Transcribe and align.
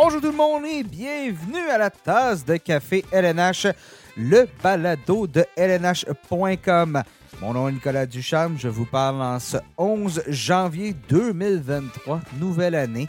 Bonjour 0.00 0.20
tout 0.20 0.30
le 0.30 0.36
monde 0.36 0.64
et 0.64 0.84
bienvenue 0.84 1.68
à 1.68 1.76
la 1.76 1.90
tasse 1.90 2.44
de 2.44 2.56
café 2.56 3.04
LNH, 3.10 3.66
le 4.16 4.46
balado 4.62 5.26
de 5.26 5.44
LNH.com. 5.56 7.02
Mon 7.40 7.52
nom 7.52 7.68
est 7.68 7.72
Nicolas 7.72 8.06
Ducharme, 8.06 8.56
je 8.56 8.68
vous 8.68 8.84
parle 8.84 9.20
en 9.20 9.40
ce 9.40 9.56
11 9.76 10.22
janvier 10.28 10.94
2023, 11.08 12.20
nouvelle 12.38 12.76
année. 12.76 13.08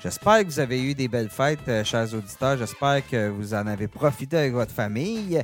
J'espère 0.00 0.42
que 0.42 0.44
vous 0.44 0.60
avez 0.60 0.80
eu 0.80 0.94
des 0.94 1.08
belles 1.08 1.30
fêtes, 1.30 1.66
euh, 1.66 1.82
chers 1.82 2.14
auditeurs. 2.14 2.56
J'espère 2.56 3.04
que 3.08 3.28
vous 3.28 3.52
en 3.52 3.66
avez 3.66 3.88
profité 3.88 4.38
avec 4.38 4.52
votre 4.52 4.72
famille. 4.72 5.42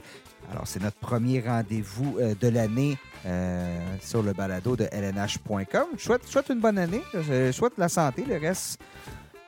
Alors, 0.53 0.69
c'est 0.69 0.81
notre 0.81 0.99
premier 0.99 1.41
rendez-vous 1.41 2.17
euh, 2.21 2.35
de 2.41 2.49
l'année 2.49 2.97
euh, 3.27 3.79
sur 4.01 4.23
le 4.23 4.33
balado 4.33 4.77
de 4.77 4.89
LNH.com. 4.93 5.87
Je 5.97 6.03
souhaite, 6.03 6.23
je 6.27 6.31
souhaite 6.31 6.49
une 6.49 6.61
bonne 6.61 6.79
année. 6.79 7.03
Je 7.13 7.51
souhaite 7.51 7.77
la 7.77 7.89
santé. 7.89 8.25
Le 8.27 8.39
reste, 8.39 8.81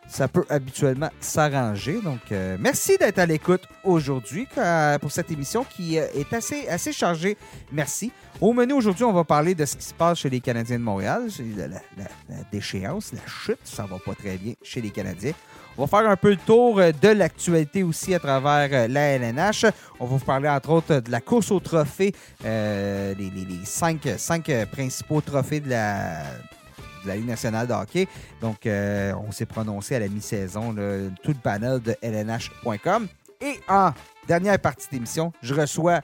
ça 0.09 0.27
peut 0.29 0.45
habituellement 0.49 1.11
s'arranger. 1.21 2.01
Donc, 2.03 2.21
euh, 2.33 2.57
merci 2.59 2.97
d'être 2.99 3.19
à 3.19 3.27
l'écoute 3.27 3.63
aujourd'hui 3.85 4.47
euh, 4.57 4.99
pour 4.99 5.13
cette 5.13 5.31
émission 5.31 5.65
qui 5.65 5.99
euh, 5.99 6.07
est 6.15 6.33
assez, 6.33 6.67
assez 6.69 6.93
chargée. 6.93 7.37
Merci. 7.71 8.11
Au 8.41 8.53
menu 8.53 8.73
aujourd'hui, 8.73 9.05
on 9.05 9.13
va 9.13 9.25
parler 9.25 9.55
de 9.55 9.65
ce 9.65 9.77
qui 9.77 9.85
se 9.85 9.95
passe 9.95 10.19
chez 10.19 10.31
les 10.31 10.41
Canadiens 10.41 10.79
de 10.79 10.85
Montréal. 10.85 11.23
La, 11.57 11.67
la- 11.69 11.81
déchéance, 12.53 13.13
la 13.13 13.21
chute, 13.27 13.59
ça 13.65 13.85
va 13.85 13.99
pas 13.99 14.15
très 14.15 14.37
bien 14.37 14.55
chez 14.63 14.81
les 14.81 14.91
Canadiens. 14.91 15.33
On 15.77 15.85
va 15.85 15.99
faire 15.99 16.09
un 16.11 16.17
peu 16.17 16.31
le 16.31 16.37
tour 16.37 16.77
de 16.77 17.09
l'actualité 17.09 17.83
aussi 17.85 18.13
à 18.15 18.19
travers 18.19 18.89
la 18.89 19.01
LNH. 19.17 19.67
On 20.01 20.07
va 20.07 20.17
vous 20.17 20.25
parler 20.25 20.49
entre 20.49 20.71
autres 20.71 21.01
de 21.01 21.11
la 21.11 21.21
course 21.21 21.51
au 21.53 21.61
trophée, 21.61 22.13
les, 22.45 23.15
les- 23.15 23.65
cinq, 23.65 24.09
cinq, 24.17 24.51
principaux 24.73 25.21
trophées 25.21 25.61
de 25.61 25.71
la, 25.71 26.23
de 27.03 27.09
la 27.09 27.17
Ligue 27.17 27.27
nationale 27.27 27.67
de 27.67 27.73
hockey. 27.73 28.09
Donc, 28.41 28.67
euh, 28.67 29.13
on 29.27 29.33
s'est 29.33 29.47
prononcé 29.47 29.95
à 29.97 30.01
la 30.01 30.09
mi-saison, 30.09 30.75
tout 31.23 31.33
le 31.33 31.43
panel 31.43 31.81
de 31.81 31.97
LNH.com. 32.03 33.09
Et 33.41 33.61
en 33.69 33.93
dernière 34.27 34.59
partie 34.59 34.89
d'émission, 34.91 35.33
je 35.43 35.55
reçois 35.55 36.01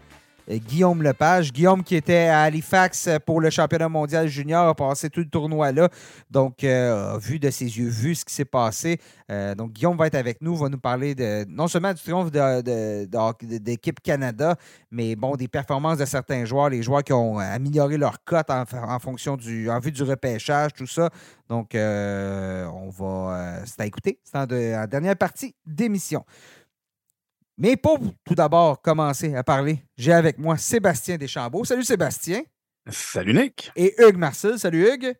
Guillaume 0.49 1.03
Lepage. 1.03 1.53
Guillaume 1.53 1.83
qui 1.83 1.97
était 1.97 2.27
à 2.27 2.43
Halifax 2.43 3.07
euh, 3.07 3.19
pour 3.25 3.41
le 3.41 3.51
championnat 3.51 3.89
mondial 3.89 4.29
junior, 4.29 4.69
a 4.69 4.75
passé 4.75 5.11
tout 5.11 5.21
le 5.21 5.29
tournoi 5.29 5.73
là. 5.73 5.89
Donc, 6.31 6.65
euh, 6.65 7.19
vu 7.19 7.39
de 7.39 7.51
ses 7.51 7.65
yeux, 7.65 7.89
vu 7.89 8.15
ce 8.15 8.25
qui 8.25 8.35
s'est 8.35 8.45
passé. 8.45 9.01
Euh, 9.31 9.55
donc, 9.55 9.73
Guillaume 9.73 9.97
va 9.97 10.07
être 10.07 10.15
avec 10.15 10.41
nous, 10.41 10.55
va 10.57 10.69
nous 10.69 10.79
parler 10.79 11.15
de 11.15 11.45
non 11.49 11.69
seulement 11.69 11.93
du 11.93 12.01
triomphe 12.01 12.31
d'équipe 12.31 14.01
Canada, 14.01 14.57
mais 14.91 15.17
bon, 15.17 15.37
des 15.37 15.49
performances 15.49 15.99
de 15.99 16.05
certains 16.05 16.45
joueurs, 16.45 16.69
les 16.69 16.83
joueurs 16.83 17.03
qui 17.03 17.13
ont 17.13 17.39
amélioré 17.39 17.97
leur 17.97 18.23
cote 18.25 18.51
en, 18.51 18.99
fonction 18.99 19.37
du, 19.37 19.71
en 19.71 19.79
vue 19.81 19.93
du 19.93 20.03
repêchage, 20.03 20.73
tout 20.75 20.87
ça. 20.87 21.11
Donc, 21.49 21.75
euh, 21.75 22.67
on 22.67 22.89
va. 22.91 23.05
euh, 23.05 23.63
c'est 23.67 23.81
à 23.81 23.87
écouter. 23.87 24.19
C'est 24.25 24.37
en 24.39 24.47
dernière 24.47 25.17
partie 25.17 25.55
d'émission. 25.67 26.25
Mais 27.57 27.77
pour 27.77 27.99
tout 28.25 28.35
d'abord 28.35 28.83
commencer 28.83 29.35
à 29.35 29.45
parler, 29.45 29.83
j'ai 29.97 30.13
avec 30.13 30.39
moi 30.39 30.57
Sébastien 30.57 31.17
Deschambault. 31.17 31.65
Salut 31.65 31.85
Sébastien. 31.85 32.43
Salut 32.89 33.33
Nick. 33.33 33.71
Et 33.77 33.95
Hugues 33.99 34.17
Marcel. 34.17 34.59
Salut 34.59 34.87
Hugues. 34.89 35.15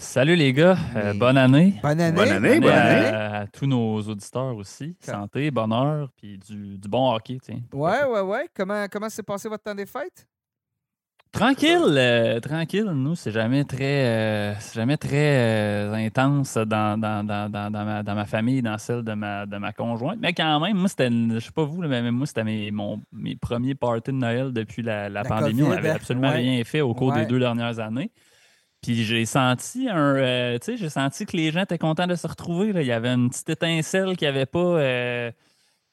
Salut 0.00 0.36
les 0.36 0.52
gars, 0.52 0.76
Euh, 0.94 1.12
bonne 1.14 1.36
année. 1.36 1.74
Bonne 1.82 2.00
année. 2.00 2.16
Bonne 2.16 2.28
année, 2.28 2.60
bonne 2.60 2.68
à, 2.72 2.82
année. 2.84 3.06
à 3.42 3.46
tous 3.52 3.66
nos 3.66 4.00
auditeurs 4.02 4.54
aussi. 4.56 4.96
Santé, 5.00 5.50
bonheur, 5.50 6.10
puis 6.16 6.38
du, 6.38 6.78
du 6.78 6.88
bon 6.88 7.12
hockey. 7.12 7.38
tiens. 7.42 7.60
Ouais, 7.72 8.04
ouais, 8.04 8.20
ouais. 8.20 8.48
Comment, 8.54 8.86
comment 8.88 9.08
s'est 9.08 9.24
passé 9.24 9.48
votre 9.48 9.64
temps 9.64 9.74
des 9.74 9.86
fêtes? 9.86 10.24
Tranquille, 11.30 11.78
euh, 11.96 12.40
tranquille. 12.40 12.84
Nous, 12.94 13.14
c'est 13.14 13.30
jamais 13.30 13.64
très, 13.64 14.06
euh, 14.06 14.54
c'est 14.60 14.74
jamais 14.76 14.96
très 14.96 15.36
euh, 15.38 15.92
intense 15.94 16.56
dans, 16.56 16.98
dans, 16.98 17.22
dans, 17.24 17.50
dans, 17.50 17.70
dans 17.70 17.84
ma, 17.84 18.02
dans 18.02 18.14
ma 18.14 18.24
famille, 18.24 18.62
dans 18.62 18.78
celle 18.78 19.02
de 19.04 19.12
ma, 19.12 19.44
de 19.44 19.56
ma 19.58 19.72
conjointe. 19.72 20.18
Mais 20.20 20.32
quand 20.32 20.58
même, 20.58 20.76
moi, 20.78 20.88
c'était, 20.88 21.10
je 21.10 21.38
sais 21.38 21.52
pas 21.52 21.64
vous, 21.64 21.82
mais 21.82 22.10
moi, 22.10 22.26
c'était 22.26 22.44
mes, 22.44 22.70
mon- 22.70 23.02
mes 23.12 23.36
premiers 23.36 23.74
parties 23.74 24.10
de 24.10 24.16
Noël 24.16 24.52
depuis 24.52 24.82
la, 24.82 25.08
la 25.10 25.22
La 25.22 25.28
pandémie. 25.28 25.62
On 25.62 25.68
n'avait 25.68 25.90
absolument 25.90 26.28
Ouais. 26.30 26.36
rien 26.36 26.64
fait 26.64 26.80
au 26.80 26.94
cours 26.94 27.12
Ouais. 27.12 27.20
des 27.20 27.26
deux 27.26 27.38
dernières 27.38 27.78
années. 27.78 28.10
Puis 28.82 29.04
j'ai 29.04 29.26
senti 29.26 29.88
un, 29.88 30.14
euh, 30.16 30.58
tu 30.58 30.66
sais, 30.66 30.76
j'ai 30.76 30.88
senti 30.88 31.26
que 31.26 31.36
les 31.36 31.50
gens 31.50 31.62
étaient 31.62 31.78
contents 31.78 32.06
de 32.06 32.14
se 32.14 32.26
retrouver. 32.26 32.72
là. 32.72 32.80
Il 32.80 32.86
y 32.86 32.92
avait 32.92 33.12
une 33.12 33.28
petite 33.28 33.50
étincelle 33.50 34.16
qui 34.16 34.24
avait 34.24 34.46
pas, 34.46 34.58
euh, 34.60 35.30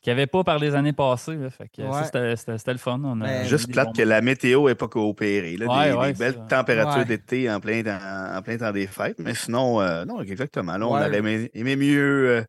qui 0.05 0.11
avait 0.11 0.27
pas 0.27 0.43
par 0.43 0.59
les 0.59 0.75
années 0.75 0.93
passées. 0.93 1.35
là. 1.35 1.49
Fait 1.49 1.67
que 1.67 1.81
Ouais. 1.81 1.91
ça, 1.91 2.03
c'était, 2.03 2.35
c'était- 2.35 2.57
c'était 2.59 2.71
le 2.73 2.77
fun. 2.77 3.01
On 3.03 3.19
a 3.21 3.25
Ben, 3.25 3.45
Juste 3.47 3.71
plate 3.71 3.95
que 3.95 4.03
la 4.03 4.21
météo 4.21 4.67
n'ait 4.67 4.75
pas 4.75 4.87
coopéré. 4.87 5.57
Là, 5.57 5.65
Ouais, 5.65 5.89
des, 5.89 5.97
ouais, 5.97 6.07
des 6.09 6.13
c'est 6.13 6.19
belles 6.19 6.33
ça. 6.47 6.57
températures 6.57 6.99
Ouais. 6.99 7.05
d'été 7.05 7.49
en 7.51 7.59
plein, 7.59 7.81
temps, 7.81 7.97
en 8.37 8.41
plein 8.43 8.55
temps 8.57 8.71
des 8.71 8.85
fêtes. 8.85 9.17
Mais 9.17 9.33
sinon, 9.33 9.81
euh, 9.81 10.05
non, 10.05 10.21
exactement. 10.21 10.77
Là, 10.77 10.87
on 10.87 10.93
Ouais. 10.93 11.01
aurait 11.07 11.17
aimé, 11.17 11.49
aimé 11.55 11.75
mieux. 11.75 12.29
euh, 12.29 12.43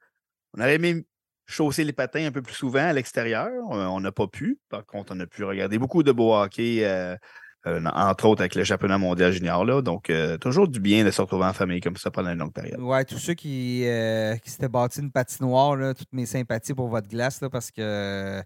on 0.55 0.61
aurait 0.61 0.75
aimé 0.75 1.07
chausser 1.47 1.83
les 1.85 1.95
patins 1.95 2.27
un 2.27 2.31
peu 2.31 2.43
plus 2.43 2.53
souvent 2.55 2.87
à 2.89 2.93
l'extérieur. 2.93 3.47
Euh, 3.73 3.87
on 3.87 4.01
n'a 4.01 4.13
pas 4.13 4.27
pu. 4.27 4.59
Par 4.69 4.85
contre, 4.85 5.15
on 5.17 5.21
a 5.21 5.27
pu 5.27 5.43
regarder 5.43 5.79
beaucoup 5.79 6.03
de 6.03 6.13
beau 6.13 6.35
hockey, 6.35 6.81
euh, 6.83 7.17
euh, 7.67 7.81
entre 7.95 8.27
autres 8.27 8.43
avec 8.43 8.55
le 8.55 8.65
championnat 8.65 8.99
mondial 8.99 9.33
junior. 9.33 9.65
Là. 9.65 9.83
Donc, 9.83 10.11
euh, 10.11 10.37
toujours 10.39 10.69
du 10.69 10.81
bien 10.81 11.05
de 11.05 11.11
se 11.11 11.21
retrouver 11.21 11.45
en 11.47 11.53
famille 11.53 11.81
comme 11.81 11.97
ça 11.97 12.11
pendant 12.11 12.31
une 12.31 12.39
longue 12.39 12.53
période. 12.53 12.81
Ouais, 12.81 13.05
tous 13.05 13.19
ceux 13.19 13.35
qui, 13.35 13.83
euh, 13.87 14.37
qui 14.37 14.51
s'étaient 14.51 14.69
bâtis 14.69 15.01
une 15.01 15.11
patinoire, 15.11 15.77
là, 15.77 15.95
toutes 15.95 16.13
mes 16.13 16.27
sympathies 16.27 16.75
pour 16.75 16.89
votre 16.89 17.09
glace, 17.09 17.41
là, 17.41 17.51
parce 17.51 17.71
que 17.71 18.41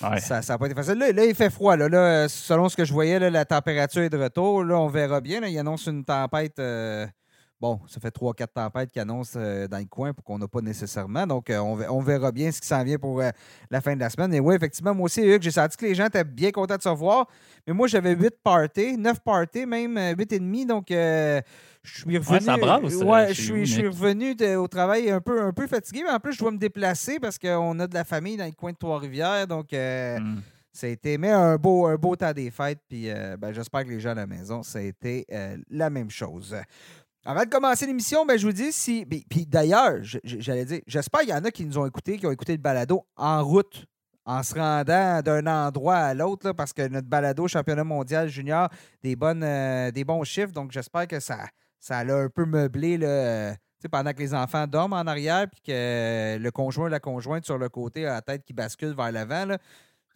Ouais. 0.00 0.20
ça 0.20 0.40
n'a 0.46 0.58
pas 0.58 0.66
été 0.66 0.74
facile. 0.76 0.94
Là, 0.98 1.10
là, 1.10 1.24
il 1.24 1.34
fait 1.34 1.50
froid. 1.50 1.76
Là, 1.76 1.88
Là, 1.88 2.28
selon 2.28 2.68
ce 2.68 2.76
que 2.76 2.84
je 2.84 2.92
voyais, 2.92 3.18
là, 3.18 3.30
la 3.30 3.44
température 3.44 4.02
est 4.02 4.10
de 4.10 4.18
retour. 4.18 4.62
Là, 4.62 4.76
on 4.78 4.86
verra 4.88 5.20
bien. 5.20 5.40
Il 5.44 5.58
annonce 5.58 5.86
une 5.86 6.04
tempête. 6.04 6.60
Bon, 7.60 7.80
ça 7.88 7.98
fait 7.98 8.14
3-4 8.14 8.46
tempêtes 8.54 8.92
qui 8.92 9.00
annoncent 9.00 9.36
euh, 9.36 9.66
dans 9.66 9.78
le 9.78 9.84
coin 9.86 10.12
pour 10.14 10.24
qu'on 10.24 10.38
n'a 10.38 10.46
pas 10.46 10.60
nécessairement. 10.60 11.26
Donc, 11.26 11.50
euh, 11.50 11.58
on, 11.58 11.74
ve- 11.76 11.88
on 11.90 12.00
verra 12.00 12.30
bien 12.30 12.52
ce 12.52 12.60
qui 12.60 12.68
s'en 12.68 12.84
vient 12.84 12.98
pour 12.98 13.20
euh, 13.20 13.30
la 13.68 13.80
fin 13.80 13.96
de 13.96 14.00
la 14.00 14.08
semaine. 14.10 14.32
Et 14.32 14.38
oui, 14.38 14.54
effectivement, 14.54 14.94
moi 14.94 15.06
aussi, 15.06 15.22
Hugues, 15.22 15.42
j'ai 15.42 15.50
senti 15.50 15.76
que 15.76 15.84
les 15.86 15.94
gens 15.96 16.06
étaient 16.06 16.22
bien 16.22 16.52
contents 16.52 16.76
de 16.76 16.82
se 16.82 16.88
revoir. 16.88 17.26
Mais 17.66 17.72
moi, 17.72 17.88
j'avais 17.88 18.14
8 18.14 18.30
parties, 18.44 18.96
9 18.96 19.18
parties, 19.20 19.66
même 19.66 19.98
8 20.16 20.32
et 20.34 20.38
demi. 20.38 20.66
Donc, 20.66 20.92
euh, 20.92 21.40
je 21.82 21.98
suis 22.02 22.16
revenu. 22.18 22.40
ça 22.40 22.56
brasse, 22.56 22.94
Ouais, 22.94 23.34
je 23.34 23.42
suis, 23.42 23.66
je 23.66 23.86
revenu 23.86 24.36
de- 24.36 24.54
au 24.54 24.68
travail 24.68 25.10
un 25.10 25.20
peu, 25.20 25.42
un 25.42 25.52
peu 25.52 25.66
fatigué. 25.66 26.02
Mais 26.04 26.12
en 26.12 26.20
plus, 26.20 26.34
je 26.34 26.38
dois 26.38 26.52
me 26.52 26.58
déplacer 26.58 27.18
parce 27.18 27.40
qu'on 27.40 27.76
a 27.80 27.88
de 27.88 27.94
la 27.94 28.04
famille 28.04 28.36
dans 28.36 28.44
le 28.46 28.52
coin 28.52 28.70
de 28.70 28.76
Trois-Rivières. 28.78 29.48
Donc, 29.48 29.72
euh, 29.72 30.20
Mm. 30.20 30.42
ça 30.72 30.86
a 30.86 30.90
été 30.90 31.18
mais 31.18 31.30
un 31.32 31.56
beau, 31.56 31.86
un 31.86 31.96
beau 31.96 32.14
temps 32.14 32.32
des 32.32 32.52
fêtes. 32.52 32.78
Puis 32.88 33.10
euh, 33.10 33.36
ben, 33.36 33.52
j'espère 33.52 33.82
que 33.84 33.88
les 33.90 33.98
gens 33.98 34.10
à 34.10 34.14
la 34.14 34.26
maison, 34.28 34.62
ça 34.62 34.78
a 34.78 34.82
été 34.82 35.26
euh, 35.32 35.56
la 35.70 35.90
même 35.90 36.08
chose. 36.10 36.54
Avant 37.24 37.42
de 37.42 37.48
commencer 37.48 37.86
l'émission, 37.86 38.24
ben, 38.24 38.38
je 38.38 38.46
vous 38.46 38.52
dis 38.52 38.72
si. 38.72 39.04
Puis, 39.04 39.46
d'ailleurs, 39.46 39.98
j'allais 40.02 40.64
dire, 40.64 40.80
j'espère 40.86 41.20
qu'il 41.20 41.30
y 41.30 41.34
en 41.34 41.44
a 41.44 41.50
qui 41.50 41.64
nous 41.64 41.78
ont 41.78 41.86
écoutés, 41.86 42.16
qui 42.16 42.26
ont 42.26 42.30
écouté 42.30 42.52
le 42.52 42.58
balado 42.58 43.06
en 43.16 43.44
route, 43.44 43.86
en 44.24 44.42
se 44.42 44.54
rendant 44.54 45.20
d'un 45.20 45.46
endroit 45.46 45.96
à 45.96 46.14
l'autre, 46.14 46.52
parce 46.52 46.72
que 46.72 46.86
notre 46.88 47.08
balado 47.08 47.48
championnat 47.48 47.84
mondial 47.84 48.28
junior, 48.28 48.68
des, 49.02 49.16
bonnes, 49.16 49.42
euh, 49.42 49.90
des 49.90 50.04
bons 50.04 50.22
chiffres. 50.24 50.52
Donc 50.52 50.70
j'espère 50.70 51.08
que 51.08 51.18
ça, 51.18 51.46
ça 51.80 52.04
l'a 52.04 52.16
un 52.16 52.28
peu 52.28 52.44
meublé. 52.44 52.98
Pendant 53.92 54.12
que 54.12 54.18
les 54.18 54.34
enfants 54.34 54.66
dorment 54.66 54.94
en 54.94 55.06
arrière, 55.06 55.46
puis 55.48 55.60
que 55.60 56.36
le 56.36 56.50
conjoint 56.50 56.88
la 56.88 56.98
conjointe 56.98 57.44
sur 57.44 57.58
le 57.58 57.68
côté 57.68 58.06
a 58.06 58.14
la 58.14 58.22
tête 58.22 58.44
qui 58.44 58.52
bascule 58.52 58.94
vers 58.94 59.12
l'avant, 59.12 59.56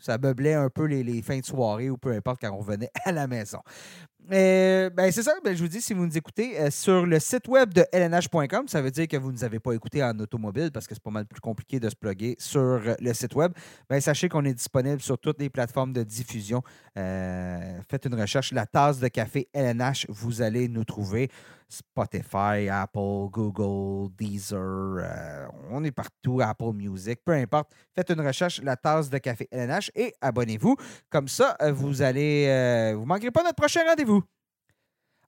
ça 0.00 0.18
meublait 0.18 0.54
un 0.54 0.68
peu 0.68 0.84
les, 0.84 1.04
les 1.04 1.22
fins 1.22 1.38
de 1.38 1.44
soirée 1.44 1.88
ou 1.88 1.96
peu 1.96 2.12
importe 2.12 2.40
quand 2.40 2.50
on 2.50 2.58
revenait 2.58 2.90
à 3.04 3.12
la 3.12 3.26
maison. 3.26 3.60
Euh, 4.30 4.88
ben 4.90 5.10
c'est 5.10 5.22
ça, 5.22 5.34
ben, 5.44 5.54
je 5.54 5.62
vous 5.62 5.68
dis, 5.68 5.80
si 5.80 5.94
vous 5.94 6.06
nous 6.06 6.16
écoutez 6.16 6.58
euh, 6.58 6.70
sur 6.70 7.04
le 7.06 7.18
site 7.18 7.48
web 7.48 7.74
de 7.74 7.84
lnh.com, 7.92 8.68
ça 8.68 8.80
veut 8.80 8.90
dire 8.90 9.08
que 9.08 9.16
vous 9.16 9.28
ne 9.28 9.32
nous 9.32 9.44
avez 9.44 9.58
pas 9.58 9.72
écouté 9.72 10.02
en 10.02 10.16
automobile 10.20 10.70
parce 10.72 10.86
que 10.86 10.94
c'est 10.94 11.02
pas 11.02 11.10
mal 11.10 11.26
plus 11.26 11.40
compliqué 11.40 11.80
de 11.80 11.88
se 11.88 11.96
plugger 11.96 12.36
sur 12.38 12.60
euh, 12.60 12.94
le 13.00 13.12
site 13.14 13.34
web. 13.34 13.52
Ben, 13.90 14.00
sachez 14.00 14.28
qu'on 14.28 14.44
est 14.44 14.54
disponible 14.54 15.00
sur 15.00 15.18
toutes 15.18 15.40
les 15.40 15.50
plateformes 15.50 15.92
de 15.92 16.04
diffusion. 16.04 16.62
Faites 16.94 18.04
une 18.04 18.14
recherche, 18.14 18.52
la 18.52 18.66
tasse 18.66 19.00
de 19.00 19.08
café 19.08 19.48
LNH, 19.52 20.06
vous 20.08 20.40
allez 20.40 20.68
nous 20.68 20.84
trouver. 20.84 21.28
Spotify, 21.72 22.68
Apple, 22.70 23.30
Google, 23.30 24.12
Deezer, 24.18 24.58
euh, 24.60 25.46
on 25.70 25.82
est 25.84 25.90
partout, 25.90 26.40
Apple 26.42 26.72
Music, 26.74 27.20
peu 27.24 27.32
importe. 27.32 27.72
Faites 27.94 28.10
une 28.10 28.20
recherche, 28.20 28.60
la 28.62 28.76
tasse 28.76 29.08
de 29.08 29.18
café 29.18 29.48
LNH 29.50 29.90
et 29.94 30.12
abonnez-vous. 30.20 30.76
Comme 31.08 31.28
ça, 31.28 31.56
euh, 31.62 31.72
vous 31.72 32.02
allez, 32.02 32.46
euh, 32.48 32.94
vous 32.96 33.06
manquerez 33.06 33.30
pas 33.30 33.42
notre 33.42 33.56
prochain 33.56 33.80
rendez-vous. 33.88 34.22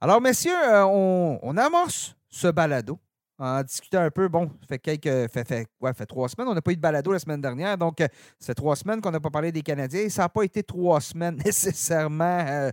Alors, 0.00 0.20
messieurs, 0.20 0.52
on 0.85 1.56
amorce 1.56 2.14
ce 2.29 2.49
balado 2.49 2.99
en 3.44 3.62
discutant 3.62 4.00
un 4.00 4.11
peu. 4.11 4.29
Bon, 4.29 4.49
ça 4.61 4.67
fait 4.69 4.79
quelques. 4.79 5.31
Fait, 5.31 5.46
fait, 5.46 5.67
ouais, 5.81 5.93
fait 5.93 6.06
trois 6.06 6.29
semaines. 6.29 6.49
On 6.49 6.55
n'a 6.55 6.62
pas 6.62 6.73
eu 6.73 6.76
de 6.76 6.81
balado 6.81 7.12
la 7.12 7.19
semaine 7.19 7.41
dernière. 7.41 7.76
Donc, 7.76 8.00
euh, 8.00 8.08
ça 8.38 8.46
fait 8.46 8.55
trois 8.55 8.76
semaines 8.76 9.00
qu'on 9.00 9.11
n'a 9.11 9.20
pas 9.20 9.31
parlé 9.31 9.52
des 9.52 9.62
Canadiens. 9.62 10.00
Et 10.00 10.08
ça 10.08 10.23
n'a 10.23 10.29
pas 10.29 10.43
été 10.43 10.62
trois 10.62 11.00
semaines 11.00 11.37
nécessairement 11.44 12.44
euh, 12.49 12.70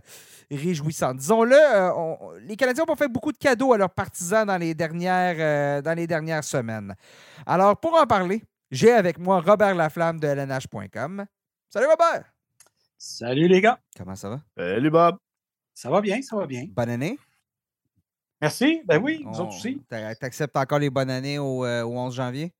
réjouissantes. 0.50 1.18
Disons-le, 1.18 1.56
euh, 1.56 2.38
les 2.40 2.56
Canadiens 2.56 2.84
ont 2.84 2.86
pas 2.86 2.96
fait 2.96 3.08
beaucoup 3.08 3.32
de 3.32 3.38
cadeaux 3.38 3.72
à 3.72 3.78
leurs 3.78 3.90
partisans 3.90 4.46
dans 4.46 4.58
les 4.58 4.74
dernières, 4.74 5.36
euh, 5.38 5.82
dans 5.82 5.94
les 5.94 6.06
dernières 6.06 6.44
semaines. 6.44 6.94
Alors, 7.46 7.78
pour 7.78 7.94
en 7.94 8.06
parler, 8.06 8.42
j'ai 8.70 8.92
avec 8.92 9.18
moi 9.18 9.40
Robert 9.40 9.74
Laflamme 9.74 10.18
de 10.18 10.26
LNH.com. 10.26 11.26
Salut 11.68 11.86
Robert! 11.86 12.24
Salut 12.96 13.48
les 13.48 13.60
gars. 13.60 13.78
Comment 13.96 14.14
ça 14.14 14.28
va? 14.30 14.40
Salut 14.56 14.90
Bob. 14.90 15.16
Ça 15.74 15.90
va 15.90 16.00
bien, 16.00 16.22
ça 16.22 16.36
va 16.36 16.46
bien. 16.46 16.66
Bonne 16.70 16.90
année? 16.90 17.18
Merci. 18.42 18.82
Ben 18.84 19.00
oui, 19.00 19.22
nous 19.24 19.30
On- 19.30 19.44
autres 19.44 19.56
aussi. 19.56 19.80
t'a- 19.88 20.16
T'acceptes 20.16 20.56
encore 20.56 20.80
les 20.80 20.90
bonnes 20.90 21.10
années 21.10 21.38
au, 21.38 21.64
euh, 21.64 21.84
au 21.84 21.96
11 21.96 22.16
janvier? 22.16 22.52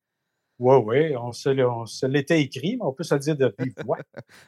Oui, 0.61 0.77
oui, 0.77 1.17
on 1.17 1.33
se, 1.33 2.07
l'était 2.07 2.41
écrit, 2.41 2.77
mais 2.77 2.85
on 2.85 2.93
peut 2.93 3.03
se 3.03 3.15
le 3.15 3.21
dire 3.21 3.37
de 3.37 3.53
vive 3.59 3.75
voix. 3.85 3.99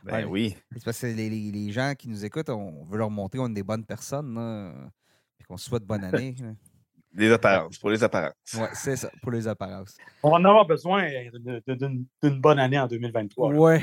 ben 0.04 0.26
oui. 0.26 0.56
C'est 0.72 0.84
parce 0.84 1.00
que 1.00 1.06
les, 1.06 1.72
gens 1.72 1.92
qui 1.98 2.08
nous 2.08 2.24
écoutent, 2.24 2.50
on 2.50 2.84
veut 2.84 2.98
leur 2.98 3.10
montrer 3.10 3.38
qu'on 3.38 3.50
est 3.50 3.54
des 3.54 3.64
bonnes 3.64 3.84
personnes, 3.84 4.38
et 5.40 5.44
qu'on 5.44 5.56
souhaite 5.56 5.82
bonne 5.82 6.04
année. 6.04 6.36
Les 7.16 7.30
apparences, 7.30 7.78
pour 7.78 7.90
les 7.90 8.02
apparences. 8.02 8.32
Oui, 8.54 8.66
c'est 8.72 8.96
ça, 8.96 9.08
pour 9.22 9.30
les 9.30 9.46
apparences. 9.46 9.96
On 10.22 10.30
va 10.30 10.36
en 10.36 10.44
avoir 10.44 10.66
besoin 10.66 11.08
d'une 11.68 12.40
bonne 12.40 12.58
année 12.58 12.78
en 12.78 12.88
2023. 12.88 13.50
Oui. 13.50 13.76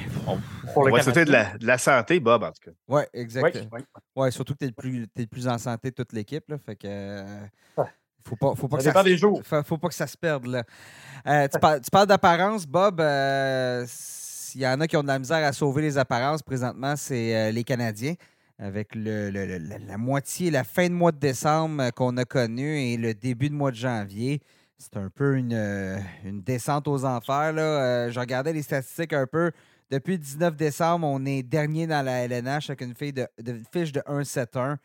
On, 0.75 0.89
va 0.89 1.01
souhaiter 1.01 1.23
de 1.23 1.65
la, 1.65 1.77
santé, 1.77 2.19
Bob, 2.19 2.43
en 2.43 2.51
tout 2.51 2.69
cas. 2.69 2.71
Oui, 2.89 3.03
exact. 3.13 3.67
Oui, 3.71 3.81
ouais, 4.17 4.31
surtout 4.31 4.53
que 4.53 4.65
tu 4.65 4.65
es, 4.65 5.21
le 5.21 5.25
plus 5.27 5.47
en 5.47 5.57
santé 5.57 5.91
de 5.91 5.95
toute 5.95 6.11
l'équipe. 6.11 6.53
Fait 6.65 6.75
que. 6.75 6.87
Euh, 6.87 7.47
faut 8.27 8.35
pas, 8.35 8.53
faut 8.53 8.67
pas 8.67 8.79
ça 8.81 8.91
que 8.91 8.97
ça, 8.97 9.03
des 9.03 9.17
jours. 9.17 9.41
Faut, 9.43 9.77
pas 9.77 9.87
que 9.87 9.95
ça 9.95 10.07
se 10.07 10.17
perde. 10.17 10.45
Là. 10.47 10.63
Euh, 11.25 11.47
tu, 11.47 11.57
parles, 11.89 12.07
d'apparence, 12.07 12.67
Bob. 12.67 12.99
Euh, 12.99 13.85
s'il 13.87 14.61
y 14.61 14.67
en 14.67 14.79
a 14.81 14.87
qui 14.87 14.97
ont 14.97 15.03
de 15.03 15.07
la 15.07 15.19
misère 15.19 15.45
à 15.47 15.53
sauver 15.53 15.83
les 15.83 15.97
apparences 15.97 16.43
présentement, 16.43 16.95
c'est 16.97 17.51
les 17.53 17.63
Canadiens 17.63 18.15
avec 18.61 18.93
le, 18.93 19.31
la 19.31 19.97
moitié, 19.97 20.51
la 20.51 20.63
fin 20.63 20.87
de 20.87 20.93
mois 20.93 21.11
de 21.11 21.17
décembre 21.17 21.81
euh, 21.81 21.89
qu'on 21.89 22.15
a 22.17 22.25
connu 22.25 22.79
et 22.79 22.95
le 22.95 23.15
début 23.15 23.49
de 23.49 23.55
mois 23.55 23.71
de 23.71 23.75
janvier. 23.75 24.39
C'est 24.77 24.97
un 24.97 25.09
peu 25.09 25.35
une, 25.35 25.53
euh, 25.53 25.99
descente 26.25 26.87
aux 26.87 27.03
enfers. 27.03 27.53
Là. 27.53 27.61
Euh, 27.61 28.11
je 28.11 28.19
regardais 28.19 28.53
les 28.53 28.61
statistiques 28.61 29.13
un 29.13 29.25
peu. 29.25 29.51
Depuis 29.89 30.13
le 30.13 30.19
19 30.19 30.55
décembre, 30.55 31.07
on 31.07 31.25
est 31.25 31.41
dernier 31.41 31.87
dans 31.87 32.05
la 32.05 32.25
LNH 32.25 32.69
avec 32.69 32.81
une 32.81 32.95
fiche 32.95 33.13
de, 33.13 33.27
fiche 33.73 33.91
de 33.91 34.01
1-7-1. 34.01 34.77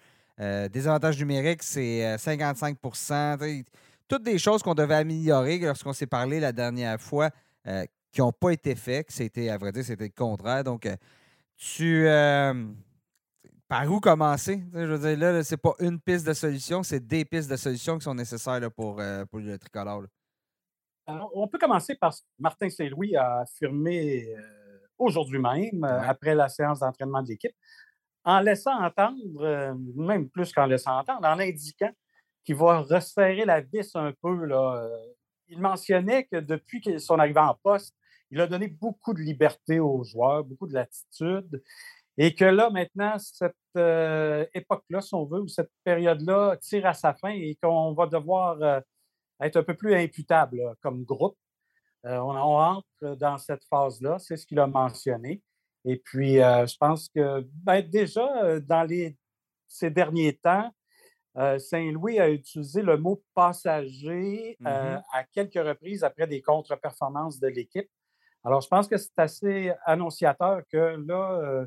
des 0.69 0.88
avantages 0.88 1.19
numériques, 1.19 1.62
c'est 1.62 2.17
55% 2.17 3.64
Toutes 4.08 4.25
des 4.25 4.38
choses 4.38 4.64
qu'on 4.64 4.75
devait 4.75 4.96
améliorer 4.96 5.58
lorsqu'on 5.58 5.93
s'est 5.93 6.08
parlé 6.08 6.40
la 6.40 6.50
dernière 6.50 7.00
fois 7.00 7.31
qui 8.11 8.20
n'ont 8.20 8.32
pas 8.32 8.50
été 8.50 8.75
faites. 8.75 9.12
C'était, 9.12 9.49
à 9.49 9.58
vrai 9.58 9.70
dire, 9.70 9.84
c'était 9.84 10.05
le 10.06 10.11
contraire. 10.11 10.64
Donc, 10.64 10.88
tu 11.56 12.08
par 13.69 13.91
où 13.91 14.01
commencer? 14.01 14.63
Je 14.73 14.79
veux 14.79 14.99
dire, 14.99 15.19
là, 15.19 15.43
c'est 15.43 15.57
pas 15.57 15.75
une 15.81 16.01
piste 16.01 16.27
de 16.27 16.33
solution, 16.33 16.83
c'est 16.83 17.05
des 17.05 17.25
pistes 17.25 17.51
de 17.51 17.57
solution 17.57 17.99
qui 17.99 18.05
sont 18.05 18.15
nécessaires 18.15 18.61
pour, 18.71 19.01
euh, 19.01 19.25
pour 19.27 19.41
le 19.41 19.59
tricolore. 19.59 20.05
on 21.07 21.49
peut 21.49 21.59
commencer 21.59 21.95
par 21.95 22.15
Martin 22.39 22.69
Saint-Louis 22.71 23.17
a 23.17 23.41
affirmé 23.41 24.35
euh, 24.35 24.41
aujourd'hui 24.99 25.39
même, 25.39 25.85
euh, 25.85 26.01
après 26.03 26.35
la 26.35 26.49
séance 26.49 26.81
d'entraînement 26.81 27.23
de 27.23 27.29
l'équipe, 27.29 27.55
en 28.25 28.41
laissant 28.41 28.83
entendre, 28.83 29.77
même 29.95 30.29
plus 30.29 30.53
qu'en 30.53 30.67
laissant 30.67 30.99
entendre, 30.99 31.27
en 31.29 31.39
indiquant 31.39 31.93
qu'il 32.45 32.57
va 32.57 32.81
resserrer 32.81 33.45
la 33.45 33.61
vis 33.61 33.95
un 33.95 34.13
peu. 34.21 34.47
Là. 34.47 34.89
Il 35.47 35.61
mentionnait 35.61 36.25
que 36.25 36.39
depuis 36.39 36.83
son 36.99 37.21
arrivée 37.21 37.39
en 37.39 37.55
poste, 37.55 37.95
il 38.31 38.41
a 38.41 38.49
donné 38.49 38.67
beaucoup 38.67 39.15
de 39.15 39.21
liberté 39.21 39.79
aux 39.79 40.03
joueurs, 40.03 40.43
beaucoup 40.43 40.67
de 40.67 40.75
latitude. 40.75 41.63
Et 42.19 42.35
que 42.35 42.45
là, 42.45 42.71
maintenant, 42.71 43.19
cette 43.19 43.55
euh, 43.77 44.47
époque-là, 44.55 45.01
si 45.03 45.15
on 45.15 45.25
veut, 45.27 45.41
ou 45.41 45.49
cette 45.49 45.71
période-là 45.85 46.57
tire 46.57 46.87
à 46.87 46.95
sa 46.95 47.15
fin 47.15 47.31
et 47.31 47.59
qu'on 47.63 47.93
va 47.93 48.07
devoir 48.07 48.61
euh, 48.63 48.81
être 49.41 49.57
un 49.57 49.63
peu 49.63 49.75
plus 49.75 49.95
imputable 49.95 50.75
comme 50.81 51.05
groupe. 51.05 51.37
Euh, 52.07 52.19
on, 52.19 52.37
entre 52.37 53.17
dans 53.17 53.37
cette 53.37 53.65
phase-là, 53.65 54.19
c'est 54.19 54.37
ce 54.37 54.47
qu'il 54.47 54.59
a 54.61 54.67
mentionné. 54.67 55.43
Et 55.85 55.99
puis, 55.99 56.37
je 56.37 56.77
pense 56.79 57.09
que 57.09 57.47
ben, 57.63 57.81
déjà, 57.81 58.61
dans 58.61 58.83
les, 58.83 59.17
ces 59.69 59.89
derniers 59.89 60.37
temps, 60.37 60.73
Saint-Louis 61.59 62.19
a 62.19 62.29
utilisé 62.29 62.83
le 62.83 62.97
mot 62.97 63.23
passager 63.35 64.57
mm-hmm. 64.61 65.03
à 65.13 65.25
quelques 65.33 65.55
reprises 65.55 66.03
après 66.03 66.27
des 66.27 66.43
contre-performances 66.43 67.39
de 67.39 67.47
l'équipe. 67.47 67.89
Alors, 68.46 68.60
je 68.60 68.69
pense 68.69 68.87
que 68.87 68.96
c'est 68.96 69.19
assez 69.19 69.72
annonciateur 69.84 70.62
que 70.72 70.96
là, 71.06 71.66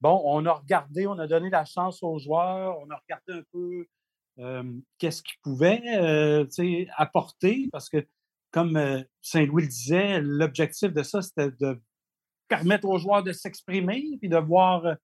bon, 0.00 0.20
on 0.24 0.44
a 0.44 0.52
regardé, 0.52 1.06
on 1.06 1.18
a 1.18 1.26
donné 1.26 1.48
la 1.48 1.64
chance 1.64 2.02
aux 2.02 2.18
joueurs, 2.18 2.78
on 2.78 2.90
a 2.90 2.96
regardé 2.96 3.40
un 3.40 3.42
peu 3.52 3.86
qu'est-ce 4.98 5.22
qu'ils 5.22 5.38
pouvaient 5.42 5.82
euh, 5.98 6.44
apporter, 6.96 7.68
parce 7.72 7.88
que, 7.88 8.06
comme 8.50 8.76
euh, 8.76 9.02
Saint-Louis 9.22 9.62
le 9.62 9.68
disait, 9.68 10.20
l'objectif 10.20 10.92
de 10.92 11.02
ça, 11.02 11.22
c'était 11.22 11.50
de 11.60 11.80
permettre 12.48 12.88
aux 12.88 12.98
joueurs 12.98 13.22
de 13.22 13.32
s'exprimer, 13.32 14.02
puis 14.18 14.28
de 14.28 14.36
voir. 14.36 14.84
Euh, 14.86 14.94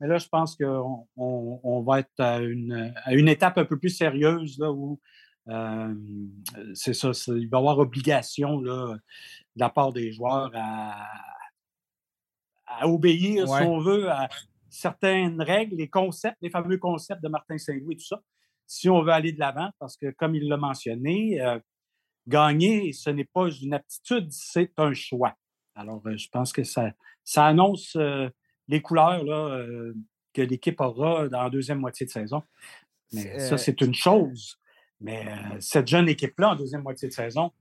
mais 0.00 0.08
là, 0.08 0.18
je 0.18 0.28
pense 0.28 0.56
qu'on 0.56 1.06
on, 1.16 1.82
va 1.82 2.00
être 2.00 2.18
à 2.18 2.38
une, 2.38 2.94
à 3.04 3.12
une, 3.12 3.28
étape 3.28 3.58
un 3.58 3.66
peu 3.66 3.78
plus 3.78 3.90
sérieuse, 3.90 4.58
là, 4.58 4.72
où 4.72 4.98
c'est 6.74 6.94
ça, 6.94 7.10
il 7.28 7.48
va 7.48 7.58
y 7.58 7.60
avoir 7.60 7.78
obligation 7.78 8.60
là, 8.60 8.94
de 8.94 9.60
la 9.60 9.70
part 9.70 9.92
des 9.92 10.12
joueurs 10.12 10.50
à, 10.54 11.06
à 12.66 12.88
obéir, 12.88 13.46
si 13.46 13.62
on 13.62 13.80
veut, 13.80 14.10
à 14.10 14.28
certaines 14.68 15.42
règles, 15.42 15.76
les 15.76 15.88
concepts, 15.88 16.38
les 16.40 16.50
fameux 16.50 16.78
concepts 16.78 17.22
de 17.22 17.28
Martin 17.28 17.58
Saint-Louis 17.58 17.94
et 17.94 17.96
tout 17.96 18.06
ça, 18.06 18.22
si 18.66 18.88
on 18.88 19.02
veut 19.02 19.12
aller 19.12 19.32
de 19.32 19.40
l'avant, 19.40 19.70
parce 19.78 19.96
que 19.96 20.10
comme 20.12 20.34
il 20.36 20.48
l'a 20.48 20.56
mentionné, 20.56 21.40
euh, 21.40 21.58
gagner, 22.28 22.92
ce 22.92 23.10
n'est 23.10 23.24
pas 23.24 23.48
une 23.50 23.74
aptitude, 23.74 24.28
c'est 24.30 24.72
un 24.76 24.94
choix. 24.94 25.34
Alors, 25.74 26.02
euh, 26.06 26.16
je 26.16 26.28
pense 26.28 26.52
que 26.52 26.62
ça, 26.62 26.92
ça 27.24 27.46
annonce 27.46 27.96
euh, 27.96 28.28
les 28.68 28.80
couleurs 28.80 29.24
là, 29.24 29.66
que 30.32 30.42
l'équipe 30.42 30.80
aura 30.80 31.28
dans 31.28 31.42
la 31.42 31.50
deuxième 31.50 31.78
moitié 31.78 32.06
de 32.06 32.10
saison. 32.10 32.42
Mais 33.12 33.40
ça, 33.40 33.58
c'est 33.58 33.80
une 33.80 33.94
chose. 33.94 34.59
Mais 35.00 35.26
cette 35.60 35.86
jeune 35.86 36.08
équipe-là, 36.08 36.50
en 36.50 36.56
deuxième 36.56 36.82
moitié 36.82 37.08
de 37.08 37.12
saison, 37.12 37.52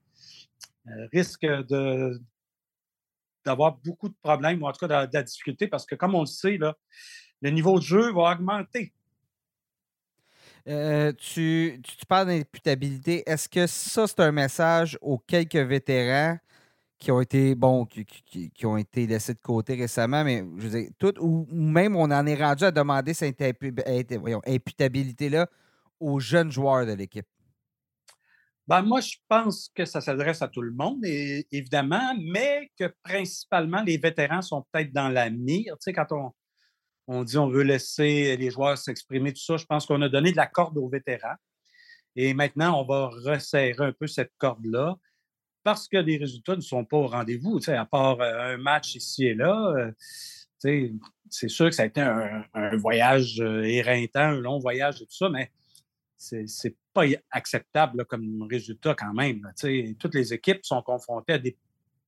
risque 1.12 1.46
de, 1.46 2.20
d'avoir 3.46 3.78
beaucoup 3.78 4.10
de 4.10 4.16
problèmes, 4.22 4.62
ou 4.62 4.68
en 4.68 4.72
tout 4.72 4.88
cas 4.88 5.06
de, 5.06 5.14
la 5.14 5.24
difficulté, 5.24 5.68
parce 5.68 5.86
que 5.86 5.96
comme 5.96 6.16
on 6.16 6.22
le 6.22 6.28
sait, 6.28 6.58
là, 6.58 6.76
le 7.42 7.52
niveau 7.52 7.80
de 7.80 7.84
jeu 7.84 8.12
va 8.14 8.34
augmenter. 8.34 8.94
Euh, 10.68 11.14
tu, 11.14 11.82
parles 12.08 12.28
d'imputabilité. 12.28 13.24
Est-ce 13.28 13.48
que 13.48 13.66
ça, 13.66 14.08
c'est 14.08 14.20
un 14.20 14.32
message 14.32 14.98
aux 15.02 15.18
quelques 15.18 15.56
vétérans 15.56 16.38
qui 17.00 17.12
ont 17.12 17.22
été 17.22 17.56
qui, 18.26 18.66
ont 18.66 18.76
été 18.76 19.08
laissés 19.08 19.34
de 19.34 19.40
côté 19.40 19.76
récemment, 19.76 20.26
mais 20.26 20.44
je 20.58 20.90
tout, 20.98 21.14
ou 21.22 21.48
même 21.50 21.96
on 21.96 22.12
en 22.12 22.26
est 22.26 22.36
rendu 22.36 22.66
à 22.66 22.72
demander 22.72 23.14
cette 23.14 23.42
imputabilité-là 23.42 25.48
aux 26.00 26.20
jeunes 26.20 26.52
joueurs 26.52 26.86
de 26.86 26.94
l'équipe? 26.94 27.28
Ben, 28.68 28.84
moi, 28.84 29.02
je 29.02 29.16
pense 29.28 29.72
que 29.74 29.84
ça 29.84 30.00
s'adresse 30.00 30.44
à 30.44 30.48
tout 30.48 30.62
le 30.62 30.72
monde, 30.72 31.04
évidemment, 31.04 32.14
mais 32.22 32.72
que 32.78 32.94
principalement 33.02 33.82
les 33.82 33.98
vétérans 33.98 34.44
sont 34.44 34.64
peut-être 34.72 34.94
dans 34.94 35.10
la 35.10 35.32
mire. 35.32 35.74
Tu 35.80 35.86
sais, 35.86 35.94
quand 35.94 36.12
on, 36.12 36.32
on 37.08 37.24
dit 37.24 37.40
on 37.40 37.48
veut 37.48 37.64
laisser 37.64 38.38
les 38.38 38.52
joueurs 38.52 38.78
s'exprimer, 38.78 39.34
tout 39.34 39.42
ça, 39.42 39.58
je 39.58 39.66
pense 39.66 39.88
qu'on 39.88 40.02
a 40.04 40.10
donné 40.10 40.32
de 40.32 40.38
la 40.38 40.46
corde 40.46 40.78
aux 40.78 40.88
vétérans. 40.88 41.36
Et 42.16 42.36
maintenant, 42.36 42.80
on 42.80 42.86
va 42.86 43.08
resserrer 43.08 43.84
un 43.84 43.92
peu 43.92 44.06
cette 44.06 44.34
corde-là 44.38 44.96
parce 45.64 45.88
que 45.88 45.98
les 45.98 46.18
résultats 46.18 46.56
ne 46.56 46.62
sont 46.62 46.86
pas 46.86 46.98
au 46.98 47.08
rendez-vous. 47.08 47.60
Tu 47.60 47.66
sais, 47.66 47.76
à 47.76 47.86
part 47.86 48.22
euh, 48.22 48.54
un 48.54 48.58
match 48.58 48.94
ici 48.96 49.26
et 49.26 49.34
là, 49.34 49.74
euh, 49.76 49.92
c'est 51.30 51.48
sûr 51.48 51.70
que 51.70 51.76
ça 51.76 51.84
a 51.84 51.86
été 51.88 52.02
un, 52.02 52.46
un 52.54 52.78
voyage 52.78 53.40
euh, 53.42 53.64
éreintant, 53.64 54.20
un 54.20 54.42
long 54.42 54.60
voyage 54.60 55.02
et 55.02 55.06
tout 55.06 55.16
ça, 55.16 55.30
mais 55.30 55.52
c'est 56.20 56.76
pas 56.94 57.06
acceptable 57.32 58.06
comme 58.06 58.44
résultat 58.44 58.94
quand 58.94 59.14
même. 59.14 59.42
toutes 59.98 60.16
les 60.16 60.34
équipes 60.34 60.60
sont 60.64 60.82
confrontées 60.82 61.34
à 61.34 61.40
des 61.40 61.58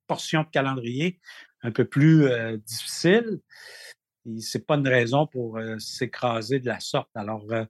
portions 0.05 0.43
de 0.43 0.49
calendrier 0.49 1.19
un 1.63 1.71
peu 1.71 1.85
plus 1.85 2.25
euh, 2.25 2.57
difficiles. 2.57 3.39
Ce 4.25 4.57
n'est 4.57 4.63
pas 4.63 4.75
une 4.75 4.87
raison 4.87 5.25
pour 5.25 5.57
euh, 5.57 5.79
s'écraser 5.79 6.59
de 6.59 6.67
la 6.67 6.79
sorte. 6.79 7.09
Alors, 7.15 7.45
euh, 7.51 7.63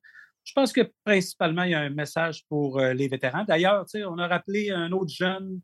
je 0.43 0.53
pense 0.53 0.73
que 0.73 0.91
principalement, 1.03 1.63
il 1.63 1.71
y 1.71 1.75
a 1.75 1.81
un 1.81 1.91
message 1.91 2.45
pour 2.49 2.79
les 2.79 3.07
vétérans. 3.07 3.43
D'ailleurs, 3.43 3.85
on 4.07 4.17
a 4.17 4.27
rappelé 4.27 4.71
un 4.71 4.91
autre 4.91 5.13
jeune 5.13 5.61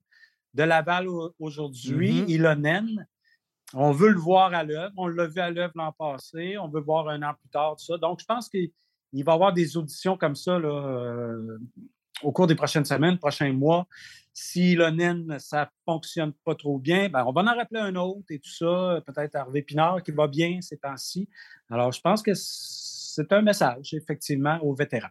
de 0.54 0.64
Laval 0.64 1.08
aujourd'hui, 1.40 2.22
mm-hmm. 2.22 2.30
Ilonen. 2.30 3.08
On 3.74 3.92
veut 3.92 4.12
le 4.12 4.20
voir 4.20 4.54
à 4.54 4.64
l'œuvre. 4.64 4.94
On 4.98 5.08
l'a 5.08 5.26
vu 5.26 5.42
à 5.42 5.50
l'œuvre 5.50 5.74
l'an 5.76 5.92
passé. 5.94 6.60
On 6.60 6.70
veut 6.70 6.82
voir 6.82 7.10
un 7.10 7.24
an 7.24 7.34
plus 7.34 7.50
tard, 7.50 7.76
tout 7.76 7.86
ça. 7.86 7.98
Donc, 7.98 8.20
je 8.20 8.26
pense 8.26 8.50
qu'il 8.50 8.70
il 9.14 9.24
va 9.24 9.34
y 9.34 9.36
avoir 9.36 9.54
des 9.54 9.78
auditions 9.78 10.18
comme 10.18 10.36
ça 10.36 10.58
euh, 10.58 11.58
au 12.24 12.32
cours 12.32 12.48
des 12.48 12.56
prochaines 12.56 12.86
semaines, 12.86 13.18
prochains 13.18 13.54
mois. 13.54 13.88
Si 14.34 14.76
l'ONEN, 14.76 15.40
ça 15.40 15.62
ne 15.62 15.92
fonctionne 15.92 16.34
pas 16.46 16.54
trop 16.54 16.78
bien, 16.78 17.10
ben, 17.10 17.24
on 17.26 17.32
va 17.32 17.42
en 17.42 17.56
rappeler 17.56 17.80
un 17.80 17.96
autre 17.96 18.26
et 18.30 18.40
tout 18.40 18.52
ça. 18.52 19.02
Peut-être 19.06 19.36
Hervé 19.36 19.64
Pinard 19.64 20.04
qui 20.04 20.12
va 20.12 20.28
bien 20.28 20.62
ces 20.62 20.78
temps-ci. 20.78 21.28
Alors, 21.72 21.92
je 21.92 22.02
pense 22.02 22.22
que 22.22 22.32
c'est 22.36 23.32
un 23.34 23.42
message, 23.42 23.94
effectivement, 23.94 24.60
aux 24.62 24.76
vétérans. 24.76 25.10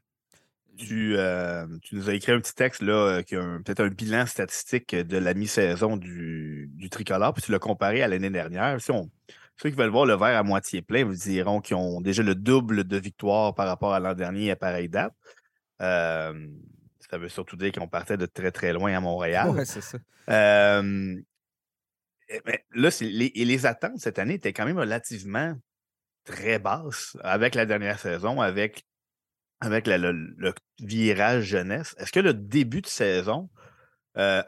Tu, 0.77 1.17
euh, 1.17 1.67
nous 1.91 2.11
as 2.11 2.15
écrit 2.15 2.33
un 2.33 2.39
petit 2.39 2.55
texte 2.55 2.83
là, 2.83 3.23
qui 3.23 3.35
a 3.35 3.59
peut-être 3.65 3.81
un 3.81 3.89
bilan 3.89 4.27
statistique 4.27 4.95
de 4.95 5.17
la 5.17 5.33
mi-saison 5.33 5.97
du, 5.97 6.71
du 6.75 6.91
tricolore, 6.91 7.33
puis 7.33 7.43
tu 7.43 7.51
l'as 7.51 7.59
comparé 7.59 8.03
à 8.03 8.09
l'année 8.09 8.31
dernière. 8.31 8.79
Si 8.81 8.91
on, 8.91 9.11
ceux 9.57 9.71
qui 9.71 9.77
veulent 9.77 9.91
voir 9.91 10.07
le 10.07 10.15
verre 10.15 10.39
à 10.39 10.43
moitié 10.43 10.83
plein 10.83 11.05
vous 11.05 11.15
diront 11.15 11.61
qu'ils 11.61 11.77
ont 11.77 12.01
déjà 12.01 12.23
le 12.23 12.35
double 12.35 12.85
de 12.85 12.97
victoires 12.97 13.55
par 13.55 13.67
rapport 13.67 13.95
à 13.95 14.01
l'an 14.01 14.15
dernier 14.15 14.51
à 14.51 14.57
pareille 14.57 14.89
date. 14.89 15.15
Euh, 15.81 16.47
ça 17.11 17.19
veut 17.19 17.29
surtout 17.29 17.57
dire 17.57 17.73
qu'on 17.73 17.89
partait 17.89 18.17
de 18.17 18.27
très, 18.27 18.51
très 18.51 18.73
loin 18.73 18.95
à 18.95 19.01
Montréal. 19.01 19.51
Oui, 19.51 19.65
c'est 19.65 19.81
ça. 19.81 19.99
Euh, 20.29 21.17
Eh, 22.29 22.41
mais 22.45 22.65
là, 22.75 22.91
les, 23.01 23.31
les 23.35 23.67
attentes 23.67 23.99
cette 23.99 24.19
année 24.19 24.35
étaient 24.35 24.53
quand 24.53 24.65
même 24.65 24.79
relativement 24.79 25.55
très 26.25 26.59
basses 26.59 27.17
avec 27.23 27.55
la 27.55 27.67
dernière 27.67 28.01
saison, 28.01 28.41
avec, 28.41 28.85
avec 29.61 29.87
le, 29.87 30.55
virage 30.81 31.45
jeunesse. 31.45 31.95
Est-ce 31.99 32.13
que 32.13 32.21
le 32.21 32.35
début 32.35 32.83
de 32.83 32.89
saison, 32.89 33.49
euh, 34.17 34.43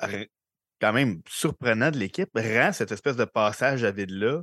quand 0.80 0.92
même 0.92 1.22
surprenant 1.28 1.90
de 1.90 1.98
l'équipe, 1.98 2.30
rend 2.34 2.72
cette 2.72 2.90
espèce 2.90 3.16
de 3.16 3.24
passage 3.24 3.84
à 3.84 3.92
vide-là 3.92 4.42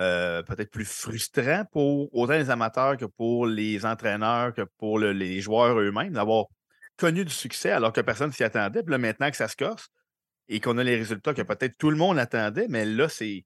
euh, 0.00 0.42
peut-être 0.42 0.70
plus 0.70 0.84
frustrant 0.84 1.64
pour 1.72 2.14
autant 2.14 2.34
les 2.34 2.50
amateurs 2.50 2.96
que 2.96 3.06
pour 3.06 3.46
les 3.46 3.86
entraîneurs, 3.86 4.52
que 4.52 4.62
pour 4.78 4.98
les 4.98 5.40
joueurs 5.40 5.78
eux-mêmes, 5.78 6.12
d'avoir 6.12 6.46
connu 6.96 7.24
du 7.24 7.32
succès 7.32 7.70
alors 7.70 7.92
que 7.92 8.00
personne 8.00 8.32
s'y 8.32 8.44
attendait. 8.44 8.82
Puis 8.82 8.90
là, 8.90 8.98
maintenant 8.98 9.30
que 9.30 9.36
ça 9.36 9.48
se 9.48 9.56
casse 9.56 9.88
et 10.48 10.60
qu'on 10.60 10.78
a 10.78 10.84
les 10.84 10.96
résultats 10.96 11.34
que 11.34 11.42
peut-être 11.42 11.76
tout 11.78 11.90
le 11.90 11.96
monde 11.96 12.18
attendait, 12.18 12.66
mais 12.68 12.84
là, 12.84 13.08
c'est. 13.08 13.44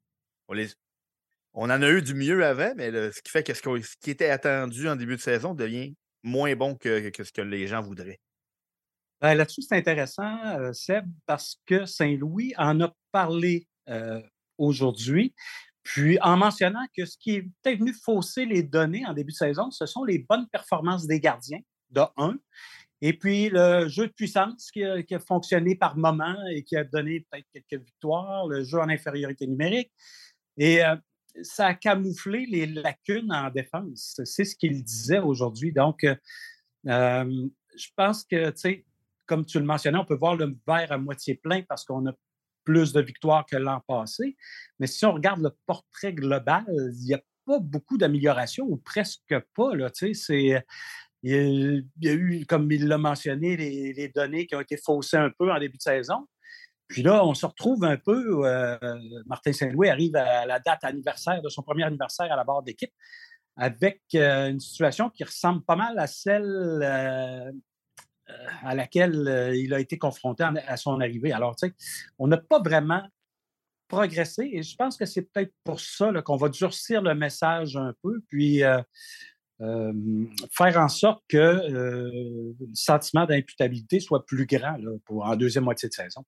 On, 1.52 1.70
en 1.70 1.82
a 1.82 1.88
eu 1.88 2.02
du 2.02 2.14
mieux 2.14 2.44
avant, 2.44 2.72
mais 2.76 2.90
ce 2.90 3.22
qui 3.22 3.30
fait 3.30 3.44
que 3.44 3.54
ce, 3.54 3.62
qui 4.00 4.10
était 4.10 4.30
attendu 4.30 4.88
en 4.88 4.96
début 4.96 5.14
de 5.16 5.20
saison 5.20 5.54
devient 5.54 5.94
moins 6.24 6.54
bon 6.56 6.74
que, 6.74 7.10
ce 7.16 7.32
que 7.32 7.40
les 7.40 7.68
gens 7.68 7.80
voudraient. 7.80 8.20
Ben, 9.20 9.34
là-dessus, 9.34 9.62
c'est 9.62 9.76
intéressant, 9.76 10.58
euh, 10.58 10.72
Seb, 10.72 11.06
parce 11.26 11.60
que 11.66 11.84
Saint-Louis 11.86 12.54
en 12.56 12.80
a 12.80 12.92
parlé 13.12 13.68
euh, 13.88 14.20
aujourd'hui. 14.58 15.34
Puis 15.82 16.18
en 16.20 16.36
mentionnant 16.36 16.84
que 16.96 17.04
ce 17.04 17.16
qui 17.18 17.36
est 17.36 17.42
peut-être 17.42 17.78
venu 17.78 17.94
fausser 18.04 18.44
les 18.44 18.62
données 18.62 19.06
en 19.06 19.14
début 19.14 19.32
de 19.32 19.36
saison, 19.36 19.70
ce 19.70 19.86
sont 19.86 20.04
les 20.04 20.18
bonnes 20.18 20.48
performances 20.48 21.06
des 21.06 21.20
gardiens, 21.20 21.60
de 21.90 22.02
1. 22.16 22.36
Et 23.02 23.14
puis 23.14 23.48
le 23.48 23.88
jeu 23.88 24.08
de 24.08 24.12
puissance 24.12 24.70
qui 24.70 24.84
a, 24.84 25.18
fonctionné 25.26 25.74
par 25.74 25.96
moment 25.96 26.36
et 26.50 26.62
qui 26.62 26.76
a 26.76 26.84
donné 26.84 27.26
peut-être 27.30 27.46
quelques 27.52 27.82
victoires, 27.82 28.46
le 28.46 28.62
jeu 28.62 28.78
en 28.78 28.88
infériorité 28.88 29.46
numérique. 29.46 29.90
Et 30.58 30.84
euh, 30.84 30.96
ça 31.42 31.68
a 31.68 31.74
camouflé 31.74 32.44
les 32.46 32.66
lacunes 32.66 33.32
en 33.32 33.50
défense. 33.50 34.20
C'est 34.24 34.44
ce 34.44 34.54
qu'il 34.54 34.82
disait 34.84 35.18
aujourd'hui. 35.18 35.72
Donc, 35.72 36.04
euh, 36.04 36.14
euh, 36.88 37.48
je 37.74 37.88
pense 37.96 38.24
que, 38.24 38.50
tu 38.50 38.58
sais, 38.58 38.84
comme 39.26 39.46
tu 39.46 39.58
le 39.58 39.64
mentionnais, 39.64 39.98
on 39.98 40.04
peut 40.04 40.16
voir 40.16 40.36
le 40.36 40.58
verre 40.66 40.92
à 40.92 40.98
moitié 40.98 41.36
plein 41.36 41.62
parce 41.62 41.84
qu'on 41.84 42.06
a 42.06 42.12
plus 42.64 42.92
de 42.92 43.00
victoires 43.00 43.44
que 43.46 43.56
l'an 43.56 43.80
passé. 43.86 44.36
Mais 44.78 44.86
si 44.86 45.04
on 45.06 45.12
regarde 45.12 45.40
le 45.40 45.50
portrait 45.66 46.12
global, 46.12 46.64
il 46.68 47.06
n'y 47.06 47.14
a 47.14 47.20
pas 47.46 47.58
beaucoup 47.60 47.98
d'amélioration 47.98 48.66
ou 48.66 48.76
presque 48.76 49.34
pas. 49.54 49.74
Là, 49.74 49.90
il, 50.00 50.62
y 51.22 51.34
a, 51.34 52.12
eu, 52.12 52.46
comme 52.46 52.70
il 52.70 52.86
l'a 52.86 52.98
mentionné, 52.98 53.56
les, 53.56 54.08
données 54.14 54.46
qui 54.46 54.54
ont 54.54 54.60
été 54.60 54.76
faussées 54.76 55.16
un 55.16 55.30
peu 55.30 55.52
en 55.52 55.58
début 55.58 55.76
de 55.76 55.82
saison. 55.82 56.26
Puis 56.88 57.02
là, 57.02 57.24
on 57.24 57.34
se 57.34 57.46
retrouve 57.46 57.84
un 57.84 57.96
peu. 57.96 58.46
Euh, 58.46 58.76
Martin 59.26 59.52
Saint-Louis 59.52 59.88
arrive 59.88 60.16
à 60.16 60.44
la 60.44 60.58
date 60.58 60.82
anniversaire 60.82 61.40
de 61.40 61.48
son 61.48 61.62
premier 61.62 61.84
anniversaire 61.84 62.32
à 62.32 62.36
la 62.36 62.44
barre 62.44 62.62
d'équipe 62.62 62.92
avec 63.56 64.00
euh, 64.14 64.48
une 64.48 64.58
situation 64.58 65.10
qui 65.10 65.22
ressemble 65.22 65.62
pas 65.62 65.76
mal 65.76 65.98
à 65.98 66.06
celle 66.06 66.80
euh, 66.82 67.52
à 68.62 68.74
laquelle 68.74 69.28
euh, 69.28 69.56
il 69.56 69.74
a 69.74 69.80
été 69.80 69.98
confronté 69.98 70.44
à 70.44 70.76
son 70.76 71.00
arrivée. 71.00 71.32
Alors, 71.32 71.56
tu 71.56 71.68
sais, 71.68 71.74
on 72.18 72.26
n'a 72.26 72.38
pas 72.38 72.60
vraiment 72.60 73.02
progressé 73.88 74.48
et 74.52 74.62
je 74.62 74.76
pense 74.76 74.96
que 74.96 75.04
c'est 75.04 75.22
peut-être 75.22 75.52
pour 75.64 75.80
ça 75.80 76.12
qu'on 76.22 76.36
va 76.36 76.48
durcir 76.48 77.02
le 77.02 77.14
message 77.14 77.76
un 77.76 77.92
peu, 78.02 78.20
puis 78.28 78.62
euh, 78.62 78.80
faire 80.52 80.78
en 80.78 80.88
sorte 80.88 81.22
que 81.28 81.60
le 81.68 82.54
sentiment 82.72 83.26
d'imputabilité 83.26 84.00
soit 84.00 84.24
plus 84.24 84.46
grand 84.46 84.78
pour, 85.04 85.24
en 85.24 85.36
deuxième 85.36 85.64
moitié 85.64 85.88
de 85.88 85.94
saison. 85.94 86.24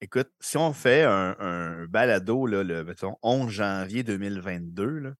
Écoute, 0.00 0.30
si 0.40 0.58
on 0.58 0.74
fait 0.74 1.04
un, 1.04 1.86
balado 1.86 2.46
le 2.46 2.84
11 3.22 3.50
janvier 3.50 4.02
2022, 4.02 5.14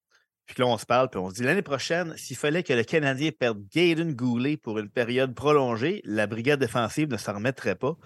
puis 0.46 0.62
là, 0.62 0.66
on 0.66 0.78
se 0.78 0.86
parle, 0.86 1.10
puis 1.10 1.18
on 1.18 1.28
se 1.28 1.34
dit 1.34 1.42
l'année 1.42 1.62
prochaine, 1.62 2.14
s'il 2.16 2.36
fallait 2.36 2.62
que 2.62 2.72
le 2.72 2.84
Canadien 2.84 3.30
perde 3.32 3.62
Gaydon 3.72 4.12
Goulet 4.12 4.56
pour 4.56 4.78
une 4.78 4.88
période 4.88 5.34
prolongée, 5.34 6.00
la 6.04 6.26
brigade 6.26 6.60
défensive 6.60 7.08
ne 7.10 7.16
s'en 7.16 7.34
remettrait 7.34 7.74
pas. 7.74 7.96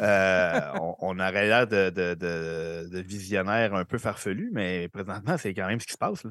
Euh, 0.00 0.60
on, 1.00 1.18
aurait 1.18 1.46
l'air 1.46 1.66
de, 1.66 1.90
de, 1.90 2.98
visionnaire 3.00 3.74
un 3.74 3.84
peu 3.84 3.98
farfelu, 3.98 4.50
mais 4.52 4.88
présentement, 4.88 5.38
c'est 5.38 5.54
quand 5.54 5.68
même 5.68 5.80
ce 5.80 5.86
qui 5.86 5.92
se 5.92 5.98
passe. 5.98 6.24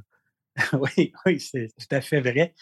oui, 0.73 1.13
oui, 1.25 1.39
c'est 1.39 1.69
tout 1.77 1.95
à 1.95 2.01
fait 2.01 2.19
vrai. 2.19 2.53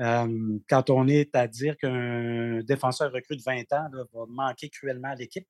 Euh, 0.00 0.58
quand 0.68 0.90
on 0.90 1.06
est 1.06 1.36
à 1.36 1.46
dire 1.46 1.76
qu'un 1.76 2.60
défenseur 2.62 3.12
recrue 3.12 3.36
de 3.36 3.42
20 3.42 3.72
ans 3.72 3.88
va 3.92 4.24
manquer 4.28 4.68
cruellement 4.68 5.10
à 5.10 5.14
l'équipe, 5.14 5.46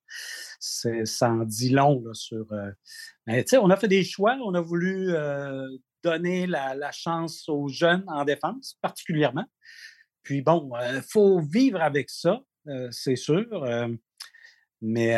ça 0.59 1.31
en 1.31 1.43
dit 1.43 1.69
long 1.69 2.03
sur. 2.13 2.45
Euh, 2.51 2.71
on 3.59 3.69
a 3.69 3.77
fait 3.77 3.87
des 3.87 4.03
choix, 4.03 4.37
on 4.43 4.53
a 4.53 4.61
voulu 4.61 5.13
donner 6.03 6.47
la, 6.47 6.91
chance 6.91 7.47
aux 7.47 7.67
jeunes 7.67 8.03
en 8.07 8.25
défense, 8.25 8.77
particulièrement. 8.81 9.45
Puis 10.21 10.41
bon, 10.41 10.71
il 10.81 10.97
euh, 10.97 11.01
faut 11.01 11.39
vivre 11.39 11.81
avec 11.81 12.09
ça, 12.09 12.41
euh, 12.67 12.87
c'est 12.91 13.15
sûr. 13.15 13.45
Euh, 13.51 13.87
mais 14.85 15.15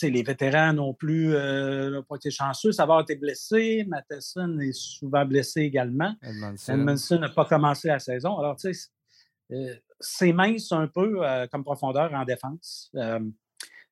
les 0.00 0.22
vétérans 0.22 0.72
non 0.72 0.94
plus 0.94 1.30
n'ont 1.30 2.04
pas 2.04 2.14
été 2.14 2.30
chanceux. 2.30 2.70
Ça 2.70 2.86
va 2.86 3.00
été 3.00 3.16
blessé. 3.16 3.84
Matheson 3.88 4.60
est 4.60 4.72
souvent 4.72 5.26
blessé 5.26 5.62
également. 5.62 6.14
Edmondson 6.22 7.18
n'a 7.18 7.28
pas 7.28 7.44
commencé 7.44 7.88
la 7.88 7.98
saison. 7.98 8.38
Alors, 8.38 8.54
tu 8.54 8.72
sais, 8.72 9.82
c'est 9.98 10.32
mince 10.32 10.70
un 10.70 10.86
peu 10.86 11.18
comme 11.50 11.64
profondeur 11.64 12.14
en 12.14 12.24
défense. 12.24 12.92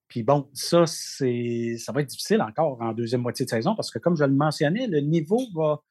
Puis 0.07 0.23
bon, 0.23 0.49
ça, 0.55 0.87
ça 0.87 1.25
va 1.93 2.03
être 2.03 2.09
difficile 2.09 2.41
encore 2.43 2.81
en 2.81 2.93
deuxième 2.93 3.23
moitié 3.23 3.45
de 3.45 3.51
saison 3.51 3.75
parce 3.75 3.91
que, 3.91 3.99
comme 3.99 4.17
je 4.17 4.23
le 4.23 4.33
mentionnais, 4.33 4.87
le 4.87 5.01
niveau 5.01 5.41
va, 5.57 5.83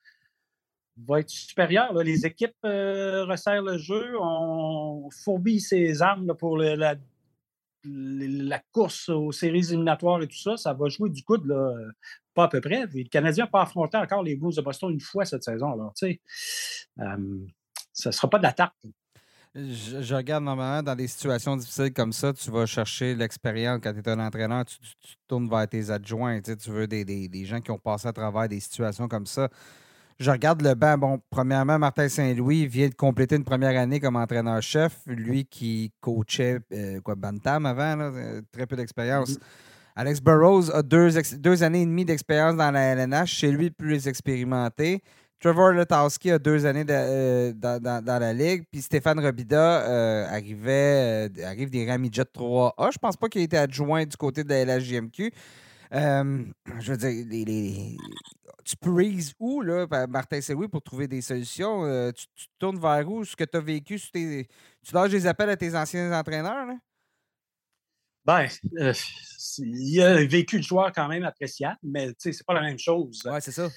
va 1.07 1.19
être 1.19 1.29
supérieur. 1.29 1.93
Les 1.93 2.25
équipes 2.25 2.55
euh, 2.65 3.25
resserrent 3.25 3.63
le 3.63 3.77
jeu, 3.77 4.15
on 4.19 5.09
fourbit 5.23 5.59
ses 5.59 6.01
armes 6.01 6.35
pour 6.35 6.57
la, 6.57 6.95
la, 7.83 8.59
course 8.71 9.09
aux 9.09 9.31
séries 9.31 9.69
éliminatoires 9.69 10.21
et 10.21 10.27
tout 10.27 10.37
ça. 10.37 10.57
Ça 10.57 10.73
va 10.73 10.89
jouer 10.89 11.09
du 11.09 11.23
coude, 11.23 11.45
là, 11.45 11.73
pas 12.33 12.45
à 12.45 12.47
peu 12.47 12.61
près. 12.61 12.85
le 12.93 13.09
Canadien 13.09 13.45
n'a 13.45 13.49
pas 13.49 13.61
affronté 13.61 13.97
encore 13.97 14.23
les 14.23 14.35
Blues 14.35 14.55
de 14.55 14.61
Boston 14.61 14.91
une 14.91 15.01
fois 15.01 15.25
cette 15.25 15.43
saison. 15.43 15.73
Alors, 15.73 15.93
tu 15.93 16.07
sais, 16.07 16.21
euh, 16.99 17.45
ça 17.93 18.09
ne 18.09 18.13
sera 18.13 18.29
pas 18.29 18.37
de 18.37 18.43
l'attaque. 18.43 18.73
Je, 19.55 20.13
regarde 20.13 20.43
normalement 20.43 20.83
dans 20.83 20.95
des 20.95 21.07
situations 21.07 21.57
difficiles 21.57 21.91
comme 21.91 22.13
ça, 22.13 22.31
tu 22.33 22.51
vas 22.51 22.67
chercher 22.67 23.15
l'expérience. 23.15 23.79
Quand 23.81 23.93
tu 23.93 23.99
es 23.99 24.09
un 24.09 24.19
entraîneur, 24.19 24.63
tu, 24.65 24.77
tournes 25.27 25.49
vers 25.49 25.67
tes 25.67 25.89
adjoints. 25.89 26.39
Tu, 26.41 26.69
veux 26.69 26.87
des, 26.87 27.45
gens 27.45 27.59
qui 27.59 27.71
ont 27.71 27.79
passé 27.79 28.07
à 28.07 28.13
travers 28.13 28.47
des 28.47 28.59
situations 28.59 29.07
comme 29.07 29.25
ça. 29.25 29.49
Je 30.19 30.29
regarde 30.29 30.61
le 30.61 30.75
banc. 30.75 30.97
Bon, 30.97 31.21
premièrement, 31.29 31.79
Martin 31.79 32.09
Saint-Louis 32.09 32.67
vient 32.67 32.89
de 32.89 32.93
compléter 32.93 33.37
une 33.37 33.45
première 33.45 33.79
année 33.79 34.01
comme 34.01 34.17
entraîneur-chef. 34.17 34.97
Lui 35.07 35.45
qui 35.45 35.93
coachait 36.01 36.59
euh, 36.73 36.99
quoi, 36.99 37.15
Bantam 37.15 37.65
avant, 37.65 37.97
euh, 37.97 38.41
très 38.51 38.67
peu 38.67 38.75
d'expérience. 38.75 39.31
Mm-hmm. 39.31 39.95
Alex 39.95 40.19
Burrows 40.19 40.71
a 40.71 40.83
deux, 40.83 41.09
deux 41.37 41.63
années 41.63 41.83
et 41.83 41.85
demie 41.85 42.03
d'expérience 42.03 42.57
dans 42.57 42.69
la 42.69 42.81
LNH. 42.81 43.29
Chez 43.29 43.49
lui, 43.49 43.71
plus 43.71 44.09
expérimenté. 44.09 45.01
Trevor 45.39 45.71
Letowski 45.71 46.31
a 46.31 46.39
deux 46.39 46.65
années 46.65 46.85
euh, 46.89 47.53
dans, 47.53 48.03
la 48.05 48.33
ligue. 48.33 48.65
Puis 48.69 48.81
Stéphane 48.81 49.21
Robida 49.21 50.27
arrivait, 50.29 51.31
arrive 51.45 51.69
des 51.69 51.89
rangs 51.89 51.97
3A. 51.97 52.91
Je 52.91 52.97
pense 52.97 53.15
pas 53.15 53.29
qu'il 53.29 53.39
ait 53.39 53.45
été 53.45 53.57
adjoint 53.57 54.03
du 54.03 54.17
côté 54.17 54.43
de 54.43 54.49
la 54.49 54.65
LHJMQ. 54.65 55.31
Je 55.91 56.91
veux 56.91 56.97
dire, 56.97 57.25
les, 57.29 57.97
tu 58.69 58.77
prises 58.77 59.33
où, 59.39 59.61
là, 59.61 59.87
Martin 60.07 60.39
oui 60.55 60.67
pour 60.67 60.83
trouver 60.83 61.07
des 61.07 61.21
solutions? 61.21 61.85
Euh, 61.85 62.11
tu, 62.11 62.27
tournes 62.59 62.79
vers 62.79 63.09
où? 63.09 63.25
Ce 63.25 63.35
que 63.35 63.43
tu 63.43 63.57
as 63.57 63.61
vécu, 63.61 63.99
tu 63.99 64.45
lâches 64.93 65.11
des 65.11 65.25
appels 65.25 65.49
à 65.49 65.57
tes 65.57 65.75
anciens 65.75 66.11
entraîneurs? 66.13 66.67
Là? 66.67 66.75
Ben, 68.25 68.47
euh, 68.77 68.93
il 69.57 70.01
a 70.01 70.23
vécu 70.23 70.57
le 70.57 70.63
joueur 70.63 70.91
quand 70.91 71.07
même 71.07 71.23
appréciable, 71.23 71.79
mais 71.81 72.13
c'est 72.19 72.45
pas 72.45 72.53
la 72.53 72.61
même 72.61 72.77
chose. 72.77 73.21
Oui, 73.25 73.39
c'est 73.39 73.51
ça. 73.51 73.69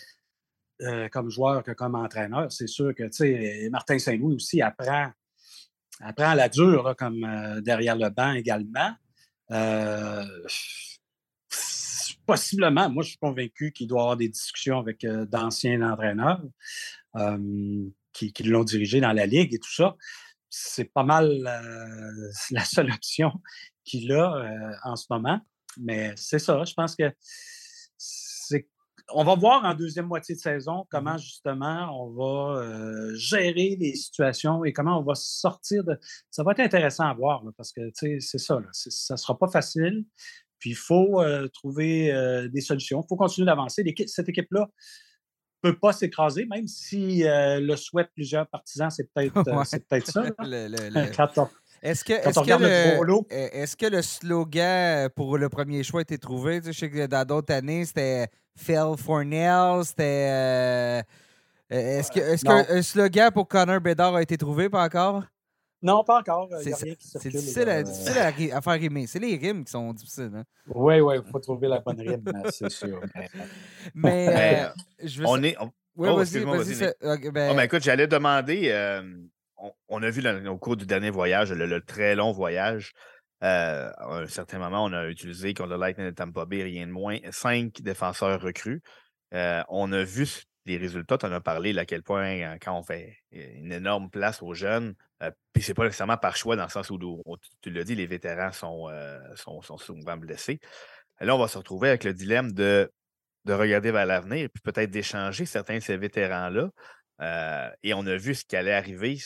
Euh, 0.83 1.09
comme 1.09 1.31
joueur 1.31 1.63
que 1.63 1.71
comme 1.71 1.95
entraîneur. 1.95 2.53
C'est 2.53 2.67
sûr 2.67 2.95
que 2.95 3.71
Martin 3.71 3.99
Saint-Louis 3.99 4.35
aussi 4.35 4.61
apprend, 4.61 5.11
apprend 6.01 6.35
la 6.35 6.51
dure, 6.51 6.95
comme 6.99 7.61
derrière 7.63 7.97
le 7.97 8.11
banc 8.11 8.33
également 8.35 8.91
possiblement, 12.27 12.89
moi, 12.91 13.03
je 13.03 13.11
suis 13.11 13.19
convaincu 13.19 13.73
qu'il 13.73 13.87
doit 13.87 14.01
y 14.01 14.03
avoir 14.03 14.17
des 14.17 14.29
discussions 14.29 14.79
avec 14.79 15.05
euh, 15.05 15.27
d'anciens 15.27 15.83
entraîneurs 15.83 16.43
qui, 18.13 18.33
l'ont 18.45 18.65
dirigé 18.65 19.01
dans 19.01 19.13
la 19.13 19.27
Ligue 19.27 19.55
et 19.55 19.59
tout 19.59 19.73
ça. 19.73 19.97
C'est 20.49 20.93
pas 20.93 21.03
mal 21.03 21.29
la 22.51 22.65
seule 22.65 22.91
option 22.91 23.33
qu'il 23.85 24.13
a 24.13 24.37
euh, 24.37 24.75
en 24.85 24.97
ce 24.97 25.07
moment. 25.11 25.41
Mais 25.79 26.13
c'est 26.17 26.39
ça, 26.39 26.63
je 26.65 26.75
pense 26.75 26.95
que 26.95 27.11
c'est. 27.97 28.69
On 29.15 29.25
va 29.25 29.35
voir 29.35 29.65
en 29.65 29.75
deuxième 29.75 30.07
moitié 30.07 30.35
de 30.37 30.41
saison 30.41 30.87
comment 30.91 31.15
mmh 31.15 31.19
justement 31.19 31.91
on 32.01 32.11
va 32.13 32.61
euh, 32.61 33.15
gérer 33.15 33.77
les 33.79 33.95
situations 33.95 34.65
et 34.65 34.73
comment 34.73 34.99
on 34.99 35.03
va 35.03 35.15
sortir 35.15 35.83
de. 35.85 35.99
Ça 36.31 36.43
va 36.43 36.53
être 36.53 36.61
intéressant 36.61 37.05
à 37.05 37.15
voir 37.15 37.43
parce 37.57 37.73
que 37.73 37.91
c'est 37.95 38.21
ça, 38.21 38.61
là, 38.61 38.69
ça 38.73 39.15
ne 39.15 39.19
sera 39.19 39.39
pas 39.39 39.49
facile. 39.49 40.05
Puis 40.63 40.71
il 40.71 40.77
faut 40.77 41.21
trouver 41.53 42.13
des 42.53 42.61
solutions. 42.61 43.03
Il 43.05 43.09
faut 43.09 43.17
continuer 43.17 43.47
d'avancer. 43.47 43.83
Cette 44.07 44.29
équipe-là 44.29 44.69
ne 45.65 45.71
peut 45.71 45.77
pas 45.77 45.93
s'écraser, 45.93 46.47
même 46.47 46.69
si 46.69 47.25
le 47.27 47.75
souhaitent 47.75 48.13
plusieurs 48.15 48.47
partisans, 48.47 48.89
c'est 48.89 49.13
peut-être 49.15 49.33
peut 49.33 49.43
ça. 50.05 50.23
Est-ce 51.83 52.05
que, 52.05 52.13
est 52.13 52.23
que, 52.23 53.33
est 53.33 53.77
que, 53.77 53.87
le 53.87 54.03
slogan 54.03 55.09
pour 55.17 55.37
le 55.37 55.49
premier 55.49 55.83
choix 55.83 55.99
a 55.99 56.03
été 56.03 56.17
trouvé? 56.17 56.61
je 56.65 56.71
sais 56.71 56.89
que 56.89 57.07
dans 57.07 57.27
d'autres 57.27 57.53
années, 57.53 57.85
c'était 57.85 58.29
Phil 58.57 58.95
Fornell, 58.97 59.85
c'était. 59.85 61.03
est-ce 61.69 62.13
que, 62.13 62.21
est 62.21 62.45
qu'un 62.45 62.83
slogan 62.83 63.33
pour 63.33 63.49
Connor 63.49 63.81
Bedard 63.81 64.15
a 64.15 64.23
été 64.23 64.37
trouvé, 64.37 64.69
pas 64.69 64.85
encore? 64.85 65.25
Non, 65.83 66.05
pas 66.05 66.21
encore. 66.21 66.49
C'est 66.63 66.71
difficile, 67.29 67.69
à, 67.69 67.83
difficile 67.83 68.19
à, 68.19 68.61
faire 68.61 68.73
rimer. 68.75 69.07
C'est 69.09 69.19
les 69.19 69.37
rimes 69.37 69.65
qui 69.65 69.73
sont 69.73 69.93
difficiles. 69.93 70.31
Hein? 70.35 70.45
Oui, 70.69 71.01
oui, 71.01 71.17
il 71.17 71.31
faut 71.31 71.41
trouver 71.41 71.67
la 71.67 71.81
bonne 71.81 72.01
rime, 72.01 72.25
c'est 72.51 72.71
sûr. 72.71 73.01
Mais, 73.95 74.29
euh, 74.69 74.69
je 75.03 75.21
veux 75.21 75.27
on 75.27 75.43
est. 75.43 75.57
Oui, 75.95 76.09
oh, 76.11 76.17
vas-y, 76.17 76.45
vas-y. 76.45 77.31
Ben... 77.31 77.51
Oh, 77.51 77.55
ben, 77.55 77.61
écoute, 77.61 77.83
j'allais 77.83 78.07
demander. 78.07 78.69
Euh, 78.71 79.03
on, 79.89 80.03
a 80.03 80.11
vu 80.11 80.27
au 80.49 80.57
cours 80.57 80.77
du 80.77 80.87
dernier 80.87 81.11
voyage, 81.11 81.53
le, 81.53 81.81
très 81.81 82.15
long 82.15 82.33
voyage, 82.33 82.93
euh, 83.43 83.91
à 83.97 84.19
un 84.21 84.27
certain 84.27 84.59
moment, 84.59 84.85
on 84.85 84.93
a 84.93 85.09
utilisé 85.09 85.53
contre 85.53 85.71
le 85.71 85.77
Lightning 85.77 86.07
de 86.07 86.15
Tampa 86.15 86.47
Bay, 86.47 86.63
rien 86.63 86.87
de 86.87 86.93
moins, 86.93 87.19
cinq 87.31 87.83
défenseurs 87.83 88.41
recrues. 88.41 88.83
on 89.33 89.93
a 89.93 90.03
vu 90.03 90.27
les 90.65 90.77
résultats, 90.77 91.19
tu 91.19 91.27
en 91.27 91.33
as 91.33 91.41
parlé, 91.41 91.77
à 91.77 91.85
quel 91.85 92.03
point, 92.03 92.59
quand 92.59 92.79
on 92.79 92.83
fait 92.83 93.19
une 93.33 93.73
énorme 93.73 94.11
place 94.11 94.43
aux 94.43 94.55
jeunes, 94.55 94.95
euh, 95.23 95.31
puis 95.53 95.63
c'est 95.63 95.75
pas 95.75 95.85
nécessairement 95.85 96.17
par 96.17 96.37
choix, 96.37 96.57
dans 96.57 96.65
le 96.65 96.71
sens 96.71 96.91
où, 96.91 96.99
tu 97.61 97.71
l'as 97.71 97.85
dit, 97.85 97.95
les 97.95 98.07
vétérans 98.07 98.53
sont, 98.53 98.89
euh, 98.89 99.21
sont, 99.37 99.61
souvent 99.79 100.17
blessés. 100.17 100.61
Là, 101.21 101.35
on 101.35 101.39
va 101.39 101.49
se 101.49 101.59
retrouver 101.59 101.89
avec 101.89 102.05
le 102.05 102.15
dilemme 102.15 102.53
de, 102.53 102.91
de 103.45 103.53
regarder 103.53 103.91
vers 103.91 104.07
l'avenir, 104.07 104.49
puis 104.53 104.63
peut-être 104.63 104.91
d'échanger 104.91 105.47
certains 105.47 105.79
de 105.79 105.83
ces 105.83 105.97
vétérans-là. 105.97 106.71
Euh, 107.21 107.71
et 107.83 107.95
on 107.95 108.07
a 108.07 108.17
vu 108.17 108.35
ce 108.35 108.45
qui 108.45 108.57
allait 108.57 108.73
arriver 108.73 109.19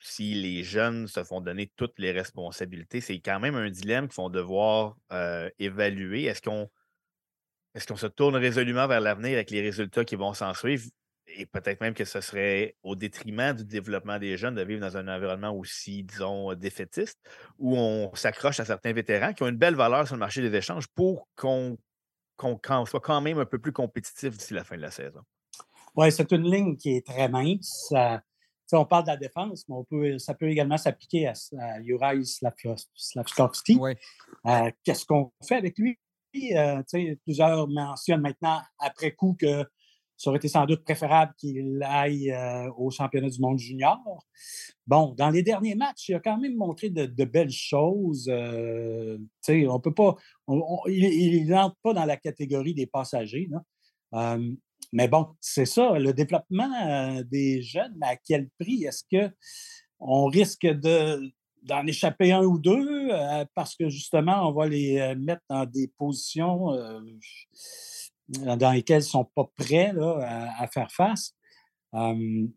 si 0.00 0.34
les 0.34 0.62
jeunes 0.62 1.06
se 1.06 1.24
font 1.24 1.40
donner 1.40 1.70
toutes 1.76 1.98
les 1.98 2.12
responsabilités. 2.12 3.00
C'est 3.00 3.18
quand 3.20 3.40
même 3.40 3.56
un 3.56 3.70
dilemme 3.70 4.08
qu'ils 4.08 4.16
vont 4.16 4.30
devoir 4.30 4.96
évaluer. 5.58 6.24
Est-ce 6.24 6.40
qu'on 6.40 6.70
est-ce 7.76 7.86
qu'on 7.86 7.96
se 7.96 8.06
tourne 8.06 8.36
résolument 8.36 8.88
vers 8.88 9.00
l'avenir 9.00 9.34
avec 9.34 9.50
les 9.50 9.60
résultats 9.60 10.04
qui 10.04 10.16
vont 10.16 10.32
s'en 10.34 10.54
suivre? 10.54 10.86
et 11.28 11.46
peut-être 11.46 11.80
même 11.80 11.94
que 11.94 12.04
ce 12.04 12.20
serait 12.20 12.76
au 12.82 12.96
détriment 12.96 13.52
du 13.52 13.64
développement 13.64 14.18
des 14.18 14.36
jeunes 14.36 14.54
de 14.54 14.62
vivre 14.62 14.80
dans 14.80 14.96
un 14.96 15.08
environnement 15.08 15.50
aussi, 15.50 16.02
disons, 16.02 16.54
défaitiste, 16.54 17.18
où 17.58 17.76
on 17.76 18.14
s'accroche 18.14 18.60
à 18.60 18.64
certains 18.64 18.92
vétérans 18.92 19.32
qui 19.32 19.42
ont 19.42 19.48
une 19.48 19.56
belle 19.56 19.74
valeur 19.74 20.06
sur 20.06 20.16
le 20.16 20.20
marché 20.20 20.40
des 20.40 20.56
échanges 20.56 20.86
pour 20.88 21.28
qu'on 21.36 21.76
soit 22.86 23.00
quand 23.00 23.20
même 23.20 23.38
un 23.38 23.44
peu 23.44 23.58
plus 23.58 23.72
compétitif 23.72 24.36
d'ici 24.36 24.54
la 24.54 24.64
fin 24.64 24.76
de 24.76 24.82
la 24.82 24.90
saison? 24.90 25.20
Oui, 25.94 26.12
c'est 26.12 26.30
une 26.32 26.50
ligne 26.50 26.76
qui 26.76 26.96
est 26.96 27.06
très 27.06 27.28
mince. 27.28 27.92
on 28.72 28.84
parle 28.84 29.04
de 29.04 29.08
la 29.08 29.16
défense, 29.16 29.64
mais 29.68 29.74
on 29.74 29.84
peut, 29.84 30.18
ça 30.18 30.34
peut 30.34 30.48
également 30.48 30.78
s'appliquer 30.78 31.26
à, 31.26 31.32
à 31.58 31.82
Juraj 31.82 32.22
Slavkovski. 32.94 33.80
Euh, 34.46 34.70
qu'est-ce 34.84 35.04
qu'on 35.04 35.32
fait 35.46 35.56
avec 35.56 35.78
lui? 35.78 35.98
Euh, 36.56 36.82
plusieurs 37.24 37.68
mentionnent 37.68 38.20
maintenant, 38.20 38.60
après 38.78 39.12
coup, 39.12 39.36
que 39.38 39.64
ça 40.16 40.30
aurait 40.30 40.38
été 40.38 40.48
sans 40.48 40.64
doute 40.64 40.82
préférable 40.82 41.34
qu'il 41.36 41.82
aille 41.82 42.30
euh, 42.32 42.70
au 42.76 42.90
championnat 42.90 43.28
du 43.28 43.40
monde 43.40 43.58
junior. 43.58 43.98
Bon, 44.86 45.14
dans 45.16 45.30
les 45.30 45.42
derniers 45.42 45.74
matchs, 45.74 46.08
il 46.08 46.14
a 46.14 46.20
quand 46.20 46.38
même 46.38 46.56
montré 46.56 46.88
de, 46.88 47.24
belles 47.24 47.50
choses. 47.50 48.28
Euh, 48.30 49.18
on 49.48 49.80
peut 49.80 49.94
pas. 49.94 50.16
il 50.88 51.46
n'entre 51.48 51.76
pas 51.82 51.92
dans 51.92 52.04
la 52.04 52.16
catégorie 52.16 52.74
des 52.74 52.86
passagers. 52.86 53.48
Euh, 54.14 54.52
mais 54.92 55.08
bon, 55.08 55.26
c'est 55.40 55.66
ça, 55.66 55.98
le 55.98 56.12
développement 56.12 57.22
des 57.24 57.60
jeunes, 57.60 57.98
à 58.00 58.16
quel 58.16 58.48
prix? 58.58 58.84
Est-ce 58.84 59.04
qu'on 59.10 60.26
risque 60.26 60.66
de, 60.66 61.30
d'en 61.66 61.86
échapper 61.86 62.32
un 62.32 62.42
ou 62.42 62.58
deux 62.58 63.08
parce 63.54 63.74
que 63.74 63.88
justement, 63.88 64.48
on 64.48 64.52
va 64.52 64.68
les 64.68 65.14
mettre 65.16 65.42
dans 65.50 65.66
des 65.66 65.88
positions 65.98 66.70
dans 68.28 68.72
lesquels 68.72 69.02
ils 69.02 69.04
ne 69.04 69.10
sont 69.10 69.24
pas 69.24 69.50
prêts 69.56 69.92
à, 70.22 70.66
faire 70.68 70.90
face. 70.90 71.34
il 71.92 72.50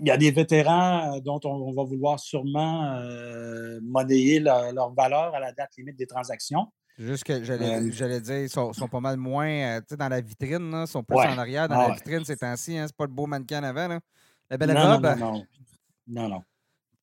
y 0.00 0.10
a 0.10 0.16
des 0.16 0.30
vétérans 0.30 1.16
euh, 1.16 1.20
dont 1.20 1.40
on, 1.44 1.72
va 1.72 1.82
vouloir 1.82 2.20
sûrement 2.20 2.94
euh, 2.94 3.80
monnayer 3.82 4.38
leur, 4.40 4.94
valeur 4.94 5.34
à 5.34 5.40
la 5.40 5.52
date 5.52 5.70
limite 5.76 5.96
des 5.96 6.06
transactions. 6.06 6.66
Juste 6.98 7.24
que 7.24 7.44
j'allais 7.44 8.20
dire, 8.20 8.38
ils 8.38 8.48
sont, 8.48 8.72
pas 8.90 9.00
mal 9.00 9.16
moins 9.16 9.48
euh, 9.48 9.80
dans 9.96 10.08
la 10.08 10.20
vitrine, 10.20 10.82
ils 10.82 10.86
sont 10.86 11.02
plus 11.02 11.16
en 11.16 11.38
arrière 11.38 11.68
dans 11.68 11.88
la 11.88 11.94
vitrine 11.94 12.24
ces 12.24 12.36
temps-ci. 12.36 12.76
Hein, 12.76 12.86
c'est 12.86 12.96
pas 12.96 13.06
le 13.06 13.12
beau 13.12 13.26
mannequin 13.26 13.60
en 13.60 13.64
avant. 13.64 13.88
Là. 13.88 14.00
La 14.50 14.56
belle 14.56 14.76
robe. 14.76 15.04
Non, 15.04 15.16
non, 15.16 15.44
non. 16.06 16.28
non. 16.28 16.42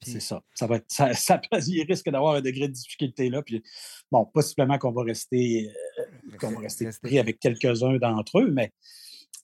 C'est 0.05 0.19
ça. 0.19 0.41
Ça, 0.53 0.67
va 0.67 0.77
être, 0.77 0.85
ça, 0.87 1.13
ça, 1.13 1.41
il 1.67 1.85
risque 1.87 2.09
d'avoir 2.09 2.35
un 2.35 2.41
degré 2.41 2.67
de 2.67 2.73
difficulté 2.73 3.29
là. 3.29 3.41
Puis, 3.41 3.63
bon, 4.11 4.25
possiblement 4.25 4.77
qu'on 4.77 4.91
va 4.91 5.03
rester, 5.03 5.71
euh, 5.99 6.37
qu'on 6.39 6.51
va 6.51 6.59
rester 6.59 6.87
pris 7.01 7.19
avec 7.19 7.39
quelques-uns 7.39 7.97
d'entre 7.97 8.39
eux, 8.39 8.51
mais 8.51 8.71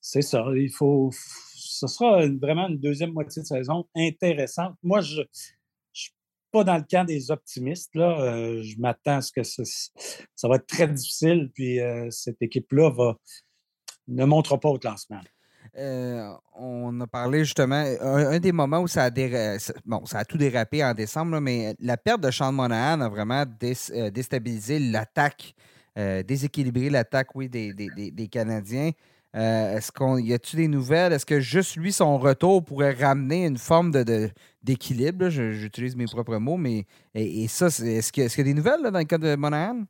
c'est 0.02 0.22
ça. 0.22 0.46
Il 0.56 0.72
faut. 0.72 1.12
Ce 1.14 1.88
sera 1.88 2.28
vraiment 2.28 2.68
une 2.68 2.80
deuxième 2.80 3.12
moitié 3.12 3.42
de 3.42 3.48
saison 3.48 3.88
intéressante. 3.96 4.76
Moi, 4.84 5.02
je 5.02 5.22
ne 5.22 5.26
suis 5.94 6.14
pas 6.52 6.64
dans 6.64 6.78
le 6.78 6.84
camp 6.90 7.06
des 7.06 7.32
optimistes. 7.32 7.96
Là. 7.96 8.20
Euh, 8.22 8.62
je 8.62 8.78
m'attends 8.78 9.18
à 9.18 9.22
ce 9.22 9.32
que 9.32 9.44
ça, 9.44 9.64
ça, 10.36 10.48
va 10.48 10.56
être 10.56 10.68
très 10.68 10.88
difficile. 10.88 11.50
Puis 11.54 11.80
euh, 11.80 12.10
cette 12.12 12.42
équipe-là 12.42 12.90
va, 12.92 13.18
ne 14.08 14.26
montrera 14.26 14.60
pas 14.60 14.70
au 14.70 14.78
classement. 14.78 15.22
Euh, 15.78 16.34
on 16.56 17.00
a 17.00 17.08
parlé 17.08 17.46
justement, 17.46 17.84
un, 18.02 18.40
des 18.40 18.52
moments 18.52 18.80
où 18.80 18.88
ça 18.88 19.06
a, 19.06 19.10
bon, 19.86 20.06
ça 20.06 20.20
a 20.20 20.26
tout 20.26 20.38
dérapé 20.38 20.84
en 20.84 20.94
décembre, 20.94 21.40
mais 21.40 21.76
la 21.80 21.96
perte 21.96 22.22
de 22.22 22.30
Sean 22.30 22.52
Monahan 22.52 23.00
a 23.00 23.08
vraiment 23.08 23.46
euh, 23.64 24.12
déstabilisé 24.12 24.80
l'attaque, 24.80 25.56
euh, 25.98 26.24
déséquilibré 26.24 26.90
l'attaque, 26.90 27.36
oui, 27.36 27.48
des, 27.48 28.28
Canadiens. 28.30 28.92
Est-ce 29.34 29.94
qu'on 29.94 30.18
y 30.18 30.34
a-t-il 30.34 30.58
des 30.58 30.68
nouvelles? 30.68 31.14
Est-ce 31.14 31.26
que 31.26 31.40
juste 31.40 31.78
lui, 31.78 31.94
son 31.94 32.18
retour 32.18 32.62
pourrait 32.66 32.92
ramener 32.92 33.46
une 33.46 33.58
forme 33.58 33.94
d'équilibre? 34.62 35.30
J'utilise 35.30 35.96
mes 35.96 36.06
propres 36.06 36.36
mots, 36.36 36.58
mais 36.58 36.86
et, 37.14 37.48
ça, 37.48 37.68
est-ce 37.68 38.12
qu'il 38.12 38.24
y, 38.24 38.42
a 38.42 38.44
des 38.44 38.54
nouvelles 38.54 38.82
dans 38.84 39.00
le 39.00 39.06
cas 39.06 39.18
de 39.18 39.38
Monahan? 39.38 39.84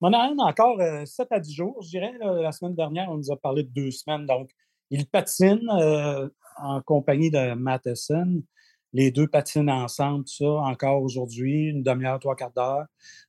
Monahan, 0.00 0.34
encore 0.38 0.80
7 1.04 1.28
à 1.30 1.40
10 1.40 1.54
jours, 1.54 1.76
je 1.82 1.90
dirais. 1.90 2.12
la 2.18 2.52
semaine 2.52 2.74
dernière, 2.74 3.10
on 3.10 3.18
nous 3.18 3.30
a 3.30 3.36
parlé 3.36 3.64
de 3.64 3.68
deux 3.68 3.90
semaines. 3.90 4.24
Donc, 4.24 4.48
il 4.90 5.06
patine 5.06 5.68
euh, 5.70 6.28
en 6.56 6.80
compagnie 6.82 7.30
de 7.30 7.54
Matheson. 7.54 8.42
Les 8.92 9.10
deux 9.10 9.26
patinent 9.26 9.70
ensemble, 9.70 10.26
ça, 10.28 10.46
encore 10.46 11.02
aujourd'hui, 11.02 11.70
une 11.70 11.82
demi-heure, 11.82 12.20
trois 12.20 12.36
quarts 12.36 12.52
d'heure. 12.52 12.86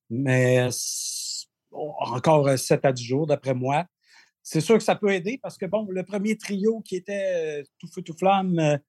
Mais 0.09 0.67
encore 1.71 2.57
7 2.57 2.85
à 2.85 2.91
10 2.91 3.03
jours, 3.03 3.27
d'après 3.27 3.55
moi. 3.55 3.85
C'est 4.43 4.61
sûr 4.61 4.77
que 4.77 4.83
ça 4.83 4.95
peut 4.95 5.11
aider 5.11 5.39
parce 5.41 5.57
que, 5.57 5.65
bon, 5.65 5.87
le 5.89 6.03
premier 6.03 6.37
trio 6.37 6.81
qui 6.81 6.97
était 6.97 7.61
euh, 7.61 7.63
tout 7.79 7.87
feu, 7.87 8.03
tout 8.03 8.15
flamme, 8.15 8.79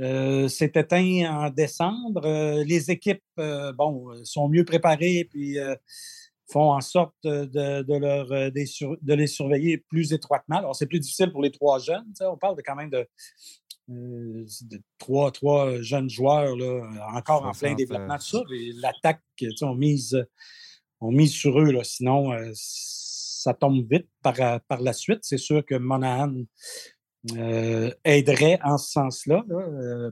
euh, 0.00 0.48
s'est 0.48 0.72
éteint 0.74 1.24
en 1.30 1.50
décembre. 1.50 2.22
les 2.64 2.90
équipes, 2.90 3.22
bon, 3.76 4.12
sont 4.24 4.48
mieux 4.48 4.64
préparées, 4.64 5.28
puis 5.30 5.56
font 6.50 6.72
en 6.72 6.80
sorte 6.80 7.14
de, 7.24 7.82
de, 7.82 7.96
leur, 7.96 8.32
euh, 8.32 8.50
de 8.50 9.14
les 9.14 9.26
surveiller 9.26 9.78
plus 9.78 10.12
étroitement. 10.12 10.56
Alors, 10.56 10.74
c'est 10.74 10.86
plus 10.86 11.00
difficile 11.00 11.30
pour 11.30 11.42
les 11.42 11.50
trois 11.50 11.78
jeunes. 11.78 12.06
On 12.20 12.36
parle 12.36 12.56
de 12.56 12.62
quand 12.62 12.74
même 12.74 12.90
de, 12.90 13.06
euh, 13.90 14.46
trois, 14.98 15.30
trois, 15.30 15.80
jeunes 15.82 16.08
joueurs 16.08 16.56
là, 16.56 16.88
encore 17.14 17.44
en 17.44 17.52
plein 17.52 17.74
développement. 17.74 18.16
de 18.16 18.22
ça. 18.22 18.42
L'attaque, 18.76 19.22
on 19.62 19.74
mise, 19.74 20.26
on 21.00 21.12
mise 21.12 21.32
sur 21.32 21.60
eux. 21.60 21.70
Là, 21.70 21.84
sinon, 21.84 22.32
euh, 22.32 22.50
ça 22.54 23.54
tombe 23.54 23.86
vite 23.90 24.08
par, 24.22 24.60
par 24.62 24.80
la 24.80 24.92
suite. 24.92 25.20
C'est 25.22 25.38
sûr 25.38 25.64
que 25.64 25.74
Monahan 25.74 26.34
aiderait 28.04 28.58
en 28.62 28.78
ce 28.78 28.90
sens-là 28.92 29.44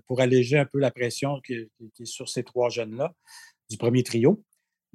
pour 0.07 0.21
alléger 0.21 0.59
un 0.59 0.67
peu 0.67 0.79
la 0.79 0.91
pression 0.91 1.41
qui 1.41 1.55
est 1.55 2.05
sur 2.05 2.29
ces 2.29 2.43
trois 2.43 2.69
jeunes-là 2.69 3.15
du 3.71 3.79
premier 3.79 4.03
trio 4.03 4.43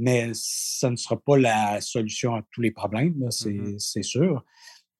mais 0.01 0.31
ça 0.33 0.89
ne 0.89 0.95
sera 0.95 1.15
pas 1.15 1.37
la 1.37 1.79
solution 1.79 2.33
à 2.33 2.41
tous 2.51 2.61
les 2.61 2.71
problèmes, 2.71 3.13
mmh 3.13 3.77
c'est 3.77 4.01
sûr. 4.01 4.43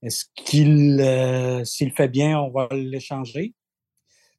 Est-ce 0.03 0.25
qu'il, 0.35 0.99
euh, 1.01 1.63
s'il 1.63 1.91
fait 1.91 2.07
bien, 2.07 2.39
on 2.39 2.51
va 2.51 2.67
l'échanger? 2.71 3.55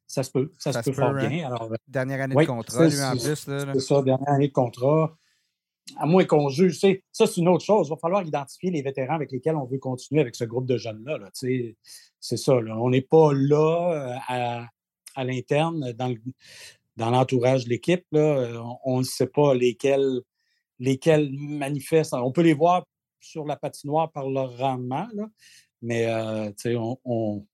Ça 0.07 0.23
se 0.23 0.31
peut, 0.31 0.51
ça, 0.57 0.71
se 0.71 0.89
peut, 0.89 0.95
fort 0.95 1.09
hein? 1.09 1.27
bien. 1.27 1.47
Alors, 1.47 1.63
euh, 1.63 1.75
dernière 1.87 2.21
année 2.21 2.35
de 2.35 2.45
contrat, 2.45 2.87
lui, 2.87 3.01
en 3.01 3.11
plus. 3.11 3.35
C'est 3.35 3.79
ça, 3.79 4.01
dernière 4.01 4.29
année 4.29 4.47
de 4.47 4.53
contrat. 4.53 5.17
À 5.97 6.05
moins 6.05 6.23
qu'on 6.23 6.47
juge, 6.47 6.79
ça, 6.79 7.27
c'est 7.27 7.37
une 7.37 7.49
autre 7.49 7.65
chose. 7.65 7.87
Il 7.87 7.89
va 7.89 7.97
falloir 7.97 8.23
identifier 8.23 8.71
les 8.71 8.81
vétérans 8.81 9.15
avec 9.15 9.33
lesquels 9.33 9.57
on 9.57 9.65
veut 9.65 9.79
continuer 9.79 10.21
avec 10.21 10.35
ce 10.35 10.45
groupe 10.45 10.65
de 10.65 10.77
jeunes-là. 10.77 11.19
c'est 11.33 12.37
ça. 12.37 12.53
On 12.55 12.89
n'est 12.89 13.01
pas 13.01 13.33
là 13.33 14.19
euh, 14.31 14.65
à, 15.15 15.23
l'interne, 15.25 15.91
dans, 15.91 16.15
dans 16.95 17.09
l'entourage 17.09 17.65
de 17.65 17.69
l'équipe. 17.69 18.05
On 18.13 18.99
ne 18.99 19.03
sait 19.03 19.27
pas 19.27 19.53
lesquels 19.53 20.21
lesquels 20.79 21.31
manifestent. 21.33 22.13
On 22.13 22.31
peut 22.31 22.41
les 22.41 22.53
voir 22.53 22.85
sur 23.19 23.45
la 23.45 23.55
patinoire 23.55 24.11
par 24.11 24.29
leur 24.29 24.57
rendement, 24.57 25.07
mais 25.81 26.07
on, 26.75 27.45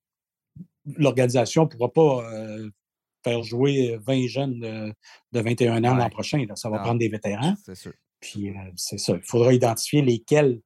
l'organisation 0.85 1.63
ne 1.63 1.67
pourra 1.67 1.91
pas 1.91 2.25
faire 3.23 3.43
jouer 3.43 3.99
20 4.01 4.27
jeunes 4.27 4.59
de, 5.31 5.39
21 5.39 5.83
ans 5.83 5.95
l'an 5.95 6.09
prochain. 6.09 6.45
Ça 6.55 6.69
va 6.69 6.79
prendre 6.79 6.99
des 6.99 7.09
vétérans. 7.09 7.53
C'est 7.65 7.75
sûr. 7.75 7.93
Puis 8.19 8.53
c'est 8.75 8.97
ça. 8.97 9.13
Il 9.13 9.23
faudra 9.23 9.53
identifier 9.53 10.01
lesquels 10.01 10.59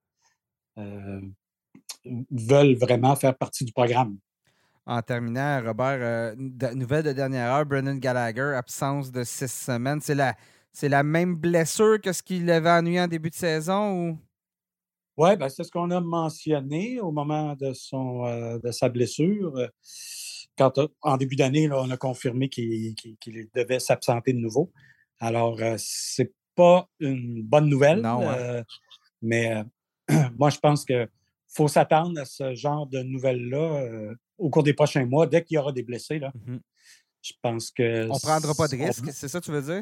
veulent 2.31 2.75
vraiment 2.75 3.15
faire 3.15 3.35
partie 3.35 3.65
du 3.65 3.73
programme. 3.73 4.17
En 4.85 5.01
terminant, 5.01 5.61
Robert, 5.63 6.35
nouvelle 6.75 7.03
de 7.03 7.13
dernière 7.13 7.53
heure, 7.53 7.65
Brendan 7.65 7.97
Gallagher, 7.99 8.53
absence 8.57 9.11
de 9.11 9.23
six 9.23 9.51
semaines. 9.51 10.01
C'est 10.01 10.15
la, 10.15 10.35
c'est 10.73 10.89
la 10.89 11.03
même 11.03 11.35
blessure 11.35 12.01
que 12.01 12.11
ce 12.11 12.23
qu'il 12.23 12.49
avait 12.49 12.69
ennuyé 12.69 12.99
en 12.99 13.07
début 13.07 13.29
de 13.29 13.35
saison 13.35 13.93
ou? 13.93 14.19
Oui, 15.15 15.35
ben 15.37 15.47
c'est 15.47 15.63
ce 15.63 15.71
qu'on 15.71 15.91
a 15.91 16.01
mentionné 16.01 16.99
au 16.99 17.11
moment 17.11 17.55
de, 17.55 17.71
son, 17.73 18.23
de 18.57 18.71
sa 18.71 18.89
blessure. 18.89 19.53
Quand, 20.57 20.79
en 21.01 21.17
début 21.17 21.35
d'année, 21.35 21.71
on 21.71 21.91
a 21.91 21.97
confirmé 21.97 22.49
qu'il, 22.49 22.95
devait 23.53 23.79
s'absenter 23.79 24.33
de 24.33 24.39
nouveau. 24.39 24.71
Alors, 25.19 25.59
c'est 25.77 26.33
pas 26.55 26.89
une 26.99 27.43
bonne 27.43 27.69
nouvelle. 27.69 28.03
Hein. 28.03 28.63
mais 29.21 29.63
moi, 30.39 30.49
je 30.49 30.57
pense 30.57 30.83
qu'il 30.83 31.07
faut 31.47 31.67
s'attendre 31.67 32.19
à 32.19 32.25
ce 32.25 32.55
genre 32.55 32.87
de 32.87 33.03
nouvelles-là 33.03 34.15
au 34.39 34.49
cours 34.49 34.63
des 34.63 34.73
prochains 34.73 35.05
mois, 35.05 35.27
dès 35.27 35.43
qu'il 35.43 35.55
y 35.55 35.57
aura 35.59 35.71
des 35.71 35.83
blessés, 35.83 36.17
là, 36.17 36.31
mmh 36.47 36.57
je 37.23 37.31
pense 37.41 37.71
que. 37.71 38.09
On 38.09 38.15
ne 38.15 38.19
prendra 38.19 38.53
pas 38.53 38.67
de 38.67 38.75
risques, 38.75 39.09
c'est 39.11 39.29
ça 39.29 39.39
que 39.39 39.45
tu 39.45 39.51
veux 39.51 39.61
dire? 39.61 39.81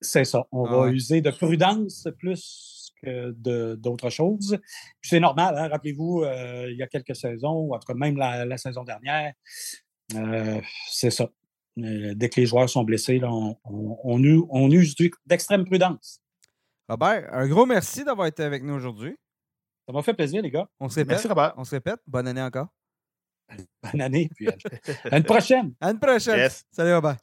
C'est 0.00 0.24
ça. 0.24 0.46
On 0.52 0.64
ah 0.66 0.70
va 0.70 0.88
user 0.88 1.20
de 1.20 1.30
prudence 1.30 2.08
plus 2.18 2.92
que 3.02 3.30
d'autres 3.74 4.10
choses. 4.10 4.58
C'est 5.02 5.20
normal, 5.20 5.56
hein? 5.56 5.68
rappelez-vous, 5.68 6.22
euh, 6.22 6.70
il 6.70 6.76
y 6.76 6.82
a 6.82 6.86
quelques 6.86 7.16
saisons, 7.16 7.60
ou 7.60 7.74
en 7.74 7.78
tout 7.78 7.86
cas 7.86 7.98
même 7.98 8.16
la, 8.16 8.58
saison 8.58 8.84
dernière, 8.84 9.32
euh, 10.14 10.60
c'est 10.90 11.10
ça. 11.10 11.28
Euh, 11.78 12.14
dès 12.14 12.30
que 12.30 12.40
les 12.40 12.46
joueurs 12.46 12.70
sont 12.70 12.84
blessés, 12.84 13.20
on, 13.22 13.56
on, 13.64 14.70
use 14.70 14.94
d'extrême 15.26 15.64
prudence. 15.64 16.20
Robert, 16.88 17.28
un 17.34 17.46
gros 17.48 17.66
merci 17.66 18.04
d'avoir 18.04 18.26
été 18.28 18.42
avec 18.42 18.62
nous 18.62 18.74
aujourd'hui. 18.74 19.16
Ça 19.86 19.92
m'a 19.92 20.02
fait 20.02 20.14
plaisir, 20.14 20.42
les 20.42 20.50
gars. 20.50 20.68
On 20.80 20.88
se 20.88 20.96
répète. 20.96 21.10
Merci, 21.10 21.28
Robert. 21.28 21.54
On 21.56 21.64
se 21.64 21.74
répète. 21.74 22.00
Bonne 22.06 22.26
année 22.26 22.42
encore. 22.42 22.68
Bonne 23.82 24.00
année. 24.00 24.28
Puis 24.34 24.48
à 25.10 25.18
une 25.18 25.24
prochaine. 25.24 25.74
À 25.80 25.90
une 25.90 26.00
prochaine. 26.00 26.50
Salut, 26.72 26.94
Robert. 26.94 27.18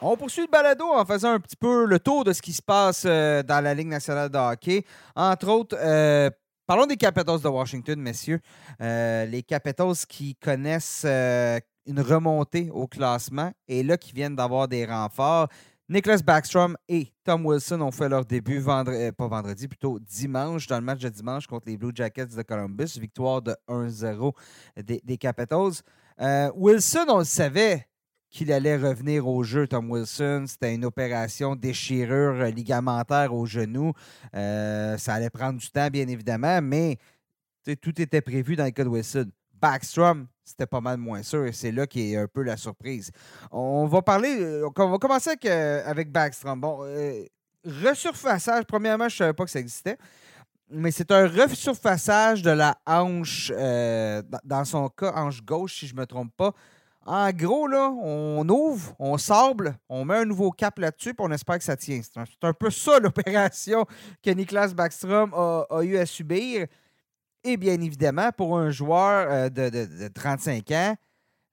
On 0.00 0.16
poursuit 0.16 0.42
le 0.42 0.48
balado 0.48 0.84
en 0.84 1.04
faisant 1.04 1.32
un 1.32 1.40
petit 1.40 1.56
peu 1.56 1.84
le 1.84 1.98
tour 1.98 2.22
de 2.22 2.32
ce 2.32 2.40
qui 2.40 2.52
se 2.52 2.62
passe 2.62 3.02
euh, 3.04 3.42
dans 3.42 3.62
la 3.62 3.74
Ligue 3.74 3.88
nationale 3.88 4.28
de 4.28 4.38
hockey. 4.38 4.84
Entre 5.16 5.48
autres, 5.48 5.76
euh, 5.76 6.30
parlons 6.68 6.86
des 6.86 6.96
Capitals 6.96 7.40
de 7.40 7.48
Washington, 7.48 8.00
messieurs. 8.00 8.40
Euh, 8.80 9.26
les 9.26 9.42
Capitals 9.42 9.96
qui 10.08 10.36
connaissent 10.36 11.04
une 11.04 12.00
remontée 12.00 12.70
au 12.70 12.86
classement 12.86 13.50
et 13.66 13.82
là 13.82 13.96
qui 13.96 14.12
viennent 14.12 14.36
d'avoir 14.36 14.68
des 14.68 14.86
renforts. 14.86 15.48
Nicholas 15.88 16.20
Backstrom 16.22 16.76
et 16.88 17.12
Tom 17.24 17.46
Wilson 17.46 17.80
ont 17.80 17.90
fait 17.90 18.08
leur 18.08 18.24
début 18.24 18.58
vendredi, 18.58 19.10
pas 19.12 19.26
vendredi, 19.26 19.66
plutôt 19.66 19.98
dimanche, 19.98 20.66
dans 20.68 20.76
le 20.76 20.84
match 20.84 21.00
de 21.00 21.08
dimanche 21.08 21.46
contre 21.46 21.66
les 21.66 21.76
Blue 21.76 21.92
Jackets 21.92 22.26
de 22.26 22.42
Columbus. 22.42 22.98
Victoire 23.00 23.42
de 23.42 23.56
1-0 23.66 24.32
des, 24.76 25.18
Capitals. 25.18 25.82
Euh, 26.20 26.52
Wilson, 26.54 27.06
on 27.08 27.18
le 27.18 27.24
savait 27.24 27.87
qu'il 28.30 28.52
allait 28.52 28.76
revenir 28.76 29.26
au 29.26 29.42
jeu, 29.42 29.66
Tom 29.66 29.90
Wilson. 29.90 30.44
C'était 30.46 30.74
une 30.74 30.84
opération 30.84 31.56
déchirure 31.56 32.44
ligamentaire 32.44 33.34
au 33.34 33.46
genou. 33.46 33.92
Euh, 34.34 34.98
ça 34.98 35.14
allait 35.14 35.30
prendre 35.30 35.58
du 35.58 35.70
temps, 35.70 35.88
bien 35.88 36.08
évidemment, 36.08 36.60
mais 36.62 36.98
tout 37.76 38.00
était 38.00 38.20
prévu 38.20 38.56
dans 38.56 38.64
le 38.64 38.70
cas 38.70 38.84
de 38.84 38.88
Wilson. 38.88 39.30
Backstrom, 39.60 40.28
c'était 40.44 40.66
pas 40.66 40.80
mal 40.80 40.98
moins 40.98 41.22
sûr 41.22 41.44
et 41.46 41.52
c'est 41.52 41.72
là 41.72 41.86
qui 41.86 42.12
est 42.12 42.16
un 42.16 42.26
peu 42.26 42.42
la 42.42 42.56
surprise. 42.56 43.10
On 43.50 43.86
va 43.86 44.02
parler, 44.02 44.36
euh, 44.40 44.68
on 44.76 44.90
va 44.90 44.98
commencer 44.98 45.30
avec, 45.30 45.44
euh, 45.46 46.04
Backstrom. 46.06 46.60
Bon, 46.60 46.78
euh, 46.82 47.24
resurfaçage, 47.64 48.64
premièrement, 48.64 49.08
je 49.08 49.14
ne 49.14 49.18
savais 49.18 49.32
pas 49.32 49.44
que 49.44 49.50
ça 49.50 49.58
existait, 49.58 49.98
mais 50.70 50.90
c'est 50.90 51.10
un 51.10 51.26
resurfaçage 51.26 52.42
de 52.42 52.50
la 52.50 52.78
hanche, 52.86 53.50
dans 54.44 54.64
son 54.64 54.88
cas, 54.90 55.12
hanche 55.16 55.42
gauche, 55.42 55.80
si 55.80 55.86
je 55.86 55.94
ne 55.94 56.00
me 56.00 56.06
trompe 56.06 56.32
pas. 56.36 56.54
En 57.08 57.32
gros, 57.32 57.66
là, 57.66 57.88
on 58.02 58.46
ouvre, 58.50 58.94
on 58.98 59.16
sable, 59.16 59.78
on 59.88 60.04
met 60.04 60.16
un 60.16 60.24
nouveau 60.26 60.50
cap 60.50 60.78
là-dessus, 60.78 61.14
puis 61.14 61.26
on 61.26 61.32
espère 61.32 61.56
que 61.56 61.64
ça 61.64 61.74
tient. 61.74 62.02
C'est 62.02 62.44
un, 62.44 62.52
peu 62.52 62.68
ça 62.68 62.98
l'opération 63.02 63.86
que 64.22 64.28
Niklas 64.28 64.74
Backstrom 64.74 65.32
a, 65.32 65.82
eu 65.84 65.96
à 65.96 66.04
subir. 66.04 66.66
Et 67.44 67.56
bien 67.56 67.80
évidemment, 67.80 68.30
pour 68.36 68.58
un 68.58 68.70
joueur 68.70 69.26
euh, 69.30 69.48
de, 69.48 70.08
35 70.08 70.70
ans, 70.72 70.96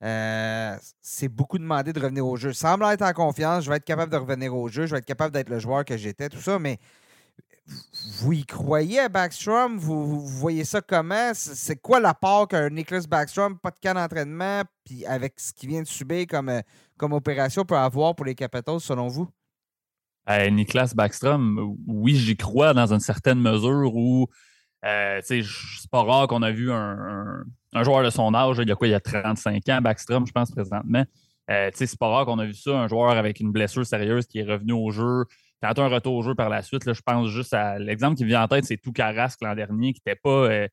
euh, 0.03 0.75
c'est 1.01 1.29
beaucoup 1.29 1.57
demandé 1.57 1.93
de 1.93 2.01
revenir 2.01 2.27
au 2.27 2.35
jeu. 2.35 2.51
Semble 2.51 2.83
être 2.91 3.03
en 3.03 3.13
confiance, 3.13 3.63
je 3.63 3.69
vais 3.69 3.77
être 3.77 3.85
capable 3.85 4.11
de 4.11 4.17
revenir 4.17 4.53
au 4.53 4.67
jeu, 4.67 4.87
je 4.87 4.91
vais 4.91 4.97
être 4.97 5.05
capable 5.05 5.33
d'être 5.33 5.49
le 5.49 5.59
joueur 5.59 5.85
que 5.85 5.95
j'étais, 5.95 6.27
tout 6.27 6.41
ça, 6.41 6.59
mais 6.59 6.79
vous 8.19 8.33
y 8.33 8.45
croyez 8.45 8.99
à 8.99 9.09
Backstrom? 9.09 9.77
Vous, 9.77 10.25
voyez 10.25 10.63
ça 10.63 10.81
comment? 10.81 11.31
C'est 11.33 11.77
quoi 11.77 11.99
l'apport 11.99 12.47
qu'un 12.47 12.69
Nicholas 12.69 13.05
Backstrom, 13.09 13.57
pas 13.57 13.71
de 13.71 13.79
cas 13.79 13.93
d'entraînement, 13.93 14.61
puis 14.83 15.05
avec 15.05 15.39
ce 15.39 15.51
qu'il 15.53 15.69
vient 15.69 15.81
de 15.81 15.87
subir 15.87 16.27
comme, 16.27 16.49
euh, 16.49 16.61
comme 16.97 17.13
opération, 17.13 17.65
peut 17.65 17.77
avoir 17.77 18.15
pour 18.15 18.25
les 18.25 18.35
Capitals, 18.35 18.79
selon 18.79 19.07
vous? 19.07 19.27
Nicholas 20.51 20.91
Backstrom, 20.95 21.75
oui, 21.87 22.15
j'y 22.15 22.35
crois 22.35 22.73
dans 22.73 22.91
une 22.91 22.99
certaine 22.99 23.39
mesure 23.39 23.95
où 23.95 24.27
euh, 24.83 25.19
c'est 25.23 25.43
pas 25.91 26.03
rare 26.03 26.27
qu'on 26.27 26.41
a 26.41 26.51
vu 26.51 26.71
un, 26.71 27.43
joueur 27.81 28.03
de 28.03 28.09
son 28.09 28.33
âge, 28.33 28.57
il 28.59 28.67
y 28.67 28.71
a 28.71 28.75
quoi, 28.75 28.87
il 28.87 28.91
y 28.91 28.95
a 28.95 28.99
35 28.99 29.67
ans, 29.69 29.81
Backstrom, 29.81 30.25
je 30.25 30.31
pense, 30.31 30.51
présentement. 30.51 31.03
Euh, 31.49 31.69
c'est 31.73 31.97
pas 31.97 32.07
rare 32.07 32.25
qu'on 32.25 32.39
a 32.39 32.45
vu 32.45 32.53
ça, 32.53 32.71
un 32.71 32.87
joueur 32.87 33.11
avec 33.11 33.39
une 33.39 33.51
blessure 33.51 33.85
sérieuse 33.85 34.25
qui 34.25 34.39
est 34.39 34.43
revenu 34.43 34.73
au 34.73 34.89
jeu, 34.91 35.25
qui 35.61 35.81
un 35.81 35.87
retour 35.87 36.15
au 36.15 36.21
jeu 36.21 36.35
par 36.35 36.49
la 36.49 36.61
suite. 36.61 36.85
Là, 36.85 36.93
je 36.93 37.01
pense 37.01 37.29
juste 37.29 37.53
à 37.53 37.79
l'exemple 37.79 38.15
qui 38.15 38.25
vient 38.25 38.43
en 38.43 38.47
tête, 38.47 38.65
c'est 38.65 38.77
Toukaras 38.77 39.35
l'an 39.41 39.55
dernier, 39.55 39.93
qui 39.93 40.01
n'était 40.05 40.19
pas, 40.21 40.29
euh, 40.29 40.67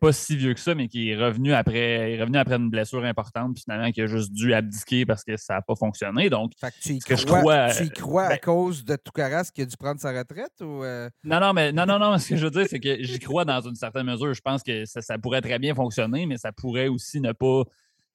pas 0.00 0.12
si 0.12 0.36
vieux 0.36 0.54
que 0.54 0.60
ça, 0.60 0.74
mais 0.74 0.88
qui 0.88 1.10
est 1.10 1.16
revenu 1.16 1.52
après, 1.52 2.12
est 2.12 2.20
revenu 2.20 2.38
après 2.38 2.56
une 2.56 2.70
blessure 2.70 3.04
importante, 3.04 3.54
puis 3.54 3.62
finalement 3.64 3.90
qui 3.90 4.02
a 4.02 4.06
juste 4.06 4.32
dû 4.32 4.54
abdiquer 4.54 5.04
parce 5.04 5.24
que 5.24 5.36
ça 5.36 5.54
n'a 5.54 5.62
pas 5.62 5.74
fonctionné. 5.74 6.30
Donc, 6.30 6.52
tu 6.80 6.92
y 6.94 6.98
crois, 7.00 7.70
tu 7.70 7.84
y 7.84 7.90
crois 7.90 8.24
à 8.24 8.28
ben 8.30 8.38
cause 8.38 8.84
de 8.84 8.96
Toukaras 8.96 9.50
qui 9.54 9.62
a 9.62 9.66
dû 9.66 9.76
prendre 9.76 10.00
sa 10.00 10.16
retraite 10.16 10.52
ou 10.60 10.84
euh? 10.84 11.08
Non, 11.24 11.40
non, 11.40 11.52
mais 11.52 11.72
non, 11.72 11.86
non, 11.86 11.98
non. 11.98 12.18
Ce 12.18 12.28
que 12.28 12.36
je 12.36 12.44
veux 12.44 12.50
dire, 12.50 12.66
c'est 12.68 12.80
que 12.80 13.02
j'y 13.02 13.18
crois 13.18 13.44
dans 13.44 13.60
une 13.60 13.74
certaine 13.74 14.06
mesure. 14.06 14.32
Je 14.32 14.40
pense 14.40 14.62
que 14.62 14.84
ça, 14.86 15.18
pourrait 15.18 15.42
très 15.42 15.58
bien 15.58 15.74
fonctionner, 15.74 16.26
mais 16.26 16.36
ça 16.36 16.52
pourrait 16.52 16.88
aussi 16.88 17.20
ne 17.20 17.32
pas 17.32 17.64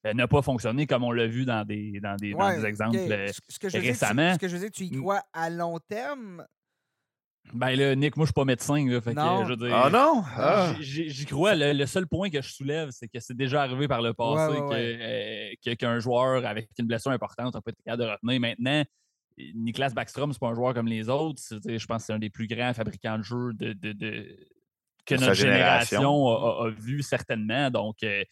euh, 0.05 0.13
ne 0.13 0.25
pas 0.25 0.41
fonctionner 0.41 0.87
comme 0.87 1.03
on 1.03 1.11
l'a 1.11 1.27
vu 1.27 1.45
dans 1.45 1.65
des, 1.65 1.99
dans 1.99 2.15
des, 2.15 2.35
exemples 2.65 2.97
récemment. 3.63 4.33
ce 4.33 4.39
que 4.39 4.47
je 4.47 4.53
veux 4.53 4.59
dire, 4.59 4.71
tu 4.71 4.83
y 4.83 4.91
crois 4.91 5.21
à 5.33 5.49
long 5.49 5.79
terme? 5.79 6.45
Ben 7.53 7.75
là, 7.75 7.95
Nick, 7.95 8.17
moi, 8.17 8.25
je 8.25 8.29
suis 8.29 8.33
pas 8.33 8.45
médecin. 8.45 8.85
Là, 8.87 9.01
fait 9.01 9.13
non. 9.13 9.45
Que, 9.45 9.49
je 9.49 9.71
ah 9.71 9.89
non? 9.91 10.23
Ah. 10.35 10.73
J'y 10.79 11.25
crois. 11.25 11.53
Le, 11.55 11.85
seul 11.85 12.07
point 12.07 12.29
que 12.29 12.41
je 12.41 12.51
soulève, 12.51 12.89
c'est 12.91 13.07
que 13.07 13.19
c'est 13.19 13.35
déjà 13.37 13.61
arrivé 13.61 13.87
par 13.87 14.01
le 14.01 14.13
passé 14.13 14.57
euh, 14.59 15.75
qu'un 15.75 15.99
joueur 15.99 16.45
avec 16.45 16.69
une 16.79 16.87
blessure 16.87 17.11
importante 17.11 17.53
n'a 17.53 17.61
pas 17.61 17.71
été 17.71 17.81
capable 17.83 18.03
de 18.03 18.09
retenir. 18.09 18.39
Maintenant, 18.39 18.83
Niklas 19.37 19.91
Backstrom, 19.93 20.33
c'est 20.33 20.39
pas 20.39 20.47
un 20.47 20.55
joueur 20.55 20.73
comme 20.73 20.87
les 20.87 21.09
autres. 21.09 21.41
Je 21.51 21.85
pense 21.85 22.01
que 22.01 22.05
c'est 22.07 22.13
un 22.13 22.19
des 22.19 22.29
plus 22.29 22.47
grands 22.47 22.73
fabricants 22.73 23.17
de 23.17 23.23
jeux 23.23 23.53
de, 23.53 23.73
que 25.05 25.15
notre 25.15 25.33
génération, 25.33 26.27
a, 26.27 26.69
vu 26.69 27.03
certainement. 27.03 27.69
Donc, 27.69 27.97
euh, 28.03 28.23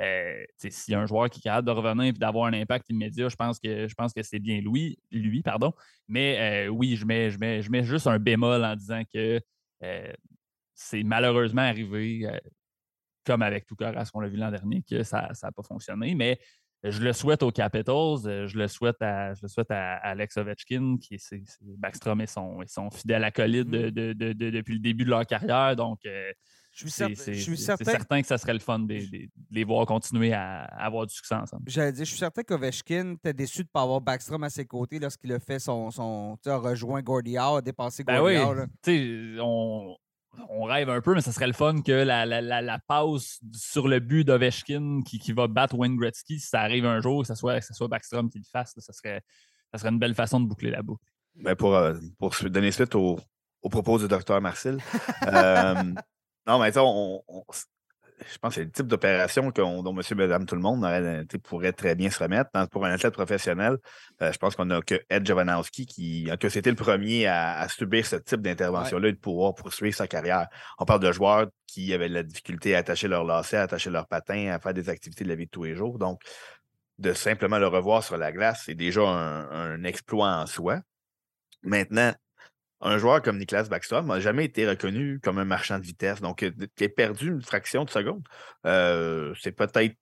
euh, 0.00 0.44
s'il 0.58 0.92
y 0.92 0.94
a 0.94 1.00
un 1.00 1.06
joueur 1.06 1.30
qui 1.30 1.38
est 1.38 1.42
capable 1.42 1.68
de 1.68 1.72
revenir 1.72 2.06
et 2.06 2.12
d'avoir 2.12 2.46
un 2.46 2.52
impact 2.52 2.90
immédiat, 2.90 3.28
je 3.28 3.36
pense 3.36 3.60
que 3.60 3.86
je 3.86 3.94
pense 3.94 4.12
que 4.12 4.22
c'est 4.22 4.40
bien 4.40 4.60
lui, 4.60 4.98
lui, 5.12 5.42
pardon. 5.42 5.72
Mais 6.08 6.66
euh, 6.66 6.68
oui, 6.68 6.96
je 6.96 7.06
mets, 7.06 7.30
je, 7.30 7.38
mets, 7.38 7.62
je 7.62 7.70
mets 7.70 7.84
juste 7.84 8.06
un 8.06 8.18
bémol 8.18 8.64
en 8.64 8.74
disant 8.74 9.02
que 9.12 9.40
euh, 9.84 10.12
c'est 10.74 11.04
malheureusement 11.04 11.62
arrivé, 11.62 12.26
comme 13.24 13.42
avec 13.42 13.66
tout 13.66 13.76
ce 13.78 14.10
qu'on 14.10 14.20
l'a 14.20 14.28
vu 14.28 14.36
l'an 14.36 14.50
dernier, 14.50 14.82
que 14.82 15.04
ça 15.04 15.30
n'a 15.40 15.52
pas 15.52 15.62
fonctionné. 15.62 16.16
Mais 16.16 16.40
je 16.82 17.00
le 17.00 17.12
souhaite 17.12 17.44
aux 17.44 17.52
Capitals, 17.52 18.48
je 18.48 18.58
le 18.58 18.66
souhaite 18.66 19.00
à, 19.00 19.32
je 19.34 19.42
le 19.42 19.48
souhaite 19.48 19.70
à 19.70 19.94
Alex 19.98 20.36
Ovechkin, 20.36 20.96
qui 21.00 21.14
est, 21.14 21.34
Backstrom 21.60 22.20
et 22.20 22.26
son, 22.26 22.60
et 22.62 22.66
son 22.66 22.90
fidèle 22.90 23.22
acolyte 23.22 23.68
mmh. 23.68 23.90
depuis 23.90 24.74
le 24.74 24.80
début 24.80 25.04
de 25.04 25.10
leur 25.10 25.24
carrière. 25.24 25.76
Donc, 25.76 26.00
je 26.74 26.88
suis, 26.88 27.56
certain... 27.56 28.20
que 28.20 28.26
ça 28.26 28.36
serait 28.36 28.52
le 28.52 28.58
fun 28.58 28.80
de, 28.80 28.98
les 29.50 29.64
voir 29.64 29.86
continuer 29.86 30.32
à, 30.32 30.64
avoir 30.64 31.06
du 31.06 31.14
succès 31.14 31.36
ensemble. 31.36 31.62
J'allais 31.68 31.92
dire, 31.92 32.04
je 32.04 32.10
suis 32.10 32.18
certain 32.18 32.42
qu'Ovechkin 32.42 33.14
était 33.14 33.32
déçu 33.32 33.58
de 33.58 33.68
ne 33.68 33.70
pas 33.72 33.82
avoir 33.82 34.00
Backstrom 34.00 34.42
à 34.42 34.50
ses 34.50 34.64
côtés 34.64 34.98
lorsqu'il 34.98 35.32
a 35.32 35.38
fait 35.38 35.60
son. 35.60 35.90
son 35.92 36.36
a 36.44 36.56
rejoint 36.56 37.00
Gordial, 37.00 37.58
a 37.58 37.62
dépassé. 37.62 38.02
Ben 38.02 38.20
on, 39.40 39.96
on 40.48 40.64
rêve 40.64 40.90
un 40.90 41.00
peu, 41.00 41.14
mais 41.14 41.20
ça 41.20 41.30
serait 41.30 41.46
le 41.46 41.52
fun 41.52 41.80
que 41.80 41.92
la, 41.92 42.26
la, 42.26 42.40
la, 42.40 42.78
passe 42.80 43.38
sur 43.52 43.86
le 43.86 44.00
but 44.00 44.24
d'Ovechkin 44.24 45.02
qui, 45.06 45.20
qui, 45.20 45.32
va 45.32 45.46
battre 45.46 45.76
Wayne 45.76 45.96
Gretzky, 45.96 46.40
si 46.40 46.48
ça 46.48 46.60
arrive 46.60 46.86
un 46.86 47.00
jour, 47.00 47.22
que 47.22 47.28
ce 47.28 47.36
soit, 47.36 47.60
que 47.60 47.72
soit 47.72 47.86
Backstrom 47.86 48.28
qui 48.28 48.38
le 48.38 48.44
fasse, 48.50 48.74
ça, 48.76 48.92
serait, 48.92 49.22
ça 49.72 49.78
serait 49.78 49.90
une 49.90 50.00
belle 50.00 50.16
façon 50.16 50.40
de 50.40 50.46
boucler 50.46 50.70
la 50.70 50.82
boucle. 50.82 51.04
Ben 51.36 51.54
pour, 51.54 51.76
euh, 51.76 51.94
pour 52.18 52.34
donner 52.50 52.72
suite 52.72 52.96
au, 52.96 53.18
au 53.62 53.68
propos 53.68 53.98
du 53.98 54.08
docteur 54.08 54.40
Marcel. 54.40 54.78
Euh, 55.26 55.94
non, 56.46 56.58
mais 56.58 56.72
on, 56.76 57.22
je 58.32 58.38
pense 58.38 58.50
que 58.50 58.60
c'est 58.60 58.64
le 58.64 58.70
type 58.70 58.86
d'opération 58.86 59.50
dont 59.50 59.92
monsieur, 59.92 60.14
madame, 60.14 60.46
tout 60.46 60.54
le 60.54 60.60
monde 60.60 60.86
pourrait 61.42 61.72
très 61.72 61.94
bien 61.94 62.10
se 62.10 62.22
remettre. 62.22 62.50
pour 62.68 62.84
un 62.84 62.90
athlète 62.90 63.12
professionnel, 63.12 63.78
euh, 64.22 64.32
je 64.32 64.38
pense 64.38 64.54
qu'on 64.54 64.70
a 64.70 64.80
que 64.82 65.00
Ed 65.10 65.26
Jovanowski 65.26 65.86
qui 65.86 66.30
que 66.40 66.48
c'était 66.48 66.70
le 66.70 66.76
premier 66.76 67.26
à, 67.26 67.68
subir 67.68 68.06
ce 68.06 68.16
type 68.16 68.40
d'intervention-là 68.40 69.08
et 69.08 69.12
de 69.12 69.18
pouvoir 69.18 69.54
poursuivre 69.54 69.96
sa 69.96 70.06
carrière. 70.06 70.48
On 70.78 70.84
parle 70.84 71.00
de 71.00 71.12
joueurs 71.12 71.46
qui 71.66 71.92
avaient 71.92 72.08
de 72.08 72.14
la 72.14 72.22
difficulté 72.22 72.74
à 72.74 72.78
attacher 72.78 73.08
leur 73.08 73.24
lacet, 73.24 73.56
à 73.56 73.62
attacher 73.62 73.90
leur 73.90 74.06
patin, 74.06 74.52
à 74.52 74.58
faire 74.58 74.74
des 74.74 74.88
activités 74.88 75.24
de 75.24 75.28
la 75.28 75.34
vie 75.34 75.46
de 75.46 75.50
tous 75.50 75.64
les 75.64 75.74
jours. 75.74 75.98
Donc, 75.98 76.20
de 76.98 77.12
simplement 77.12 77.58
le 77.58 77.66
revoir 77.66 78.04
sur 78.04 78.16
la 78.16 78.30
glace, 78.30 78.62
c'est 78.66 78.74
déjà 78.74 79.02
un 79.02 79.82
exploit 79.82 80.28
en 80.28 80.46
soi. 80.46 80.80
Maintenant, 81.64 82.12
un 82.84 82.98
joueur 82.98 83.22
comme 83.22 83.38
Niklas 83.38 83.68
Backstrom 83.68 84.06
n'a 84.06 84.20
jamais 84.20 84.44
été 84.44 84.68
reconnu 84.68 85.18
comme 85.20 85.38
un 85.38 85.44
marchand 85.44 85.78
de 85.78 85.84
vitesse. 85.84 86.20
Donc, 86.20 86.42
euh, 86.42 86.52
qui 86.76 86.84
a 86.84 86.88
perdu 86.88 87.28
une 87.28 87.42
fraction 87.42 87.84
de 87.84 87.90
seconde, 87.90 88.22
euh, 88.66 89.34
c'est 89.40 89.52
peut-être 89.52 89.96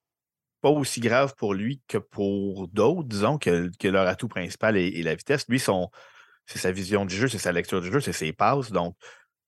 pas 0.60 0.70
aussi 0.70 1.00
grave 1.00 1.34
pour 1.36 1.54
lui 1.54 1.80
que 1.88 1.98
pour 1.98 2.68
d'autres, 2.68 3.08
disons, 3.08 3.38
que, 3.38 3.70
leur 3.84 4.06
atout 4.06 4.28
principal 4.28 4.76
est, 4.76 5.02
la 5.02 5.14
vitesse. 5.14 5.46
Lui, 5.48 5.60
c'est 5.60 6.58
sa 6.58 6.72
vision 6.72 7.06
du 7.06 7.14
jeu, 7.14 7.28
c'est 7.28 7.38
sa 7.38 7.52
lecture 7.52 7.80
du 7.80 7.90
jeu, 7.90 8.00
c'est 8.00 8.12
ses 8.12 8.32
passes. 8.32 8.72
Donc, 8.72 8.96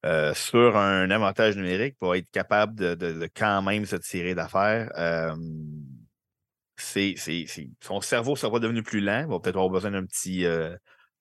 euh, 0.07 0.33
sur 0.35 0.77
un 0.77 1.11
avantage 1.11 1.57
numérique, 1.57 1.97
pour 1.99 2.15
être 2.15 2.31
capable 2.31 2.75
de, 2.77 3.29
quand 3.35 3.63
même 3.63 3.85
se 3.85 3.97
tirer 3.97 4.35
d'affaires, 4.37 4.91
son 6.77 8.01
cerveau 8.01 8.37
sera 8.37 8.61
devenu 8.61 8.83
plus 8.83 9.01
lent. 9.01 9.25
Il 9.27 9.31
va 9.31 9.41
peut-être 9.41 9.57
avoir 9.57 9.71
besoin 9.71 9.91
d'un 9.91 10.07
petit, 10.07 10.47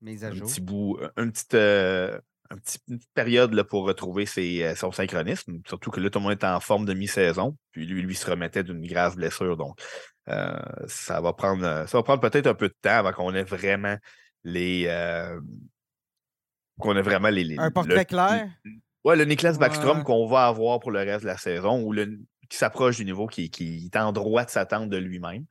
un 0.05 0.31
petit 0.31 0.61
bout, 0.61 0.97
un 1.17 1.29
petit, 1.29 1.45
euh, 1.55 2.19
une 2.51 2.59
petite 2.59 2.83
période 3.13 3.53
là, 3.53 3.63
pour 3.63 3.85
retrouver 3.85 4.25
euh, 4.37 4.75
son 4.75 4.91
synchronisme. 4.91 5.61
Surtout 5.67 5.91
que 5.91 5.99
là, 5.99 6.09
tout 6.09 6.19
le 6.19 6.23
monde 6.23 6.33
est 6.33 6.43
en 6.43 6.59
forme 6.59 6.85
de 6.85 6.93
mi-saison. 6.93 7.57
Puis 7.71 7.85
lui, 7.85 8.01
lui 8.01 8.15
se 8.15 8.29
remettait 8.29 8.63
d'une 8.63 8.85
grave 8.85 9.15
blessure. 9.15 9.57
Donc, 9.57 9.79
euh, 10.29 10.59
ça 10.87 11.21
va 11.21 11.33
prendre, 11.33 11.87
ça 11.87 11.97
va 11.97 12.03
prendre 12.03 12.21
peut-être 12.21 12.47
un 12.47 12.53
peu 12.53 12.67
de 12.67 12.75
temps 12.81 12.97
avant 12.97 13.11
qu'on 13.11 13.33
ait 13.33 13.43
vraiment 13.43 13.97
les. 14.43 14.85
qu'on 16.79 16.95
ait 16.95 17.01
vraiment 17.01 17.29
les. 17.29 17.55
un 17.57 17.71
portrait 17.71 18.05
clair? 18.05 18.49
ouais, 19.03 19.15
le 19.15 19.25
Niklas 19.25 19.57
Backstrom 19.57 20.03
qu'on 20.03 20.27
va 20.27 20.47
avoir 20.47 20.79
pour 20.79 20.91
le 20.91 20.99
reste 20.99 21.23
de 21.23 21.27
la 21.27 21.37
saison, 21.37 21.81
ou 21.81 21.91
le, 21.91 22.19
qui 22.53 22.59
s'approche 22.59 22.97
du 22.97 23.05
niveau 23.05 23.25
qui, 23.25 23.49
qui, 23.49 23.89
est 23.91 23.97
en 23.97 24.11
droit 24.11 24.45
de 24.45 24.49
s'attendre 24.51 24.85
de 24.85 24.97
lui-même. 24.97 25.45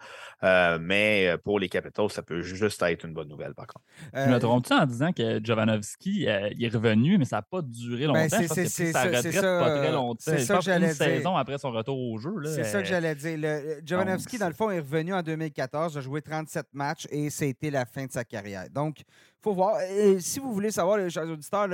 Euh, 0.44 0.78
mais 0.80 1.26
euh, 1.26 1.36
pour 1.36 1.58
les 1.58 1.68
Capitals, 1.68 2.10
ça 2.10 2.22
peut 2.22 2.42
juste 2.42 2.80
être 2.80 3.04
une 3.04 3.12
bonne 3.12 3.26
nouvelle, 3.26 3.54
par 3.54 3.66
contre. 3.66 3.84
Je 4.14 4.30
me 4.30 4.36
euh, 4.36 4.38
trompe-tu 4.38 4.72
en 4.72 4.86
disant 4.86 5.12
que 5.12 5.40
Jovanovski 5.42 6.28
il 6.28 6.64
est 6.64 6.72
revenu, 6.72 7.18
mais 7.18 7.24
ça 7.24 7.36
n'a 7.36 7.42
pas 7.42 7.60
duré 7.60 8.06
ben, 8.06 8.22
longtemps? 8.22 8.54
c'est 8.54 8.66
sa 8.68 9.02
retraite 9.02 9.40
pas 9.42 9.78
très 9.78 9.90
longtemps. 9.90 10.20
C'est 10.20 10.38
ça 10.38 10.58
que 10.58 10.64
j'allais 10.64 10.94
dire. 10.94 10.96
saison 10.96 11.36
après 11.36 11.58
son 11.58 11.72
retour 11.72 11.98
au 11.98 12.18
jeu. 12.18 12.30
C'est 12.44 12.62
ça 12.62 12.80
que 12.80 12.86
j'allais 12.86 13.16
dire. 13.16 13.36
Jovanovski, 13.84 14.38
dans 14.38 14.48
le 14.48 14.54
fond, 14.54 14.70
est 14.70 14.78
revenu 14.78 15.12
en 15.12 15.22
2014, 15.22 15.98
a 15.98 16.00
joué 16.00 16.22
37 16.22 16.66
matchs 16.72 17.08
et 17.10 17.30
c'était 17.30 17.72
la 17.72 17.84
fin 17.84 18.06
de 18.06 18.12
sa 18.12 18.24
carrière. 18.24 18.70
Donc, 18.70 19.02
faut 19.42 19.54
voir. 19.54 19.78
si 20.20 20.38
vous 20.38 20.52
voulez 20.52 20.70
savoir, 20.70 20.98
les 20.98 21.10
chers 21.10 21.28
auditeurs, 21.28 21.68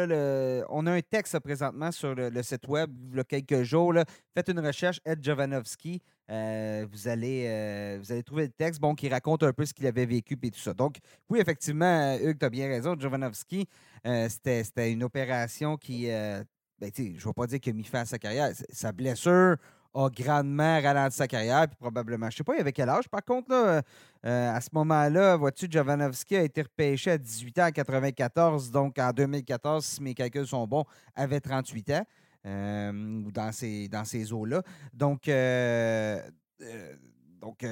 on 0.70 0.86
a 0.86 0.92
un 0.92 1.00
texte 1.00 1.38
présentement 1.40 1.92
sur 1.92 2.14
le, 2.14 2.42
site 2.42 2.66
web 2.66 2.90
il 3.10 3.16
y 3.16 3.20
a 3.20 3.24
quelques 3.24 3.62
jours. 3.62 3.94
Faites 4.34 4.48
une 4.48 4.60
recherche, 4.60 5.00
Ed 5.04 5.22
Jovanovski. 5.22 6.00
Euh, 6.30 6.86
vous, 6.90 7.08
allez, 7.08 7.46
euh, 7.48 8.22
trouver 8.22 8.44
le 8.44 8.52
texte 8.52 8.80
bon, 8.80 8.94
qui 8.94 9.08
raconte 9.08 9.42
un 9.42 9.52
peu 9.52 9.64
ce 9.64 9.72
qu'il 9.72 9.86
avait 9.86 10.06
vécu 10.06 10.38
et 10.42 10.50
tout 10.50 10.58
ça. 10.58 10.74
Donc, 10.74 10.96
oui, 11.28 11.40
effectivement, 11.40 12.16
Hugues, 12.20 12.38
tu 12.38 12.44
as 12.44 12.50
bien 12.50 12.68
raison. 12.68 12.96
Jovanovski, 12.98 13.66
euh, 14.06 14.28
c'était 14.28 14.92
une 14.92 15.04
opération 15.04 15.76
qui, 15.76 16.06
ben, 16.06 16.90
je 16.96 17.02
ne 17.02 17.18
vais 17.18 17.32
pas 17.34 17.46
dire 17.46 17.60
qu'il 17.60 17.72
a 17.72 17.74
mis 17.74 17.84
fin 17.84 18.00
à 18.00 18.04
sa 18.04 18.18
carrière. 18.18 18.50
Sa 18.70 18.92
blessure 18.92 19.56
a 19.94 20.08
grandement 20.10 20.80
ralenti 20.80 21.16
sa 21.16 21.26
carrière, 21.26 21.66
puis 21.66 21.76
probablement, 21.76 22.30
je 22.30 22.34
ne 22.34 22.36
sais 22.38 22.44
pas, 22.44 22.54
il 22.54 22.60
avait 22.60 22.72
quel 22.72 22.88
âge. 22.88 23.08
Par 23.08 23.24
contre, 23.24 23.50
là, 23.50 23.82
à 24.22 24.60
ce 24.60 24.68
moment-là, 24.72 25.36
vois-tu, 25.36 25.66
Jovanovski 25.70 26.36
a 26.36 26.42
été 26.42 26.62
repêché 26.62 27.12
à 27.12 27.18
18 27.18 27.58
ans 27.58 27.66
en 27.66 27.70
94, 27.70 28.70
donc 28.70 28.98
en 28.98 29.10
2014, 29.12 29.84
si 29.84 30.02
mes 30.02 30.14
calculs 30.14 30.46
sont 30.46 30.66
bons, 30.66 30.84
avait 31.16 31.40
38 31.40 31.90
ans. 31.90 32.04
Euh, 32.46 33.22
dans 33.32 33.50
ces, 33.52 33.88
dans 33.88 34.04
ces 34.04 34.32
eaux-là. 34.32 34.62
Donc, 34.94 35.26
euh, 35.28 36.20
euh, 36.62 36.94
donc 37.40 37.66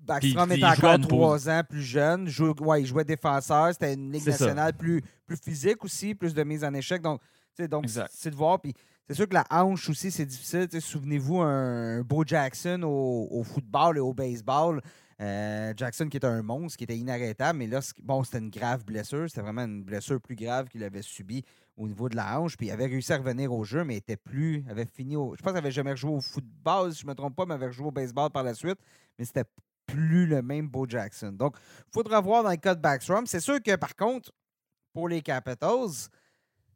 Backstrom 0.00 0.50
était 0.50 0.64
encore 0.64 0.98
trois 1.00 1.48
ans 1.48 1.62
plus 1.68 1.82
jeune. 1.82 2.28
ouais, 2.60 2.82
il 2.82 2.86
jouait 2.86 3.04
défenseur. 3.04 3.70
C'était 3.72 3.92
une 3.92 4.10
ligue 4.10 4.26
nationale 4.26 4.72
plus, 4.72 5.02
plus 5.26 5.36
physique 5.36 5.84
aussi, 5.84 6.14
plus 6.14 6.32
de 6.32 6.42
mise 6.42 6.64
en 6.64 6.72
échec. 6.72 7.02
Donc, 7.02 7.20
donc 7.68 7.84
c'est 8.10 8.30
de 8.30 8.34
voir. 8.34 8.60
Puis 8.60 8.74
c'est 9.12 9.16
sûr 9.16 9.28
que 9.28 9.34
la 9.34 9.44
hanche 9.50 9.90
aussi, 9.90 10.10
c'est 10.10 10.24
difficile. 10.24 10.68
Souvenez-vous, 10.80 11.42
un, 11.42 12.00
Beau 12.00 12.24
Jackson 12.24 12.80
au, 12.82 13.42
football 13.44 13.98
et 13.98 14.00
au 14.00 14.14
baseball. 14.14 14.80
Jackson 15.18 16.08
qui 16.08 16.16
était 16.16 16.26
un 16.26 16.42
monstre, 16.42 16.78
qui 16.78 16.84
était 16.84 16.96
inarrêtable, 16.96 17.58
mais 17.58 17.66
là, 17.66 17.80
bon, 18.02 18.24
c'était 18.24 18.38
une 18.38 18.48
grave 18.48 18.84
blessure. 18.86 19.28
C'était 19.28 19.42
vraiment 19.42 19.64
une 19.64 19.84
blessure 19.84 20.18
plus 20.18 20.34
grave 20.34 20.68
qu'il 20.68 20.82
avait 20.82 21.02
subie 21.02 21.44
au 21.76 21.86
niveau 21.86 22.08
de 22.08 22.16
la 22.16 22.40
hanche. 22.40 22.56
Puis 22.56 22.68
il 22.68 22.70
avait 22.70 22.86
réussi 22.86 23.12
à 23.12 23.18
revenir 23.18 23.52
au 23.52 23.64
jeu, 23.64 23.84
mais 23.84 23.96
était 23.96 24.16
plus. 24.16 24.64
avait 24.70 24.86
fini 24.86 25.14
au. 25.14 25.34
Je 25.36 25.42
pense 25.42 25.52
qu'il 25.52 25.60
n'avait 25.60 25.70
jamais 25.70 25.94
joué 25.94 26.12
au 26.12 26.20
football, 26.20 26.94
si 26.94 27.02
je 27.02 27.06
ne 27.06 27.10
me 27.10 27.14
trompe 27.14 27.36
pas, 27.36 27.44
mais 27.44 27.54
avait 27.54 27.70
joué 27.70 27.88
au 27.88 27.92
baseball 27.92 28.30
par 28.30 28.44
la 28.44 28.54
suite. 28.54 28.78
Mais 29.18 29.26
c'était 29.26 29.44
plus 29.86 30.26
le 30.26 30.40
même 30.40 30.68
Bo 30.68 30.86
Jackson. 30.88 31.32
Donc, 31.32 31.56
il 31.58 31.92
faudra 31.92 32.18
voir 32.22 32.42
dans 32.42 32.50
le 32.50 32.56
cas 32.56 32.74
de 32.74 32.80
Backstrom. 32.80 33.26
C'est 33.26 33.40
sûr 33.40 33.62
que, 33.62 33.76
par 33.76 33.94
contre, 33.94 34.32
pour 34.94 35.06
les 35.08 35.20
Capitals, 35.20 36.08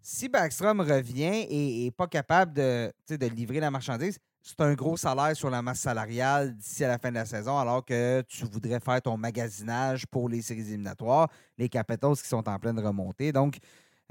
si 0.06 0.28
Backstrom 0.28 0.80
revient 0.82 1.46
et 1.50 1.84
n'est 1.84 1.90
pas 1.90 2.06
capable 2.06 2.52
de, 2.52 2.92
de 3.10 3.26
livrer 3.26 3.58
la 3.58 3.72
marchandise, 3.72 4.18
c'est 4.40 4.60
un 4.60 4.72
gros 4.74 4.96
salaire 4.96 5.34
sur 5.34 5.50
la 5.50 5.62
masse 5.62 5.80
salariale 5.80 6.56
d'ici 6.56 6.84
à 6.84 6.88
la 6.88 6.98
fin 6.98 7.10
de 7.10 7.16
la 7.16 7.24
saison, 7.24 7.58
alors 7.58 7.84
que 7.84 8.22
tu 8.28 8.44
voudrais 8.44 8.78
faire 8.78 9.02
ton 9.02 9.16
magasinage 9.16 10.06
pour 10.06 10.28
les 10.28 10.42
séries 10.42 10.60
éliminatoires, 10.60 11.28
les 11.58 11.68
Capitals 11.68 12.14
qui 12.14 12.28
sont 12.28 12.48
en 12.48 12.56
pleine 12.60 12.78
remontée. 12.78 13.32
Donc, 13.32 13.56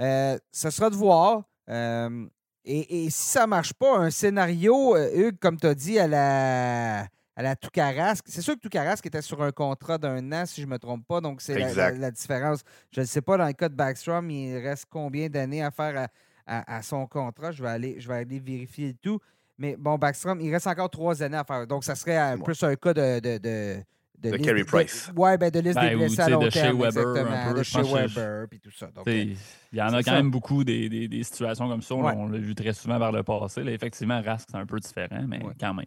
euh, 0.01 0.37
ce 0.51 0.69
sera 0.69 0.89
de 0.89 0.95
voir. 0.95 1.43
Euh, 1.69 2.27
et, 2.65 3.09
si 3.09 3.29
ça 3.29 3.43
ne 3.43 3.51
marche 3.51 3.71
pas, 3.71 3.97
un 3.97 4.09
scénario, 4.09 4.97
euh, 4.97 5.29
Hugues, 5.29 5.39
comme 5.39 5.57
tu 5.57 5.67
as 5.67 5.75
dit, 5.75 5.97
à 5.97 6.07
la, 6.07 7.07
à 7.35 7.43
la 7.43 7.55
Toucarasque, 7.55 8.25
c'est 8.27 8.41
sûr 8.41 8.55
que 8.55 8.61
Toucarasque 8.61 9.05
était 9.05 9.21
sur 9.21 9.41
un 9.41 9.51
contrat 9.51 9.97
d'un 9.97 10.31
an, 10.31 10.45
si 10.45 10.61
je 10.61 10.65
ne 10.65 10.71
me 10.71 10.79
trompe 10.79 11.05
pas, 11.05 11.19
donc 11.19 11.41
c'est 11.41 11.57
la, 11.57 12.11
différence. 12.11 12.61
Je 12.91 13.01
ne 13.01 13.05
sais 13.05 13.21
pas, 13.21 13.37
dans 13.37 13.47
le 13.47 13.53
cas 13.53 13.67
de 13.67 13.75
Backstrom, 13.75 14.29
il 14.29 14.57
reste 14.57 14.85
combien 14.89 15.27
d'années 15.27 15.61
à 15.61 15.71
faire 15.71 16.07
à, 16.47 16.81
son 16.81 17.07
contrat? 17.07 17.51
Je 17.51 17.61
vais, 17.61 17.69
aller, 17.69 17.99
je 17.99 18.07
vais 18.07 18.15
aller 18.15 18.39
vérifier 18.39 18.87
le 18.89 18.93
tout. 18.93 19.19
Mais 19.57 19.75
bon, 19.77 19.97
Backstrom, 19.97 20.39
il 20.39 20.51
reste 20.51 20.67
encore 20.67 20.89
trois 20.89 21.21
années 21.23 21.37
à 21.37 21.43
faire. 21.43 21.67
Donc, 21.67 21.83
ça 21.83 21.95
serait 21.95 22.37
plus 22.37 22.61
un 22.63 22.75
cas 22.75 22.93
de 22.93 23.19
de, 23.19 23.83
Carey 24.21 24.63
Price. 24.63 25.11
Oui, 25.15 25.37
ben 25.37 25.49
de 25.49 25.59
liste 25.59 25.79
des 25.79 25.89
ben, 25.89 25.97
blessés 25.97 26.21
à 26.21 26.29
long 26.29 26.39
de 26.39 26.49
terme, 26.49 26.77
chez 26.77 27.01
Weber, 27.01 27.53
de 27.53 27.63
chez 27.63 27.81
Weber, 27.81 28.47
puis 28.49 28.59
tout 28.59 28.71
ça. 28.71 28.89
il 29.05 29.37
y 29.73 29.81
en 29.81 29.93
a 29.93 30.03
quand 30.03 30.13
même 30.13 30.31
beaucoup 30.31 30.63
des, 30.63 30.89
des, 30.89 31.07
des, 31.07 31.23
situations 31.23 31.67
comme 31.67 31.81
ça. 31.81 31.95
On 31.95 32.27
l'a 32.27 32.37
vu 32.37 32.55
très 32.55 32.73
souvent 32.73 32.99
vers 32.99 33.11
le 33.11 33.23
passé. 33.23 33.63
Là, 33.63 33.71
effectivement, 33.71 34.21
Rask, 34.21 34.47
c'est 34.49 34.57
un 34.57 34.65
peu 34.65 34.79
différent, 34.79 35.25
mais 35.27 35.41
quand 35.59 35.73
même. 35.73 35.85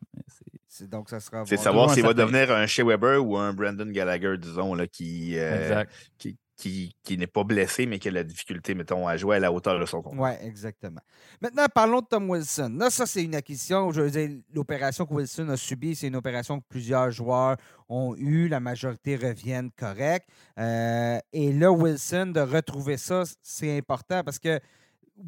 C'est 0.69 0.89
donc 0.89 1.09
ça 1.09 1.19
sera. 1.19 1.45
C'est 1.47 1.57
savoir 1.57 1.91
s'il 1.91 2.05
va 2.05 2.15
devenir 2.15 2.51
un 2.51 2.67
Shea 2.67 2.85
Weber 2.85 3.25
ou 3.25 3.37
un 3.37 3.53
Brandon 3.53 3.87
Gallagher, 3.87 4.37
disons, 4.39 4.75
là, 4.75 4.87
qui, 4.87 5.33
euh, 5.37 5.85
qui, 6.19 6.37
qui, 6.59 7.17
n'est 7.17 7.29
pas 7.29 7.45
blessé, 7.45 7.87
mais 7.87 7.99
qui 8.01 8.09
a 8.09 8.11
la 8.11 8.25
difficulté, 8.25 8.75
mettons, 8.75 9.07
à 9.07 9.17
jouer 9.17 9.37
à 9.37 9.39
la 9.39 9.53
hauteur 9.53 9.79
de 9.79 9.87
son 9.87 10.03
compte. 10.03 10.15
Oui, 10.19 10.31
exactement. 10.43 11.01
Maintenant, 11.41 11.67
parlons 11.73 12.01
de 12.01 12.07
Tom 12.07 12.29
Wilson. 12.29 12.75
Là, 12.77 12.91
ça, 12.91 13.07
c'est 13.07 13.23
une 13.23 13.37
acquisition. 13.37 13.93
Je 13.93 14.03
veux 14.03 14.11
dire, 14.11 14.29
l'opération 14.53 15.07
que 15.07 15.15
Wilson 15.15 15.49
a 15.51 15.57
subie, 15.57 15.95
c'est 15.95 16.09
une 16.09 16.17
opération 16.17 16.59
que 16.59 16.65
plusieurs 16.69 17.13
joueurs 17.13 17.57
ont 17.89 18.17
eue. 18.17 18.49
La 18.49 18.59
majorité 18.59 19.17
reviennent 19.17 19.71
correct. 19.71 20.29
Euh, 20.59 21.21
et 21.33 21.53
là, 21.53 21.71
Wilson, 21.71 22.33
de 22.35 22.41
retrouver 22.41 22.97
ça, 22.97 23.23
c'est 23.41 23.79
important 23.79 24.25
parce 24.25 24.41
que, 24.41 24.59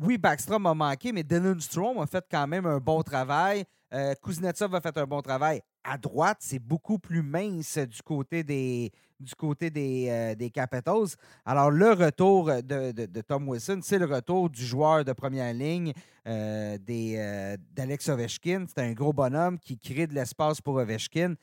oui, 0.00 0.18
Backstrom 0.18 0.66
a 0.66 0.74
manqué, 0.74 1.12
mais 1.12 1.22
Dylan 1.22 1.60
Strom 1.60 1.98
a 1.98 2.06
fait 2.06 2.24
quand 2.28 2.46
même 2.48 2.66
un 2.66 2.78
bon 2.78 3.02
travail. 3.02 3.64
Euh, 3.94 4.14
Kuznetsov 4.22 4.74
a 4.74 4.80
fait 4.80 4.96
un 4.98 5.06
bon 5.06 5.20
travail. 5.20 5.62
À 5.82 5.96
droite, 5.96 6.38
c'est 6.40 6.58
beaucoup 6.58 6.98
plus 6.98 7.22
mince 7.22 7.78
du 7.78 8.02
côté 8.02 8.44
des, 8.44 8.92
du 9.20 9.34
côté 9.34 9.70
des, 9.70 10.08
euh, 10.08 10.34
des 10.34 10.50
Capitals. 10.50 11.16
Alors, 11.44 11.70
le 11.70 11.92
retour 11.92 12.46
de, 12.62 13.20
Tom 13.22 13.48
Wilson, 13.48 13.80
c'est 13.82 13.98
le 13.98 14.06
retour 14.06 14.50
du 14.50 14.64
joueur 14.64 15.04
de 15.04 15.12
première 15.12 15.52
ligne 15.52 15.92
euh, 16.26 16.76
euh, 16.88 17.56
d'Alex 17.72 18.08
Ovechkin. 18.08 18.66
C'est 18.68 18.82
un 18.82 18.92
gros 18.92 19.12
bonhomme 19.12 19.58
qui 19.58 19.78
crée 19.78 20.06
de 20.06 20.14
l'espace 20.14 20.60
pour 20.60 20.76
Ovechkin. 20.76 21.34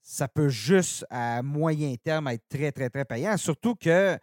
Ça 0.00 0.28
peut 0.28 0.48
juste, 0.48 1.04
à 1.10 1.42
moyen 1.42 1.94
terme, 1.96 2.28
être 2.28 2.48
très, 2.48 2.72
très, 2.72 2.90
très 2.90 3.04
payant. 3.04 3.36
Surtout 3.36 3.74
que, 3.74 4.18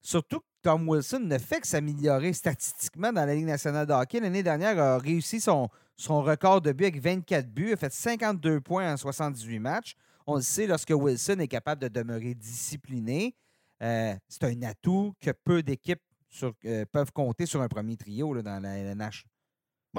surtout 0.00 0.40
Tom 0.62 0.88
Wilson 0.88 1.20
ne 1.20 1.38
fait 1.38 1.60
que 1.60 1.66
s'améliorer 1.66 2.32
statistiquement 2.32 3.12
dans 3.12 3.24
la 3.24 3.34
Ligue 3.34 3.46
nationale 3.46 3.86
de 3.86 3.92
hockey. 3.92 4.20
L'année 4.20 4.42
dernière, 4.42 4.78
a 4.78 4.98
réussi 4.98 5.40
son, 5.40 5.68
son 5.96 6.22
record 6.22 6.60
de 6.60 6.72
but 6.72 6.84
avec 6.84 7.00
24 7.00 7.48
buts. 7.48 7.68
Il 7.68 7.72
a 7.72 7.76
fait 7.76 7.92
52 7.92 8.60
points 8.60 8.92
en 8.92 8.96
78 8.96 9.58
matchs. 9.58 9.94
On 10.26 10.36
le 10.36 10.42
sait, 10.42 10.66
lorsque 10.66 10.90
Wilson 10.90 11.38
est 11.38 11.48
capable 11.48 11.80
de 11.82 11.88
demeurer 11.88 12.34
discipliné, 12.34 13.34
euh, 13.82 14.14
c'est 14.28 14.44
un 14.44 14.62
atout 14.62 15.14
que 15.20 15.30
peu 15.30 15.62
d'équipes 15.62 16.00
sur, 16.28 16.52
peuvent 16.92 17.12
compter 17.12 17.46
sur 17.46 17.62
un 17.62 17.68
premier 17.68 17.96
trio 17.96 18.34
là, 18.34 18.42
dans 18.42 18.60
la 18.60 18.76
LNH. 18.76 19.24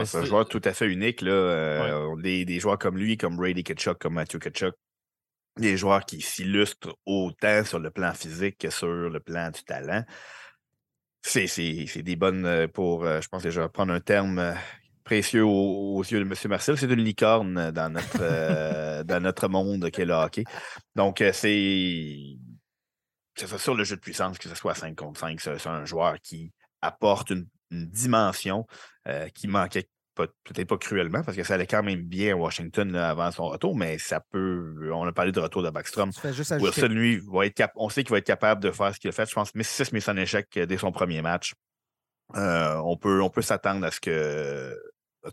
c'est 0.04 0.18
un 0.18 0.26
joueur 0.26 0.48
tout 0.48 0.62
à 0.64 0.74
fait 0.74 0.88
unique. 0.88 1.22
Là. 1.22 2.14
des, 2.18 2.46
des, 2.46 2.60
joueurs 2.60 2.78
comme 2.78 2.98
lui, 2.98 3.18
comme 3.18 3.38
Brady 3.38 3.64
Ketchuk, 3.64 3.98
comme 3.98 4.16
Matthew 4.16 4.40
Ketchuk, 4.40 4.76
des 5.58 5.78
joueurs 5.78 6.06
qui 6.06 6.22
s'illustrent 6.22 6.96
autant 7.06 7.64
sur 7.64 7.80
le 7.80 7.90
plan 7.90 8.14
physique 8.14 8.58
que 8.60 8.70
sur 8.70 8.88
le 8.88 9.20
plan 9.20 9.50
du 9.50 9.64
talent. 9.64 10.04
C'est 11.24 12.04
des 12.04 12.16
bonnes 12.16 12.68
pour, 12.68 13.06
je 13.06 13.28
pense 13.28 13.44
que 13.44 13.50
je 13.50 13.62
vais 13.62 13.70
prendre 13.70 13.94
un 13.94 14.00
terme 14.00 14.56
précieux 15.08 15.46
aux, 15.46 16.04
yeux 16.04 16.20
de 16.20 16.26
M. 16.26 16.34
Marcel. 16.50 16.78
C'est 16.78 16.92
une 16.92 17.02
licorne 17.02 17.72
dans 17.72 17.90
notre, 17.90 19.04
dans 19.04 19.24
notre 19.24 19.48
monde 19.48 19.90
qu'est 19.90 20.04
le 20.04 20.14
hockey. 20.14 20.44
Donc, 20.96 21.24
c'est 21.32 22.36
c'est 23.36 23.58
sur 23.58 23.76
le 23.76 23.84
jeu 23.84 23.96
de 23.96 24.02
puissance, 24.02 24.38
que 24.38 24.50
ce 24.50 24.56
soit 24.56 24.74
5 24.74 24.96
contre 24.96 25.20
5, 25.20 25.40
c'est 25.40 25.68
un 25.68 25.86
joueur 25.86 26.16
qui 26.22 26.52
apporte 26.82 27.30
une, 27.30 27.48
dimension 27.70 28.66
qui 29.34 29.48
manquait 29.48 29.90
peut-être 30.16 30.68
pas 30.68 30.78
cruellement, 30.78 31.22
parce 31.22 31.38
que 31.38 31.44
ça 31.44 31.56
allait 31.56 31.68
quand 31.68 31.84
même 31.84 32.02
bien 32.02 32.34
à 32.34 32.38
Washington 32.38 32.96
avant 32.96 33.30
son 33.32 33.50
retour, 33.50 33.76
mais 33.76 33.98
ça 33.98 34.22
peut. 34.32 34.90
On 34.94 35.06
a 35.06 35.12
parlé 35.12 35.32
de 35.32 35.40
retour 35.40 35.64
de 35.64 35.70
Backstrom. 35.70 36.12
Wilson, 36.24 36.88
lui, 36.88 37.22
va 37.32 37.46
être 37.46 37.54
cap... 37.54 37.72
on 37.76 37.90
sait 37.90 38.04
qu'il 38.04 38.12
va 38.12 38.20
être 38.20 38.26
capable 38.26 38.64
de 38.64 38.72
faire 38.72 38.96
ce 38.96 39.00
qu'il 39.00 39.10
a 39.10 39.12
fait. 39.12 39.30
Je 39.30 39.36
pense 39.36 39.52
6 39.54 39.92
mais 39.92 40.00
son 40.00 40.18
échec 40.18 40.48
dès 40.58 40.78
son 40.78 40.92
premier 40.92 41.22
match. 41.22 41.54
on 42.34 42.98
peut, 42.98 43.22
on 43.22 43.30
peut 43.30 43.42
s'attendre 43.42 43.86
à 43.86 43.92
ce 43.92 44.00
que 44.00 44.74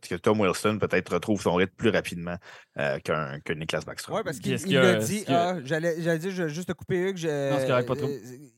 que 0.00 0.14
Tom 0.16 0.40
Wilson 0.40 0.78
peut-être 0.80 1.14
retrouve 1.14 1.40
son 1.40 1.54
rythme 1.54 1.74
plus 1.76 1.90
rapidement 1.90 2.36
euh, 2.78 2.98
qu'un 3.00 3.40
que 3.40 3.52
Niklas 3.52 3.82
Backstrom. 3.86 4.16
Oui, 4.16 4.22
parce 4.24 4.38
qu'il 4.38 4.54
l'a 4.74 4.96
dit. 4.96 5.24
Ah, 5.28 5.56
j'allais 5.64 6.18
dire, 6.18 6.48
juste 6.48 6.68
te 6.68 6.72
couper, 6.72 6.96
Hugues. 6.96 7.26
Euh, 7.26 7.88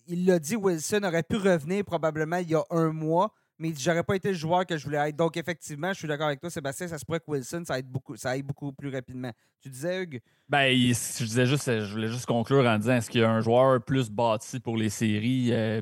il 0.06 0.26
l'a 0.26 0.38
dit, 0.38 0.56
Wilson 0.56 1.00
aurait 1.04 1.22
pu 1.22 1.36
revenir 1.36 1.84
probablement 1.84 2.36
il 2.36 2.50
y 2.50 2.54
a 2.54 2.64
un 2.70 2.92
mois 2.92 3.32
mais 3.58 3.72
j'aurais 3.76 4.02
pas 4.02 4.16
été 4.16 4.28
le 4.28 4.34
joueur 4.34 4.66
que 4.66 4.76
je 4.76 4.84
voulais 4.84 5.08
être. 5.08 5.16
Donc, 5.16 5.36
effectivement, 5.36 5.92
je 5.92 5.98
suis 5.98 6.08
d'accord 6.08 6.26
avec 6.26 6.40
toi, 6.40 6.50
Sébastien. 6.50 6.88
Ça 6.88 6.98
se 6.98 7.04
pourrait 7.04 7.20
que 7.20 7.24
Wilson, 7.28 7.62
ça 7.66 7.74
aille 7.74 7.82
beaucoup, 7.82 8.16
ça 8.16 8.30
aille 8.30 8.42
beaucoup 8.42 8.72
plus 8.72 8.90
rapidement. 8.90 9.32
Tu 9.62 9.70
disais, 9.70 10.02
Hugues? 10.02 10.20
Ben, 10.48 10.70
je 10.72 11.24
disais 11.24 11.46
juste, 11.46 11.66
je 11.66 11.92
voulais 11.92 12.08
juste 12.08 12.26
conclure 12.26 12.64
en 12.66 12.78
disant 12.78 12.94
est-ce 12.94 13.10
qu'il 13.10 13.22
y 13.22 13.24
a 13.24 13.30
un 13.30 13.40
joueur 13.40 13.82
plus 13.82 14.10
bâti 14.10 14.60
pour 14.60 14.76
les 14.76 14.90
séries 14.90 15.48
euh, 15.52 15.80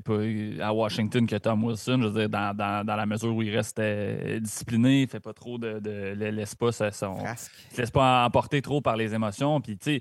à 0.63 0.73
Washington 0.73 1.27
que 1.27 1.37
Tom 1.37 1.65
Wilson? 1.65 1.99
Je 2.01 2.07
veux 2.07 2.21
dire, 2.21 2.29
dans, 2.29 2.57
dans, 2.57 2.87
dans 2.87 2.97
la 2.97 3.07
mesure 3.07 3.35
où 3.35 3.43
il 3.43 3.55
reste 3.55 3.79
euh, 3.79 4.39
discipliné, 4.41 5.03
il 5.03 5.09
fait 5.09 5.21
pas 5.21 5.35
trop 5.35 5.59
de. 5.59 5.81
de 5.81 6.15
laisse 6.15 6.55
pas, 6.55 6.73
son, 6.73 7.17
laisse 7.77 7.91
pas 7.91 8.25
emporter 8.25 8.63
trop 8.63 8.81
par 8.81 8.97
les 8.97 9.13
émotions. 9.15 9.61
Puis, 9.61 9.77
tu 9.77 10.01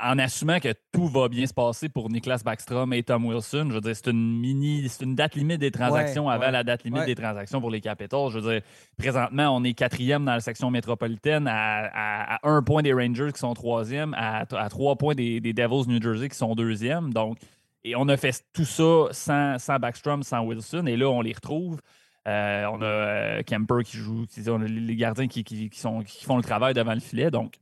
en 0.00 0.18
assumant 0.18 0.60
que 0.60 0.72
tout 0.92 1.06
va 1.06 1.28
bien 1.28 1.46
se 1.46 1.54
passer 1.54 1.88
pour 1.88 2.10
Nicolas 2.10 2.38
Backstrom 2.44 2.92
et 2.92 3.02
Tom 3.02 3.26
Wilson. 3.26 3.66
Je 3.68 3.74
veux 3.74 3.80
dire, 3.80 3.96
c'est 3.96 4.10
une 4.10 4.38
mini, 4.38 4.88
c'est 4.88 5.04
une 5.04 5.14
date 5.14 5.34
limite 5.34 5.60
des 5.60 5.70
transactions 5.70 6.28
avant 6.28 6.50
la 6.50 6.64
date 6.64 6.84
limite 6.84 7.06
des 7.06 7.14
transactions 7.14 7.60
pour 7.60 7.70
les 7.70 7.80
Capitals. 7.80 8.30
Je 8.30 8.38
veux 8.38 8.52
dire, 8.52 8.62
présentement, 8.96 9.56
on 9.56 9.64
est 9.64 9.74
quatrième 9.74 10.24
dans 10.24 10.34
la 10.34 10.40
section 10.40 10.70
métropolitaine 10.70 11.48
à, 11.48 12.38
un 12.42 12.62
point 12.62 12.82
des 12.82 12.92
Rangers 12.92 13.32
qui 13.32 13.38
sont 13.38 13.54
troisième, 13.54 14.14
à, 14.16 14.46
trois 14.68 14.96
points 14.96 15.14
des, 15.14 15.40
Devils 15.40 15.88
New 15.88 16.00
Jersey 16.00 16.28
qui 16.28 16.36
sont 16.36 16.54
deuxième. 16.54 17.12
Donc, 17.12 17.38
et 17.84 17.96
on 17.96 18.08
a 18.08 18.16
fait 18.16 18.44
tout 18.52 18.64
ça 18.64 19.08
sans, 19.12 19.58
sans 19.58 19.78
Backstrom, 19.78 20.22
sans 20.22 20.42
Wilson, 20.44 20.86
et 20.86 20.96
là, 20.96 21.08
on 21.08 21.22
les 21.22 21.32
retrouve. 21.32 21.80
Euh, 22.26 22.66
on 22.66 22.82
a 22.82 22.84
euh, 22.84 23.42
Kemper 23.42 23.82
qui 23.84 23.96
joue, 23.96 24.26
on 24.48 24.60
a 24.60 24.66
les 24.66 24.96
gardiens 24.96 25.28
qui, 25.28 25.44
qui, 25.44 25.70
sont, 25.72 26.02
qui 26.02 26.24
font 26.24 26.36
le 26.36 26.42
travail 26.42 26.74
devant 26.74 26.92
le 26.92 27.00
filet. 27.00 27.30
Donc, 27.30 27.54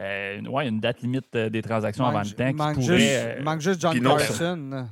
euh, 0.00 0.40
ouais, 0.42 0.68
une 0.68 0.80
date 0.80 1.02
limite 1.02 1.26
euh, 1.34 1.50
des 1.50 1.62
transactions 1.62 2.06
avant 2.06 2.22
le 2.22 2.30
temps. 2.30 2.48
Il 2.48 2.56
manque, 2.56 2.80
juste, 2.80 3.06
euh, 3.10 3.42
manque 3.42 3.60
juste 3.60 3.80
John 3.80 4.00
Carson. 4.00 4.88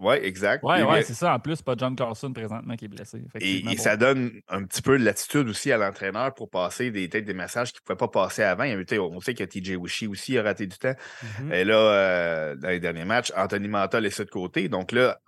Oui, 0.00 0.14
exact. 0.22 0.62
Oui, 0.62 0.80
ouais, 0.80 1.02
c'est 1.02 1.14
ça. 1.14 1.34
En 1.34 1.40
plus, 1.40 1.60
pas 1.60 1.74
John 1.76 1.96
Carson 1.96 2.32
présentement 2.32 2.76
qui 2.76 2.84
est 2.84 2.88
blessé. 2.88 3.20
Et, 3.40 3.76
ça 3.78 3.96
donne 3.96 4.30
un 4.48 4.62
petit 4.62 4.80
peu 4.80 4.96
de 4.96 5.04
latitude 5.04 5.48
aussi 5.48 5.72
à 5.72 5.76
l'entraîneur 5.76 6.34
pour 6.34 6.48
passer 6.50 6.92
des 6.92 7.08
têtes 7.08 7.24
des 7.24 7.34
messages 7.34 7.72
qu'il 7.72 7.80
ne 7.82 7.86
pouvait 7.86 7.96
pas 7.96 8.26
passer 8.26 8.44
avant. 8.44 8.64
On 8.64 9.20
sait 9.20 9.34
que 9.34 9.42
TJ 9.42 9.70
Wishy 9.70 10.06
aussi 10.06 10.38
a 10.38 10.44
raté 10.44 10.68
du 10.68 10.78
temps. 10.78 10.94
Mm-hmm. 10.94 11.52
Et 11.52 11.64
là, 11.64 12.54
dans 12.54 12.68
les 12.68 12.78
derniers 12.78 13.04
matchs, 13.04 13.32
Anthony 13.36 13.66
Manta 13.66 13.98
laissé 13.98 14.24
de 14.24 14.30
côté. 14.30 14.68
Donc 14.68 14.92
là, 14.92 15.18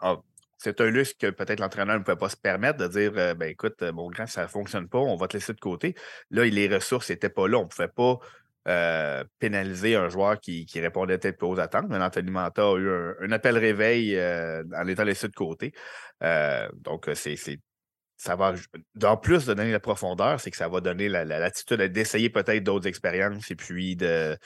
c'est 0.57 0.81
un 0.81 0.91
luxe 0.91 1.15
que 1.15 1.31
peut-être 1.31 1.59
l'entraîneur 1.59 1.99
ne 1.99 2.05
pouvait 2.05 2.17
pas 2.17 2.29
se 2.29 2.37
permettre 2.37 2.79
de 2.79 2.87
dire 2.87 3.13
ben 3.13 3.49
écoute, 3.49 3.83
mon 3.83 4.09
grand, 4.09 4.29
ça 4.29 4.43
ne 4.43 4.47
fonctionne 4.47 4.89
pas, 4.89 4.99
on 4.99 5.17
va 5.17 5.27
te 5.27 5.37
laisser 5.37 5.53
de 5.53 5.59
côté. 5.59 5.97
Là, 6.31 6.45
les 6.45 6.69
ressources 6.69 7.11
n'étaient 7.11 7.29
pas 7.29 7.49
là. 7.49 7.59
On 7.59 7.65
ne 7.65 7.69
pouvait 7.69 7.89
pas 7.89 8.21
euh, 8.71 9.25
pénaliser 9.41 9.97
un 9.97 10.09
joueur 10.09 10.39
qui, 10.39 10.65
répondait 10.77 11.19
peut-être 11.19 11.39
pas 11.39 11.47
aux 11.47 11.59
attentes. 11.59 11.87
Mais 11.89 11.97
Anthony 11.97 12.31
Manta 12.31 12.63
a 12.63 12.77
eu 12.77 12.89
un, 13.21 13.33
appel 13.33 13.59
réveil 13.59 14.15
euh, 14.17 14.63
en 14.77 14.87
étant 14.87 15.03
laissé 15.03 15.27
de 15.27 15.35
côté. 15.35 15.73
Euh, 16.23 16.69
donc, 16.75 17.11
c'est, 17.15 17.37
ça 18.17 18.37
va, 18.37 18.55
en 19.03 19.17
plus 19.17 19.47
de 19.47 19.55
donner 19.55 19.73
la 19.73 19.81
profondeur, 19.81 20.41
c'est 20.41 20.53
que 20.53 20.57
ça 20.57 20.69
va 20.69 20.81
donner 20.81 21.09
la, 21.09 21.25
l'attitude 21.25 21.81
d'essayer 21.81 22.31
peut-être 22.31 22.63
d'autres 22.63 22.87
expériences 22.87 23.51
et 23.51 23.57
puis 23.57 23.97
de, 23.97 24.39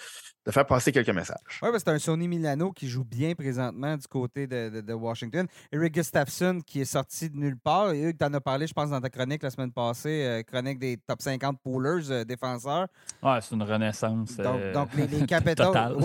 de 0.45 0.51
faire 0.51 0.67
passer 0.67 0.93
quelques 0.93 1.11
messages. 1.11 1.61
Oui, 1.63 1.71
c'est 1.75 1.89
un 1.89 1.99
Sony 1.99 2.29
Milano 2.29 2.71
qui 2.73 2.89
joue 2.89 3.05
bien 3.05 3.35
présentement 3.35 3.97
du 3.97 4.07
côté 4.07 4.47
de, 4.47 4.93
Washington. 4.93 5.47
Eric 5.73 5.95
Gustafsson 5.95 6.61
qui 6.65 6.83
est 6.83 6.85
sorti 6.87 7.31
de 7.31 7.37
nulle 7.37 7.57
part. 7.57 7.93
Et 7.93 8.15
tu 8.15 8.25
en 8.25 8.33
as 8.35 8.41
parlé, 8.41 8.67
je 8.67 8.75
pense, 8.75 8.91
dans 8.91 9.01
ta 9.01 9.09
chronique 9.09 9.43
la 9.43 9.51
semaine 9.51 9.73
passée, 9.73 10.25
euh, 10.25 10.43
chronique 10.43 10.79
des 10.79 10.99
top 10.99 11.23
50 11.23 11.61
poolers 11.61 12.11
euh, 12.11 12.25
défenseurs. 12.25 12.87
Ouais, 13.23 13.39
c'est 13.41 13.55
une 13.55 13.63
renaissance. 13.63 14.37
Donc, 14.37 14.61
euh, 14.61 14.85
les, 14.97 15.07
les, 15.07 15.27
Capitals. 15.27 15.97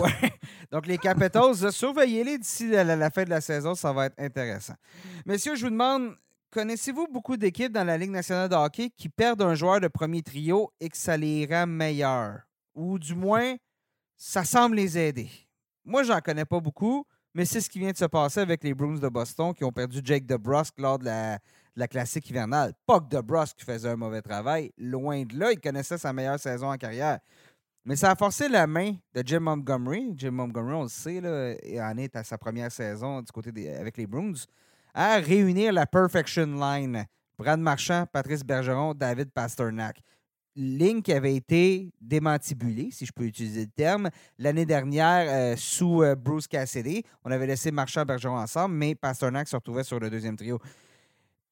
Donc, 0.72 0.86
les 0.86 0.98
Capitals, 0.98 1.72
surveillez-les 1.72 2.38
d'ici 2.38 2.70
la, 2.70 3.10
fin 3.10 3.24
de 3.24 3.30
la 3.30 3.40
saison, 3.40 3.74
ça 3.74 3.92
va 3.92 4.06
être 4.06 4.18
intéressant. 4.18 4.74
Messieurs, 5.26 5.54
je 5.56 5.64
vous 5.64 5.70
demande. 5.70 6.14
Connaissez-vous 6.52 7.06
beaucoup 7.06 7.36
d'équipes 7.36 7.72
dans 7.72 7.84
la 7.84 7.96
Ligue 7.96 8.10
nationale 8.10 8.48
de 8.48 8.56
hockey 8.56 8.90
qui 8.96 9.08
perdent 9.08 9.42
un 9.42 9.54
joueur 9.54 9.80
de 9.80 9.86
premier 9.86 10.20
trio 10.20 10.72
et 10.80 10.88
que 10.88 10.96
ça 10.96 11.16
les 11.16 11.46
rend 11.46 11.68
meilleurs? 11.68 12.40
Ou 12.74 12.98
du 12.98 13.14
moins, 13.14 13.54
ça 14.20 14.44
semble 14.44 14.76
les 14.76 14.98
aider. 14.98 15.30
Moi, 15.82 16.02
j'en 16.02 16.20
connais 16.20 16.44
pas 16.44 16.60
beaucoup, 16.60 17.06
mais 17.32 17.46
c'est 17.46 17.62
ce 17.62 17.70
qui 17.70 17.78
vient 17.78 17.90
de 17.90 17.96
se 17.96 18.04
passer 18.04 18.40
avec 18.40 18.62
les 18.62 18.74
Bruins 18.74 18.98
de 18.98 19.08
Boston 19.08 19.54
qui 19.54 19.64
ont 19.64 19.72
perdu 19.72 20.00
Jake 20.04 20.26
DeBrusque 20.26 20.78
lors 20.78 20.98
de 20.98 21.06
la, 21.06 21.88
classique 21.88 22.28
hivernale. 22.28 22.74
Pas 22.86 23.00
que 23.00 23.08
DeBrusque 23.08 23.62
faisait 23.64 23.88
un 23.88 23.96
mauvais 23.96 24.20
travail, 24.20 24.72
loin 24.76 25.22
de 25.22 25.38
là, 25.38 25.52
il 25.52 25.58
connaissait 25.58 25.96
sa 25.96 26.12
meilleure 26.12 26.38
saison 26.38 26.70
en 26.70 26.76
carrière. 26.76 27.18
Mais 27.86 27.96
ça 27.96 28.10
a 28.10 28.14
forcé 28.14 28.46
la 28.46 28.66
main 28.66 28.92
de 29.14 29.22
Jim 29.24 29.40
Montgomery. 29.40 30.12
Jim 30.14 30.32
Montgomery, 30.32 30.74
on 30.74 30.82
le 30.82 30.88
sait, 30.88 31.22
là, 31.22 31.54
en 31.90 31.96
est 31.96 32.14
à 32.14 32.22
sa 32.22 32.36
première 32.36 32.70
saison 32.70 33.22
avec 33.80 33.96
les 33.96 34.06
Bruins, 34.06 34.34
à 34.92 35.16
réunir 35.16 35.72
la 35.72 35.86
Perfection 35.86 36.44
Line. 36.44 37.06
Brad 37.38 37.58
Marchand, 37.58 38.04
Patrice 38.12 38.44
Bergeron, 38.44 38.92
David 38.92 39.30
Pasternak 39.30 40.02
ligne 40.56 41.02
qui 41.02 41.12
avait 41.12 41.34
été 41.34 41.92
démantibulée, 42.00 42.90
si 42.90 43.06
je 43.06 43.12
peux 43.12 43.24
utiliser 43.24 43.62
le 43.62 43.70
terme, 43.70 44.10
l'année 44.38 44.66
dernière 44.66 45.26
euh, 45.28 45.56
sous 45.56 46.02
euh, 46.02 46.14
Bruce 46.14 46.46
Cassidy. 46.46 47.02
On 47.24 47.30
avait 47.30 47.46
laissé 47.46 47.70
Marchand 47.70 48.04
Bergeron 48.04 48.36
ensemble, 48.38 48.74
mais 48.74 48.94
Pasternak 48.94 49.48
se 49.48 49.56
retrouvait 49.56 49.84
sur 49.84 50.00
le 50.00 50.10
deuxième 50.10 50.36
trio. 50.36 50.58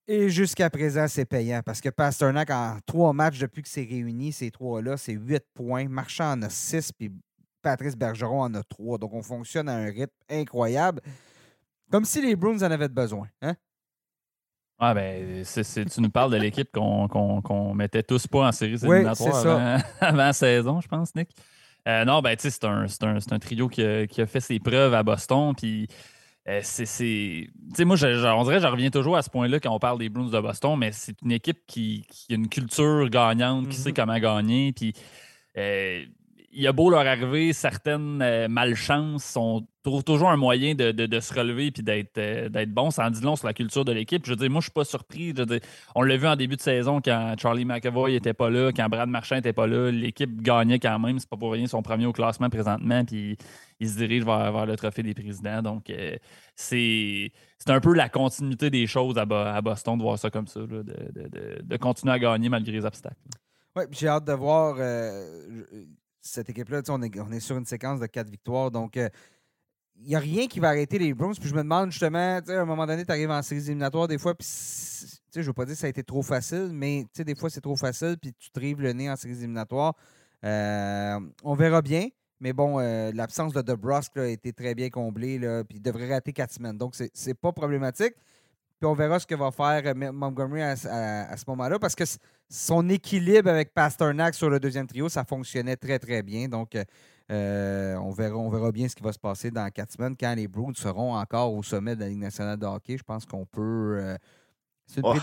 Et 0.06 0.30
jusqu'à 0.30 0.70
présent, 0.70 1.06
c'est 1.06 1.26
payant 1.26 1.60
parce 1.64 1.80
que 1.80 1.90
Pasternak, 1.90 2.50
en 2.50 2.78
trois 2.86 3.12
matchs 3.12 3.38
depuis 3.38 3.62
que 3.62 3.68
c'est 3.68 3.84
réuni, 3.84 4.32
ces 4.32 4.50
trois-là, 4.50 4.96
c'est 4.96 5.12
huit 5.12 5.44
points. 5.52 5.86
Marchand 5.86 6.32
en 6.32 6.42
a 6.42 6.50
six, 6.50 6.92
puis 6.92 7.12
Patrice 7.60 7.94
Bergeron 7.96 8.42
en 8.42 8.54
a 8.54 8.62
trois. 8.62 8.96
Donc, 8.96 9.12
on 9.12 9.22
fonctionne 9.22 9.68
à 9.68 9.74
un 9.74 9.84
rythme 9.84 10.14
incroyable. 10.30 11.02
Comme 11.90 12.04
si 12.04 12.22
les 12.22 12.36
Bruins 12.36 12.62
en 12.62 12.70
avaient 12.70 12.88
besoin. 12.88 13.28
Hein? 13.42 13.54
Ah 14.80 14.94
ben, 14.94 15.44
tu 15.44 16.00
nous 16.00 16.10
parles 16.10 16.30
de 16.32 16.36
l'équipe 16.36 16.70
qu'on 16.72 17.74
mettait 17.74 18.04
tous 18.04 18.26
pas 18.28 18.46
en 18.46 18.52
série 18.52 18.74
éliminatoires 18.74 19.36
avant, 19.36 19.78
la 20.16 20.32
saison, 20.32 20.80
je 20.80 20.88
pense, 20.88 21.14
Nick. 21.16 21.30
Euh, 21.88 22.04
non, 22.04 22.20
ben, 22.20 22.36
tu 22.36 22.42
sais, 22.42 22.50
c'est 22.50 22.64
un, 22.64 22.86
un, 23.30 23.38
trio 23.38 23.68
qui 23.68 23.82
a, 23.82 24.06
qui 24.06 24.20
a, 24.20 24.26
fait 24.26 24.40
ses 24.40 24.58
preuves 24.58 24.94
à 24.94 25.02
Boston. 25.02 25.54
Puis, 25.56 25.88
euh, 26.46 26.60
c'est. 26.62 26.84
Tu 26.84 27.50
sais, 27.74 27.84
moi, 27.84 27.96
on 27.96 28.44
dirait 28.44 28.56
que 28.56 28.62
je 28.62 28.66
reviens 28.66 28.90
toujours 28.90 29.16
à 29.16 29.22
ce 29.22 29.30
point-là 29.30 29.58
quand 29.58 29.74
on 29.74 29.78
parle 29.78 29.98
des 29.98 30.08
Bruins 30.08 30.28
de 30.28 30.40
Boston, 30.40 30.76
mais 30.78 30.92
c'est 30.92 31.20
une 31.22 31.32
équipe 31.32 31.58
qui, 31.66 32.06
qui, 32.10 32.32
a 32.32 32.36
une 32.36 32.48
culture 32.48 33.08
gagnante, 33.08 33.68
qui 33.68 33.76
sait 33.76 33.90
mm-hmm. 33.90 33.94
comment 33.94 34.18
gagner. 34.18 34.72
Puis, 34.72 34.92
euh, 35.56 36.04
il 36.58 36.66
a 36.66 36.72
beau 36.72 36.90
leur 36.90 37.06
arriver 37.06 37.52
certaines 37.52 38.20
euh, 38.20 38.48
malchances, 38.48 39.36
on 39.36 39.64
trouve 39.84 40.02
toujours 40.02 40.28
un 40.28 40.36
moyen 40.36 40.74
de, 40.74 41.20
se 41.20 41.32
relever 41.32 41.66
et 41.66 41.82
d'être 41.82 42.18
euh, 42.18 42.48
d'être 42.48 42.72
bon. 42.74 42.90
Ça 42.90 43.06
en 43.06 43.10
dit 43.10 43.22
long 43.22 43.36
sur 43.36 43.46
la 43.46 43.54
culture 43.54 43.84
de 43.84 43.92
l'équipe. 43.92 44.26
Je 44.26 44.30
veux 44.30 44.36
dire, 44.36 44.50
moi, 44.50 44.60
je 44.60 44.64
suis 44.64 44.72
pas 44.72 44.84
surpris. 44.84 45.32
on 45.94 46.02
l'a 46.02 46.16
vu 46.16 46.26
en 46.26 46.34
début 46.34 46.56
de 46.56 46.60
saison 46.60 47.00
quand 47.00 47.36
Charlie 47.38 47.64
McAvoy 47.64 48.16
était 48.16 48.34
pas 48.34 48.50
là, 48.50 48.72
quand 48.72 48.88
Brad 48.88 49.08
Marchand 49.08 49.36
était 49.36 49.52
pas 49.52 49.68
là. 49.68 49.92
L'équipe 49.92 50.42
gagnait 50.42 50.80
quand 50.80 50.98
même. 50.98 51.20
C'est 51.20 51.30
pas 51.30 51.36
pour 51.36 51.52
rien 51.52 51.68
son 51.68 51.80
premier 51.80 52.06
au 52.06 52.12
classement 52.12 52.50
présentement. 52.50 53.04
Puis 53.04 53.38
il 53.78 53.88
se 53.88 53.96
dirige 53.96 54.24
vers, 54.24 54.66
le 54.66 54.76
trophée 54.76 55.04
des 55.04 55.14
présidents. 55.14 55.62
Donc, 55.62 55.90
euh, 55.90 56.16
c'est 56.56 57.30
un 57.68 57.80
peu 57.80 57.94
la 57.94 58.08
continuité 58.08 58.68
des 58.68 58.88
choses 58.88 59.16
à, 59.16 59.24
Boston 59.60 59.96
de 59.96 60.02
voir 60.02 60.18
ça 60.18 60.28
comme 60.28 60.48
ça, 60.48 60.58
de, 60.58 61.76
continuer 61.76 62.14
à 62.14 62.18
gagner 62.18 62.48
malgré 62.48 62.72
les 62.72 62.84
obstacles. 62.84 63.14
Oui, 63.76 63.84
j'ai 63.92 64.08
hâte 64.08 64.24
de 64.24 64.32
voir 64.32 64.74
cette 66.28 66.50
équipe-là, 66.50 66.82
on 66.88 67.02
est, 67.02 67.20
on 67.20 67.32
est, 67.32 67.40
sur 67.40 67.56
une 67.56 67.66
séquence 67.66 68.00
de 68.00 68.06
quatre 68.06 68.30
victoires. 68.30 68.70
Donc, 68.70 68.96
euh, 68.96 69.08
il 69.96 70.08
n'y 70.08 70.14
a 70.14 70.20
rien 70.20 70.46
qui 70.46 70.60
va 70.60 70.68
arrêter 70.68 70.98
les 70.98 71.12
Bruins. 71.14 71.32
Puis 71.38 71.48
je 71.48 71.54
me 71.54 71.62
demande 71.62 71.90
justement, 71.90 72.40
à 72.46 72.52
un 72.52 72.64
moment 72.64 72.86
donné, 72.86 73.04
tu 73.04 73.10
arrives 73.10 73.30
en 73.30 73.42
séries 73.42 73.62
éliminatoires 73.62 74.08
des 74.08 74.18
fois, 74.18 74.34
puis 74.34 74.46
je 75.34 75.40
ne 75.40 75.44
veux 75.44 75.52
pas 75.52 75.64
dire 75.64 75.74
que 75.74 75.80
ça 75.80 75.86
a 75.86 75.90
été 75.90 76.04
trop 76.04 76.22
facile, 76.22 76.70
mais 76.72 77.04
des 77.16 77.34
fois 77.34 77.50
c'est 77.50 77.60
trop 77.60 77.76
facile, 77.76 78.16
puis 78.20 78.32
tu 78.32 78.50
te 78.50 78.60
rives 78.60 78.80
le 78.80 78.92
nez 78.92 79.10
en 79.10 79.16
séries 79.16 79.38
éliminatoires. 79.38 79.94
Euh, 80.44 81.18
on 81.42 81.54
verra 81.54 81.82
bien. 81.82 82.08
Mais 82.40 82.52
bon, 82.52 82.78
euh, 82.78 83.10
l'absence 83.12 83.52
de 83.52 83.62
DeBrusque 83.62 84.16
a 84.16 84.28
été 84.28 84.52
très 84.52 84.74
bien 84.74 84.90
comblée, 84.90 85.38
là, 85.38 85.64
puis 85.64 85.78
il 85.78 85.82
devrait 85.82 86.08
rater 86.08 86.32
quatre 86.32 86.52
semaines. 86.52 86.78
Donc, 86.78 86.94
c'est 86.94 87.34
pas 87.34 87.52
problématique. 87.52 88.14
Puis 88.78 88.86
on 88.86 88.94
verra 88.94 89.18
ce 89.18 89.26
que 89.26 89.34
va 89.34 89.50
faire 89.50 89.82
euh, 89.86 90.12
Montgomery 90.12 90.62
à, 90.62 90.76
ce 90.76 91.44
moment-là, 91.48 91.78
parce 91.78 91.94
que 91.94 92.04
son 92.48 92.88
équilibre 92.88 93.50
avec 93.50 93.74
Pasternak 93.74 94.34
sur 94.34 94.48
le 94.48 94.60
deuxième 94.60 94.86
trio, 94.86 95.08
ça 95.08 95.24
fonctionnait 95.24 95.76
très, 95.76 95.98
très 95.98 96.22
bien. 96.22 96.48
Donc, 96.48 96.76
euh, 97.30 97.96
on, 97.96 98.12
verra, 98.12 98.36
on 98.36 98.48
verra 98.48 98.70
bien 98.70 98.88
ce 98.88 98.94
qui 98.94 99.02
va 99.02 99.12
se 99.12 99.18
passer 99.18 99.50
dans 99.50 99.68
quatre 99.70 99.92
semaines 99.92 100.16
quand 100.18 100.32
les 100.34 100.46
Bruins 100.46 100.72
seront 100.76 101.16
encore 101.16 101.52
au 101.52 101.62
sommet 101.62 101.96
de 101.96 102.00
la 102.00 102.08
Ligue 102.08 102.20
nationale 102.20 102.56
de 102.56 102.66
hockey. 102.66 102.96
Je 102.98 103.02
pense 103.02 103.26
qu'on 103.26 103.46
peut. 103.46 104.16
Oh, 105.02 105.14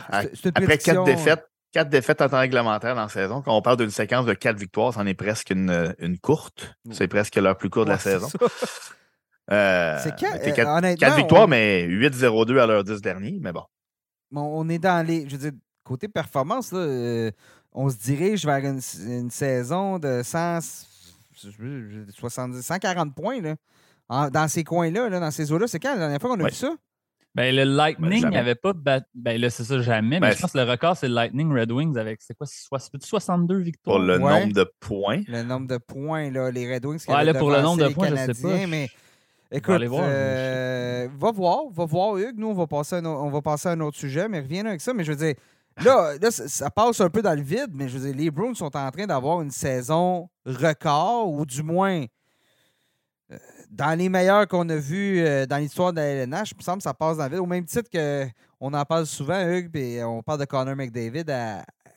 après 0.53 0.77
quatre 0.77 1.05
défaites, 1.05 1.49
quatre 1.71 1.89
défaites 1.89 2.21
en 2.21 2.29
temps 2.29 2.39
réglementaire 2.39 2.93
dans 2.93 3.03
la 3.03 3.09
saison. 3.09 3.41
Quand 3.41 3.55
on 3.55 3.61
parle 3.61 3.77
d'une 3.77 3.89
séquence 3.89 4.25
de 4.25 4.33
quatre 4.33 4.57
victoires, 4.57 4.93
c'en 4.93 5.05
est 5.07 5.15
presque 5.15 5.49
une, 5.49 5.95
une 5.99 6.19
courte. 6.19 6.75
C'est 6.91 7.07
presque 7.07 7.35
l'heure 7.37 7.57
plus 7.57 7.69
courte 7.69 7.87
de 7.87 7.93
la 7.93 7.99
saison. 7.99 8.27
Euh, 9.51 9.99
c'est 10.01 10.15
quatre, 10.15 10.95
quatre, 10.95 11.15
victoires, 11.17 11.47
mais 11.47 11.85
8-0-2 11.87 12.59
à 12.59 12.65
l'heure 12.65 12.83
10 12.83 13.01
dernier, 13.01 13.37
mais 13.41 13.51
bon. 13.51 13.63
On 14.33 14.67
est 14.69 14.79
dans 14.79 15.05
les. 15.05 15.27
Je 15.27 15.35
veux 15.35 15.51
dire, 15.51 15.59
côté 15.83 16.07
performance, 16.07 16.71
là, 16.71 16.79
euh, 16.79 17.31
on 17.71 17.89
se 17.89 17.97
dirige 17.97 18.45
vers 18.45 18.63
une, 18.65 19.29
saison 19.29 19.99
de 19.99 20.21
100, 20.23 20.59
70, 22.17 22.61
140 22.61 23.15
points 23.15 23.41
là, 23.41 24.29
dans 24.29 24.47
ces 24.47 24.63
coins-là, 24.63 25.09
là, 25.09 25.19
dans 25.19 25.31
ces 25.31 25.51
eaux-là. 25.51 25.67
C'est 25.67 25.79
quand 25.79 25.93
la 25.93 25.99
dernière 25.99 26.19
fois 26.19 26.35
qu'on 26.35 26.43
a 26.43 26.47
vu 26.47 26.55
ça? 26.55 26.73
Ben, 27.35 27.53
le 27.53 27.63
Lightning 27.65 28.29
n'avait 28.29 28.55
pas 28.55 28.71
battu. 28.71 29.07
Ben 29.13 29.39
là, 29.39 29.49
c'est 29.49 29.65
ça, 29.65 29.81
jamais. 29.81 30.21
mais 30.21 30.29
ben, 30.29 30.35
je 30.35 30.41
pense 30.41 30.53
que 30.53 30.57
le 30.57 30.63
record, 30.63 30.95
c'est 30.95 31.09
le 31.09 31.15
Lightning 31.15 31.51
Red 31.51 31.69
Wings 31.69 31.97
avec, 31.97 32.21
c'est 32.21 32.33
quoi, 32.33 32.47
62 32.47 33.57
victoires? 33.57 33.97
Pour 33.97 34.05
le 34.05 34.17
nombre 34.17 34.53
de 34.53 34.71
points. 34.79 35.21
Le 35.27 35.43
nombre 35.43 35.67
de 35.67 35.77
points, 35.77 36.31
là, 36.31 36.49
les 36.49 36.73
Red 36.73 36.85
Wings. 36.85 37.03
Ouais, 37.09 37.25
là, 37.25 37.33
pour 37.33 37.51
le 37.51 37.61
nombre 37.61 37.85
de 37.87 37.93
points, 37.93 38.07
je 38.09 38.33
sais 38.33 38.41
pas. 38.41 38.67
Mais 38.67 38.89
écoute, 39.51 39.81
euh, 39.81 41.07
va 41.17 41.31
voir, 41.31 41.69
va 41.71 41.85
voir, 41.85 42.17
Hugues. 42.17 42.37
Nous, 42.37 42.47
on 42.47 42.53
va, 42.53 42.67
passer 42.67 42.95
à 42.95 42.99
un, 42.99 43.05
on 43.05 43.29
va 43.29 43.41
passer 43.41 43.69
à 43.69 43.71
un 43.71 43.79
autre 43.81 43.97
sujet, 43.97 44.27
mais 44.27 44.39
reviens 44.39 44.65
avec 44.65 44.81
ça. 44.81 44.93
Mais 44.93 45.03
je 45.03 45.11
veux 45.11 45.17
dire, 45.17 45.35
là, 45.83 46.13
là 46.21 46.31
ça 46.31 46.69
passe 46.69 47.01
un 47.01 47.09
peu 47.09 47.21
dans 47.21 47.35
le 47.35 47.43
vide, 47.43 47.71
mais 47.73 47.87
je 47.87 47.97
veux 47.97 48.07
dire, 48.07 48.15
les 48.15 48.31
Bruins 48.31 48.53
sont 48.53 48.75
en 48.75 48.91
train 48.91 49.05
d'avoir 49.05 49.41
une 49.41 49.51
saison 49.51 50.29
record, 50.45 51.31
ou 51.31 51.45
du 51.45 51.63
moins 51.63 52.05
dans 53.69 53.97
les 53.97 54.09
meilleurs 54.09 54.47
qu'on 54.47 54.67
a 54.69 54.75
vus 54.75 55.19
euh, 55.19 55.45
dans 55.45 55.57
l'histoire 55.57 55.91
de 55.91 55.97
la 55.97 56.05
LNH, 56.05 56.51
il 56.51 56.57
me 56.57 56.61
semble 56.61 56.77
que 56.77 56.83
ça 56.83 56.93
passe 56.93 57.17
dans 57.17 57.23
la 57.23 57.29
ville. 57.29 57.39
Au 57.39 57.45
même 57.45 57.65
titre 57.65 57.89
qu'on 57.91 58.73
en 58.73 58.85
parle 58.85 59.05
souvent, 59.05 59.41
Hugues, 59.47 59.69
puis 59.71 59.97
on 60.03 60.23
parle 60.23 60.39
de 60.39 60.45
Connor 60.45 60.75
McDavid 60.75 61.25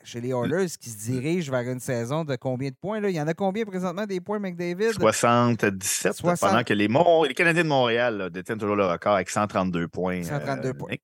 chez 0.03 0.21
les 0.21 0.29
Oilers 0.29 0.67
qui 0.79 0.89
se 0.89 1.11
dirige 1.11 1.49
vers 1.49 1.69
une 1.69 1.79
saison 1.79 2.23
de 2.23 2.35
combien 2.35 2.69
de 2.69 2.75
points? 2.75 2.99
Là? 2.99 3.09
Il 3.09 3.15
y 3.15 3.21
en 3.21 3.27
a 3.27 3.33
combien 3.33 3.65
présentement 3.65 4.05
des 4.05 4.21
points, 4.21 4.39
McDavid? 4.39 4.93
77, 4.93 6.21
pendant 6.39 6.63
que 6.63 6.73
les, 6.73 6.87
les 6.87 7.33
Canadiens 7.33 7.63
de 7.63 7.69
Montréal 7.69 8.29
détiennent 8.31 8.57
toujours 8.57 8.75
le 8.75 8.85
record 8.85 9.15
avec 9.15 9.29
132 9.29 9.87
points. 9.87 10.23
132 10.23 10.69
euh, 10.69 10.73
points. 10.73 10.95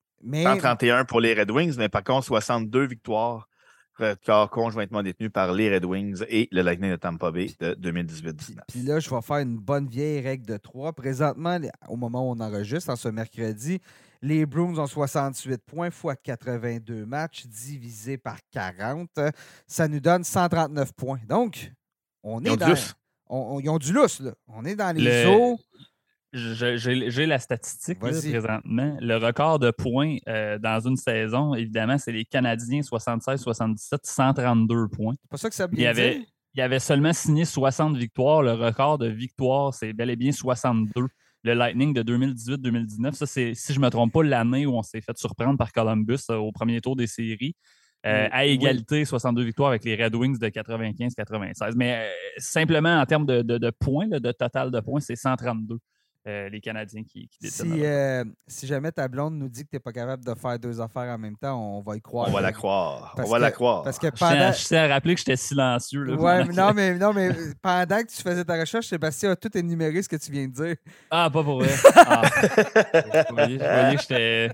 131 0.42 1.04
pour 1.04 1.20
les 1.20 1.34
Red 1.34 1.50
Wings, 1.50 1.76
mais 1.76 1.88
par 1.88 2.02
contre, 2.02 2.26
62 2.26 2.86
victoires 2.86 3.48
record 3.98 4.50
conjointement 4.50 5.02
détenu 5.02 5.30
par 5.30 5.52
les 5.52 5.72
Red 5.72 5.84
Wings 5.84 6.22
et 6.28 6.48
le 6.52 6.62
Lightning 6.62 6.90
de 6.90 6.96
Tampa 6.96 7.30
Bay 7.30 7.50
de 7.60 7.74
2018-19. 7.74 8.58
Puis 8.68 8.82
là, 8.82 9.00
je 9.00 9.08
vais 9.08 9.22
faire 9.22 9.38
une 9.38 9.56
bonne 9.56 9.88
vieille 9.88 10.20
règle 10.20 10.46
de 10.46 10.56
3. 10.56 10.92
Présentement, 10.92 11.58
au 11.88 11.96
moment 11.96 12.28
où 12.28 12.34
on 12.34 12.40
enregistre, 12.40 12.90
en 12.90 12.96
ce 12.96 13.08
mercredi, 13.08 13.80
les 14.22 14.46
Bruins 14.46 14.78
ont 14.78 14.86
68 14.86 15.62
points 15.64 15.90
fois 15.90 16.16
82 16.16 17.06
matchs 17.06 17.46
divisé 17.46 18.18
par 18.18 18.38
40. 18.50 19.08
Ça 19.66 19.88
nous 19.88 20.00
donne 20.00 20.24
139 20.24 20.92
points. 20.92 21.20
Donc, 21.28 21.72
on 22.22 22.42
est 22.44 22.56
dans. 22.56 22.74
ils 23.60 23.68
ont 23.68 23.78
du 23.78 23.92
lousse, 23.92 24.20
là. 24.20 24.32
On 24.48 24.64
est 24.64 24.76
dans 24.76 24.94
les 24.96 25.26
eaux 25.26 25.58
j'ai 26.36 27.26
la 27.26 27.38
statistique 27.38 27.98
présentement. 27.98 28.96
Le 29.00 29.16
record 29.16 29.58
de 29.58 29.70
points 29.70 30.16
euh, 30.28 30.58
dans 30.58 30.80
une 30.80 30.96
saison, 30.96 31.54
évidemment, 31.54 31.98
c'est 31.98 32.12
les 32.12 32.24
Canadiens 32.24 32.80
76-77, 32.80 33.98
132 34.02 34.88
points. 34.88 35.14
C'est 35.20 35.30
pas 35.30 35.36
ça 35.36 35.48
que 35.48 35.54
ça 35.54 35.68
il 35.72 35.86
avait, 35.86 36.26
il 36.54 36.60
avait 36.60 36.78
seulement 36.78 37.12
signé 37.12 37.44
60 37.44 37.96
victoires. 37.96 38.42
Le 38.42 38.52
record 38.52 38.98
de 38.98 39.08
victoires, 39.08 39.72
c'est 39.72 39.92
bel 39.92 40.10
et 40.10 40.16
bien 40.16 40.32
62. 40.32 41.06
Le 41.46 41.54
Lightning 41.54 41.94
de 41.94 42.02
2018-2019, 42.02 43.12
ça, 43.12 43.24
c'est, 43.24 43.54
si 43.54 43.72
je 43.72 43.78
ne 43.78 43.84
me 43.84 43.90
trompe 43.90 44.12
pas, 44.12 44.24
l'année 44.24 44.66
où 44.66 44.74
on 44.74 44.82
s'est 44.82 45.00
fait 45.00 45.16
surprendre 45.16 45.56
par 45.56 45.70
Columbus 45.70 46.18
euh, 46.28 46.34
au 46.34 46.50
premier 46.50 46.80
tour 46.80 46.96
des 46.96 47.06
séries. 47.06 47.54
Euh, 48.04 48.28
à 48.32 48.46
égalité, 48.46 49.04
62 49.04 49.44
victoires 49.44 49.68
avec 49.68 49.84
les 49.84 49.94
Red 49.94 50.14
Wings 50.16 50.38
de 50.38 50.48
95-96. 50.48 51.74
Mais 51.76 52.08
simplement 52.36 53.00
en 53.00 53.06
termes 53.06 53.26
de, 53.26 53.42
de 53.42 53.70
points, 53.70 54.08
de 54.08 54.32
total 54.32 54.72
de 54.72 54.80
points, 54.80 55.00
c'est 55.00 55.14
132. 55.14 55.78
Euh, 56.26 56.48
les 56.48 56.60
Canadiens 56.60 57.04
qui, 57.04 57.28
qui 57.28 57.48
si, 57.48 57.84
euh, 57.84 58.24
si, 58.48 58.66
jamais 58.66 58.90
ta 58.90 59.06
blonde 59.06 59.34
nous 59.34 59.48
dit 59.48 59.62
que 59.62 59.70
tu 59.70 59.76
n'es 59.76 59.80
pas 59.80 59.92
capable 59.92 60.24
de 60.24 60.34
faire 60.34 60.58
deux 60.58 60.80
affaires 60.80 61.14
en 61.14 61.18
même 61.18 61.36
temps, 61.36 61.56
on 61.56 61.82
va 61.82 61.94
y 61.96 62.00
croire. 62.00 62.26
On 62.28 62.32
va 62.32 62.40
la 62.40 62.50
croire. 62.50 63.14
on 63.16 63.30
va 63.30 63.38
la 63.38 63.52
croire. 63.52 63.84
Parce 63.84 63.96
que 63.96 64.08
pendant... 64.08 64.50
je, 64.50 64.64
tiens, 64.64 64.90
à 64.90 64.94
rappeler 64.94 65.14
que 65.14 65.20
j'étais 65.20 65.36
silencieux. 65.36 66.02
Là, 66.02 66.16
ouais, 66.16 66.44
mais 66.44 66.52
non, 66.52 66.72
mais, 66.74 66.98
non, 66.98 67.12
mais 67.12 67.30
pendant 67.62 68.02
que 68.02 68.08
tu 68.08 68.20
faisais 68.20 68.44
ta 68.44 68.58
recherche, 68.58 68.88
Sébastien 68.88 69.30
a 69.30 69.36
tout 69.36 69.56
énuméré 69.56 70.02
ce 70.02 70.08
que 70.08 70.16
tu 70.16 70.32
viens 70.32 70.48
de 70.48 70.52
dire. 70.52 70.74
Ah, 71.12 71.30
pas 71.32 71.44
pour 71.44 71.60
vrai. 71.60 71.72
Ah. 71.94 72.22
vous 73.28 73.36
voyez, 73.36 73.58
que 73.58 74.00
j'étais. 74.02 74.50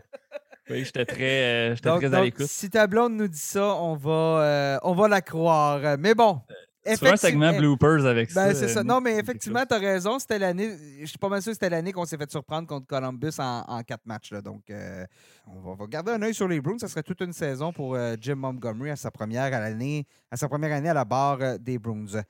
j'étais 0.69 1.07
très, 1.07 1.73
euh, 1.73 1.77
très 1.77 2.15
à 2.15 2.23
l'écoute. 2.23 2.47
Si 2.47 2.69
ta 2.69 2.87
blonde 2.87 3.15
nous 3.15 3.29
dit 3.29 3.39
ça, 3.39 3.77
on 3.77 3.97
va, 3.97 4.79
on 4.83 4.93
va 4.93 5.09
la 5.09 5.23
croire. 5.23 5.97
Mais 5.99 6.15
bon, 6.15 6.43
c'est 6.85 7.09
un 7.09 7.17
segment 7.17 7.53
bloopers 7.53 8.05
avec 8.07 8.33
ben, 8.35 8.53
ça. 8.53 8.55
c'est 8.55 8.69
ça. 8.69 8.83
Non, 8.83 9.01
mais 9.01 9.17
effectivement, 9.19 9.65
tu 9.67 9.75
as 9.75 9.79
raison. 9.79 10.19
C'était 10.19 10.39
l'année. 10.39 10.77
Je 11.01 11.07
suis 11.07 11.19
pas 11.19 11.29
mal 11.29 11.43
sûr 11.43 11.51
que 11.51 11.55
c'était 11.55 11.71
l'année 11.71 11.93
qu'on 11.93 12.05
s'est 12.05 12.17
fait 12.17 12.31
surprendre 12.31 12.67
contre 12.67 12.87
Columbus 12.87 13.33
en, 13.39 13.83
quatre 13.83 14.05
matchs. 14.07 14.33
Là. 14.33 14.43
Donc, 14.43 14.63
euh, 14.71 15.05
on, 15.47 15.75
va, 15.75 15.87
garder 15.87 16.13
un 16.13 16.23
œil 16.23 16.35
sur 16.35 16.49
les 16.49 16.61
Bruins. 16.61 16.79
Ça 16.79 16.89
serait 16.89 17.03
toute 17.03 17.21
une 17.21 17.33
saison 17.33 17.73
pour 17.73 17.95
euh, 17.95 18.17
Jim 18.21 18.37
Montgomery 18.37 18.91
à 18.91 18.97
sa 18.97 19.11
première 19.11 19.45
à 19.45 19.61
l'année, 19.61 20.07
à 20.31 20.37
sa 20.37 20.49
première 20.49 20.73
année 20.73 20.89
à 20.89 20.95
la 20.95 21.05
barre 21.05 21.39
euh, 21.41 21.59
des 21.59 21.79
Bruins. 21.79 22.23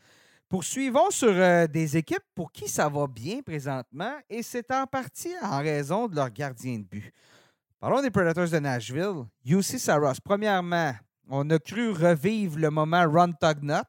Poursuivons 0.49 1.11
sur 1.11 1.33
des 1.69 1.97
équipes 1.97 2.25
pour 2.35 2.53
qui 2.53 2.69
ça 2.69 2.87
va 2.87 3.07
bien 3.07 3.41
présentement, 3.41 4.13
et 4.29 4.43
c'est 4.43 4.71
en 4.71 4.87
partie 4.87 5.33
en 5.41 5.61
raison 5.61 6.09
de 6.09 6.17
leur 6.17 6.29
gardien 6.29 6.79
de 6.79 6.85
but. 6.85 7.11
Parlons 7.81 8.03
des 8.03 8.11
Predators 8.11 8.51
de 8.51 8.59
Nashville. 8.59 9.25
UC 9.47 9.79
Saros. 9.79 10.21
Premièrement, 10.23 10.93
on 11.29 11.49
a 11.49 11.59
cru 11.59 11.91
revivre 11.91 12.59
le 12.59 12.69
moment 12.69 13.03
Ron 13.11 13.33
Tugnut 13.33 13.89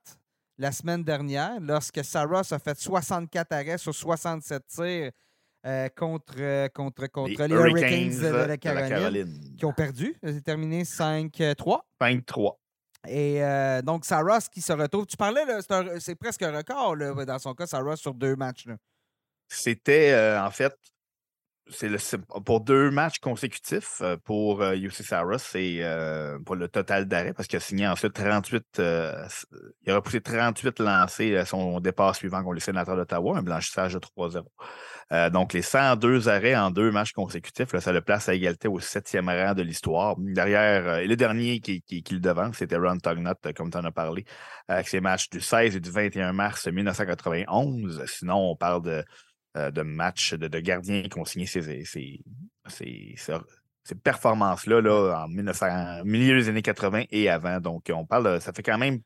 la 0.58 0.72
semaine 0.72 1.04
dernière, 1.04 1.60
lorsque 1.60 2.04
Saros 2.04 2.54
a 2.54 2.60
fait 2.60 2.78
64 2.78 3.52
arrêts 3.52 3.78
sur 3.78 3.94
67 3.94 4.68
tirs 4.68 5.12
euh, 5.66 5.88
contre, 5.96 6.34
euh, 6.40 6.68
contre, 6.70 7.08
contre 7.08 7.46
les, 7.46 7.56
Hurricanes, 7.56 8.20
de, 8.20 8.46
la 8.46 8.58
Caroline, 8.58 9.56
qui 9.58 9.66
ont 9.66 9.72
perdu. 9.72 10.16
Ils 10.22 10.38
ont 10.38 10.42
terminé 10.42 10.84
5-3. 10.84 11.82
5-3. 12.02 12.58
Et 13.08 13.44
euh, 13.44 13.82
donc, 13.82 14.06
Saros 14.06 14.50
qui 14.52 14.62
se 14.62 14.74
retrouve. 14.74 15.06
Tu 15.06 15.16
parlais, 15.16 15.42
c'est 16.00 16.16
presque 16.16 16.44
un 16.44 16.56
record 16.56 16.98
dans 16.98 17.40
son 17.40 17.54
cas, 17.54 17.66
Saros 17.66 17.96
sur 17.96 18.14
deux 18.14 18.36
matchs. 18.36 18.68
C'était 19.48 20.38
en 20.40 20.52
fait 20.52 20.74
c'est 21.70 22.18
pour 22.46 22.62
deux 22.62 22.92
matchs 22.92 23.20
consécutifs 23.20 24.02
euh, 24.02 24.18
pour 24.18 24.62
UC 24.62 24.86
euh, 24.86 25.04
Saros, 25.04 25.38
c'est 25.38 25.78
euh, 25.80 26.38
pour 26.40 26.56
le 26.56 26.68
total 26.68 27.06
d'arrêt 27.06 27.34
parce 27.34 27.48
qu'il 27.48 27.58
a 27.58 27.62
signé 27.62 27.88
ensuite 27.88 28.14
38. 28.14 28.66
il 28.80 29.92
a 29.92 29.96
repoussé 29.96 30.22
38 30.22 30.80
lancés 30.80 31.38
à 31.38 31.46
son 31.46 31.80
départ 31.80 32.16
suivant 32.16 32.44
contre 32.44 32.56
les 32.56 32.60
sénateurs 32.60 32.98
d'Ottawa, 32.98 33.38
un 33.38 33.44
blanchissage 33.44 33.94
de 33.94 34.00
3-0. 34.00 35.32
donc, 35.32 35.54
les 35.54 35.62
102 35.62 36.28
arrêts 36.28 36.56
en 36.56 36.72
deux 36.72 36.92
matchs 36.92 37.14
consécutifs, 37.14 37.78
ça 37.78 37.92
le 37.92 38.02
place 38.02 38.28
à 38.30 38.34
égalité 38.34 38.68
au 38.68 38.80
septième 38.80 39.30
rang 39.30 39.54
de 39.54 39.62
l'histoire. 39.62 40.16
Derrière, 40.18 40.98
et 40.98 41.08
le 41.08 41.16
dernier 41.16 41.60
qui, 41.60 42.04
le 42.12 42.20
devance, 42.20 42.58
c'était 42.58 42.78
Ron 42.78 42.98
Tugnut, 42.98 43.54
comme 43.56 43.72
tu 43.72 43.78
en 43.78 43.86
as 43.86 43.92
parlé, 43.92 44.26
avec 44.68 44.88
ses 44.88 45.02
matchs 45.02 45.30
du 45.30 45.40
16 45.40 45.76
et 45.76 45.80
du 45.80 45.90
21 45.90 46.34
mars 46.34 46.68
1991. 46.68 48.04
Sinon, 48.08 48.52
on 48.52 48.56
parle 48.56 48.82
de 48.82 49.04
euh, 49.56 49.70
de 49.70 49.84
matchs 49.84 50.34
de, 50.34 50.60
gardiens 50.60 51.04
qui 51.04 51.20
ont 51.20 51.26
signé 51.26 51.46
ces, 51.46 51.84
ces, 51.86 52.24
performances-là 54.04 54.82
là, 54.82 55.26
en 55.26 55.28
1900, 55.28 56.06
milieu 56.06 56.40
des 56.40 56.50
années 56.50 56.64
80 56.64 57.04
et 57.12 57.30
avant. 57.30 57.60
Donc, 57.60 57.92
on 57.94 58.04
parle, 58.04 58.42
ça 58.42 58.52
fait 58.52 58.64
quand 58.64 58.80
même 58.80 59.02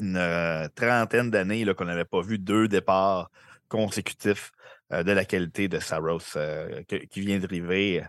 une 0.00 0.16
euh, 0.16 0.66
trentaine 0.74 1.30
d'années 1.30 1.64
qu'on 1.74 1.84
n'avait 1.84 2.04
pas 2.04 2.20
vu 2.20 2.38
deux 2.38 2.66
départs 2.66 3.30
consécutifs 3.68 4.50
euh, 4.92 5.04
de 5.04 5.12
la 5.12 5.24
qualité 5.24 5.68
de 5.68 5.78
Saros 5.78 6.36
qui 6.88 7.20
vient 7.20 7.38
d'arriver 7.38 8.02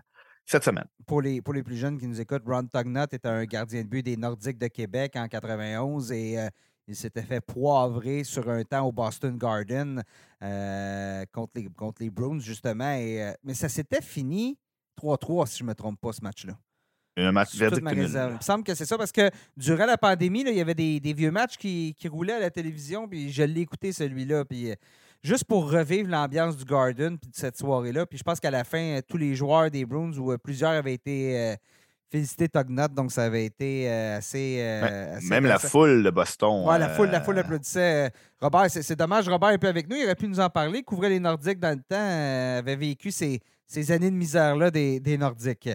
cette 0.46 0.64
semaine. 0.64 0.88
Pour 1.06 1.22
les, 1.22 1.44
pour 1.44 1.54
les 1.54 1.62
plus 1.62 1.78
jeunes 1.78 2.00
qui 2.00 2.08
nous 2.08 2.20
écoutent, 2.20 2.44
Ron 2.48 2.68
Tugnut 2.74 3.14
est 3.14 3.26
un 3.28 3.44
gardien 3.46 3.84
de 3.84 3.88
but 3.88 4.02
des 4.02 4.18
Nordiques 4.18 4.58
de 4.58 4.68
Québec 4.68 5.14
en 5.16 5.28
91 5.28 6.12
et 6.12 6.38
Il 6.92 6.96
s'était 6.98 7.24
fait 7.24 7.40
poivrer 7.40 8.24
sur 8.26 8.50
un 8.50 8.64
temps 8.64 8.86
au 8.86 8.92
Boston 8.92 9.38
Garden 9.38 10.04
contre, 11.32 11.52
les, 11.56 11.66
contre 11.70 12.02
les 12.02 12.10
Bruins, 12.10 12.40
justement. 12.40 12.92
Et, 12.92 13.34
mais 13.44 13.54
ça 13.54 13.70
s'était 13.70 14.02
fini 14.02 14.58
3-3, 15.02 15.48
si 15.48 15.60
je 15.60 15.64
ne 15.64 15.70
me 15.70 15.76
trompe 15.76 16.00
pas, 16.00 16.12
ce 16.12 16.22
match-là. 16.22 16.58
Un 17.18 17.32
match 17.32 17.56
verdict. 17.56 17.86
Il 17.92 18.04
me 18.04 18.42
semble 18.42 18.64
que 18.64 18.74
c'est 18.74 18.86
ça 18.86 18.98
parce 18.98 19.12
que 19.12 19.30
durant 19.58 19.86
la 19.86 19.98
pandémie, 19.98 20.42
il 20.42 20.54
y 20.54 20.62
avait 20.62 20.76
des, 20.76 21.14
vieux 21.14 21.32
matchs 21.32 21.58
qui, 21.58 21.96
roulaient 22.10 22.34
à 22.34 22.40
la 22.40 22.50
télévision, 22.50 23.08
puis 23.08 23.32
je 23.32 23.44
l'ai 23.44 23.62
écouté 23.62 23.92
celui-là. 23.92 24.46
Puis 24.46 24.74
juste 25.24 25.46
pour 25.46 25.70
revivre 25.72 26.10
l'ambiance 26.10 26.58
du 26.58 26.66
Garden 26.66 27.18
puis 27.18 27.30
de 27.30 27.36
cette 27.36 27.58
soirée-là. 27.58 28.06
Puis 28.06 28.18
je 28.18 28.24
pense 28.24 28.40
qu'à 28.40 28.52
la 28.52 28.64
fin, 28.64 29.00
tous 29.08 29.18
les 29.18 29.36
joueurs 29.36 29.70
des 29.70 29.86
Bruins 29.86 30.18
ou 30.18 30.38
plusieurs 30.38 30.72
avaient 30.72 30.94
été 30.94 31.56
félicité 32.12 32.50
Tognot, 32.50 32.90
donc 32.90 33.12
ça 33.12 33.24
avait 33.24 33.46
été 33.46 33.90
euh, 33.90 34.18
assez, 34.18 34.58
euh, 34.60 35.18
Même 35.30 35.46
la 35.46 35.58
foule 35.60 36.04
de 36.04 36.10
Boston. 36.10 36.66
Oui, 36.68 36.78
la 36.78 36.90
foule, 36.90 37.10
la 37.10 37.22
foule 37.22 37.38
euh, 37.38 37.42
applaudissait. 37.42 38.12
Robert, 38.42 38.70
c'est 38.70 38.96
dommage, 38.98 39.30
Robert 39.30 39.52
est 39.52 39.58
peu 39.58 39.70
avec 39.70 39.90
nous, 39.90 39.96
il 39.96 40.04
aurait 40.04 40.16
pu 40.16 40.28
nous 40.28 40.40
en 40.40 40.50
parler, 40.50 40.84
couvrait 40.84 41.10
les 41.10 41.22
Nordiques 41.22 41.60
dans 41.60 41.78
le 41.78 41.82
temps, 41.82 42.60
avait 42.60 42.76
vécu 42.76 43.12
ces, 43.12 43.40
ces 43.66 43.92
années 43.94 44.12
de 44.12 44.16
misère-là 44.16 44.70
des, 44.72 45.00
des, 45.00 45.18
Nordiques. 45.18 45.70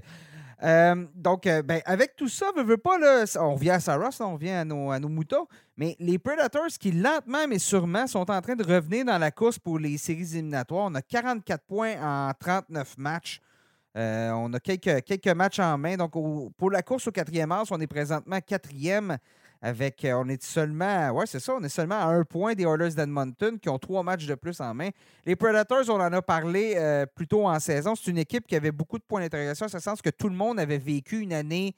donc, 1.14 1.44
ben, 1.44 1.80
avec 1.86 2.16
tout 2.16 2.28
ça, 2.28 2.46
veut, 2.54 2.76
pas, 2.76 2.98
là, 2.98 3.24
on 3.40 3.54
revient 3.54 3.70
à 3.70 3.80
Saros, 3.80 4.10
on 4.20 4.34
revient 4.34 4.50
à 4.50 4.64
nos, 4.66 4.90
à 4.90 4.98
nos 4.98 5.08
moutons, 5.08 5.46
mais 5.78 5.96
les 5.98 6.18
Predators 6.18 6.68
qui, 6.78 6.92
lentement 6.92 7.48
mais 7.48 7.58
sûrement, 7.58 8.06
sont 8.06 8.30
en 8.30 8.40
train 8.42 8.56
de 8.56 8.64
revenir 8.64 9.06
dans 9.06 9.18
la 9.18 9.30
course 9.30 9.58
pour 9.58 9.78
les 9.78 9.96
séries 9.96 10.34
éliminatoires. 10.34 10.88
On 10.90 10.94
a 10.96 11.02
44 11.02 11.64
points 11.64 11.94
en 12.02 12.32
39 12.38 12.98
matchs. 12.98 13.40
Euh, 13.96 14.30
on 14.32 14.52
a 14.52 14.60
quelques, 14.60 15.28
matchs 15.28 15.58
en 15.58 15.78
main. 15.78 15.96
Donc, 15.96 16.12
pour 16.56 16.70
la 16.70 16.82
course 16.82 17.06
au 17.06 17.12
quatrième 17.12 17.50
as, 17.52 17.70
on 17.70 17.80
est 17.80 17.86
présentement 17.86 18.38
quatrième 18.40 19.16
avec. 19.62 20.04
Euh, 20.04 20.12
on 20.14 20.28
est 20.28 20.42
seulement. 20.42 21.10
Ouais, 21.12 21.26
c'est 21.26 21.40
ça. 21.40 21.54
On 21.54 21.62
est 21.62 21.70
seulement 21.70 21.96
à 21.96 22.06
un 22.06 22.24
point 22.24 22.54
des 22.54 22.64
Oilers 22.64 22.94
d'Edmonton 22.94 23.58
qui 23.58 23.68
ont 23.70 23.78
trois 23.78 24.02
matchs 24.02 24.26
de 24.26 24.34
plus 24.34 24.60
en 24.60 24.74
main. 24.74 24.90
Les 25.24 25.34
Predators, 25.34 25.88
on 25.88 26.00
en 26.00 26.12
a 26.12 26.20
parlé 26.20 26.74
euh, 26.76 27.06
plus 27.06 27.26
tôt 27.26 27.46
en 27.46 27.58
saison. 27.58 27.94
C'est 27.94 28.10
une 28.10 28.18
équipe 28.18 28.46
qui 28.46 28.54
avait 28.54 28.72
beaucoup 28.72 28.98
de 28.98 29.04
points 29.04 29.20
d'interrogation, 29.20 29.66
ce 29.68 29.78
sens 29.78 30.02
que 30.02 30.10
tout 30.10 30.28
le 30.28 30.36
monde 30.36 30.60
avait 30.60 30.78
vécu 30.78 31.20
une 31.20 31.32
année 31.32 31.74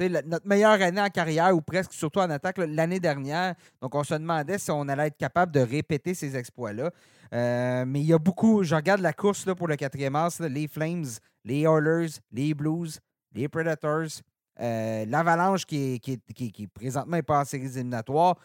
notre 0.00 0.46
meilleure 0.46 0.80
année 0.80 1.00
en 1.00 1.08
carrière, 1.08 1.54
ou 1.54 1.60
presque, 1.60 1.92
surtout 1.92 2.20
en 2.20 2.30
attaque, 2.30 2.58
l'année 2.58 3.00
dernière. 3.00 3.54
Donc, 3.80 3.94
on 3.94 4.04
se 4.04 4.14
demandait 4.14 4.58
si 4.58 4.70
on 4.70 4.88
allait 4.88 5.08
être 5.08 5.16
capable 5.16 5.52
de 5.52 5.60
répéter 5.60 6.14
ces 6.14 6.36
exploits-là. 6.36 6.90
Euh, 7.34 7.84
mais 7.86 8.00
il 8.00 8.06
y 8.06 8.12
a 8.12 8.18
beaucoup. 8.18 8.62
Je 8.62 8.74
regarde 8.74 9.00
la 9.00 9.12
course 9.12 9.46
là, 9.46 9.54
pour 9.54 9.68
le 9.68 9.76
quatrième 9.76 10.16
as 10.16 10.38
les 10.40 10.68
Flames, 10.68 11.04
les 11.44 11.62
Oilers, 11.62 12.20
les 12.32 12.54
Blues, 12.54 13.00
les 13.34 13.48
Predators, 13.48 14.22
euh, 14.60 15.04
l'Avalanche 15.06 15.66
qui 15.66 15.94
est, 15.94 15.98
qui, 15.98 16.18
qui, 16.52 16.66
présentement 16.66 17.20
pas 17.20 17.40
en 17.40 17.44
séries 17.44 17.66
éliminatoires. 17.66 18.36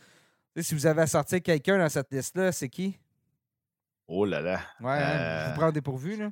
si 0.57 0.75
vous 0.75 0.85
avez 0.85 1.03
à 1.03 1.07
sortir 1.07 1.41
quelqu'un 1.41 1.77
dans 1.77 1.89
cette 1.89 2.11
liste-là, 2.11 2.51
c'est 2.51 2.69
qui? 2.69 2.97
Oh 4.07 4.25
là 4.25 4.41
là. 4.41 4.59
Ouais, 4.81 4.91
hein, 4.91 5.39
je 5.39 5.45
vous 5.45 5.51
euh, 5.51 5.55
prends 5.55 5.71
dépourvu. 5.71 6.17
Là. 6.17 6.29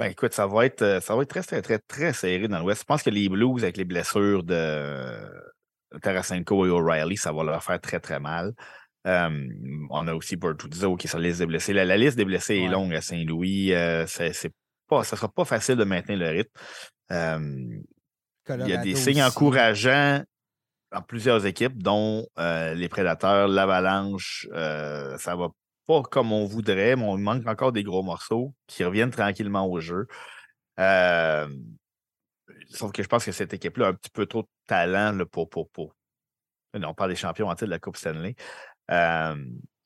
Ben, 0.00 0.06
écoute, 0.06 0.32
ça 0.32 0.46
va 0.46 0.64
être, 0.64 1.02
ça 1.02 1.14
va 1.14 1.24
être 1.24 1.28
très, 1.28 1.42
très, 1.42 1.60
très, 1.60 1.78
très 1.78 2.14
serré 2.14 2.48
dans 2.48 2.58
l'Ouest. 2.58 2.80
Je 2.80 2.86
pense 2.86 3.02
que 3.02 3.10
les 3.10 3.28
Blues, 3.28 3.62
avec 3.62 3.76
les 3.76 3.84
blessures 3.84 4.42
de 4.42 5.12
Tarasenko 6.00 6.64
et 6.64 6.70
O'Reilly, 6.70 7.18
ça 7.18 7.32
va 7.32 7.44
leur 7.44 7.62
faire 7.62 7.78
très, 7.82 8.00
très 8.00 8.18
mal. 8.18 8.54
on 9.04 10.08
a 10.08 10.14
aussi 10.14 10.36
Bertuzzo 10.36 10.96
qui 10.96 11.06
est 11.06 11.10
sur 11.10 11.18
la 11.18 11.28
liste 11.28 11.40
des 11.40 11.46
blessés. 11.46 11.74
La, 11.74 11.98
liste 11.98 12.16
des 12.16 12.24
blessés 12.24 12.56
est 12.56 12.68
longue 12.68 12.94
à 12.94 13.02
Saint-Louis. 13.02 13.74
Euh, 13.74 14.06
c'est 14.06 14.54
pas, 14.88 15.04
ça 15.04 15.16
ne 15.16 15.18
sera 15.18 15.28
pas 15.28 15.44
facile 15.44 15.76
de 15.76 15.84
maintenir 15.84 16.16
le 16.16 16.28
rythme. 16.30 17.82
il 18.48 18.68
y 18.68 18.72
a 18.72 18.78
des 18.78 18.94
signes 18.94 19.22
encourageants 19.22 20.24
dans 20.92 21.02
plusieurs 21.02 21.44
équipes, 21.44 21.76
dont 21.76 22.26
euh, 22.38 22.72
les 22.72 22.88
Prédateurs, 22.88 23.48
l'Avalanche. 23.48 24.48
Euh, 24.54 25.18
ça 25.18 25.36
va 25.36 25.48
pas 25.90 26.02
comme 26.08 26.32
on 26.32 26.44
voudrait, 26.44 26.96
mais 26.96 27.04
on 27.04 27.18
manque 27.18 27.46
encore 27.46 27.72
des 27.72 27.82
gros 27.82 28.02
morceaux 28.02 28.54
qui 28.66 28.84
reviennent 28.84 29.10
tranquillement 29.10 29.66
au 29.66 29.80
jeu. 29.80 30.06
sauf 32.70 32.92
que 32.92 33.02
je 33.02 33.08
pense 33.08 33.24
que 33.24 33.32
cette 33.32 33.54
équipe-là 33.54 33.86
a 33.86 33.90
un 33.90 33.94
petit 33.94 34.10
peu 34.10 34.26
trop 34.26 34.42
de 34.42 34.48
talent 34.66 35.18
pour, 35.30 35.48
pour, 35.48 35.68
pour... 35.70 35.94
On 36.74 36.94
parle 36.94 37.10
des 37.10 37.16
champions 37.16 37.48
en 37.48 37.54
titre 37.54 37.66
de 37.66 37.70
la 37.70 37.78
Coupe 37.80 37.96
Stanley. 37.96 38.36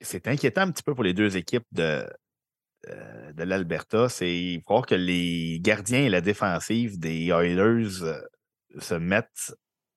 c'est 0.01 0.27
inquiétant 0.29 0.63
un 0.63 0.71
petit 0.71 0.83
peu 0.83 0.95
pour 0.95 1.05
les 1.05 1.15
deux 1.15 1.37
équipes 1.37 1.67
de, 1.73 2.07
euh, 2.89 3.33
de 3.33 3.45
l'Alberta. 3.45 4.09
C'est 4.09 4.61
voir 4.67 4.85
que 4.85 4.95
les 4.95 5.59
gardiens 5.61 6.01
et 6.01 6.11
la 6.11 6.21
défensive 6.21 6.99
des 6.99 7.29
Oilers 7.29 8.03
euh, 8.03 8.21
se 8.79 8.95
mettent 8.95 9.55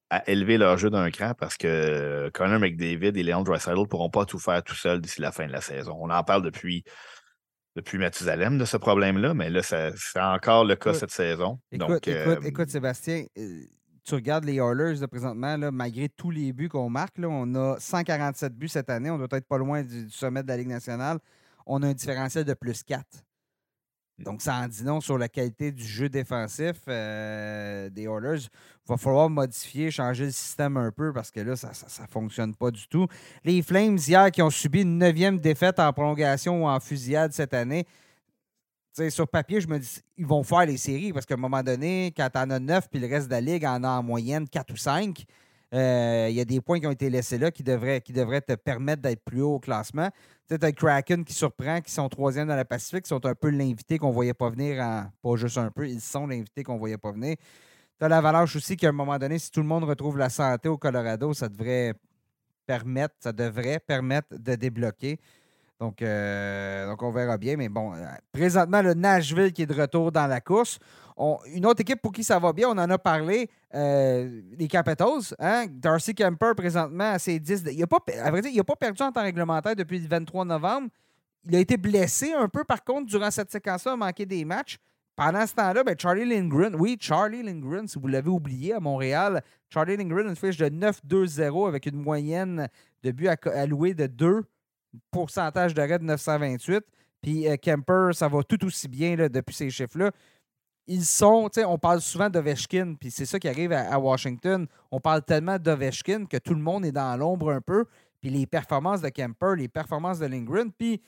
à 0.09 0.29
élever 0.29 0.57
leur 0.57 0.77
jeu 0.77 0.89
d'un 0.89 1.09
cran 1.11 1.33
parce 1.37 1.57
que 1.57 2.29
Connor 2.33 2.59
McDavid 2.59 3.17
et 3.17 3.23
Léon 3.23 3.43
Draisaitl 3.43 3.79
ne 3.79 3.85
pourront 3.85 4.09
pas 4.09 4.25
tout 4.25 4.39
faire 4.39 4.63
tout 4.63 4.75
seuls 4.75 5.01
d'ici 5.01 5.21
la 5.21 5.31
fin 5.31 5.47
de 5.47 5.51
la 5.51 5.61
saison. 5.61 5.97
On 5.99 6.09
en 6.09 6.23
parle 6.23 6.43
depuis, 6.43 6.83
depuis 7.75 7.97
Mathusalem 7.97 8.57
de 8.57 8.65
ce 8.65 8.77
problème-là, 8.77 9.33
mais 9.33 9.49
là, 9.49 9.61
c'est 9.63 9.93
encore 10.15 10.63
le 10.63 10.75
cas 10.75 10.93
cette 10.93 11.11
saison. 11.11 11.59
Écoute, 11.71 12.07
écoute, 12.07 12.45
écoute, 12.45 12.69
Sébastien, 12.69 13.25
euh, 13.37 13.63
tu 14.07 14.15
regardes 14.15 14.45
les 14.45 14.55
Oilers 14.55 15.05
présentement, 15.07 15.57
là, 15.57 15.69
malgré 15.69 16.07
tous 16.07 16.31
les 16.31 16.53
buts 16.53 16.69
qu'on 16.69 16.89
marque, 16.89 17.17
là, 17.17 17.27
on 17.29 17.53
a 17.55 17.77
147 17.77 18.53
buts 18.53 18.69
cette 18.69 18.89
année. 18.89 19.09
On 19.09 19.17
doit 19.17 19.27
être 19.31 19.47
pas 19.47 19.57
loin 19.57 19.83
du, 19.83 20.09
sommet 20.09 20.43
de 20.43 20.47
la 20.47 20.55
Ligue 20.55 20.69
nationale. 20.69 21.19
On 21.65 21.83
a 21.83 21.87
un 21.87 21.93
différentiel 21.93 22.45
de 22.45 22.53
plus 22.53 22.83
4. 22.83 23.03
Donc, 24.19 24.41
ça 24.41 24.55
en 24.55 24.67
dit 24.67 24.83
non 24.83 24.99
sur 24.99 25.17
la 25.17 25.29
qualité 25.29 25.71
du 25.71 25.83
jeu 25.83 26.09
défensif 26.09 26.75
euh, 26.87 27.89
des 27.89 28.03
Oilers. 28.03 28.45
Il 28.45 28.89
va 28.89 28.97
falloir 28.97 29.29
modifier, 29.29 29.91
changer 29.91 30.25
le 30.25 30.31
système 30.31 30.75
un 30.77 30.91
peu 30.91 31.13
parce 31.13 31.29
que 31.29 31.39
là, 31.39 31.55
ça 31.55 31.69
ne 31.69 32.07
fonctionne 32.07 32.55
pas 32.55 32.71
du 32.71 32.87
tout. 32.87 33.07
Les 33.43 33.61
Flames, 33.61 33.97
hier, 33.97 34.31
qui 34.31 34.41
ont 34.41 34.49
subi 34.49 34.81
une 34.81 34.97
neuvième 34.97 35.39
défaite 35.39 35.79
en 35.79 35.93
prolongation 35.93 36.63
ou 36.63 36.67
en 36.67 36.79
fusillade 36.79 37.31
cette 37.31 37.53
année, 37.53 37.85
sur 39.09 39.27
papier, 39.27 39.61
je 39.61 39.67
me 39.67 39.77
dis, 39.77 40.01
ils 40.17 40.25
vont 40.25 40.43
faire 40.43 40.65
les 40.65 40.77
séries 40.77 41.13
parce 41.13 41.25
qu'à 41.25 41.35
un 41.35 41.37
moment 41.37 41.61
donné, 41.61 42.11
quand 42.17 42.29
tu 42.31 42.39
en 42.39 42.49
as 42.49 42.59
neuf 42.59 42.89
puis 42.89 42.99
le 42.99 43.07
reste 43.07 43.27
de 43.27 43.31
la 43.31 43.41
ligue 43.41 43.65
en 43.65 43.83
a 43.83 43.89
en 43.89 44.03
moyenne 44.03 44.47
4 44.49 44.73
ou 44.73 44.77
5, 44.77 45.23
euh, 45.73 46.27
il 46.29 46.35
y 46.35 46.39
a 46.39 46.45
des 46.45 46.61
points 46.61 46.79
qui 46.79 46.87
ont 46.87 46.91
été 46.91 47.09
laissés 47.09 47.37
là 47.37 47.51
qui 47.51 47.61
devraient, 47.61 47.99
qui 47.99 48.13
te 48.13 48.55
permettre 48.55 49.01
d'être 49.01 49.23
plus 49.23 49.41
haut 49.41 49.55
au 49.55 49.59
classement. 49.59 50.09
Tu 50.47 50.55
as 50.59 50.71
Kraken 50.71 51.25
qui 51.25 51.33
surprend, 51.33 51.81
qui 51.81 51.91
sont 51.91 52.07
troisième 52.07 52.47
dans 52.47 52.55
la 52.55 52.63
Pacifique, 52.63 53.03
qui 53.03 53.09
sont 53.09 53.25
un 53.25 53.35
peu 53.35 53.49
l'invité 53.49 53.97
qu'on 53.97 54.09
ne 54.09 54.13
voyait 54.13 54.33
pas 54.33 54.49
venir, 54.49 54.81
en, 54.81 55.11
pas 55.21 55.35
juste 55.35 55.57
un 55.57 55.69
peu, 55.69 55.87
ils 55.87 55.99
sont 55.99 56.25
l'invité 56.25 56.63
qu'on 56.63 56.75
ne 56.75 56.79
voyait 56.79 56.97
pas 56.97 57.11
venir. 57.11 57.35
Tu 57.99 58.05
as 58.05 58.07
l'Avalanche 58.07 58.55
aussi 58.55 58.77
qui, 58.77 58.85
à 58.85 58.89
un 58.89 58.93
moment 58.93 59.17
donné, 59.17 59.39
si 59.39 59.51
tout 59.51 59.61
le 59.61 59.67
monde 59.67 59.83
retrouve 59.83 60.17
la 60.17 60.29
santé 60.29 60.69
au 60.69 60.77
Colorado, 60.77 61.33
ça 61.33 61.49
devrait 61.49 61.93
permettre, 62.65 63.15
ça 63.19 63.33
devrait 63.33 63.79
permettre 63.79 64.27
de 64.37 64.55
débloquer. 64.55 65.19
Donc, 65.79 66.01
euh, 66.01 66.87
donc, 66.87 67.01
on 67.03 67.11
verra 67.11 67.37
bien. 67.37 67.55
Mais 67.55 67.69
bon, 67.69 67.93
euh, 67.93 68.05
présentement, 68.31 68.81
le 68.81 68.93
Nashville 68.93 69.53
qui 69.53 69.63
est 69.63 69.67
de 69.67 69.79
retour 69.79 70.11
dans 70.11 70.27
la 70.27 70.41
course. 70.41 70.79
une 71.53 71.65
autre 71.65 71.81
équipe 71.81 72.01
pour 72.01 72.11
qui 72.11 72.23
ça 72.23 72.39
va 72.39 72.51
bien, 72.53 72.69
on 72.69 72.77
en 72.77 72.89
a 72.89 72.97
parlé, 72.97 73.49
euh, 73.73 74.41
les 74.57 74.67
Capitals. 74.67 75.35
Hein? 75.39 75.65
Darcy 75.69 76.15
Kemper, 76.15 76.53
présentement, 76.55 77.11
à 77.11 77.19
ses 77.19 77.39
10. 77.39 77.63
Il 77.71 77.79
n'a 77.79 77.87
pas, 77.87 77.99
pas 77.99 78.75
perdu 78.75 79.03
en 79.03 79.11
temps 79.11 79.23
réglementaire 79.23 79.75
depuis 79.75 79.99
le 79.99 80.07
23 80.07 80.45
novembre. 80.45 80.89
Il 81.45 81.55
a 81.55 81.59
été 81.59 81.77
blessé 81.77 82.33
un 82.33 82.49
peu, 82.49 82.63
par 82.63 82.83
contre, 82.83 83.05
durant 83.05 83.31
cette 83.31 83.51
séquence-là, 83.51 83.93
a 83.93 83.95
manqué 83.95 84.25
des 84.25 84.43
matchs. 84.43 84.77
Pendant 85.15 85.47
ce 85.47 85.53
temps-là, 85.55 85.83
ben, 85.83 85.95
Charlie 85.97 86.25
Lindgren, 86.25 86.75
oui, 86.75 86.97
Charlie 86.99 87.41
Lindgren, 87.41 87.87
si 87.87 87.97
vous 87.97 88.07
l'avez 88.07 88.29
oublié 88.29 88.73
à 88.73 88.79
Montréal, 88.79 89.41
Charlie 89.69 89.97
Lindgren, 89.97 90.27
une 90.27 90.35
fiche 90.35 90.57
de 90.57 90.69
9-2-0 90.69 91.67
avec 91.67 91.87
une 91.87 91.95
moyenne 91.95 92.67
de 93.01 93.11
buts 93.11 93.27
alloués 93.27 93.95
de 93.95 94.05
2 94.05 94.43
pourcentage 95.11 95.73
d'arrêt 95.73 95.99
de 95.99 96.03
928. 96.03 96.83
Puis 97.21 97.47
euh, 97.47 97.55
Kemper, 97.57 98.09
ça 98.13 98.27
va 98.27 98.43
tout 98.43 98.63
aussi 98.65 98.87
bien 98.87 99.15
là, 99.15 99.29
depuis 99.29 99.55
ces 99.55 99.69
chiffres-là. 99.69 100.11
Ils 100.87 101.03
sont, 101.03 101.49
tu 101.49 101.59
sais, 101.59 101.65
on 101.65 101.77
parle 101.77 101.99
souvent 101.99 102.29
d'Ovechkin, 102.29 102.95
puis 102.97 103.11
c'est 103.11 103.25
ça 103.25 103.39
qui 103.39 103.49
arrive 103.49 103.73
à, 103.73 103.99
Washington. 103.99 104.65
On 104.89 105.01
parle 105.01 105.21
tellement 105.21 105.59
d'Ovechkin 105.59 106.25
que 106.25 106.37
tout 106.37 106.53
le 106.53 106.61
monde 106.61 106.85
est 106.85 106.93
dans 106.93 107.17
l'ombre 107.17 107.51
un 107.51 107.59
peu. 107.59 107.85
Puis 108.21 108.29
les 108.29 108.47
performances 108.47 109.01
de 109.01 109.09
Kemper, 109.09 109.55
les 109.57 109.67
performances 109.67 110.19
de 110.19 110.27
Lindgren, 110.27 110.71
puis 110.71 111.01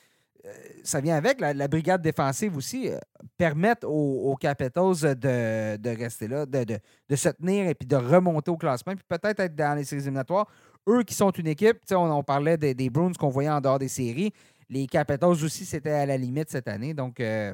euh, 0.46 0.50
ça 0.84 1.02
vient 1.02 1.16
avec 1.16 1.40
la, 1.40 1.68
brigade 1.68 2.02
défensive 2.02 2.56
aussi, 2.56 2.90
euh, 2.90 2.98
permettent 3.38 3.84
aux, 3.84 4.36
Capitals 4.40 5.16
de, 5.18 5.98
rester 5.98 6.28
là, 6.28 6.46
de, 6.46 6.66
de, 6.66 7.16
se 7.16 7.30
tenir 7.30 7.68
et 7.68 7.76
puis 7.76 7.88
de 7.88 7.96
remonter 7.96 8.52
au 8.52 8.58
classement, 8.58 8.96
puis 8.96 9.06
peut-être 9.08 9.40
être 9.40 9.56
dans 9.56 9.78
les 9.78 9.84
séries 9.86 10.02
éliminatoires 10.02 10.48
eux 10.90 11.04
qui 11.04 11.14
sont 11.14 11.32
une 11.32 11.48
équipe, 11.48 11.80
on, 11.92 12.12
on 12.12 12.24
parlait 12.24 12.58
des, 12.58 12.74
des 12.74 12.90
Bruins 12.90 13.14
qu'on 13.14 13.30
voyait 13.30 13.50
en 13.50 13.62
dehors 13.62 13.80
des 13.80 13.88
séries. 13.88 14.32
Les 14.70 14.88
Capitals 14.88 15.44
aussi, 15.44 15.66
c'était 15.66 15.92
à 15.92 16.06
la 16.06 16.18
limite 16.18 16.50
cette 16.50 16.68
année. 16.68 16.94
Donc, 16.94 17.20
euh, 17.20 17.54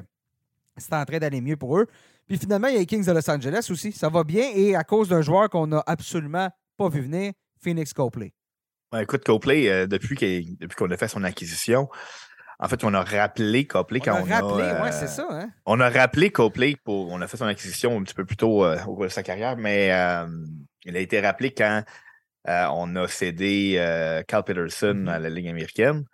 c'est 0.76 0.94
en 0.94 1.04
train 1.04 1.18
d'aller 1.18 1.40
mieux 1.40 1.56
pour 1.56 1.78
eux. 1.78 1.86
Puis 2.26 2.38
finalement, 2.38 2.68
il 2.68 2.74
y 2.74 2.76
a 2.76 2.80
les 2.80 2.86
Kings 2.86 3.04
de 3.04 3.12
Los 3.12 3.30
Angeles 3.30 3.68
aussi. 3.70 3.92
Ça 3.92 4.08
va 4.08 4.24
bien. 4.24 4.50
Et 4.54 4.74
à 4.74 4.84
cause 4.84 5.08
d'un 5.08 5.22
joueur 5.22 5.48
qu'on 5.48 5.66
n'a 5.66 5.82
absolument 5.86 6.50
pas 6.76 6.88
vu 6.88 7.00
venir, 7.00 7.32
Phoenix 7.58 7.92
Copley. 7.92 8.34
écoute, 9.00 9.24
Copley, 9.24 9.68
euh, 9.68 9.86
depuis 9.86 10.16
qu'on 10.76 10.90
a 10.90 10.96
fait 10.96 11.08
son 11.08 11.24
acquisition, 11.24 11.88
en 12.58 12.68
fait, 12.68 12.84
on 12.84 12.92
a 12.94 13.02
rappelé 13.02 13.66
Copley 13.66 14.00
quand 14.00 14.20
on 14.22 14.30
a. 14.30 14.40
Rappelé, 14.40 14.82
ouais, 14.82 14.92
c'est 14.92 15.08
ça. 15.08 15.26
Hein? 15.30 15.50
On 15.64 15.78
a 15.80 15.88
rappelé 15.88 16.30
Copley 16.30 16.76
pour. 16.84 17.10
On 17.10 17.20
a 17.20 17.26
fait 17.26 17.36
son 17.36 17.46
acquisition 17.46 17.98
un 17.98 18.02
petit 18.02 18.14
peu 18.14 18.24
plus 18.24 18.36
tôt 18.36 18.64
euh, 18.64 18.78
au 18.86 18.94
cours 18.94 19.04
de 19.04 19.08
sa 19.08 19.22
carrière, 19.22 19.56
mais 19.56 19.86
il 20.84 20.96
a 20.96 21.00
été 21.00 21.20
rappelé 21.20 21.50
quand 21.50 21.82
on 22.46 22.94
a 22.96 23.08
cédé 23.08 23.74
Cal 24.28 24.44
Peterson 24.44 24.94
Mhm. 24.94 25.08
à 25.08 25.18
la 25.18 25.28
Ligue 25.30 25.48
américaine. 25.48 26.04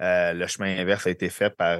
le 0.00 0.46
chemin 0.46 0.78
inverse 0.78 1.06
a 1.06 1.10
été 1.10 1.28
fait 1.30 1.50
par, 1.50 1.78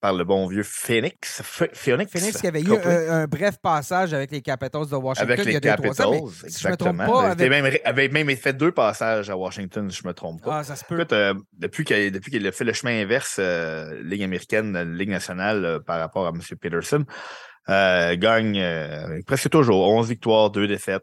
par 0.00 0.12
le 0.12 0.24
bon 0.24 0.46
vieux 0.46 0.62
Phoenix. 0.62 1.42
Ph- 1.58 1.70
Phoenix, 1.72 2.12
Phoenix 2.12 2.38
qui 2.40 2.46
avait 2.46 2.60
eu 2.60 2.70
un, 2.76 3.22
un 3.22 3.26
bref 3.26 3.56
passage 3.62 4.12
avec 4.12 4.30
les 4.30 4.42
Capitals 4.42 4.86
de 4.88 4.94
Washington 4.94 5.32
avec 5.32 5.44
il 5.46 5.52
y 5.52 5.56
a 5.56 5.60
deux, 5.60 5.70
trois 5.82 6.02
ans. 6.02 6.10
Capitals, 6.12 6.30
mais 6.44 6.48
si 6.50 6.62
je 6.62 6.68
me 6.68 6.76
trompe 6.76 6.90
exactement. 6.94 7.12
pas, 7.12 7.22
Il 7.22 7.30
avec... 7.32 7.40
avait 7.40 7.62
même, 7.62 7.78
avait 7.84 8.08
même 8.08 8.36
fait 8.36 8.52
deux 8.52 8.72
passages 8.72 9.30
à 9.30 9.36
Washington, 9.36 9.90
si 9.90 9.96
je 9.98 10.04
ne 10.04 10.08
me 10.08 10.14
trompe 10.14 10.42
pas. 10.42 10.58
Ah, 10.58 10.64
ça 10.64 10.76
se 10.76 10.84
peut. 10.84 10.96
Écoute, 10.96 11.12
euh, 11.14 11.34
depuis 11.54 11.84
qu'il 11.84 12.46
a 12.46 12.52
fait 12.52 12.64
le 12.64 12.72
chemin 12.74 13.02
inverse, 13.02 13.36
euh, 13.40 14.00
Ligue 14.02 14.22
américaine, 14.22 14.76
euh, 14.76 14.84
Ligue 14.84 15.08
nationale, 15.10 15.64
euh, 15.64 15.80
par 15.80 15.98
rapport 15.98 16.26
à 16.26 16.28
M. 16.30 16.40
Peterson, 16.60 17.04
euh, 17.70 18.14
gagne 18.16 18.60
euh, 18.60 19.18
presque 19.26 19.48
toujours 19.48 19.88
11 19.88 20.08
victoires, 20.10 20.50
2 20.50 20.68
défaites. 20.68 21.02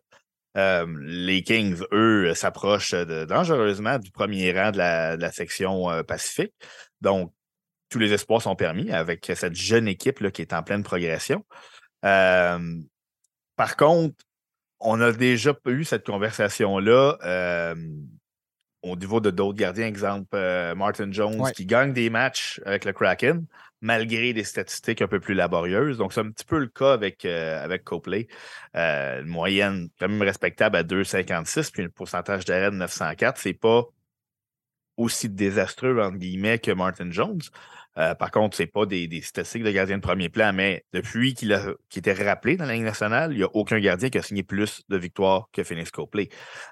Euh, 0.56 0.86
les 1.02 1.42
Kings, 1.42 1.82
eux, 1.92 2.34
s'approchent 2.36 2.94
dangereusement 2.94 3.98
du 3.98 4.12
premier 4.12 4.52
rang 4.52 4.72
de 4.72 4.78
la, 4.78 5.18
de 5.18 5.22
la 5.22 5.32
section 5.32 5.90
euh, 5.90 6.04
Pacifique. 6.04 6.54
Donc, 7.02 7.34
tous 7.90 8.00
les 8.00 8.14
espoirs 8.14 8.42
sont 8.42 8.56
permis 8.56 8.92
avec 8.92 9.32
cette 9.36 9.56
jeune 9.56 9.88
équipe 9.88 10.20
là, 10.20 10.32
qui 10.32 10.42
est 10.42 10.54
en 10.54 10.64
pleine 10.64 10.84
progression. 10.84 11.46
Euh, 12.06 12.60
par 13.56 13.76
contre, 13.78 14.16
on 14.80 15.00
a 15.02 15.12
déjà 15.12 15.54
eu 15.66 15.84
cette 15.84 16.06
conversation-là 16.06 17.76
au 18.82 18.96
niveau 18.98 19.22
de 19.22 19.30
d'autres 19.32 19.58
gardiens. 19.58 19.88
Exemple, 19.88 20.38
Martin 20.76 21.12
Jones 21.12 21.40
Ouais. 21.40 21.52
qui 21.54 21.66
gagne 21.66 21.94
des 21.94 22.10
matchs 22.10 22.60
avec 22.66 22.84
le 22.84 22.94
Kraken 22.94 23.46
malgré 23.84 24.32
des 24.32 24.46
statistiques 24.46 25.02
un 25.02 25.08
peu 25.08 25.20
plus 25.20 25.34
laborieuses. 25.36 25.98
Donc, 25.98 26.14
c'est 26.14 26.22
un 26.22 26.32
petit 26.32 26.46
peu 26.46 26.58
le 26.58 26.68
cas 26.68 26.94
avec, 26.94 27.26
euh, 27.26 27.78
Copley. 27.84 28.28
Euh, 28.76 29.22
une 29.22 29.28
moyenne 29.28 29.90
quand 30.00 30.08
même 30.08 30.22
respectable 30.22 30.78
à 30.78 30.84
2,56 30.84 31.70
puis 31.72 31.84
un 31.84 31.90
pourcentage 31.90 32.46
d'arrêt 32.46 32.72
de 32.72 32.78
904. 32.78 33.38
C'est 33.38 33.54
pas 33.54 33.84
aussi 34.96 35.30
désastreux, 35.30 36.00
entre 36.02 36.18
guillemets, 36.18 36.60
que 36.60 36.72
Martin 36.72 37.12
Jones. 37.12 37.42
Euh, 37.98 38.16
par 38.16 38.32
contre, 38.32 38.58
c'est 38.58 38.66
pas 38.68 38.86
des, 38.86 39.08
des 39.08 39.22
statistiques 39.22 39.64
de 39.64 39.72
gardien 39.72 39.98
de 39.98 40.02
premier 40.02 40.30
plan, 40.30 40.52
mais 40.54 40.84
depuis 40.94 41.34
qu'il 41.36 41.54
a 41.54 41.74
qu'il 41.90 42.00
était 42.00 42.14
rappelé 42.14 42.58
dans 42.58 42.66
la 42.66 42.74
Ligue 42.74 42.84
nationale, 42.84 43.32
il 43.34 43.38
n'y 43.38 43.44
a 43.44 43.50
aucun 43.54 43.80
gardien 43.80 44.10
qui 44.10 44.18
a 44.18 44.22
signé 44.24 44.42
plus 44.44 44.82
de 44.90 44.98
victoires 44.98 45.48
que 45.54 45.64
Phoenix 45.64 45.92
Copley. 45.92 46.30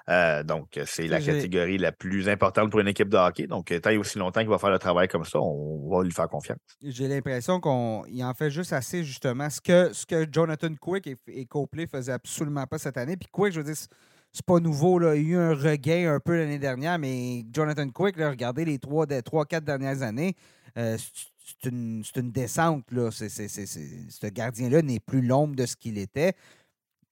Euh, 0.08 0.42
donc, 0.42 0.78
c'est 0.86 1.06
la 1.06 1.18
catégorie 1.32 1.78
la 1.78 1.92
plus 1.92 2.28
importante 2.28 2.70
pour 2.70 2.80
une 2.80 2.88
équipe 2.88 3.08
de 3.08 3.16
hockey. 3.16 3.46
Donc, 3.46 3.72
tant 3.82 3.90
et 3.90 3.96
aussi 3.96 4.18
longtemps 4.18 4.40
qu'il 4.40 4.48
va 4.50 4.58
faire 4.58 4.70
le 4.70 4.78
travail 4.78 5.06
comme 5.08 5.24
ça, 5.24 5.38
on 5.40 5.88
va 5.88 6.02
lui 6.02 6.10
faire 6.12 6.28
confiance. 6.28 6.58
J'ai 6.82 7.06
l'impression 7.06 7.60
qu'il 7.60 8.24
en 8.24 8.34
fait 8.34 8.50
juste 8.50 8.72
assez, 8.72 9.04
justement. 9.04 9.48
Ce 9.48 9.60
que, 9.60 9.92
ce 9.92 10.04
que 10.06 10.26
Jonathan 10.30 10.74
Quick 10.80 11.06
et, 11.06 11.16
et 11.28 11.46
Copley 11.46 11.86
faisaient 11.86 12.12
absolument 12.12 12.66
pas 12.66 12.78
cette 12.78 12.96
année. 12.96 13.16
Puis 13.16 13.28
Quick, 13.30 13.52
je 13.52 13.58
veux 13.60 13.64
dire, 13.64 13.76
c'est- 13.76 13.88
c'est 14.34 14.46
pas 14.46 14.60
nouveau. 14.60 14.98
Là. 14.98 15.14
Il 15.14 15.22
y 15.22 15.26
a 15.26 15.28
eu 15.28 15.36
un 15.36 15.54
regain 15.54 16.14
un 16.14 16.18
peu 16.18 16.36
l'année 16.36 16.58
dernière, 16.58 16.98
mais 16.98 17.44
Jonathan 17.52 17.86
Quick, 17.90 18.16
là, 18.16 18.30
regardez 18.30 18.64
les 18.64 18.78
trois, 18.78 19.04
des 19.04 19.20
trois, 19.22 19.44
quatre 19.44 19.64
dernières 19.64 20.00
années, 20.00 20.34
euh, 20.78 20.96
c'est- 20.98 21.68
une, 21.68 22.02
descente. 22.32 22.90
Là. 22.90 23.10
Ce 23.10 24.26
gardien-là 24.26 24.82
n'est 24.82 25.00
plus 25.00 25.22
l'ombre 25.22 25.54
de 25.54 25.66
ce 25.66 25.76
qu'il 25.76 25.98
était. 25.98 26.34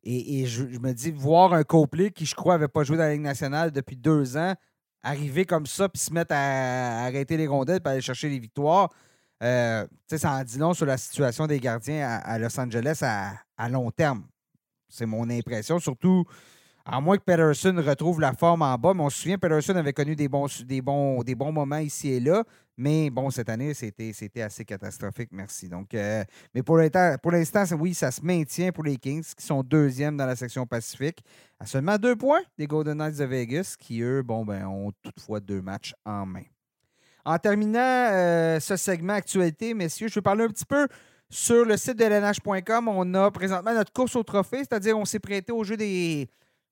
Et, 0.02 0.46
je, 0.46 0.64
me 0.64 0.92
dis, 0.92 1.10
voir 1.10 1.52
un 1.52 1.62
Copley 1.62 2.10
qui, 2.10 2.24
je 2.24 2.34
crois, 2.34 2.54
n'avait 2.54 2.68
pas 2.68 2.84
joué 2.84 2.96
dans 2.96 3.02
la 3.02 3.12
Ligue 3.12 3.22
nationale 3.22 3.70
depuis 3.70 3.96
deux 3.96 4.36
ans, 4.36 4.54
arriver 5.02 5.44
comme 5.44 5.66
ça, 5.66 5.88
puis 5.88 6.00
se 6.00 6.12
mettre 6.12 6.32
à, 6.34 7.04
arrêter 7.04 7.36
les 7.36 7.46
rondelles, 7.46 7.80
puis 7.80 7.92
aller 7.92 8.00
chercher 8.00 8.30
les 8.30 8.38
victoires, 8.38 8.88
euh, 9.42 9.86
ça 10.06 10.32
en 10.32 10.42
dit 10.42 10.58
long 10.58 10.72
sur 10.72 10.86
la 10.86 10.96
situation 10.96 11.46
des 11.46 11.60
gardiens 11.60 12.20
à, 12.24 12.38
Los 12.38 12.58
Angeles 12.58 13.00
à 13.02 13.68
long 13.68 13.90
terme. 13.90 14.24
C'est 14.88 15.06
mon 15.06 15.28
impression. 15.30 15.78
Surtout, 15.78 16.24
à 16.90 17.00
moins 17.00 17.16
que 17.16 17.22
Peterson 17.22 17.74
retrouve 17.86 18.20
la 18.20 18.32
forme 18.32 18.62
en 18.62 18.76
bas. 18.76 18.94
Mais 18.94 19.02
on 19.02 19.10
se 19.10 19.20
souvient, 19.20 19.38
Peterson 19.38 19.76
avait 19.76 19.92
connu 19.92 20.16
des 20.16 20.28
bons, 20.28 20.46
des 20.64 20.82
bons, 20.82 21.22
des 21.22 21.34
bons 21.34 21.52
moments 21.52 21.78
ici 21.78 22.10
et 22.10 22.20
là. 22.20 22.44
Mais 22.76 23.10
bon, 23.10 23.30
cette 23.30 23.48
année, 23.48 23.74
c'était 23.74 24.42
assez 24.42 24.64
catastrophique. 24.64 25.28
Merci. 25.32 25.68
Donc, 25.68 25.92
euh, 25.94 26.24
mais 26.54 26.62
pour 26.62 26.78
l'instant, 26.78 27.64
oui, 27.78 27.94
ça 27.94 28.10
se 28.10 28.24
maintient 28.24 28.72
pour 28.72 28.84
les 28.84 28.96
Kings, 28.96 29.34
qui 29.36 29.44
sont 29.44 29.62
deuxièmes 29.62 30.16
dans 30.16 30.26
la 30.26 30.34
section 30.34 30.66
Pacifique, 30.66 31.22
à 31.58 31.66
seulement 31.66 31.98
deux 31.98 32.16
points 32.16 32.40
des 32.56 32.66
Golden 32.66 32.96
Knights 32.96 33.18
de 33.18 33.24
Vegas, 33.24 33.76
qui, 33.78 34.00
eux, 34.00 34.22
bon, 34.22 34.44
ben, 34.44 34.66
ont 34.66 34.92
toutefois 35.02 35.40
deux 35.40 35.60
matchs 35.60 35.94
en 36.06 36.24
main. 36.24 36.44
En 37.24 37.36
terminant 37.38 37.78
euh, 37.78 38.58
ce 38.60 38.76
segment 38.76 39.12
actualité, 39.12 39.74
messieurs, 39.74 40.08
je 40.08 40.14
vais 40.14 40.22
parler 40.22 40.44
un 40.44 40.48
petit 40.48 40.64
peu 40.64 40.88
sur 41.28 41.64
le 41.64 41.76
site 41.76 41.98
de 41.98 42.04
lnh.com. 42.04 42.88
On 42.88 43.14
a 43.14 43.30
présentement 43.30 43.74
notre 43.74 43.92
course 43.92 44.16
au 44.16 44.22
trophée, 44.22 44.58
c'est-à-dire 44.58 44.98
on 44.98 45.04
s'est 45.04 45.20
prêté 45.20 45.52
au 45.52 45.62
jeu 45.64 45.76
des. 45.76 46.28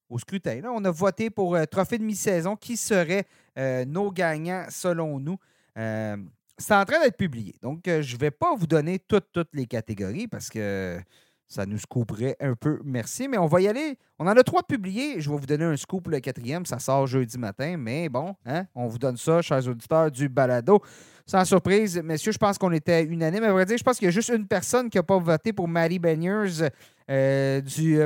Au 0.09 0.19
scrutin. 0.19 0.61
là. 0.61 0.71
On 0.73 0.85
a 0.85 0.91
voté 0.91 1.31
pour 1.31 1.55
euh, 1.55 1.65
trophée 1.65 1.99
de 1.99 2.05
mi-saison 2.05 2.57
qui 2.57 2.77
seraient 2.77 3.27
euh, 3.59 3.85
nos 3.85 4.11
gagnants 4.11 4.67
selon 4.71 5.21
nous. 5.21 5.39
Euh, 5.77 6.17
c'est 6.57 6.75
en 6.75 6.85
train 6.85 7.01
d'être 7.01 7.17
publié. 7.17 7.55
Donc, 7.63 7.83
je 7.85 8.15
ne 8.15 8.19
vais 8.19 8.33
pas 8.33 8.55
vous 8.57 8.67
donner 8.67 8.99
toutes, 8.99 9.37
les 9.53 9.67
catégories 9.67 10.27
parce 10.27 10.49
que 10.49 10.99
ça 11.47 11.65
nous 11.67 11.79
scooperait 11.79 12.37
un 12.41 12.55
peu. 12.55 12.81
Merci. 12.85 13.29
Mais 13.29 13.39
on 13.39 13.47
va 13.47 13.61
y 13.61 13.69
aller. 13.69 13.97
On 14.19 14.27
en 14.27 14.37
a 14.37 14.43
trois 14.43 14.65
publiés. 14.65 15.21
Je 15.21 15.31
vais 15.31 15.37
vous 15.37 15.47
donner 15.47 15.65
un 15.65 15.77
scoop 15.77 16.09
le 16.09 16.19
quatrième. 16.19 16.67
Ça 16.67 16.81
sort 16.81 17.07
jeudi 17.07 17.39
matin. 17.39 17.77
Mais 17.77 18.09
bon, 18.09 18.35
hein, 18.45 18.65
on 18.75 18.89
vous 18.89 18.99
donne 18.99 19.17
ça, 19.17 19.41
chers 19.41 19.69
auditeurs 19.69 20.11
du 20.11 20.29
balado. 20.29 20.83
Sans 21.25 21.45
surprise, 21.45 22.03
messieurs, 22.03 22.33
je 22.33 22.39
pense 22.39 22.59
qu'on 22.59 22.73
était 22.73 23.05
unanime. 23.05 23.45
À 23.45 23.53
vrai 23.53 23.65
dire, 23.65 23.79
je 23.79 23.85
pense 23.85 23.99
qu'il 23.99 24.07
y 24.07 24.09
a 24.09 24.13
juste 24.13 24.31
une 24.31 24.49
personne 24.49 24.91
qui 24.91 24.99
n'a 24.99 25.05
pas 25.05 25.19
voté 25.19 25.53
pour 25.53 25.69
Maddie 25.69 26.01
Beniers 26.01 26.71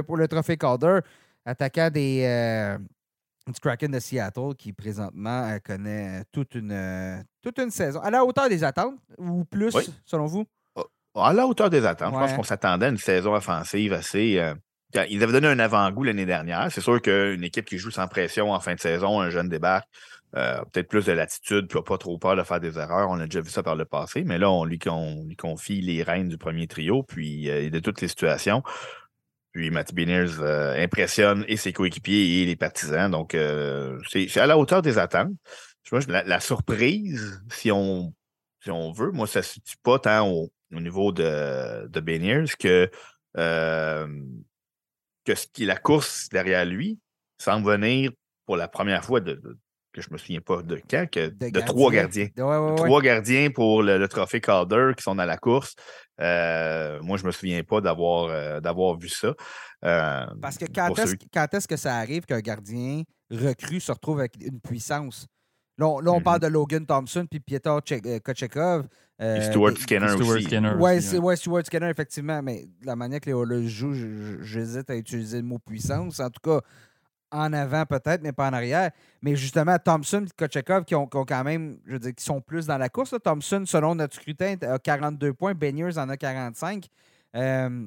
pour 0.07 0.17
le 0.17 0.29
trophée 0.29 0.57
Calder, 0.57 1.01
attaquant 1.45 1.90
des, 1.90 2.24
euh, 2.24 2.78
du 3.47 3.61
Kraken 3.61 3.90
de 3.90 3.99
Seattle, 3.99 4.55
qui 4.57 4.72
présentement 4.72 5.49
euh, 5.51 5.59
connaît 5.64 6.22
toute 6.32 6.55
une, 6.55 6.72
euh, 6.72 7.16
toute 7.43 7.59
une 7.59 7.70
saison. 7.70 8.01
À 8.01 8.11
la 8.11 8.24
hauteur 8.24 8.49
des 8.49 8.62
attentes, 8.64 8.95
ou 9.18 9.45
plus, 9.45 9.74
Oui. 9.74 9.84
selon 10.05 10.26
vous? 10.26 10.45
À 11.14 11.32
la 11.34 11.47
hauteur 11.47 11.68
des 11.68 11.84
attentes, 11.84 12.14
je 12.14 12.18
pense 12.18 12.32
qu'on 12.32 12.43
s'attendait 12.43 12.86
à 12.86 12.88
une 12.88 12.97
saison 12.97 13.34
offensive 13.34 13.93
assez. 13.93 14.38
euh, 14.38 14.55
ils 15.09 15.22
avaient 15.22 15.32
donné 15.32 15.49
un 15.49 15.59
avant-goût 15.59 16.05
l'année 16.05 16.26
dernière. 16.26 16.70
C'est 16.70 16.80
sûr 16.82 17.01
qu'une 17.03 17.43
équipe 17.45 17.64
qui 17.66 17.78
joue 17.78 17.90
sans 17.90 18.07
pression 18.09 18.53
en 18.53 18.61
fin 18.61 18.74
de 18.74 18.80
saison, 18.80 19.20
un 19.20 19.30
jeune 19.30 19.49
débarque, 19.49 19.88
euh, 20.36 20.62
peut-être 20.72 20.88
plus 20.88 21.05
de 21.07 21.12
latitude, 21.12 21.66
puis 21.68 21.78
n'a 21.78 21.82
pas 21.82 21.99
trop 21.99 22.16
peur 22.18 22.36
de 22.36 22.43
faire 22.43 22.61
des 22.61 22.78
erreurs. 22.78 23.11
On 23.11 23.18
a 23.20 23.24
déjà 23.26 23.40
vu 23.43 23.51
ça 23.51 23.62
par 23.62 23.74
le 23.76 23.84
passé, 23.84 24.22
mais 24.24 24.38
là, 24.38 24.51
on 24.51 24.64
lui, 24.64 24.78
on 24.88 25.24
lui 25.26 25.36
confie 25.36 25.80
les 25.82 26.03
rênes 26.03 26.28
du 26.28 26.38
premier 26.38 26.66
trio, 26.66 27.03
puis 27.03 27.51
euh, 27.51 27.68
de 27.68 27.78
toutes 27.78 28.01
les 28.01 28.09
situations. 28.09 28.62
Puis 29.53 29.71
Matty 29.71 29.95
Beniers 29.95 30.39
euh, 30.41 30.83
impressionne 30.83 31.45
et 31.47 31.57
ses 31.57 31.73
coéquipiers 31.73 32.43
et 32.43 32.47
les 32.47 32.57
partisans. 32.57 33.11
Donc, 33.11 33.35
euh, 33.35 33.99
c'est 34.11 34.35
à 34.39 34.47
la 34.47 34.57
hauteur 34.59 34.81
des 34.83 34.99
attentes. 34.99 35.33
Je- 35.85 36.09
la, 36.11 36.23
la 36.25 36.41
surprise, 36.41 37.43
si 37.51 37.71
on, 37.71 38.15
si 38.63 38.71
on 38.71 38.93
veut, 38.93 39.11
moi, 39.11 39.27
ça 39.27 39.41
ne 39.41 39.43
se 39.45 39.55
situe 39.55 39.77
pas 39.83 39.99
tant 39.99 40.27
au, 40.31 40.51
au 40.75 40.81
niveau 40.81 41.13
de, 41.13 41.87
de 41.87 42.01
Beniers 42.01 42.45
que, 42.59 42.91
euh, 43.37 44.07
que 45.25 45.35
ce 45.35 45.47
qui 45.53 45.65
la 45.65 45.77
course 45.77 46.29
derrière 46.31 46.65
lui 46.65 46.99
semble 47.39 47.71
venir 47.71 48.11
pour 48.47 48.57
la 48.57 48.69
première 48.69 49.05
fois 49.05 49.21
de, 49.21 49.35
de- 49.35 49.59
que 49.93 50.01
je 50.01 50.09
me 50.11 50.18
souviens 50.18 50.40
pas 50.40 50.62
de 50.62 50.80
quand, 50.90 51.07
que 51.11 51.28
de, 51.28 51.61
trois 51.61 51.90
gardiens. 51.90 52.28
Ouais, 52.36 52.43
ouais, 52.43 52.59
ouais. 52.70 52.76
Trois 52.76 53.03
gardiens 53.03 53.51
pour 53.51 53.82
le, 53.82 53.99
le 53.99 54.09
trophée 54.09 54.40
Calder 54.40 54.93
qui 54.97 55.03
sont 55.03 55.14
dans 55.14 55.24
la 55.24 55.36
course. 55.36 55.74
Euh, 56.20 57.01
moi, 57.03 57.16
je 57.18 57.24
me 57.26 57.30
souviens 57.30 57.62
pas 57.62 57.80
d'avoir 57.80 58.30
euh, 58.30 58.61
d'avoir 58.61 58.97
vu 58.99 59.09
ça. 59.09 59.34
Euh, 59.84 60.26
Parce 60.40 60.57
que 60.57 60.66
quand 60.72 60.97
est-ce, 60.99 61.11
ceux- 61.11 61.16
quand 61.32 61.53
est-ce 61.53 61.68
que 61.68 61.76
ça 61.76 61.97
arrive 61.97 62.24
qu'un 62.24 62.40
gardien 62.40 63.03
recru 63.30 63.80
se 63.80 63.93
retrouve 63.93 64.20
avec 64.20 64.36
une 64.40 64.61
puissance? 64.61 65.26
Là, 65.78 65.88
on, 65.88 66.01
là, 66.01 66.12
on 66.12 66.20
parle 66.20 66.40
de 66.40 66.47
Logan 66.49 66.84
Thompson 66.86 67.26
puis 67.28 67.43
euh, 67.66 68.18
Kochekov. 68.20 68.86
euh, 69.20 69.38
puis 69.38 69.47
Stuart 69.47 69.76
Skinner 69.78 70.09
Stuart 70.09 70.28
aussi. 70.28 70.45
Skinner 70.45 70.74
Ouais, 70.74 70.99
aussi, 70.99 71.07
c'est 71.09 71.16
ouais. 71.18 71.24
ouais, 71.24 71.36
Stuart 71.36 71.62
Skinner, 71.66 71.88
effectivement, 71.88 72.43
mais 72.43 72.66
de 72.80 72.86
la 72.86 72.95
manière 72.95 73.20
que 73.20 73.30
les 73.30 73.36
Oilers 73.36 73.68
jouent, 73.68 73.95
j'hésite 74.43 74.90
à 74.90 74.97
utiliser 74.97 75.38
le 75.38 75.45
mot 75.45 75.59
puissance. 75.59 76.20
En 76.20 76.28
tout 76.28 76.40
cas, 76.43 76.61
en 77.33 77.53
avant 77.53 77.85
peut-être, 77.87 78.22
mais 78.22 78.33
pas 78.33 78.49
en 78.49 78.53
arrière. 78.53 78.91
Mais 79.22 79.35
justement, 79.35 79.76
Thompson 79.78 80.24
et 80.26 80.30
Kochekov 80.37 80.85
qui 80.85 80.95
ont, 80.95 81.07
quand 81.07 81.45
même, 81.45 81.78
je 81.87 81.93
veux 81.93 81.99
dire, 81.99 82.14
qui 82.14 82.24
sont 82.24 82.41
plus 82.41 82.66
dans 82.66 82.78
la 82.78 82.89
course. 82.89 83.14
Thompson, 83.24 83.64
selon 83.66 83.95
notre 83.95 84.14
scrutin, 84.14 84.57
a 84.62 84.78
42 84.78 85.33
points. 85.33 85.55
Beniers 85.55 85.99
en 85.99 86.09
a 86.09 86.16
45. 86.16 86.87
Euh, 87.35 87.87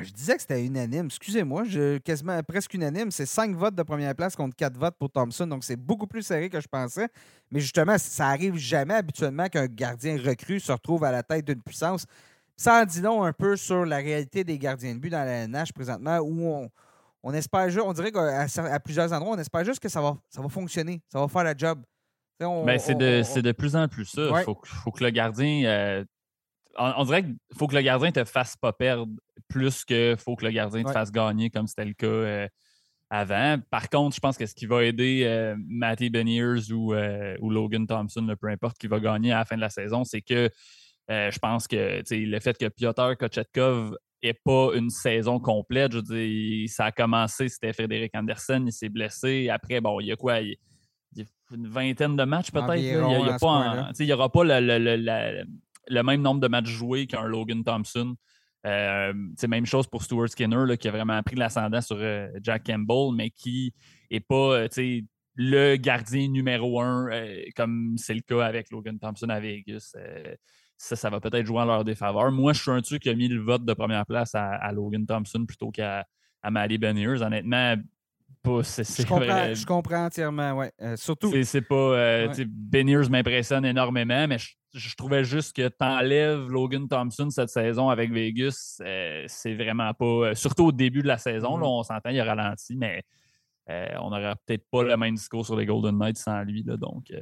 je 0.00 0.10
disais 0.10 0.34
que 0.34 0.40
c'était 0.40 0.64
unanime. 0.64 1.06
Excusez-moi, 1.06 1.64
quasiment 2.02 2.42
presque 2.42 2.72
unanime. 2.74 3.10
C'est 3.10 3.26
5 3.26 3.54
votes 3.54 3.74
de 3.74 3.82
première 3.82 4.14
place 4.14 4.34
contre 4.34 4.56
4 4.56 4.76
votes 4.78 4.96
pour 4.98 5.10
Thompson. 5.10 5.46
Donc, 5.46 5.64
c'est 5.64 5.76
beaucoup 5.76 6.06
plus 6.06 6.22
serré 6.22 6.48
que 6.48 6.60
je 6.60 6.68
pensais. 6.68 7.08
Mais 7.50 7.60
justement, 7.60 7.98
ça 7.98 8.28
arrive 8.28 8.56
jamais 8.56 8.94
habituellement 8.94 9.48
qu'un 9.48 9.66
gardien 9.66 10.16
recru 10.16 10.58
se 10.58 10.72
retrouve 10.72 11.04
à 11.04 11.12
la 11.12 11.22
tête 11.22 11.44
d'une 11.44 11.62
puissance. 11.62 12.06
Ça 12.56 12.82
en 12.82 12.84
dit 12.84 13.00
long 13.00 13.24
un 13.24 13.32
peu 13.32 13.56
sur 13.56 13.84
la 13.84 13.96
réalité 13.96 14.44
des 14.44 14.58
gardiens 14.58 14.94
de 14.94 15.00
but 15.00 15.10
dans 15.10 15.24
la 15.24 15.46
NH 15.46 15.72
présentement 15.74 16.18
où 16.18 16.46
on, 16.46 16.70
on 17.22 17.32
espère 17.34 17.68
juste, 17.68 17.84
on 17.86 17.92
dirait 17.92 18.12
qu'à 18.12 18.46
à 18.46 18.80
plusieurs 18.80 19.12
endroits, 19.12 19.34
on 19.36 19.38
espère 19.38 19.64
juste 19.64 19.80
que 19.80 19.88
ça 19.88 20.00
va, 20.00 20.16
ça 20.30 20.40
va 20.42 20.48
fonctionner, 20.48 21.02
ça 21.08 21.20
va 21.20 21.28
faire 21.28 21.44
la 21.44 21.54
job. 21.56 21.82
Ben, 22.38 22.78
c'est 22.78 22.94
de, 22.94 23.20
on- 23.20 23.24
c'est 23.24 23.42
de 23.42 23.52
plus 23.52 23.76
en 23.76 23.86
plus 23.88 24.06
ça. 24.06 24.22
Il 24.22 24.30
Ouais. 24.32 24.42
faut, 24.44 24.54
que- 24.54 24.66
faut 24.68 24.90
que 24.90 25.04
le 25.04 25.10
gardien. 25.10 25.64
euh, 25.66 26.04
on, 26.78 26.92
on 26.98 27.04
dirait 27.04 27.22
qu'il 27.24 27.36
faut 27.58 27.66
que 27.66 27.74
le 27.76 27.82
gardien 27.82 28.10
te 28.12 28.24
fasse 28.24 28.56
pas 28.56 28.72
perdre 28.72 29.06
plus 29.48 29.84
que 29.84 30.14
faut 30.18 30.36
que 30.36 30.44
le 30.46 30.50
gardien 30.52 30.82
te 30.82 30.90
fasse 30.92 31.12
gagner, 31.12 31.50
comme 31.50 31.66
c'était 31.66 31.84
le 31.84 31.92
cas 31.92 32.06
euh, 32.06 32.48
avant. 33.10 33.58
Par 33.70 33.90
contre, 33.90 34.14
je 34.16 34.20
pense 34.20 34.38
que 34.38 34.46
ce 34.46 34.54
qui 34.54 34.64
va 34.66 34.84
aider 34.84 35.24
euh, 35.26 35.54
Matty 35.68 36.08
Beniers 36.08 36.72
ou, 36.72 36.94
ou, 36.94 37.50
Logan 37.50 37.86
Thompson, 37.86 38.26
peu 38.40 38.48
importe 38.48 38.78
qui 38.78 38.86
va 38.86 39.00
gagner 39.00 39.32
à 39.32 39.38
la 39.40 39.44
fin 39.44 39.56
de 39.56 39.60
la 39.60 39.68
saison, 39.70 40.04
c'est 40.04 40.22
que 40.22 40.48
je 41.08 41.38
pense 41.40 41.66
que 41.68 42.02
le 42.08 42.40
fait 42.40 42.56
que 42.56 42.68
Piotr 42.68 43.16
Kochetkov 43.18 43.96
n'ait 44.22 44.38
pas 44.44 44.70
une 44.74 44.90
saison 44.90 45.40
complète, 45.40 45.92
je 45.92 45.98
veux 45.98 46.02
dire, 46.02 46.68
ça 46.68 46.86
a 46.86 46.92
commencé, 46.92 47.48
c'était 47.48 47.72
Frédéric 47.72 48.14
Anderson, 48.14 48.64
il 48.66 48.72
s'est 48.72 48.88
blessé. 48.88 49.48
Après, 49.48 49.80
bon, 49.80 50.00
il 50.00 50.06
y 50.06 50.12
a 50.12 50.16
quoi? 50.16 50.40
Il, 50.40 50.56
y 51.16 51.22
a 51.22 51.24
une 51.54 51.68
vingtaine 51.68 52.16
de 52.16 52.24
matchs 52.24 52.50
peut-être. 52.50 52.76
Il 52.76 54.06
n'y 54.06 54.12
aura 54.12 54.30
pas 54.30 54.44
le, 54.44 55.42
le 55.88 56.02
même 56.02 56.22
nombre 56.22 56.40
de 56.40 56.48
matchs 56.48 56.68
joués 56.68 57.06
qu'un 57.06 57.24
Logan 57.24 57.64
Thompson. 57.64 58.14
Euh, 58.66 59.12
même 59.48 59.66
chose 59.66 59.86
pour 59.86 60.02
Stuart 60.02 60.28
Skinner, 60.28 60.76
qui 60.78 60.88
a 60.88 60.90
vraiment 60.90 61.22
pris 61.22 61.36
l'ascendant 61.36 61.80
sur 61.80 61.96
euh, 61.98 62.28
Jack 62.42 62.66
Campbell, 62.66 63.14
mais 63.14 63.30
qui 63.30 63.72
n'est 64.10 64.20
pas 64.20 64.66
euh, 64.66 65.00
le 65.34 65.76
gardien 65.76 66.28
numéro 66.28 66.80
un, 66.80 67.08
comme 67.56 67.94
c'est 67.96 68.14
le 68.14 68.20
cas 68.20 68.44
avec 68.44 68.70
Logan 68.70 68.98
Thompson 68.98 69.28
à 69.30 69.40
Vegas. 69.40 69.94
Ça, 70.80 70.96
ça 70.96 71.10
va 71.10 71.20
peut-être 71.20 71.46
jouer 71.46 71.60
en 71.60 71.66
leur 71.66 71.84
défaveur. 71.84 72.30
Moi, 72.32 72.52
je 72.52 72.62
suis 72.62 72.70
un 72.70 72.80
truc 72.80 73.02
qui 73.02 73.10
a 73.10 73.14
mis 73.14 73.28
le 73.28 73.40
vote 73.40 73.64
de 73.64 73.74
première 73.74 74.06
place 74.06 74.34
à, 74.34 74.72
Logan 74.72 75.06
Thompson 75.06 75.44
plutôt 75.46 75.70
qu'à 75.70 76.06
à 76.42 76.50
Maddie 76.50 76.78
Beniers. 76.78 77.22
Honnêtement, 77.22 77.76
je, 78.44 79.66
comprends, 79.66 80.06
entièrement, 80.06 80.54
ouais. 80.54 80.72
surtout. 80.96 81.32
C'est 81.44 81.60
pas. 81.60 82.28
Beniers 82.46 83.08
m'impressionne 83.10 83.64
énormément, 83.64 84.26
mais 84.26 84.38
je 84.38 84.54
je 84.74 84.94
trouvais 84.94 85.24
juste 85.24 85.54
que 85.56 85.68
t'enlèves 85.68 86.48
Logan 86.48 86.88
Thompson 86.88 87.30
cette 87.30 87.48
saison 87.48 87.88
avec 87.88 88.12
Vegas, 88.12 88.80
euh, 88.80 89.24
c'est 89.26 89.54
vraiment 89.54 89.92
pas. 89.94 90.04
Euh, 90.04 90.34
surtout 90.34 90.66
au 90.66 90.72
début 90.72 91.02
de 91.02 91.08
la 91.08 91.18
saison, 91.18 91.56
là, 91.56 91.66
mm-hmm. 91.66 91.78
on 91.78 91.82
s'entend, 91.82 92.10
il 92.10 92.20
a 92.20 92.24
ralenti, 92.24 92.76
mais 92.76 93.02
euh, 93.70 93.86
on 94.00 94.10
n'aurait 94.10 94.34
peut-être 94.46 94.68
pas 94.68 94.82
le 94.82 94.96
même 94.96 95.14
discours 95.14 95.46
sur 95.46 95.54
les 95.56 95.64
Golden 95.64 95.96
Knights 95.96 96.18
sans 96.18 96.42
lui. 96.42 96.62
Là, 96.64 96.76
donc, 96.76 97.12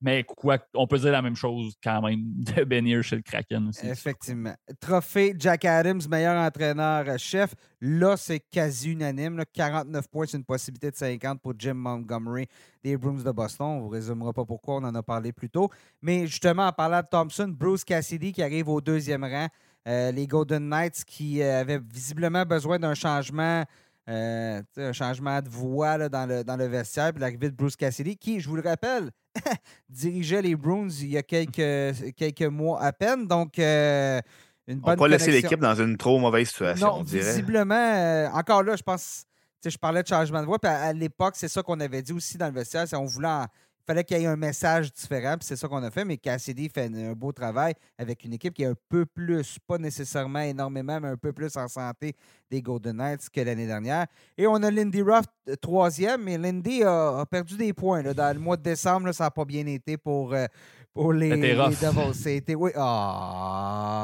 Mais 0.00 0.24
quoi, 0.24 0.58
on 0.74 0.86
peut 0.86 0.98
dire 0.98 1.12
la 1.12 1.22
même 1.22 1.36
chose 1.36 1.74
quand 1.82 2.02
même 2.02 2.22
de 2.34 2.64
Benir 2.64 3.02
chez 3.02 3.16
le 3.16 3.22
Kraken 3.22 3.68
aussi. 3.68 3.86
Effectivement. 3.86 4.54
Trophée 4.80 5.34
Jack 5.38 5.64
Adams, 5.64 6.00
meilleur 6.10 6.36
entraîneur-chef. 6.36 7.54
Là, 7.80 8.16
c'est 8.16 8.40
quasi 8.40 8.92
unanime. 8.92 9.42
49 9.52 10.08
points, 10.08 10.26
c'est 10.26 10.38
une 10.38 10.44
possibilité 10.44 10.90
de 10.90 10.96
50 10.96 11.40
pour 11.40 11.52
Jim 11.58 11.74
Montgomery 11.74 12.46
des 12.82 12.96
Bruins 12.96 13.22
de 13.22 13.30
Boston. 13.30 13.66
On 13.66 13.76
ne 13.76 13.82
vous 13.82 13.88
résumera 13.88 14.32
pas 14.32 14.44
pourquoi, 14.44 14.76
on 14.76 14.84
en 14.84 14.94
a 14.94 15.02
parlé 15.02 15.32
plus 15.32 15.50
tôt. 15.50 15.70
Mais 16.00 16.26
justement, 16.26 16.66
en 16.66 16.72
parlant 16.72 17.00
de 17.00 17.06
Thompson, 17.10 17.48
Bruce 17.48 17.84
Cassidy 17.84 18.32
qui 18.32 18.42
arrive 18.42 18.68
au 18.68 18.80
deuxième 18.80 19.24
rang. 19.24 19.48
les 19.86 20.26
Golden 20.26 20.68
Knights 20.68 21.04
qui 21.04 21.42
avaient 21.42 21.80
visiblement 21.80 22.44
besoin 22.44 22.78
d'un 22.78 22.94
changement 22.94 23.64
euh, 24.12 24.62
un 24.76 24.92
changement 24.92 25.40
de 25.40 25.48
voix 25.48 26.08
dans, 26.08 26.26
le, 26.26 26.44
dans 26.44 26.56
le 26.56 26.66
vestiaire, 26.66 27.12
puis 27.12 27.20
l'arrivée 27.20 27.50
de 27.50 27.56
Bruce 27.56 27.76
Cassidy, 27.76 28.16
qui, 28.16 28.40
je 28.40 28.48
vous 28.48 28.56
le 28.56 28.62
rappelle, 28.62 29.10
dirigeait 29.88 30.42
les 30.42 30.54
Bruins 30.54 30.88
il 31.00 31.08
y 31.08 31.16
a 31.16 31.22
quelques, 31.22 32.14
quelques 32.16 32.42
mois 32.42 32.82
à 32.82 32.92
peine. 32.92 33.26
Donc, 33.26 33.58
euh, 33.58 34.20
une 34.66 34.80
bonne. 34.80 34.94
On 34.94 34.96
pas 34.96 35.08
laisser 35.08 35.30
l'équipe 35.30 35.60
dans 35.60 35.74
une 35.74 35.96
trop 35.96 36.18
mauvaise 36.18 36.48
situation, 36.48 36.86
non, 36.86 36.94
on 36.98 37.02
dirait. 37.04 37.30
Visiblement, 37.30 37.74
euh, 37.74 38.28
encore 38.32 38.62
là, 38.62 38.76
je 38.76 38.82
pense. 38.82 39.24
Je 39.64 39.78
parlais 39.78 40.02
de 40.02 40.08
changement 40.08 40.40
de 40.40 40.46
voix, 40.46 40.58
puis 40.58 40.70
à, 40.70 40.92
l'époque, 40.92 41.34
c'est 41.36 41.48
ça 41.48 41.62
qu'on 41.62 41.78
avait 41.78 42.02
dit 42.02 42.12
aussi 42.12 42.36
dans 42.36 42.48
le 42.48 42.52
vestiaire. 42.52 42.84
On 42.94 43.04
voulait 43.04 43.28
il 43.28 43.46
fallait 43.86 44.04
qu'il 44.04 44.18
y 44.18 44.22
ait 44.22 44.26
un 44.26 44.36
message 44.36 44.92
différent, 44.92 45.36
puis 45.38 45.46
c'est 45.46 45.56
ça 45.56 45.66
qu'on 45.68 45.82
a 45.82 45.90
fait. 45.90 46.04
Mais 46.04 46.16
Cassidy 46.16 46.68
fait 46.68 46.86
un 46.86 47.12
beau 47.12 47.32
travail 47.32 47.74
avec 47.98 48.24
une 48.24 48.34
équipe 48.34 48.54
qui 48.54 48.62
est 48.62 48.66
un 48.66 48.76
peu 48.88 49.06
plus, 49.06 49.58
pas 49.66 49.78
nécessairement 49.78 50.40
énormément, 50.40 51.00
mais 51.00 51.08
un 51.08 51.16
peu 51.16 51.32
plus 51.32 51.56
en 51.56 51.68
santé 51.68 52.14
des 52.50 52.62
Golden 52.62 52.96
Knights 52.96 53.28
que 53.30 53.40
l'année 53.40 53.66
dernière. 53.66 54.06
Et 54.36 54.46
on 54.46 54.56
a 54.56 54.70
Lindy 54.70 55.02
Ruff, 55.02 55.24
euh, 55.48 55.56
troisième, 55.56 56.22
mais 56.24 56.38
Lindy 56.38 56.82
a, 56.84 57.24
perdu 57.30 57.56
des 57.56 57.72
points. 57.72 58.02
Dans 58.02 58.34
le 58.34 58.40
mois 58.40 58.56
de 58.56 58.62
décembre, 58.62 59.12
ça 59.12 59.24
n'a 59.24 59.30
pas 59.30 59.44
bien 59.44 59.66
été 59.66 59.96
pour, 59.96 60.34
euh, 60.34 60.46
pour 60.92 61.12
les, 61.12 61.34
les 61.36 61.54
Devils. 61.54 62.14
C'était, 62.14 62.54
oui. 62.54 62.70
Ah. 62.76 63.98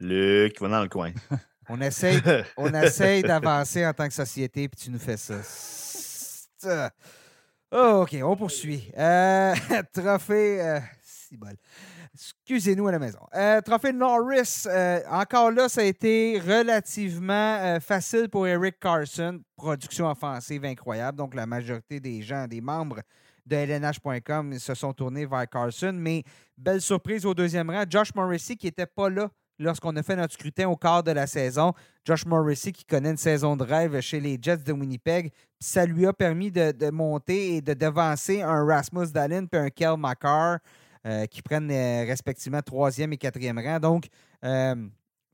Luc, 0.00 0.60
va 0.60 0.68
dans 0.68 0.82
le 0.82 0.88
coin. 0.88 1.12
On 1.68 1.80
essaye, 1.80 2.20
on 2.56 2.74
essaye 2.82 3.22
d'avancer 3.22 3.86
en 3.86 3.92
tant 3.92 4.08
que 4.08 4.12
société, 4.12 4.68
puis 4.68 4.84
tu 4.84 4.90
nous 4.90 4.98
fais 4.98 5.16
ça. 5.16 6.90
Oh, 7.74 8.02
OK, 8.02 8.14
on 8.22 8.36
poursuit. 8.36 8.92
Euh, 8.98 9.54
trophée. 9.94 10.60
Euh, 10.60 10.80
Excusez-nous 12.12 12.86
à 12.86 12.92
la 12.92 12.98
maison. 12.98 13.20
Euh, 13.34 13.62
trophée 13.62 13.94
Norris. 13.94 14.66
encore 15.08 15.50
là, 15.50 15.70
ça 15.70 15.80
a 15.80 15.84
été 15.84 16.38
relativement 16.38 17.80
facile 17.80 18.28
pour 18.28 18.46
Eric 18.46 18.78
Carson. 18.78 19.40
Production 19.56 20.10
offensive 20.10 20.66
incroyable. 20.66 21.16
Donc, 21.16 21.34
la 21.34 21.46
majorité 21.46 21.98
des 21.98 22.20
gens, 22.20 22.46
des 22.46 22.60
membres 22.60 23.00
de 23.46 23.56
LNH.com 23.56 24.58
se 24.58 24.74
sont 24.74 24.92
tournés 24.92 25.24
vers 25.24 25.48
Carson. 25.48 25.94
Mais 25.94 26.24
belle 26.58 26.82
surprise 26.82 27.24
au 27.24 27.32
deuxième 27.32 27.70
rang. 27.70 27.84
Josh 27.88 28.14
Morrissey, 28.14 28.56
qui 28.56 28.66
n'était 28.66 28.84
pas 28.84 29.08
là 29.08 29.30
lorsqu'on 29.58 29.94
a 29.96 30.02
fait 30.02 30.16
notre 30.16 30.34
scrutin 30.34 30.68
au 30.68 30.76
quart 30.76 31.02
de 31.02 31.10
la 31.10 31.26
saison. 31.26 31.72
Josh 32.04 32.26
Morrissey, 32.26 32.72
qui 32.72 32.84
connaît 32.84 33.10
une 33.10 33.16
saison 33.16 33.56
de 33.56 33.64
rêve 33.64 34.00
chez 34.00 34.20
les 34.20 34.38
Jets 34.40 34.58
de 34.58 34.72
Winnipeg, 34.72 35.32
ça 35.60 35.86
lui 35.86 36.06
a 36.06 36.12
permis 36.12 36.50
de, 36.50 36.90
monter 36.90 37.56
et 37.56 37.60
de 37.60 37.74
devancer 37.74 38.42
un 38.42 38.64
Rasmus 38.64 39.08
Dallin 39.12 39.46
et 39.52 39.56
un 39.56 39.70
Kel 39.70 39.96
McCarr, 39.96 40.58
euh, 41.06 41.26
qui 41.26 41.42
prennent 41.42 41.70
euh, 41.70 42.04
respectivement 42.06 42.62
troisième 42.62 43.12
et 43.12 43.16
quatrième 43.16 43.58
rang. 43.58 43.80
Donc, 43.80 44.06
euh, 44.44 44.76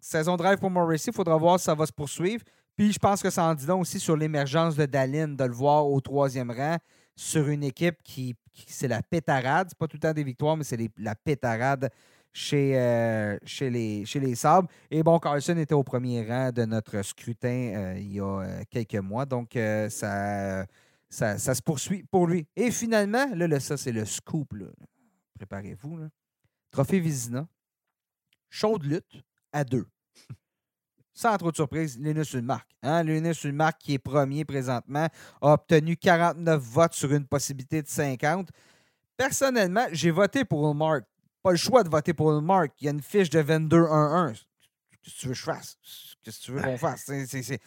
saison 0.01 0.37
de 0.37 0.43
rêve 0.43 0.59
pour 0.59 0.71
Morrissey, 0.71 1.11
il 1.11 1.15
faudra 1.15 1.37
voir 1.37 1.59
si 1.59 1.67
ça 1.67 1.75
va 1.75 1.85
se 1.87 1.93
poursuivre. 1.93 2.43
Puis 2.77 2.93
je 2.93 2.99
pense 2.99 3.21
que 3.23 3.29
ça 3.29 3.45
en 3.45 3.55
dit 3.55 3.67
long 3.67 3.81
aussi 3.81 3.99
sur 3.99 4.17
l'émergence 4.17 4.77
de 4.77 4.87
Dallin, 4.87 5.29
de 5.29 5.45
le 5.45 5.53
voir 5.53 5.87
au 5.87 6.01
troisième 6.01 6.51
rang 6.51 6.77
sur 7.17 7.49
une 7.49 7.65
équipe 7.65 7.97
qui, 8.05 8.37
c'est 8.67 8.89
la 8.89 9.03
pétarade. 9.03 9.67
C'est 9.71 9.79
pas 9.79 9.89
tout 9.89 9.97
le 9.97 10.01
temps 10.01 10.13
des 10.13 10.25
victoires, 10.25 10.57
mais 10.57 10.65
c'est 10.65 10.79
la 10.97 11.15
pétarade 11.15 11.91
chez, 12.33 12.79
euh, 12.79 13.37
chez, 13.45 13.71
les, 13.71 14.05
chez 14.05 14.35
Sabres. 14.35 14.69
Et 14.91 15.03
bon, 15.03 15.19
Carlson 15.19 15.57
était 15.57 15.75
au 15.75 15.83
premier 15.83 16.27
rang 16.27 16.53
de 16.53 16.65
notre 16.65 17.03
scrutin 17.03 17.73
euh, 17.75 17.99
il 17.99 18.13
y 18.13 18.21
a 18.21 18.25
euh, 18.25 18.63
quelques 18.71 18.95
mois. 18.97 19.27
Donc, 19.27 19.59
ça, 19.91 20.67
ça, 21.09 21.39
se 21.39 21.63
poursuit 21.63 22.05
pour 22.11 22.27
lui. 22.27 22.47
Et 22.57 22.71
finalement, 22.71 23.27
là, 23.35 23.61
ça, 23.61 23.77
c'est 23.77 23.93
le 23.93 24.05
scoop. 24.05 24.55
Préparez-vous. 25.37 26.09
Trophée 26.71 27.01
Vizina. 27.01 27.47
Chaude 28.51 28.85
lutte 28.85 29.23
à 29.53 29.65
deux. 29.65 29.87
Sans 31.13 31.37
trop 31.37 31.51
de 31.51 31.57
surprise, 31.57 31.99
Linus 31.99 32.33
Ulmark. 32.33 32.67
Hein? 32.83 33.03
Linus 33.03 33.45
Ulmark, 33.45 33.79
qui 33.79 33.95
est 33.95 33.99
premier 33.99 34.45
présentement, 34.45 35.09
a 35.41 35.53
obtenu 35.53 35.97
49 35.97 36.63
votes 36.63 36.95
sur 36.95 37.13
une 37.13 37.27
possibilité 37.27 37.83
de 37.83 37.89
50. 37.89 38.49
Personnellement, 39.17 39.87
j'ai 39.93 40.11
voté 40.11 40.45
pour 40.45 40.71
Ulmark 40.71 41.05
pas 41.43 41.51
le 41.51 41.57
choix 41.57 41.83
de 41.83 41.89
voter 41.89 42.15
pour 42.15 42.33
le 42.33 42.41
Mark. 42.41 42.73
Il 42.81 42.85
y 42.85 42.89
a 42.89 42.93
une 42.93 43.03
fiche 43.03 43.31
de 43.31 43.43
22-1-1. 43.43 44.33
Qu'est-ce 45.03 45.15
que 45.15 45.21
tu 45.21 45.27
veux 45.27 45.33
que 45.33 45.39
je 45.39 45.45
fasse? 45.45 45.79
Qu'est-ce 46.23 46.41
que 46.41 46.45
tu 46.45 46.53
veux 46.53 46.63
qu'on 46.63 46.77
fasse? 46.77 47.09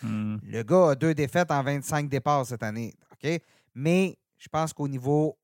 Hmm. 0.04 0.38
Le 0.44 0.64
gars 0.64 0.90
a 0.90 0.96
deux 0.96 1.14
défaites 1.14 1.52
en 1.52 1.64
25 1.64 2.10
départs 2.10 2.46
cette 2.46 2.64
année. 2.64 2.94
OK? 3.12 3.42
Mais 3.74 4.18
je 4.38 4.48
pense 4.50 4.74
qu'au 4.74 4.88
niveau, 4.88 5.38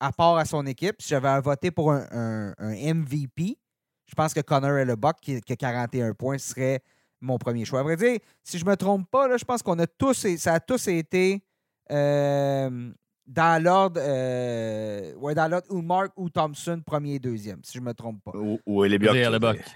à 0.00 0.12
part 0.12 0.36
à 0.36 0.44
son 0.44 0.66
équipe, 0.66 1.00
si 1.00 1.08
j'avais 1.08 1.40
voté 1.40 1.70
pour 1.70 1.92
un, 1.92 2.54
MVP, 2.58 3.58
je 4.06 4.14
pense 4.14 4.34
que 4.34 4.40
Connor 4.40 4.78
Hellebuck, 4.78 5.16
qui, 5.20 5.40
qui 5.40 5.52
a 5.52 5.56
41 5.56 6.14
points, 6.14 6.38
serait 6.38 6.82
mon 7.20 7.38
premier 7.38 7.64
choix. 7.64 7.80
À 7.80 7.82
vrai 7.82 7.96
dire, 7.96 8.18
si 8.42 8.58
je 8.58 8.64
ne 8.64 8.70
me 8.70 8.76
trompe 8.76 9.08
pas, 9.10 9.28
là, 9.28 9.36
je 9.36 9.44
pense 9.44 9.62
qu'on 9.62 9.78
a 9.78 9.86
tous, 9.86 10.26
ça 10.36 10.54
a 10.54 10.60
tous 10.60 10.88
été 10.88 11.42
euh, 11.90 12.92
dans 13.28 13.62
l'ordre, 13.62 14.00
euh, 14.02 15.14
ouais, 15.16 15.34
dans 15.34 15.48
l'ordre 15.48 15.66
ou 15.68 15.82
Mark 15.82 16.12
ou 16.16 16.30
Thompson, 16.30 16.80
premier 16.84 17.14
et 17.14 17.18
deuxième, 17.18 17.60
si 17.62 17.74
je 17.74 17.80
ne 17.80 17.84
me 17.84 17.92
trompe 17.92 18.22
pas. 18.24 18.32
Ou, 18.34 18.58
ou 18.66 18.84
Hellebuck. 18.84 19.14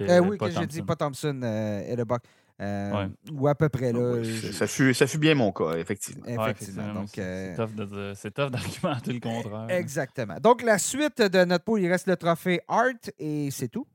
Euh, 0.00 0.20
oui, 0.20 0.38
que 0.38 0.50
j'ai 0.50 0.66
dit 0.66 0.82
pas 0.82 0.96
Thompson, 0.96 1.38
euh, 1.44 1.92
Hellebuck. 1.92 2.22
Euh, 2.60 3.08
Ou 3.32 3.48
à 3.48 3.56
peu 3.56 3.68
près 3.68 3.92
là. 3.92 4.22
ça, 4.52 4.68
fut, 4.68 4.94
ça 4.94 5.08
fut 5.08 5.18
bien 5.18 5.34
mon 5.34 5.50
cas, 5.50 5.74
effectivement. 5.78 6.24
Effectivement. 6.26 7.04
c'est 7.06 7.54
tough 8.34 8.50
d'argumenter 8.50 9.12
le 9.14 9.20
contraire. 9.20 9.66
Exactement. 9.68 10.36
Donc, 10.40 10.62
la 10.62 10.78
suite 10.78 11.20
de 11.20 11.44
notre 11.44 11.64
pool, 11.64 11.80
il 11.80 11.88
reste 11.88 12.06
le 12.06 12.16
trophée 12.16 12.60
Art 12.68 12.92
et 13.18 13.50
c'est 13.50 13.68
tout. 13.68 13.86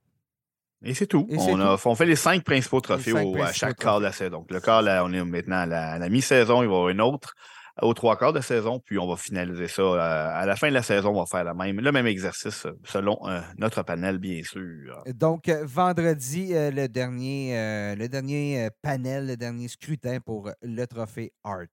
Et 0.84 0.94
c'est 0.94 1.08
tout. 1.08 1.28
on, 1.32 1.60
a, 1.62 1.78
on, 1.86 1.96
fait 1.96 2.06
les 2.06 2.18
cinq 2.18 2.44
principaux 2.44 2.82
trophées 2.82 3.14
à 3.42 3.54
chaque 3.54 3.78
quart 3.78 4.00
de 4.00 4.06
la 4.06 4.12
saison. 4.12 4.40
Donc, 4.40 4.52
le 4.52 4.60
quart, 4.60 4.82
là, 4.82 5.04
on 5.06 5.14
est 5.14 5.24
maintenant 5.24 5.60
à 5.60 5.66
la, 5.66 5.92
à 5.92 6.00
la 6.00 6.10
mi-saison, 6.10 6.62
il 6.62 6.68
va 6.68 6.74
y 6.74 6.76
avoir 6.76 6.90
une 6.90 7.02
autre 7.02 7.36
aux 7.82 7.94
trois 7.94 8.18
quarts 8.18 8.34
de 8.34 8.42
saison, 8.42 8.80
puis 8.80 8.98
on 8.98 9.08
va 9.08 9.16
finaliser 9.16 9.68
ça. 9.68 9.82
Euh, 9.82 10.42
à 10.42 10.46
la 10.46 10.56
fin 10.56 10.70
de 10.70 10.74
la 10.74 10.84
saison, 10.84 11.10
on 11.10 11.24
va 11.24 11.26
faire 11.26 11.54
même, 11.56 11.80
le 11.80 11.92
même 11.92 12.08
exercice 12.08 12.66
euh, 12.66 12.72
selon 12.86 13.20
euh, 13.28 13.40
notre 13.58 13.84
panel, 13.84 14.18
bien 14.18 14.42
sûr. 14.44 15.04
Donc, 15.14 15.50
vendredi, 15.50 16.50
le, 16.54 16.88
dernier, 16.88 17.96
le 17.96 18.08
dernier 18.08 18.70
panel, 18.82 19.28
le 19.28 19.38
dernier 19.38 19.68
scrutin 19.68 20.20
pour 20.20 20.50
le 20.62 20.86
trophée 20.86 21.34
Art. 21.44 21.66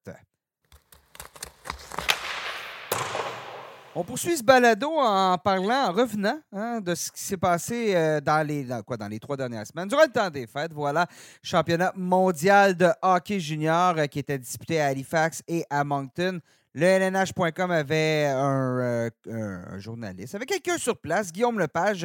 On 3.96 4.02
poursuit 4.02 4.36
ce 4.36 4.42
balado 4.42 4.90
en 4.90 5.38
parlant, 5.38 5.86
en 5.86 5.92
revenant 5.92 6.40
hein, 6.52 6.80
de 6.80 6.96
ce 6.96 7.12
qui 7.12 7.22
s'est 7.22 7.36
passé 7.36 7.94
euh, 7.94 8.20
dans, 8.20 8.44
les, 8.44 8.66
trois 9.20 9.36
dernières 9.36 9.64
semaines. 9.68 9.86
Durant 9.86 10.02
le 10.02 10.10
temps 10.10 10.30
des 10.30 10.48
fêtes, 10.48 10.72
voilà, 10.72 11.06
championnat 11.44 11.92
mondial 11.94 12.76
de 12.76 12.88
hockey 13.02 13.38
junior 13.38 13.94
euh, 13.96 14.06
qui 14.06 14.18
était 14.18 14.36
disputé 14.36 14.80
à 14.80 14.86
Halifax 14.86 15.44
et 15.46 15.64
à 15.70 15.84
Moncton. 15.84 16.40
Le 16.74 16.86
LNH.com 16.86 17.70
avait 17.70 18.26
un, 18.26 19.08
euh, 19.28 19.78
journaliste, 19.78 20.34
avait 20.34 20.44
quelqu'un 20.44 20.76
sur 20.76 20.96
place, 20.96 21.30
Guillaume 21.30 21.60
Lepage, 21.60 22.04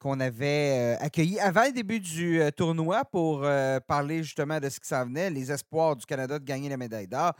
qu'on 0.00 0.20
avait 0.20 0.96
accueilli 1.02 1.38
avant 1.38 1.64
le 1.64 1.72
début 1.72 2.00
du 2.00 2.40
tournoi 2.56 3.04
pour 3.04 3.46
parler 3.86 4.22
justement 4.22 4.58
de 4.58 4.70
ce 4.70 4.80
qui 4.80 4.88
s'en 4.88 5.04
venait, 5.04 5.28
les 5.28 5.52
espoirs 5.52 5.96
du 5.96 6.06
Canada 6.06 6.38
de 6.38 6.44
gagner 6.44 6.70
la 6.70 6.78
médaille 6.78 7.08
d'or. 7.08 7.34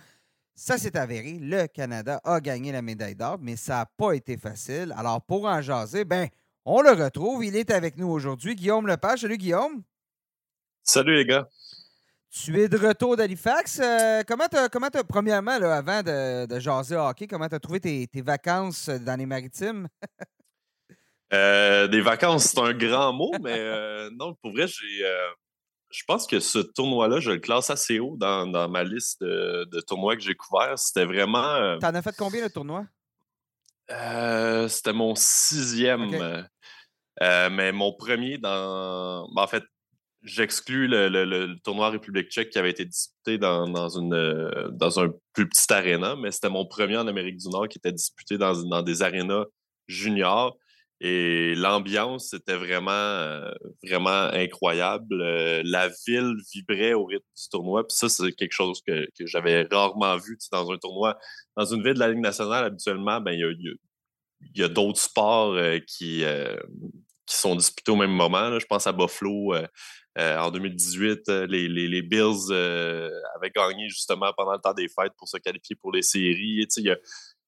Ça 0.63 0.77
s'est 0.77 0.95
avéré. 0.95 1.39
Le 1.41 1.67
Canada 1.69 2.21
a 2.23 2.39
gagné 2.39 2.71
la 2.71 2.83
médaille 2.83 3.15
d'or, 3.15 3.39
mais 3.41 3.57
ça 3.57 3.77
n'a 3.77 3.87
pas 3.87 4.13
été 4.13 4.37
facile. 4.37 4.95
Alors, 4.95 5.23
pour 5.23 5.47
en 5.47 5.63
jaser, 5.63 6.05
ben, 6.05 6.29
on 6.67 6.83
le 6.83 6.91
retrouve. 6.91 7.43
Il 7.43 7.57
est 7.57 7.71
avec 7.71 7.97
nous 7.97 8.09
aujourd'hui. 8.09 8.57
Guillaume 8.57 8.87
Lepage. 8.87 9.21
Salut, 9.23 9.39
Guillaume. 9.39 9.83
Salut, 10.83 11.17
les 11.17 11.25
gars. 11.25 11.49
Tu 12.31 12.61
es 12.61 12.69
de 12.69 12.77
retour 12.77 13.17
d'Halifax. 13.17 13.81
Euh, 13.83 14.23
comment 14.29 14.49
tu 14.49 14.59
comment 14.71 14.89
premièrement, 15.09 15.59
là, 15.59 15.79
avant 15.79 16.03
de, 16.03 16.45
de, 16.45 16.61
jaser 16.61 16.97
hockey, 16.97 17.27
comment 17.27 17.49
tu 17.49 17.55
as 17.55 17.59
trouvé 17.59 17.81
tes, 17.81 18.21
vacances 18.21 18.91
dans 18.91 19.19
les 19.19 19.27
maritimes? 19.27 19.89
Euh, 21.33 21.87
des 21.87 22.03
vacances, 22.03 22.47
c'est 22.47 22.61
un 22.61 22.75
grand 22.75 23.15
mot, 23.15 23.31
mais 23.41 23.57
euh, 23.57 24.11
non, 24.13 24.35
pour 24.35 24.51
vrai, 24.53 24.67
j'ai 24.67 25.07
je 25.91 26.05
pense 26.07 26.27
que 26.27 26.39
ce 26.39 26.59
tournoi-là, 26.59 27.19
je 27.21 27.33
le 27.33 27.39
classe 27.39 27.69
assez 27.71 27.99
haut 27.99 28.17
dans, 28.17 28.69
ma 28.69 28.85
liste 28.85 29.23
de, 29.23 29.81
tournois 29.81 30.17
que 30.17 30.23
j'ai 30.23 30.35
couverts. 30.35 30.79
C'était 30.79 31.05
vraiment. 31.05 31.55
Euh, 31.55 31.79
T'en 31.79 31.95
as 31.95 32.03
fait 32.03 32.15
combien 32.17 32.47
de 32.47 32.53
tournois? 32.53 32.87
Euh, 33.91 34.69
c'était 34.69 34.93
mon 34.93 35.15
sixième. 35.17 36.47
Euh, 37.23 37.51
mais 37.51 37.73
mon 37.73 37.93
premier 37.93 38.39
dans. 38.39 39.29
Ben, 39.35 39.43
en 39.43 39.47
fait, 39.49 39.65
j'exclus 40.23 40.87
le, 40.87 41.55
tournoi 41.65 41.91
République 41.91 42.31
tchèque 42.31 42.51
qui 42.51 42.59
avait 42.59 42.71
été 42.71 42.85
disputé 42.85 43.37
dans, 43.37 43.89
une, 43.89 44.71
dans 44.73 45.01
un 45.01 45.09
plus 45.33 45.49
petit 45.49 45.73
aréna, 45.73 46.15
mais 46.15 46.31
c'était 46.31 46.51
mon 46.51 46.67
premier 46.67 46.99
en 46.99 47.09
Amérique 47.09 47.39
du 47.39 47.49
Nord 47.49 47.69
qui 47.69 47.79
était 47.79 47.93
disputé 47.93 48.39
dans, 48.39 48.55
dans 48.63 48.83
des 48.83 49.03
arénas 49.03 49.47
juniors. 49.89 50.57
Et 51.03 51.55
l'ambiance 51.55 52.35
était 52.35 52.57
vraiment, 52.57 52.91
euh, 52.91 53.51
vraiment 53.83 54.29
incroyable. 54.35 55.23
Euh, 55.23 55.63
la 55.65 55.89
ville 56.07 56.35
vibrait 56.53 56.93
au 56.93 57.07
rythme 57.07 57.25
du 57.25 57.49
tournoi. 57.51 57.87
Puis 57.87 57.97
ça, 57.97 58.11
c'est 58.11 58.33
quelque 58.33 58.53
chose 58.53 58.83
que, 58.87 59.09
j'avais 59.21 59.67
rarement 59.71 60.19
vu 60.19 60.37
dans 60.53 60.71
un 60.71 60.77
tournoi. 60.77 61.19
Dans 61.57 61.65
une 61.65 61.83
ville 61.83 61.95
de 61.95 62.01
la 62.01 62.09
Ligue 62.09 62.21
nationale, 62.21 62.67
habituellement, 62.67 63.19
ben, 63.19 63.33
il 63.33 63.41
y 63.41 63.45
a, 63.45 63.53
y 64.57 64.63
a 64.63 64.69
d'autres 64.69 65.01
sports 65.01 65.55
euh, 65.55 65.79
qui, 65.79 66.23
qui 67.27 67.37
sont 67.37 67.57
disputés 67.57 67.93
au 67.93 67.97
même 67.97 68.13
moment. 68.13 68.59
Je 68.59 68.67
pense 68.67 68.87
à 68.87 68.93
Buffalo. 68.93 69.55
en 70.19 70.51
2018, 70.51 71.29
les, 71.49 72.03
Bills 72.03 72.53
avaient 72.53 73.51
gagné 73.57 73.89
justement 73.89 74.35
pendant 74.37 74.53
le 74.53 74.59
temps 74.59 74.75
des 74.75 74.89
fêtes 74.89 75.15
pour 75.17 75.29
se 75.29 75.39
qualifier 75.39 75.77
pour 75.77 75.93
les 75.93 76.03
séries. 76.03 76.67
Il 76.77 76.85
y 76.85 76.91
a, 76.91 76.99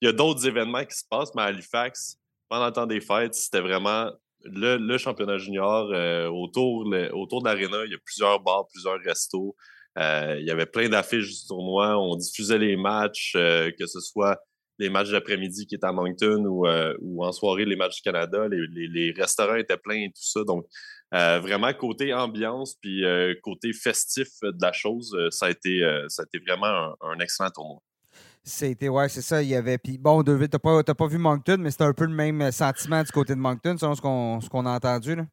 y 0.00 0.06
a 0.06 0.12
d'autres 0.12 0.46
événements 0.46 0.86
qui 0.86 0.96
se 0.96 1.04
passent, 1.10 1.34
mais 1.34 1.42
à 1.42 1.46
Halifax, 1.46 2.16
pendant 2.52 2.66
le 2.66 2.72
temps 2.72 2.86
des 2.86 3.00
fêtes, 3.00 3.32
c'était 3.32 3.62
vraiment 3.62 4.12
le, 4.44 4.98
championnat 4.98 5.38
junior 5.38 5.90
euh, 5.90 6.28
autour, 6.28 6.84
de 6.84 7.44
l'aréna. 7.46 7.86
Il 7.86 7.92
y 7.92 7.94
a 7.94 7.98
plusieurs 8.04 8.40
bars, 8.40 8.66
plusieurs 8.70 9.00
restos. 9.00 9.56
Euh, 9.98 10.36
il 10.38 10.44
y 10.44 10.50
avait 10.50 10.66
plein 10.66 10.90
d'affiches 10.90 11.30
du 11.30 11.46
tournoi. 11.48 11.96
On 11.96 12.14
diffusait 12.14 12.58
les 12.58 12.76
matchs, 12.76 13.32
euh, 13.36 13.70
que 13.78 13.86
ce 13.86 14.00
soit 14.00 14.38
les 14.78 14.90
matchs 14.90 15.12
d'après-midi 15.12 15.66
qui 15.66 15.76
étaient 15.76 15.86
à 15.86 15.92
Moncton 15.92 16.44
ou, 16.44 17.24
en 17.24 17.32
soirée 17.32 17.64
les 17.64 17.76
matchs 17.76 17.96
du 17.96 18.02
Canada. 18.02 18.46
Les, 18.50 19.14
restaurants 19.16 19.56
étaient 19.56 19.78
pleins 19.78 20.02
et 20.02 20.08
tout 20.08 20.22
ça. 20.22 20.44
Donc, 20.44 20.66
vraiment, 21.10 21.72
côté 21.72 22.12
ambiance 22.12 22.76
puis 22.82 23.02
côté 23.42 23.72
festif 23.72 24.28
de 24.42 24.60
la 24.60 24.72
chose, 24.72 25.16
ça 25.30 25.46
a 25.46 25.50
été 25.50 25.80
vraiment 26.46 26.96
un 27.00 27.18
excellent 27.18 27.48
tournoi. 27.48 27.80
C'était, 28.44 28.88
ouais, 28.88 29.08
c'est 29.08 29.22
ça. 29.22 29.42
Il 29.42 29.48
y 29.48 29.54
avait. 29.54 29.78
Puis 29.78 29.98
bon, 29.98 30.22
David, 30.22 30.50
t'as 30.50 30.58
pas, 30.58 30.82
pas 30.82 31.06
vu 31.06 31.18
Moncton, 31.18 31.58
mais 31.60 31.70
c'était 31.70 31.84
un 31.84 31.92
peu 31.92 32.06
le 32.06 32.14
même 32.14 32.50
sentiment 32.50 33.02
du 33.02 33.12
côté 33.12 33.34
de 33.34 33.40
Moncton, 33.40 33.76
selon 33.78 33.94
ce 33.94 34.00
qu'on, 34.00 34.40
ce 34.40 34.48
qu'on 34.48 34.66
a 34.66 34.70
entendu. 34.70 35.14
Là. 35.14 35.26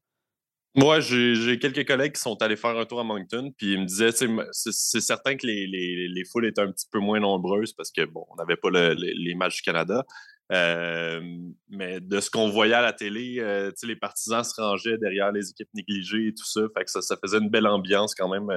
Moi, 0.76 1.00
j'ai 1.00 1.58
quelques 1.58 1.88
collègues 1.88 2.14
qui 2.14 2.22
sont 2.22 2.40
allés 2.44 2.56
faire 2.56 2.78
un 2.78 2.86
tour 2.86 3.00
à 3.00 3.04
Moncton, 3.04 3.52
puis 3.58 3.74
ils 3.74 3.80
me 3.80 3.86
disaient, 3.86 4.12
c'est 4.12 5.02
certain 5.02 5.36
que 5.36 5.48
les, 5.48 5.66
les, 5.66 6.08
les, 6.08 6.24
foules 6.26 6.46
étaient 6.46 6.62
un 6.62 6.72
petit 6.72 6.88
peu 6.92 7.00
moins 7.00 7.20
nombreuses 7.20 7.74
parce 7.74 7.92
que, 7.92 8.06
bon, 8.06 8.26
on 8.30 8.36
n'avait 8.36 8.56
pas 8.56 8.70
les, 8.70 9.36
matchs 9.36 9.58
du 9.58 9.62
Canada. 9.64 10.06
Euh, 10.52 11.22
mais 11.70 12.00
de 12.00 12.20
ce 12.20 12.30
qu'on 12.30 12.50
voyait 12.50 12.74
à 12.74 12.82
la 12.82 12.94
télé, 12.94 13.38
euh, 13.40 13.72
les 13.84 13.96
partisans 13.96 14.44
se 14.44 14.60
rangeaient 14.60 14.98
derrière 14.98 15.32
les 15.32 15.50
équipes 15.50 15.70
négligées 15.74 16.28
et 16.28 16.34
tout 16.34 16.46
ça. 16.46 16.62
Fait 16.76 16.86
que 16.86 16.92
ça, 16.92 17.02
ça 17.02 17.18
faisait 17.22 17.38
une 17.38 17.50
belle 17.50 17.68
ambiance 17.68 18.16
quand 18.16 18.30
même 18.30 18.50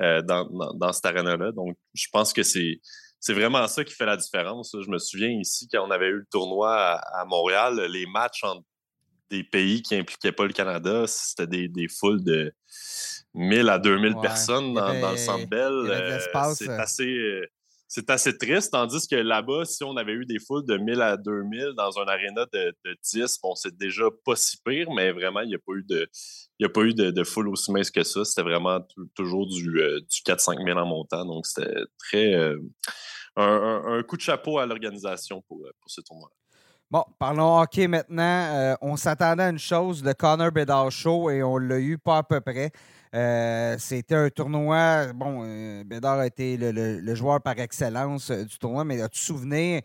euh, 0.00 0.22
dans, 0.22 0.44
dans, 0.44 0.74
dans, 0.74 0.92
cette 0.92 1.06
arène-là. 1.06 1.52
Donc, 1.52 1.76
je 1.94 2.06
pense 2.12 2.32
que 2.32 2.42
c'est 2.42 2.80
c'est 3.26 3.34
vraiment 3.34 3.66
ça 3.66 3.82
qui 3.82 3.92
fait 3.92 4.06
la 4.06 4.16
différence. 4.16 4.76
Je 4.80 4.88
me 4.88 4.98
souviens 4.98 5.30
ici, 5.30 5.66
quand 5.66 5.84
on 5.84 5.90
avait 5.90 6.06
eu 6.06 6.18
le 6.18 6.26
tournoi 6.30 6.72
à, 6.72 7.24
Montréal, 7.24 7.74
les 7.90 8.06
matchs 8.06 8.44
entre 8.44 8.62
des 9.30 9.42
pays 9.42 9.82
qui 9.82 9.96
n'impliquaient 9.96 10.30
pas 10.30 10.44
le 10.44 10.52
Canada, 10.52 11.08
c'était 11.08 11.48
des, 11.48 11.66
des, 11.66 11.88
foules 11.88 12.22
de 12.22 12.52
1000 13.34 13.68
à 13.68 13.80
2000 13.80 14.14
personnes 14.22 14.74
dans, 14.74 15.10
le 15.10 15.16
Centre 15.16 15.48
Bell. 15.48 15.72
Euh, 15.72 16.20
c'est 16.54 16.68
euh. 16.68 16.78
assez, 16.78 17.08
euh, 17.08 17.44
c'est 17.88 18.08
assez 18.10 18.38
triste, 18.38 18.70
tandis 18.70 19.08
que 19.08 19.16
là-bas, 19.16 19.64
si 19.64 19.82
on 19.82 19.96
avait 19.96 20.12
eu 20.12 20.24
des 20.24 20.38
foules 20.38 20.64
de 20.64 20.76
1000 20.76 21.00
à 21.00 21.16
2000 21.16 21.72
dans 21.76 21.98
un 21.98 22.04
aréna 22.06 22.46
de, 22.52 22.76
10, 23.12 23.40
bon, 23.42 23.56
c'est 23.56 23.76
déjà 23.76 24.04
pas 24.24 24.36
si 24.36 24.56
pire, 24.64 24.86
mais 24.92 25.10
vraiment, 25.10 25.40
il 25.40 25.48
n'y 25.48 25.56
a 25.56 25.58
pas 25.58 25.72
eu 25.72 25.82
de, 25.82 26.08
il 26.60 26.66
a 26.66 26.68
pas 26.68 26.82
eu 26.82 26.94
de, 26.94 27.24
foule 27.24 27.48
aussi 27.48 27.72
mince 27.72 27.90
que 27.90 28.04
ça. 28.04 28.24
C'était 28.24 28.42
vraiment 28.42 28.86
toujours 29.16 29.48
du, 29.48 29.64
du 29.64 30.20
4-5 30.24 30.64
000 30.64 30.78
en 30.78 30.86
montant. 30.86 31.24
Donc, 31.24 31.44
c'était 31.44 31.74
très 31.98 32.54
un, 33.36 34.02
coup 34.02 34.16
de 34.16 34.22
chapeau 34.22 34.58
à 34.58 34.66
l'organisation 34.66 35.42
pour, 35.42 35.58
euh, 35.58 35.70
pour 35.80 35.90
ce 35.90 36.00
tournoi. 36.00 36.30
Bon, 36.90 37.04
parlons 37.18 37.60
hockey 37.60 37.88
maintenant. 37.88 38.22
Euh, 38.22 38.74
on 38.80 38.96
s'attendait 38.96 39.42
à 39.42 39.48
une 39.48 39.58
chose, 39.58 40.04
le 40.04 40.14
Connor 40.14 40.52
Bedard 40.52 40.90
Show, 40.92 41.30
et 41.30 41.42
on 41.42 41.58
l'a 41.58 41.80
eu 41.80 41.98
pas 41.98 42.18
à 42.18 42.22
peu 42.22 42.40
près. 42.40 42.70
Euh, 43.14 43.76
c'était 43.78 44.14
un 44.14 44.30
tournoi. 44.30 45.12
Bon, 45.12 45.40
Bedard 45.84 46.20
a 46.20 46.26
été 46.26 46.56
le, 46.56 47.14
joueur 47.14 47.42
par 47.42 47.58
excellence 47.58 48.30
du 48.30 48.58
tournoi, 48.58 48.84
mais 48.84 49.00
as-tu 49.00 49.18
souvenir 49.18 49.82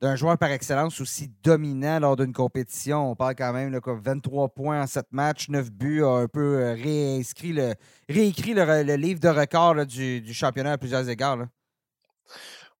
d'un 0.00 0.16
joueur 0.16 0.38
par 0.38 0.50
excellence 0.50 1.00
aussi 1.00 1.28
dominant 1.42 1.98
lors 1.98 2.14
d'une 2.14 2.32
compétition? 2.32 3.10
On 3.10 3.16
parle 3.16 3.34
quand 3.34 3.52
même 3.52 3.72
de 3.72 3.80
23 3.84 4.50
points 4.50 4.82
en 4.82 4.86
7 4.86 5.06
matchs, 5.10 5.48
9 5.48 5.72
buts, 5.72 6.04
a 6.04 6.18
un 6.18 6.28
peu 6.28 6.74
réinscrit 6.80 7.52
le, 7.52 7.74
réécrit 8.08 8.54
le, 8.54 8.94
livre 8.94 9.18
de 9.18 9.28
record 9.28 9.86
du, 9.86 10.32
championnat 10.32 10.72
à 10.72 10.78
plusieurs 10.78 11.08
égards. 11.08 11.46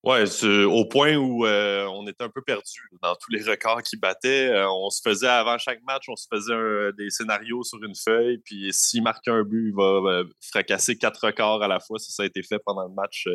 Oui, 0.07 0.65
au 0.67 0.85
point 0.85 1.17
où 1.17 1.47
euh, 1.47 1.87
on 1.87 2.07
était 2.07 2.25
un 2.25 2.29
peu 2.29 2.43
perdu 2.43 2.91
dans 3.03 3.15
tous 3.15 3.31
les 3.31 3.43
records 3.43 3.83
qu'il 3.83 3.99
battait. 3.99 4.51
Euh, 4.51 4.69
on 4.71 4.91
se 4.91 5.01
faisait, 5.03 5.29
avant 5.29 5.57
chaque 5.57 5.83
match, 5.83 6.05
on 6.09 6.17
se 6.17 6.27
faisait 6.31 6.93
des 6.99 7.09
scénarios 7.09 7.63
sur 7.63 7.83
une 7.83 7.95
feuille. 7.95 8.39
Puis 8.45 8.71
s'il 8.73 9.03
marque 9.03 9.27
un 9.29 9.43
but, 9.45 9.69
il 9.69 9.75
va 9.75 9.83
euh, 9.83 10.25
fracasser 10.43 10.99
quatre 10.99 11.25
records 11.25 11.63
à 11.63 11.69
la 11.69 11.81
fois. 11.81 11.99
Ça, 11.99 12.11
ça 12.11 12.23
a 12.23 12.27
été 12.27 12.43
fait 12.43 12.59
pendant 12.59 12.87
le 12.87 12.93
match. 12.95 13.27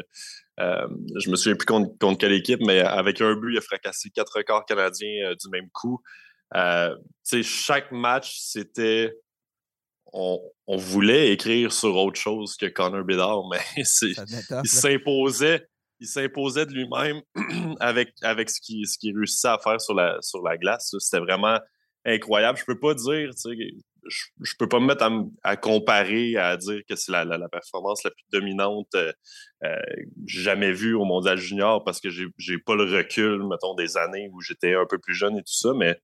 je 0.60 1.30
me 1.32 1.36
souviens 1.36 1.56
plus 1.56 1.66
contre, 1.66 1.98
contre, 1.98 2.20
quelle 2.20 2.34
équipe, 2.34 2.62
mais 2.64 2.82
avec 2.82 3.20
un 3.22 3.34
but, 3.34 3.54
il 3.54 3.58
a 3.58 3.62
fracassé 3.62 4.12
quatre 4.12 4.38
records 4.38 4.66
canadiens 4.66 5.34
du 5.42 5.50
même 5.50 5.70
coup. 5.72 6.04
chaque 7.42 7.92
match, 7.92 8.38
c'était 8.42 9.16
on, 10.14 10.40
voulait 10.78 11.32
écrire 11.32 11.72
sur 11.72 11.96
autre 11.96 12.20
chose 12.20 12.56
que 12.58 12.68
Connor 12.68 13.04
Bedard, 13.04 13.44
mais 13.52 13.60
il 13.76 14.68
s'imposait 14.68 15.68
il 16.00 16.08
s'imposait 16.08 16.66
de 16.66 16.74
lui-même 16.74 17.22
avec, 17.80 18.14
avec 18.22 18.50
ce 18.50 18.62
qu'il 18.62 18.88
ce 18.88 18.98
qui 18.98 19.14
réussissait 19.14 19.50
à 19.50 19.60
faire 19.60 19.80
sur 19.82 19.94
la, 19.94 20.18
sur 20.22 20.42
la 20.42 20.58
glace. 20.58 20.96
C'était 21.00 21.20
vraiment 21.20 21.60
incroyable. 22.06 22.58
Je 22.58 22.66
peux 22.66 22.80
pas 22.80 22.94
dire, 22.94 23.32
je, 24.08 24.26
je 24.42 24.54
peux 24.58 24.68
pas 24.68 24.80
me 24.80 24.86
mettre 24.86 25.10
à, 25.44 25.58
comparer, 25.58 26.38
à 26.38 26.56
dire 26.58 26.82
que 26.88 26.96
c'est 26.96 27.12
la, 27.12 27.26
la, 27.26 27.50
performance 27.50 28.04
la 28.04 28.12
plus 28.12 28.26
dominante 28.32 28.88
euh, 28.96 29.12
euh, 29.66 29.76
jamais 30.26 30.72
vue 30.72 30.94
au 30.94 31.04
Mondial 31.06 31.38
Junior 31.38 31.84
parce 31.84 32.00
que 32.00 32.10
j'ai 32.10 32.58
pas 32.60 32.76
le 32.76 32.84
recul, 32.84 33.46
mettons, 33.48 33.76
des 33.76 33.98
années 33.98 34.30
où 34.32 34.42
j'étais 34.42 34.76
un 34.76 34.86
peu 34.86 35.00
plus 35.00 35.14
jeune 35.14 35.38
et 35.38 35.42
tout 35.42 35.54
ça, 35.54 35.74
mais 35.76 36.00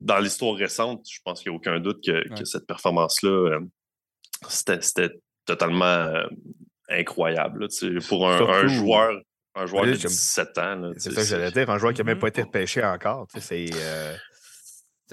dans 0.00 0.18
l'histoire 0.18 0.54
récente, 0.54 1.06
je 1.10 1.18
pense 1.24 1.42
qu'il 1.42 1.50
n'y 1.50 1.56
a 1.56 1.58
aucun 1.58 1.80
doute 1.80 2.04
que, 2.04 2.44
cette 2.44 2.66
performance-là, 2.66 3.30
euh, 3.30 3.60
c'était 4.48 5.10
totalement 5.46 6.08
incroyable 6.88 7.68
pour 8.08 8.28
un, 8.28 8.66
joueur 8.66 9.20
un 9.54 9.66
joueur 9.66 9.86
de 9.86 9.92
17 9.92 10.58
ans. 10.58 10.92
C'est 10.96 11.10
ça 11.12 11.22
que 11.22 11.26
j'allais 11.26 11.50
dire, 11.50 11.70
un 11.70 11.78
joueur 11.78 11.92
qui 11.92 12.00
n'a 12.00 12.04
même 12.04 12.18
pas 12.18 12.28
été 12.28 12.42
repêché 12.42 12.84
encore. 12.84 13.26
C'est. 13.38 13.66
Euh, 13.74 14.14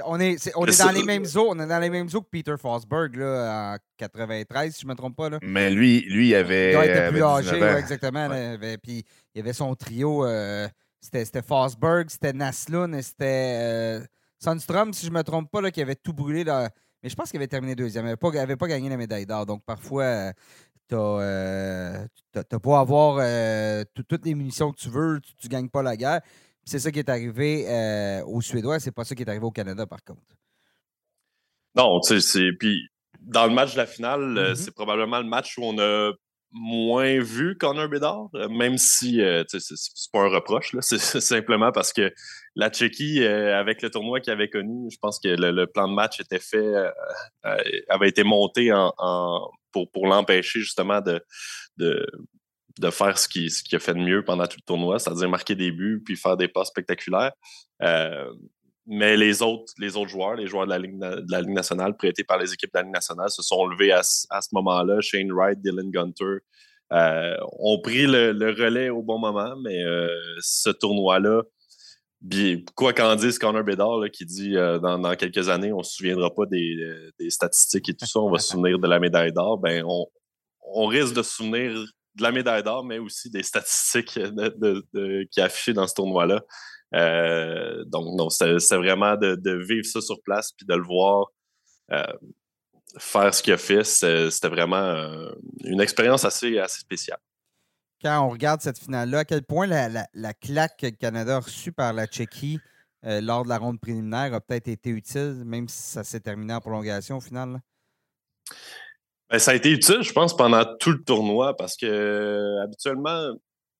on 0.05 0.19
est, 0.19 0.51
on 0.55 0.65
est 0.65 0.80
dans 0.80 0.91
les 0.91 1.03
mêmes 1.03 1.26
eaux, 1.36 1.47
on 1.49 1.59
est 1.59 1.67
dans 1.67 1.80
les 1.80 1.89
mêmes 1.89 2.07
eaux 2.13 2.22
que 2.22 2.30
Peter 2.32 2.55
Forsberg 2.57 3.17
là, 3.17 3.76
en 3.76 3.78
93, 3.97 4.74
si 4.74 4.82
je 4.82 4.86
ne 4.88 4.91
me 4.91 4.95
trompe 4.95 5.15
pas. 5.15 5.30
Là. 5.30 5.38
Mais 5.43 5.69
lui, 5.69 6.01
lui 6.09 6.30
il 6.30 6.36
avait. 6.36 6.74
Il 6.74 6.89
était 6.89 7.09
plus 7.09 7.24
âgé, 7.24 7.61
exactement. 7.78 8.30
puis 8.82 9.05
il 9.36 9.38
y 9.38 9.39
avait 9.41 9.53
son 9.53 9.76
trio. 9.76 10.26
Euh, 10.26 10.67
c'était 11.01 11.41
Fosberg, 11.41 12.09
c'était 12.09 12.34
Naslund 12.34 12.95
et 12.95 13.01
c'était 13.01 14.01
Sandstrom, 14.39 14.93
si 14.93 15.05
je 15.05 15.11
ne 15.11 15.17
me 15.17 15.24
trompe 15.24 15.51
pas, 15.51 15.61
là, 15.61 15.72
qui 15.72 15.82
avait 15.82 15.95
tout 15.95 16.13
brûlé. 16.13 16.43
Là. 16.43 16.69
Mais 17.03 17.09
je 17.09 17.15
pense 17.15 17.30
qu'il 17.32 17.38
avait 17.38 17.47
terminé 17.47 17.76
deuxième. 17.76 18.05
Il 18.05 18.15
n'avait 18.34 18.55
pas, 18.55 18.67
gagné 18.67 18.89
la 18.89 18.97
médaille 18.97 19.26
d'or. 19.26 19.45
Donc, 19.45 19.63
parfois, 19.65 20.32
tu 20.91 22.39
n'as 22.39 22.59
pas 22.59 22.77
à 22.77 22.81
avoir 22.81 23.85
toutes 23.93 24.25
les 24.25 24.35
munitions 24.35 24.71
que 24.71 24.77
tu 24.77 24.89
veux, 24.89 25.19
tu 25.21 25.47
ne 25.47 25.51
gagnes 25.51 25.69
pas 25.69 25.83
la 25.83 25.97
guerre. 25.97 26.21
C'est 26.63 26.79
ça 26.79 26.91
qui 26.91 26.99
est 26.99 27.09
arrivé 27.09 27.65
aux 28.25 28.41
Suédois, 28.41 28.79
c'est 28.79 28.91
pas 28.91 29.03
ça 29.03 29.15
qui 29.15 29.23
est 29.23 29.29
arrivé 29.29 29.45
au 29.45 29.51
Canada, 29.51 29.85
par 29.85 30.03
contre. 30.03 30.21
Non, 31.75 31.99
tu 32.01 32.09
sais, 32.09 32.21
c'est. 32.21 32.51
Puis, 32.59 32.89
dans 33.21 33.47
le 33.47 33.53
match 33.53 33.73
de 33.73 33.77
la 33.77 33.85
finale, 33.85 34.21
mm-hmm. 34.21 34.55
c'est 34.55 34.71
probablement 34.71 35.19
le 35.19 35.27
match 35.27 35.57
où 35.57 35.63
on 35.63 35.79
a 35.79 36.11
moins 36.51 37.19
vu 37.19 37.57
Connor 37.57 37.87
Bedard, 37.87 38.29
euh, 38.35 38.49
même 38.49 38.77
si 38.77 39.21
euh, 39.21 39.43
c'est 39.47 40.11
pas 40.11 40.19
un 40.19 40.29
reproche, 40.29 40.75
c'est 40.81 40.99
simplement 40.99 41.71
parce 41.71 41.93
que 41.93 42.13
la 42.55 42.69
Tchéquie, 42.69 43.23
euh, 43.23 43.57
avec 43.57 43.81
le 43.81 43.89
tournoi 43.89 44.19
qu'il 44.19 44.33
avait 44.33 44.49
connu, 44.49 44.89
je 44.91 44.97
pense 45.01 45.19
que 45.19 45.29
le, 45.29 45.65
plan 45.67 45.87
de 45.87 45.93
match 45.93 46.19
était 46.19 46.39
fait, 46.39 46.73
avait 47.87 48.09
été 48.09 48.23
monté 48.23 48.71
en, 48.73 49.51
pour, 49.72 49.89
pour 49.91 50.07
l'empêcher 50.07 50.59
justement 50.59 51.01
de, 51.01 51.22
de, 51.78 52.05
de 52.80 52.89
faire 52.89 53.17
ce 53.17 53.28
qu'il 53.28 53.51
ce 53.51 53.63
qui 53.63 53.76
a 53.76 53.80
fait 53.80 53.93
de 53.93 53.99
mieux 53.99 54.24
pendant 54.24 54.45
tout 54.47 54.57
le 54.57 54.65
tournoi, 54.65 54.99
c'est-à-dire 54.99 55.30
marquer 55.30 55.55
des 55.55 55.72
buts 55.72 56.01
puis 56.03 56.15
faire 56.15 56.38
des 56.38 56.47
pas 56.47 56.65
spectaculaires. 56.65 57.32
mais 58.88 59.17
les 59.17 59.41
autres, 59.41 59.74
les 59.78 59.95
autres 59.95 60.09
joueurs, 60.09 60.36
les 60.36 60.47
joueurs 60.47 60.65
de 60.65 60.72
la, 60.72 60.80
Ligue, 60.80 60.97
de 60.99 61.32
la 61.32 61.41
Ligue 61.41 61.51
nationale, 61.53 61.95
prêtés 61.95 62.24
par 62.24 62.38
les 62.38 62.53
équipes 62.53 62.74
de 62.74 62.80
la 62.80 62.84
Ligue 62.84 62.93
nationale, 62.93 63.30
se 63.30 63.41
sont 63.41 63.65
levés 63.65 63.91
à, 63.91 64.03
ce 64.03 64.49
moment-là. 64.53 65.01
Shane 65.01 65.32
Wright, 65.32 65.61
Dylan 65.61 65.91
Gunter 65.91 66.39
euh, 66.91 67.38
ont 67.59 67.80
pris 67.80 68.05
le, 68.05 68.32
relais 68.51 68.89
au 68.89 69.01
bon 69.01 69.19
moment, 69.19 69.55
mais 69.63 69.84
euh, 69.84 70.09
ce 70.39 70.69
tournoi-là, 70.69 71.43
quoi 72.76 72.93
qu'en 72.93 73.15
dise 73.15 73.39
Connor 73.39 73.63
Bedard, 73.63 74.09
qui 74.11 74.26
dit 74.26 74.55
euh, 74.55 74.80
dans, 74.80 75.15
quelques 75.15 75.49
années, 75.49 75.74
on 75.74 75.80
ne 75.80 75.84
se 75.84 75.95
souviendra 75.95 76.34
pas 76.34 76.45
des, 76.45 77.11
statistiques 77.30 77.89
et 77.89 77.93
tout 77.93 78.05
ça, 78.05 78.19
on 78.19 78.32
va 78.32 78.39
se 78.39 78.47
souvenir 78.51 78.80
de 78.80 78.88
la 78.88 78.99
médaille 78.99 79.34
d'or, 79.34 79.57
ben 79.57 79.84
on, 79.88 80.05
on 80.61 80.86
risque 80.86 81.13
de 81.13 81.24
se 81.24 81.36
souvenir 81.36 81.72
de 82.15 82.24
la 82.24 82.32
médaille 82.32 82.63
d'or, 82.63 82.84
mais 82.84 82.99
aussi 82.99 83.30
des 83.30 83.43
statistiques 83.43 84.19
de, 84.19 84.86
de, 84.93 85.28
qui 85.32 85.41
affichées 85.41 85.74
dans 85.74 85.88
ce 85.88 85.93
tournoi-là. 85.95 86.41
Euh, 86.93 87.84
donc, 87.86 88.05
non, 88.17 88.30
c'est 88.30 88.76
vraiment 88.76 89.15
de, 89.15 89.63
vivre 89.63 89.86
ça 89.86 90.01
sur 90.01 90.22
place 90.22 90.51
puis 90.51 90.65
de 90.65 90.76
le 90.76 90.84
voir 90.84 91.28
euh, 91.91 92.03
faire 92.97 93.34
ce 93.34 93.41
qu'il 93.41 93.53
a 93.53 93.57
fait. 93.57 93.84
C'était 93.84 94.49
vraiment 94.49 94.78
euh, 94.78 95.32
une 95.63 95.82
expérience 95.82 96.26
assez, 96.26 96.57
assez 96.57 96.82
spéciale. 96.82 97.19
Quand 98.01 98.25
on 98.25 98.29
regarde 98.29 98.61
cette 98.61 98.79
finale-là, 98.79 99.19
à 99.19 99.25
quel 99.25 99.43
point 99.43 99.67
la, 99.67 100.33
claque 100.33 100.77
que 100.77 100.87
le 100.87 100.91
Canada 100.91 101.37
a 101.37 101.39
reçue 101.39 101.71
par 101.71 101.93
la 101.93 102.07
Tchéquie 102.07 102.59
lors 103.03 103.43
de 103.43 103.49
la 103.49 103.57
ronde 103.57 103.79
préliminaire 103.79 104.33
a 104.33 104.41
peut-être 104.41 104.67
été 104.67 104.89
utile, 104.89 105.43
même 105.45 105.67
si 105.67 105.81
ça 105.81 106.03
s'est 106.03 106.19
terminé 106.19 106.53
en 106.53 106.59
prolongation 106.59 107.17
au 107.17 107.21
final? 107.21 107.61
Ben, 109.29 109.39
ça 109.39 109.51
a 109.51 109.53
été 109.55 109.71
utile, 109.71 110.01
je 110.01 110.13
pense, 110.13 110.35
pendant 110.35 110.63
tout 110.79 110.91
le 110.91 111.03
tournoi 111.03 111.55
parce 111.55 111.77
que 111.77 112.63
habituellement, 112.63 113.33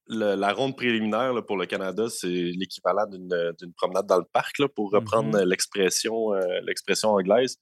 la 0.08 0.54
ronde 0.54 0.76
préliminaire 0.76 1.34
pour 1.46 1.58
le 1.58 1.66
Canada, 1.66 2.08
c'est 2.10 2.28
l'équivalent 2.28 3.06
d'une 3.08 3.74
promenade 3.76 4.06
dans 4.08 4.18
le 4.18 4.26
parc, 4.32 4.56
pour 4.76 4.92
reprendre 4.92 5.38
mm-hmm. 5.38 5.48
l'expression 5.48 6.34
euh, 6.34 7.10
anglaise. 7.10 7.58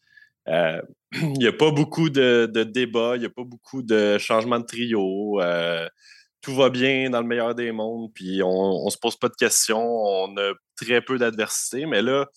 Euh, 0.48 0.82
il 1.14 1.34
n'y 1.34 1.48
a 1.48 1.54
pas 1.54 1.72
beaucoup 1.72 2.10
de, 2.10 2.46
débats, 2.64 3.16
il 3.16 3.20
n'y 3.20 3.26
a 3.26 3.30
pas 3.30 3.44
beaucoup 3.44 3.82
de 3.82 4.18
changements 4.18 4.60
de 4.60 4.66
trio. 4.66 5.42
Euh, 5.42 5.88
tout 6.42 6.56
va 6.56 6.70
bien 6.70 7.10
dans 7.10 7.22
le 7.22 7.28
meilleur 7.28 7.56
des 7.56 7.72
mondes, 7.72 8.12
puis 8.14 8.42
on 8.44 8.86
ne 8.86 8.90
se 8.90 8.98
pose 8.98 9.18
pas 9.18 9.30
de 9.30 9.36
questions, 9.36 9.82
on 9.82 10.38
a 10.38 10.54
très 10.76 11.02
peu 11.02 11.18
d'adversité. 11.18 11.86
Mais 11.86 12.02
là, 12.02 12.28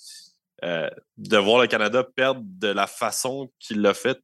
de 0.62 1.36
voir 1.36 1.61
le 1.61 1.66
Canada 1.66 2.05
perdre 2.05 2.42
de 2.44 2.68
la 2.68 2.86
façon 2.86 3.50
qu'il 3.59 3.80
l'a 3.80 3.94
fait 3.94 4.18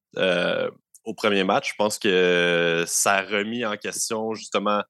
au 1.05 1.15
premier 1.15 1.45
match, 1.45 1.71
je 1.71 1.75
pense 1.77 1.99
que 1.99 2.85
ça 2.87 3.15
a 3.15 3.23
remis 3.23 3.65
en 3.65 3.77
question 3.77 4.35
justement 4.35 4.83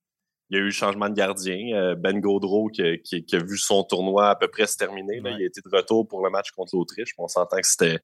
il 0.50 0.58
y 0.58 0.60
a 0.60 0.64
eu 0.64 0.72
changement 0.72 1.08
de 1.08 1.14
gardien. 1.14 1.76
Euh, 1.76 1.94
ben 1.94 2.20
Gaudreau 2.20 2.68
qui, 2.68 2.82
a 2.82 3.38
vu 3.38 3.58
son 3.58 3.84
tournoi 3.84 4.30
à 4.30 4.36
peu 4.36 4.48
près 4.48 4.66
se 4.66 4.76
terminer. 4.76 5.20
Il 5.22 5.26
a 5.26 5.46
été 5.46 5.60
de 5.60 5.68
retour 5.74 6.06
pour 6.08 6.24
le 6.24 6.30
match 6.30 6.50
contre 6.52 6.74
l'Autriche. 6.74 7.10
On 7.18 7.28
s'entend 7.28 7.58
que 7.58 7.66
c'était 7.66 7.98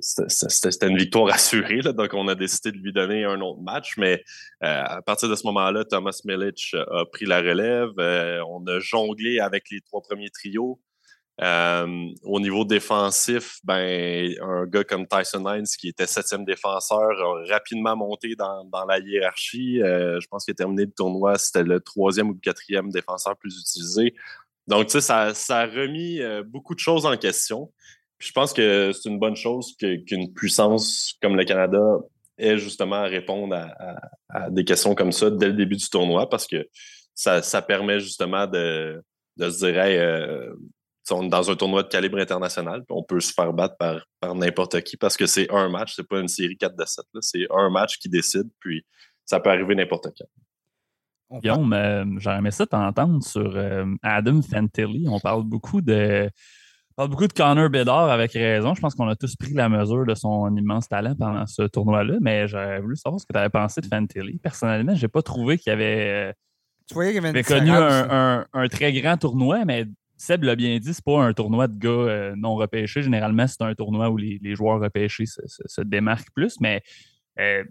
c'était 0.00 0.88
une 0.88 0.98
victoire 0.98 1.32
assurée. 1.34 1.80
donc, 1.80 2.14
on 2.14 2.28
a 2.28 2.34
décidé 2.34 2.72
de 2.72 2.78
lui 2.78 2.92
donner 2.92 3.24
un 3.24 3.40
autre 3.40 3.60
match. 3.60 3.96
Mais 3.96 4.22
euh, 4.62 4.82
à 4.84 5.02
partir 5.02 5.28
de 5.28 5.34
ce 5.34 5.46
moment-là, 5.46 5.84
Thomas 5.84 6.18
Milic 6.24 6.74
a 6.74 7.04
pris 7.06 7.26
la 7.26 7.40
relève. 7.40 7.90
Euh, 7.98 8.42
on 8.48 8.66
a 8.66 8.78
jonglé 8.80 9.40
avec 9.40 9.70
les 9.70 9.80
trois 9.80 10.02
premiers 10.02 10.30
trios. 10.30 10.80
Euh, 11.40 12.10
au 12.22 12.38
niveau 12.38 12.64
défensif, 12.64 13.58
ben, 13.64 14.34
un 14.40 14.66
gars 14.66 14.84
comme 14.84 15.06
Tyson 15.06 15.44
Hines, 15.48 15.66
qui 15.66 15.88
était 15.88 16.06
septième 16.06 16.44
défenseur, 16.44 17.10
a 17.10 17.44
rapidement 17.52 17.96
monté 17.96 18.36
dans, 18.36 18.84
la 18.88 18.98
hiérarchie. 19.00 19.82
Euh, 19.82 20.20
je 20.20 20.28
pense 20.28 20.44
qu'il 20.44 20.52
a 20.52 20.54
terminé 20.54 20.84
le 20.84 20.92
tournoi, 20.92 21.36
c'était 21.38 21.64
le 21.64 21.80
troisième 21.80 22.30
ou 22.30 22.34
le 22.34 22.40
quatrième 22.40 22.90
défenseur 22.90 23.36
plus 23.36 23.60
utilisé. 23.60 24.14
Donc, 24.68 24.90
ça, 24.90 25.34
ça, 25.34 25.58
a 25.58 25.66
remis 25.66 26.20
euh, 26.20 26.42
beaucoup 26.44 26.74
de 26.74 26.80
choses 26.80 27.04
en 27.04 27.16
question. 27.16 27.72
Je 28.24 28.32
pense 28.32 28.52
que 28.52 28.92
c'est 28.92 29.08
une 29.08 29.18
bonne 29.18 29.36
chose 29.36 29.76
qu'une 29.78 30.32
puissance 30.32 31.14
comme 31.20 31.36
le 31.36 31.44
Canada 31.44 31.80
ait 32.38 32.58
justement 32.58 32.96
à 32.96 33.04
répondre 33.04 33.54
à, 33.54 34.50
des 34.50 34.64
questions 34.64 34.94
comme 34.94 35.12
ça 35.12 35.30
dès 35.30 35.46
le 35.46 35.52
début 35.52 35.76
du 35.76 35.88
tournoi 35.88 36.28
parce 36.28 36.46
que 36.46 36.68
ça, 37.14 37.62
permet 37.62 38.00
justement 38.00 38.46
de, 38.46 39.02
de 39.36 39.50
se 39.50 39.66
dire, 39.66 40.54
dans 41.10 41.50
un 41.50 41.56
tournoi 41.56 41.82
de 41.82 41.88
calibre 41.88 42.18
international, 42.18 42.82
on 42.88 43.02
peut 43.02 43.20
se 43.20 43.32
faire 43.32 43.52
battre 43.52 43.76
par, 43.76 44.04
par 44.20 44.34
n'importe 44.34 44.80
qui 44.82 44.96
parce 44.96 45.16
que 45.16 45.26
c'est 45.26 45.50
un 45.52 45.68
match, 45.68 45.94
c'est 45.94 46.08
pas 46.08 46.20
une 46.20 46.28
série 46.28 46.56
4 46.56 46.76
de 46.76 46.84
7. 46.84 47.04
C'est 47.20 47.46
un 47.50 47.70
match 47.70 47.98
qui 47.98 48.08
décide, 48.08 48.48
puis 48.58 48.84
ça 49.24 49.38
peut 49.40 49.50
arriver 49.50 49.74
n'importe 49.74 50.08
quand. 50.16 51.40
Guillaume, 51.40 51.72
euh, 51.72 52.04
aimé 52.36 52.50
ça 52.50 52.66
t'entendre 52.66 53.22
sur 53.22 53.56
euh, 53.56 53.86
Adam 54.02 54.40
Fantilli. 54.42 55.06
On 55.08 55.18
parle 55.18 55.44
beaucoup 55.44 55.80
de. 55.80 56.30
Parle 56.96 57.10
beaucoup 57.10 57.26
de 57.26 57.32
Connor 57.32 57.70
Bedard 57.70 58.10
avec 58.10 58.32
raison. 58.32 58.74
Je 58.74 58.80
pense 58.80 58.94
qu'on 58.94 59.08
a 59.08 59.16
tous 59.16 59.36
pris 59.36 59.52
la 59.52 59.68
mesure 59.68 60.06
de 60.06 60.14
son 60.14 60.54
immense 60.56 60.88
talent 60.88 61.14
pendant 61.18 61.46
ce 61.46 61.62
tournoi-là, 61.62 62.16
mais 62.20 62.46
j'aurais 62.48 62.80
voulu 62.80 62.96
savoir 62.96 63.20
ce 63.20 63.26
que 63.26 63.32
tu 63.32 63.38
avais 63.38 63.50
pensé 63.50 63.80
de 63.80 63.86
Fantilli. 63.86 64.38
Personnellement, 64.38 64.94
j'ai 64.94 65.08
pas 65.08 65.22
trouvé 65.22 65.58
qu'il 65.58 65.72
avait, 65.72 66.34
tu 66.86 66.94
voyais 66.94 67.12
qu'il 67.12 67.24
avait, 67.24 67.42
connu 67.42 67.70
un, 67.70 68.46
un, 68.52 68.68
très 68.68 68.92
grand 68.92 69.16
tournoi, 69.16 69.64
mais 69.64 69.86
Seb 70.16 70.44
l'a 70.44 70.56
bien 70.56 70.78
dit, 70.78 70.94
c'est 70.94 71.04
pas 71.04 71.22
un 71.22 71.32
tournoi 71.32 71.66
de 71.66 71.76
gars 71.76 71.90
euh, 71.90 72.34
non 72.36 72.54
repêchés. 72.54 73.02
Généralement, 73.02 73.46
c'est 73.46 73.62
un 73.62 73.74
tournoi 73.74 74.10
où 74.10 74.16
les, 74.16 74.54
joueurs 74.54 74.80
repêchés 74.80 75.24
se, 75.26 75.80
démarquent 75.80 76.32
plus. 76.34 76.60
Mais 76.60 76.82
euh, 77.40 77.64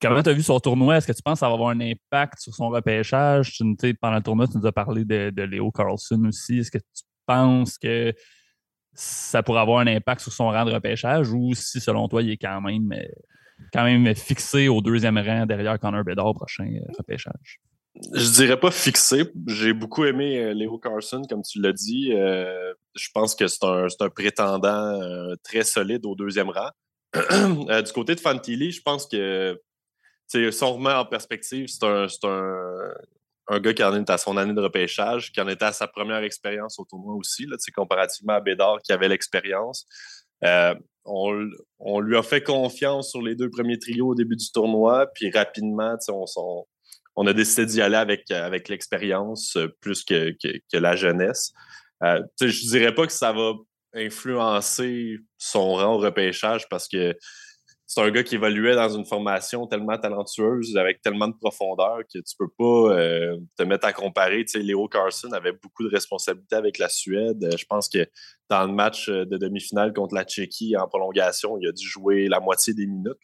comment 0.00 0.22
tu 0.22 0.28
as 0.28 0.32
vu 0.32 0.42
son 0.42 0.60
tournoi? 0.60 0.98
Est-ce 0.98 1.06
que 1.06 1.12
tu 1.12 1.22
penses 1.22 1.34
que 1.34 1.40
ça 1.40 1.48
va 1.48 1.54
avoir 1.54 1.70
un 1.70 1.80
impact 1.80 2.40
sur 2.40 2.54
son 2.54 2.68
repêchage? 2.68 3.52
Tu, 3.52 3.94
pendant 3.94 4.16
le 4.16 4.22
tournoi, 4.22 4.46
tu 4.46 4.58
nous 4.58 4.66
as 4.66 4.72
parlé 4.72 5.04
de, 5.04 5.42
Léo 5.42 5.70
Carlson 5.70 6.22
aussi. 6.26 6.58
Est-ce 6.58 6.70
que 6.70 6.78
tu 6.78 7.04
penses 7.26 7.78
que 7.78 8.12
ça 9.00 9.42
pourrait 9.42 9.60
avoir 9.60 9.78
un 9.78 9.86
impact 9.86 10.20
sur 10.20 10.32
son 10.32 10.48
rang 10.48 10.64
de 10.64 10.72
repêchage 10.72 11.30
ou 11.30 11.54
si, 11.54 11.80
selon 11.80 12.08
toi, 12.08 12.22
il 12.22 12.30
est 12.30 12.36
quand 12.36 12.60
même, 12.60 12.92
euh, 12.92 13.04
quand 13.72 13.84
même 13.84 14.14
fixé 14.14 14.68
au 14.68 14.80
deuxième 14.80 15.18
rang 15.18 15.46
derrière 15.46 15.78
Connor 15.78 16.04
Bedard 16.04 16.26
au 16.26 16.34
prochain 16.34 16.68
repêchage? 16.96 17.60
je 18.12 18.30
dirais 18.30 18.58
pas 18.58 18.70
fixé. 18.70 19.30
J'ai 19.46 19.72
beaucoup 19.72 20.04
aimé 20.04 20.38
euh, 20.38 20.54
Léo 20.54 20.78
Carson, 20.78 21.22
comme 21.28 21.42
tu 21.42 21.60
l'as 21.60 21.72
dit. 21.72 22.12
Euh, 22.12 22.72
je 22.94 23.08
pense 23.12 23.34
que 23.34 23.46
c'est 23.46 23.64
un, 23.64 24.08
prétendant 24.14 25.00
euh, 25.00 25.34
très 25.42 25.64
solide 25.64 26.04
au 26.06 26.14
deuxième 26.14 26.50
rang. 26.50 26.70
du 27.14 27.92
côté 27.92 28.14
de 28.14 28.20
Fantilli, 28.20 28.70
je 28.70 28.82
pense 28.82 29.06
que 29.06 29.58
si 30.26 30.62
on 30.62 30.84
en 30.84 31.04
perspective, 31.06 31.68
c'est 31.68 31.84
un, 31.84 32.06
un, 32.24 32.94
gars 33.50 33.72
qui 33.72 33.82
en 33.82 33.94
est 33.94 34.10
à 34.10 34.18
son 34.18 34.36
année 34.36 34.52
de 34.52 34.60
repêchage, 34.60 35.32
qui 35.32 35.40
en 35.40 35.48
était 35.48 35.64
à 35.64 35.72
sa 35.72 35.86
première 35.86 36.22
expérience 36.22 36.78
au 36.78 36.84
tournoi 36.84 37.14
aussi, 37.14 37.46
là, 37.46 37.56
comparativement 37.74 38.34
à 38.34 38.40
Bédard 38.40 38.78
qui 38.82 38.92
avait 38.92 39.08
l'expérience. 39.08 39.86
On, 41.10 41.48
on, 41.78 42.00
lui 42.00 42.18
a 42.18 42.22
fait 42.22 42.42
confiance 42.42 43.10
sur 43.10 43.22
les 43.22 43.34
deux 43.34 43.48
premiers 43.48 43.78
trios 43.78 44.08
au 44.08 44.14
début 44.14 44.36
du 44.36 44.50
tournoi, 44.52 45.06
puis 45.14 45.30
rapidement, 45.30 45.96
on, 46.08 46.24
on, 46.36 46.66
on 47.20 47.26
a 47.26 47.32
décidé 47.32 47.66
d'y 47.66 47.82
aller 47.82 47.96
avec, 47.96 48.30
euh, 48.30 48.46
avec 48.46 48.68
l'expérience 48.68 49.56
euh, 49.56 49.66
plus 49.80 50.04
que, 50.04 50.30
que, 50.40 50.76
la 50.76 50.94
jeunesse. 50.94 51.52
Euh, 52.04 52.22
je 52.40 52.68
dirais 52.68 52.94
pas 52.94 53.06
que 53.06 53.12
ça 53.12 53.32
va 53.32 53.54
influencer 53.92 55.18
son 55.36 55.74
rang 55.74 55.96
au 55.96 55.98
repêchage 55.98 56.68
parce 56.68 56.86
que 56.86 57.16
c'est 57.88 58.02
un 58.02 58.10
gars 58.10 58.22
qui 58.22 58.34
évoluait 58.34 58.74
dans 58.74 58.90
une 58.90 59.06
formation 59.06 59.66
tellement 59.66 59.96
talentueuse, 59.96 60.76
avec 60.76 61.00
tellement 61.00 61.26
de 61.26 61.32
profondeur 61.32 62.00
que 62.02 62.18
tu 62.18 62.36
peux 62.38 62.48
pas 62.48 62.92
euh, 62.92 63.38
te 63.56 63.62
mettre 63.62 63.86
à 63.86 63.94
comparer. 63.94 64.44
Tu 64.44 64.52
sais, 64.52 64.58
Léo 64.58 64.88
Carson 64.88 65.32
avait 65.32 65.52
beaucoup 65.52 65.84
de 65.84 65.88
responsabilités 65.88 66.54
avec 66.54 66.76
la 66.76 66.90
Suède. 66.90 67.48
Je 67.56 67.64
pense 67.64 67.88
que 67.88 68.06
dans 68.50 68.66
le 68.66 68.74
match 68.74 69.08
de 69.08 69.38
demi-finale 69.38 69.94
contre 69.94 70.14
la 70.14 70.24
Tchéquie 70.24 70.76
en 70.76 70.86
prolongation, 70.86 71.56
il 71.62 71.66
a 71.66 71.72
dû 71.72 71.88
jouer 71.88 72.28
la 72.28 72.40
moitié 72.40 72.74
des 72.74 72.86
minutes. 72.86 73.16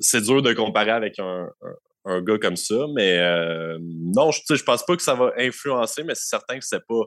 c'est 0.00 0.22
dur 0.22 0.42
de 0.42 0.52
comparer 0.52 0.90
avec 0.90 1.20
un, 1.20 1.48
gars 2.22 2.38
comme 2.38 2.56
ça. 2.56 2.86
Mais 2.92 3.18
euh, 3.18 3.78
non, 3.80 4.32
je 4.32 4.40
ne 4.50 4.58
pense 4.64 4.84
pas 4.84 4.96
que 4.96 5.02
ça 5.02 5.14
va 5.14 5.32
influencer, 5.38 6.02
mais 6.02 6.16
c'est 6.16 6.28
certain 6.28 6.58
que 6.58 6.64
c'est 6.64 6.84
pas 6.84 7.04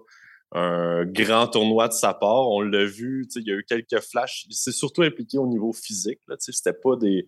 un 0.54 1.06
grand 1.06 1.48
tournoi 1.48 1.88
de 1.88 1.94
sa 1.94 2.14
part. 2.14 2.50
On 2.50 2.62
l'a 2.62 2.86
vu, 2.86 3.28
il 3.36 3.48
y 3.48 3.52
a 3.52 3.56
eu 3.56 3.64
quelques 3.64 4.02
flashs. 4.02 4.46
Il 4.50 4.56
s'est 4.56 4.72
surtout 4.72 5.02
impliqué 5.02 5.38
au 5.38 5.48
niveau 5.48 5.72
physique. 5.72 6.20
C'était 6.40 6.74
pas 6.74 6.96
des. 6.96 7.28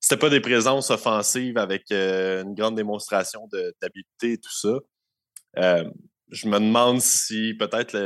C'était 0.00 0.18
pas 0.18 0.30
des 0.30 0.40
présences 0.40 0.90
offensives 0.90 1.58
avec 1.58 1.84
euh, 1.92 2.42
une 2.42 2.54
grande 2.54 2.74
démonstration 2.74 3.48
d'habileté 3.80 4.32
et 4.32 4.38
tout 4.38 4.52
ça. 4.52 4.78
Euh, 5.58 5.84
je 6.30 6.48
me 6.48 6.58
demande 6.58 7.00
si 7.00 7.54
peut-être 7.54 7.96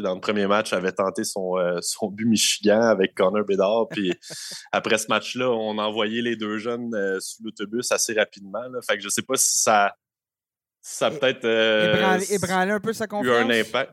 dans 0.00 0.14
le 0.14 0.20
premier 0.20 0.46
match 0.46 0.72
avait 0.74 0.92
tenté 0.92 1.24
son, 1.24 1.56
euh, 1.56 1.78
son 1.80 2.10
but 2.10 2.26
Michigan 2.26 2.82
avec 2.82 3.14
Connor 3.14 3.44
Bedard. 3.44 3.88
Puis 3.88 4.12
après 4.72 4.98
ce 4.98 5.06
match-là, 5.08 5.50
on 5.50 5.78
a 5.78 5.82
envoyé 5.82 6.20
les 6.20 6.36
deux 6.36 6.58
jeunes 6.58 6.90
sous 7.20 7.42
l'autobus 7.42 7.90
assez 7.90 8.12
rapidement. 8.12 8.64
Fait 8.86 8.96
que 8.96 9.02
je 9.02 9.08
sais 9.08 9.22
pas 9.22 9.36
si 9.36 9.58
ça, 9.58 9.94
ça 10.82 11.10
peut-être. 11.10 11.46
ébranler, 12.30 12.72
un 12.72 12.80
peu 12.80 12.92
sa 12.92 13.06
confiance. 13.06 13.34
Eu 13.34 13.40
un 13.40 13.48
impact. 13.50 13.92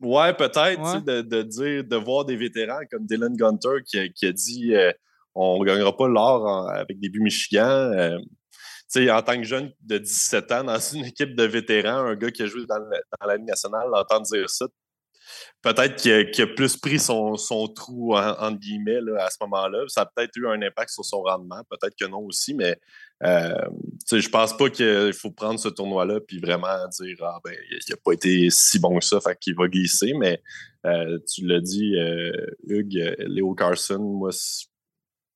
Ouais, 0.00 0.32
peut-être, 0.32 1.04
de, 1.04 1.22
de, 1.22 1.42
dire, 1.42 1.84
de 1.84 1.96
voir 1.96 2.24
des 2.24 2.36
vétérans 2.36 2.80
comme 2.90 3.04
Dylan 3.04 3.34
Gunter 3.34 3.82
qui, 3.84 4.12
qui 4.12 4.26
a 4.26 4.32
dit 4.32 4.74
euh, 4.74 4.92
on 5.34 5.58
ne 5.58 5.64
gagnera 5.64 5.96
pas 5.96 6.06
l'or 6.06 6.70
avec 6.70 7.00
des 7.00 7.08
buts 7.08 7.20
Michigan. 7.20 7.68
Euh, 7.68 8.18
en 8.96 9.22
tant 9.22 9.36
que 9.36 9.44
jeune 9.44 9.72
de 9.82 9.98
17 9.98 10.52
ans, 10.52 10.64
dans 10.64 10.78
une 10.78 11.04
équipe 11.06 11.34
de 11.34 11.44
vétérans, 11.44 12.06
un 12.06 12.14
gars 12.14 12.30
qui 12.30 12.42
a 12.42 12.46
joué 12.46 12.64
dans, 12.66 12.78
dans 12.78 13.26
la 13.26 13.36
Ligue 13.36 13.46
nationale, 13.46 13.88
entendre 13.92 14.26
dire 14.26 14.48
ça, 14.48 14.66
peut-être 15.62 15.96
qu'il 15.96 16.42
a, 16.42 16.46
plus 16.46 16.76
pris 16.76 16.98
son, 16.98 17.36
trou, 17.74 18.16
entre 18.16 18.58
guillemets, 18.58 18.98
à 19.18 19.30
ce 19.30 19.36
moment-là. 19.42 19.84
Ça 19.88 20.02
a 20.02 20.06
peut-être 20.06 20.36
eu 20.36 20.46
un 20.48 20.60
impact 20.62 20.90
sur 20.90 21.04
son 21.04 21.22
rendement, 21.22 21.62
peut-être 21.70 21.94
que 21.98 22.06
non 22.06 22.20
aussi, 22.20 22.54
mais 22.54 22.78
euh, 23.24 23.54
je 24.12 24.28
pense 24.28 24.56
pas 24.56 24.70
qu'il 24.70 25.12
faut 25.12 25.30
prendre 25.30 25.58
ce 25.58 25.68
tournoi-là 25.68 26.20
puis 26.20 26.38
vraiment 26.38 26.86
dire 26.88 27.16
Ah 27.22 27.38
ben, 27.44 27.54
il 27.70 27.78
n'a 27.90 27.96
pas 27.96 28.12
été 28.12 28.48
si 28.50 28.78
bon 28.78 28.98
que 28.98 29.04
ça, 29.04 29.18
qu'il 29.34 29.56
va 29.56 29.68
glisser. 29.68 30.12
Mais 30.14 30.40
euh, 30.86 31.18
tu 31.26 31.46
l'as 31.46 31.60
dit, 31.60 31.96
euh, 31.96 32.32
Hugues, 32.68 33.14
Léo 33.18 33.54
Carson, 33.54 33.98
moi, 33.98 34.30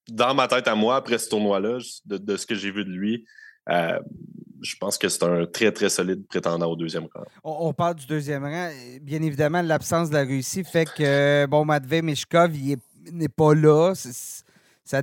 dans 0.08 0.34
ma 0.34 0.48
tête 0.48 0.68
à 0.68 0.74
moi, 0.74 0.96
après 0.96 1.18
ce 1.18 1.28
tournoi-là, 1.28 1.78
de, 2.06 2.36
ce 2.36 2.46
que 2.46 2.54
j'ai 2.54 2.70
vu 2.70 2.84
de 2.84 2.90
lui, 2.90 3.24
euh, 3.68 3.98
je 4.62 4.76
pense 4.76 4.98
que 4.98 5.08
c'est 5.08 5.24
un 5.24 5.44
très, 5.46 5.72
très 5.72 5.88
solide 5.88 6.26
prétendant 6.26 6.66
au 6.66 6.76
deuxième 6.76 7.06
rang. 7.12 7.24
On, 7.44 7.72
parle 7.72 7.96
du 7.96 8.06
deuxième 8.06 8.44
rang. 8.44 8.70
Bien 9.00 9.22
évidemment, 9.22 9.62
l'absence 9.62 10.08
de 10.08 10.14
la 10.14 10.24
Russie 10.24 10.64
fait 10.64 10.86
que, 10.86 11.46
bon, 11.46 11.64
Matvey 11.64 12.02
Mishkov, 12.02 12.54
il 12.56 12.78
n'est 13.12 13.28
pas 13.28 13.54
là. 13.54 13.94
Ça, 13.94 15.02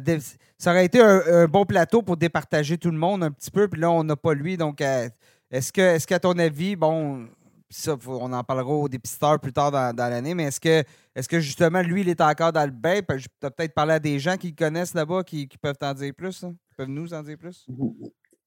ça, 0.57 0.71
aurait 0.71 0.85
été 0.85 1.01
un, 1.01 1.47
bon 1.47 1.65
plateau 1.65 2.01
pour 2.01 2.17
départager 2.17 2.77
tout 2.77 2.91
le 2.91 2.97
monde 2.97 3.23
un 3.23 3.31
petit 3.31 3.51
peu, 3.51 3.67
puis 3.67 3.81
là, 3.81 3.91
on 3.91 4.03
n'a 4.03 4.15
pas 4.15 4.33
lui. 4.33 4.57
Donc, 4.57 4.81
euh, 4.81 5.09
est-ce 5.51 5.71
que, 5.71 5.81
est 5.81 6.05
qu'à 6.05 6.19
ton 6.19 6.37
avis, 6.37 6.75
bon, 6.75 7.27
ça, 7.69 7.95
on 8.07 8.33
en 8.33 8.43
parlera 8.43 8.71
au 8.71 8.89
dépisteur 8.89 9.39
plus 9.39 9.53
tard 9.53 9.71
dans, 9.71 10.09
l'année, 10.09 10.33
mais 10.33 10.43
est-ce 10.43 10.59
que, 10.59 10.83
est 11.15 11.27
que 11.27 11.39
justement, 11.39 11.81
lui, 11.81 12.01
il 12.01 12.09
est 12.09 12.21
encore 12.21 12.51
dans 12.51 12.65
le 12.65 12.71
bain? 12.71 13.01
Tu 13.01 13.27
as 13.43 13.51
peut-être 13.51 13.73
parlé 13.73 13.93
à 13.93 13.99
des 13.99 14.19
gens 14.19 14.37
qui 14.37 14.49
le 14.49 14.55
connaissent 14.55 14.93
là-bas 14.93 15.23
qui, 15.23 15.47
peuvent 15.61 15.77
t'en 15.77 15.93
dire 15.93 16.13
plus, 16.15 16.43
hein? 16.43 16.55
qui 16.69 16.75
peuvent 16.75 16.87
nous 16.87 17.13
en 17.13 17.23
dire 17.23 17.37
plus? 17.37 17.67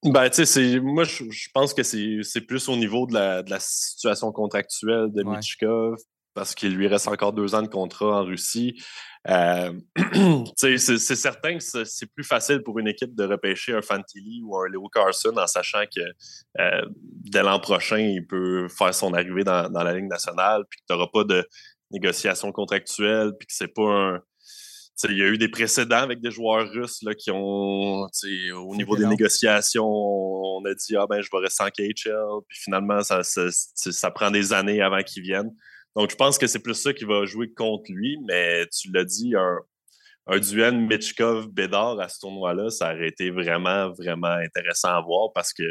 Ben, 0.04 0.28
tu 0.30 0.44
sais, 0.44 0.80
moi, 0.80 1.04
je, 1.04 1.48
pense 1.54 1.72
que 1.72 1.82
c'est 1.84 2.40
plus 2.40 2.68
au 2.68 2.76
niveau 2.76 3.06
de 3.06 3.14
la, 3.14 3.42
de 3.42 3.50
la 3.50 3.60
situation 3.60 4.32
contractuelle 4.32 5.12
de 5.12 5.22
Michkov, 5.22 5.96
parce 6.34 6.54
qu'il 6.54 6.74
lui 6.74 6.88
reste 6.88 7.06
encore 7.06 7.32
deux 7.32 7.54
ans 7.54 7.62
de 7.62 7.68
contrat 7.68 8.20
en 8.20 8.24
Russie. 8.24 8.82
Euh, 9.28 9.72
c'est 10.56 10.76
certain 10.76 11.56
que 11.56 11.84
c'est 11.84 12.12
plus 12.12 12.24
facile 12.24 12.62
pour 12.64 12.80
une 12.80 12.88
équipe 12.88 13.14
de 13.14 13.24
repêcher 13.24 13.74
un 13.74 13.82
Fantilli 13.82 14.42
ou 14.42 14.56
un 14.56 14.68
Leo 14.68 14.88
Carson 14.88 15.36
en 15.36 15.46
sachant 15.46 15.84
que 15.84 16.00
euh, 16.60 16.82
dès 16.90 17.44
l'an 17.44 17.60
prochain, 17.60 17.98
il 17.98 18.26
peut 18.26 18.66
faire 18.68 18.92
son 18.92 19.14
arrivée 19.14 19.44
dans, 19.44 19.70
dans 19.70 19.84
la 19.84 19.94
Ligue 19.94 20.08
nationale, 20.08 20.64
puis 20.68 20.80
que 20.80 20.84
tu 20.88 20.92
n'auras 20.92 21.10
pas 21.12 21.22
de 21.22 21.46
négociation 21.92 22.50
contractuelle, 22.50 23.32
puis 23.38 23.46
que 23.46 23.54
c'est 23.54 23.72
pas 23.72 23.88
un 23.88 24.22
il 25.08 25.18
y 25.18 25.22
a 25.22 25.26
eu 25.26 25.38
des 25.38 25.48
précédents 25.48 26.02
avec 26.02 26.20
des 26.20 26.30
joueurs 26.30 26.68
russes 26.70 27.02
là, 27.02 27.14
qui 27.14 27.30
ont, 27.30 28.06
au 28.06 28.76
niveau 28.76 28.96
des 28.96 29.06
négociations, 29.06 29.86
on 29.86 30.64
a 30.64 30.74
dit 30.74 30.96
Ah 30.96 31.06
ben 31.08 31.20
je 31.20 31.28
vais 31.32 31.38
rester 31.38 31.64
en 31.64 31.70
KHL, 31.70 32.42
puis 32.48 32.58
finalement, 32.58 33.02
ça, 33.02 33.22
ça, 33.22 34.10
prend 34.10 34.30
des 34.30 34.52
années 34.52 34.80
avant 34.80 35.02
qu'ils 35.02 35.22
viennent. 35.22 35.50
Donc, 35.96 36.10
je 36.10 36.16
pense 36.16 36.38
que 36.38 36.46
c'est 36.46 36.62
plus 36.62 36.74
ça 36.74 36.92
qui 36.92 37.04
va 37.04 37.26
jouer 37.26 37.52
contre 37.52 37.90
lui, 37.90 38.18
mais 38.26 38.66
tu 38.68 38.90
l'as 38.92 39.04
dit, 39.04 39.34
un, 39.36 39.58
un 40.26 40.38
duel 40.38 40.78
Mitchkov-Bédard 40.78 42.00
à 42.00 42.08
ce 42.08 42.20
tournoi-là, 42.20 42.70
ça 42.70 42.94
aurait 42.94 43.08
été 43.08 43.30
vraiment, 43.30 43.90
vraiment 43.90 44.28
intéressant 44.28 44.96
à 44.96 45.00
voir 45.00 45.32
parce 45.34 45.52
que, 45.52 45.62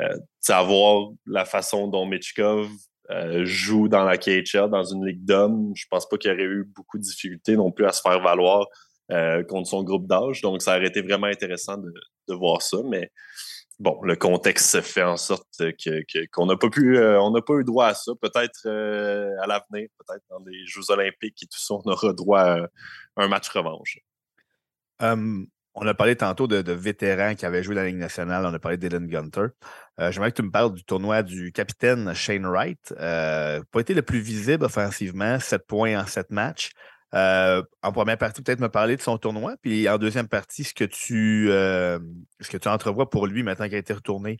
euh, 0.00 0.18
voir 0.64 1.10
la 1.26 1.44
façon 1.44 1.88
dont 1.88 2.06
Mitchkov 2.06 2.68
euh, 3.10 3.44
joue 3.44 3.88
dans 3.88 4.04
la 4.04 4.18
KHL, 4.18 4.68
dans 4.70 4.84
une 4.84 5.06
ligue 5.06 5.24
d'hommes, 5.24 5.72
je 5.74 5.86
pense 5.90 6.06
pas 6.08 6.18
qu'il 6.18 6.30
aurait 6.30 6.42
eu 6.42 6.64
beaucoup 6.64 6.98
de 6.98 7.02
difficultés 7.02 7.56
non 7.56 7.72
plus 7.72 7.86
à 7.86 7.92
se 7.92 8.02
faire 8.02 8.20
valoir 8.20 8.66
euh, 9.10 9.42
contre 9.44 9.68
son 9.68 9.82
groupe 9.82 10.06
d'âge. 10.06 10.42
Donc, 10.42 10.60
ça 10.60 10.76
aurait 10.76 10.88
été 10.88 11.00
vraiment 11.00 11.26
intéressant 11.26 11.78
de, 11.78 11.92
voir 12.34 12.60
ça. 12.60 12.76
Mais 12.84 13.10
bon, 13.78 13.98
le 14.02 14.14
contexte 14.16 14.82
fait 14.82 15.02
en 15.02 15.16
sorte 15.16 15.62
qu'on 16.34 16.44
n'a 16.44 16.56
pas 16.56 16.68
pu, 16.68 16.98
euh, 16.98 17.30
n'a 17.30 17.40
pas 17.40 17.54
eu 17.54 17.64
droit 17.64 17.86
à 17.86 17.94
ça. 17.94 18.12
Peut-être 18.20 18.68
à 18.68 19.46
l'avenir, 19.46 19.88
peut-être 19.98 20.24
dans 20.28 20.44
les 20.46 20.66
Jeux 20.66 20.90
olympiques 20.90 21.42
et 21.42 21.46
tout 21.46 21.58
ça, 21.58 21.74
on 21.74 21.90
aura 21.90 22.12
droit 22.12 22.40
à 22.40 22.68
un 23.16 23.28
match 23.28 23.48
revanche. 23.48 23.98
Hum, 25.00 25.46
on 25.80 25.86
a 25.86 25.94
parlé 25.94 26.16
tantôt 26.16 26.46
de, 26.46 26.72
vétérans 26.72 27.34
qui 27.34 27.46
avaient 27.46 27.62
joué 27.62 27.74
dans 27.74 27.82
la 27.82 27.88
Ligue 27.88 27.96
nationale. 27.96 28.44
On 28.44 28.54
a 28.54 28.58
parlé 28.58 28.76
d'Ellen 28.76 29.06
Gunter. 29.06 29.46
Euh, 30.00 30.10
j'aimerais 30.10 30.30
que 30.30 30.36
tu 30.36 30.42
me 30.42 30.50
parles 30.50 30.74
du 30.74 30.84
tournoi 30.84 31.22
du 31.22 31.52
capitaine 31.52 32.12
Shane 32.14 32.46
Wright. 32.46 32.94
Euh, 32.98 33.62
pas 33.70 33.80
été 33.80 33.94
le 33.94 34.02
plus 34.02 34.20
visible 34.20 34.64
offensivement, 34.64 35.38
7 35.38 35.66
points 35.66 36.00
en 36.00 36.06
7 36.06 36.30
matchs. 36.30 36.70
Euh, 37.14 37.62
en 37.82 37.92
première 37.92 38.18
partie, 38.18 38.42
peut-être 38.42 38.60
me 38.60 38.68
parler 38.68 38.96
de 38.96 39.00
son 39.00 39.16
tournoi, 39.16 39.54
puis 39.62 39.88
en 39.88 39.96
deuxième 39.96 40.28
partie, 40.28 40.64
ce 40.64 40.74
que 40.74 40.84
tu, 40.84 41.48
ce 41.48 42.50
que 42.50 42.58
tu 42.58 42.68
entrevois 42.68 43.08
pour 43.08 43.26
lui 43.26 43.42
maintenant 43.42 43.66
qu'il 43.66 43.76
a 43.76 43.78
été 43.78 43.94
retourné 43.94 44.38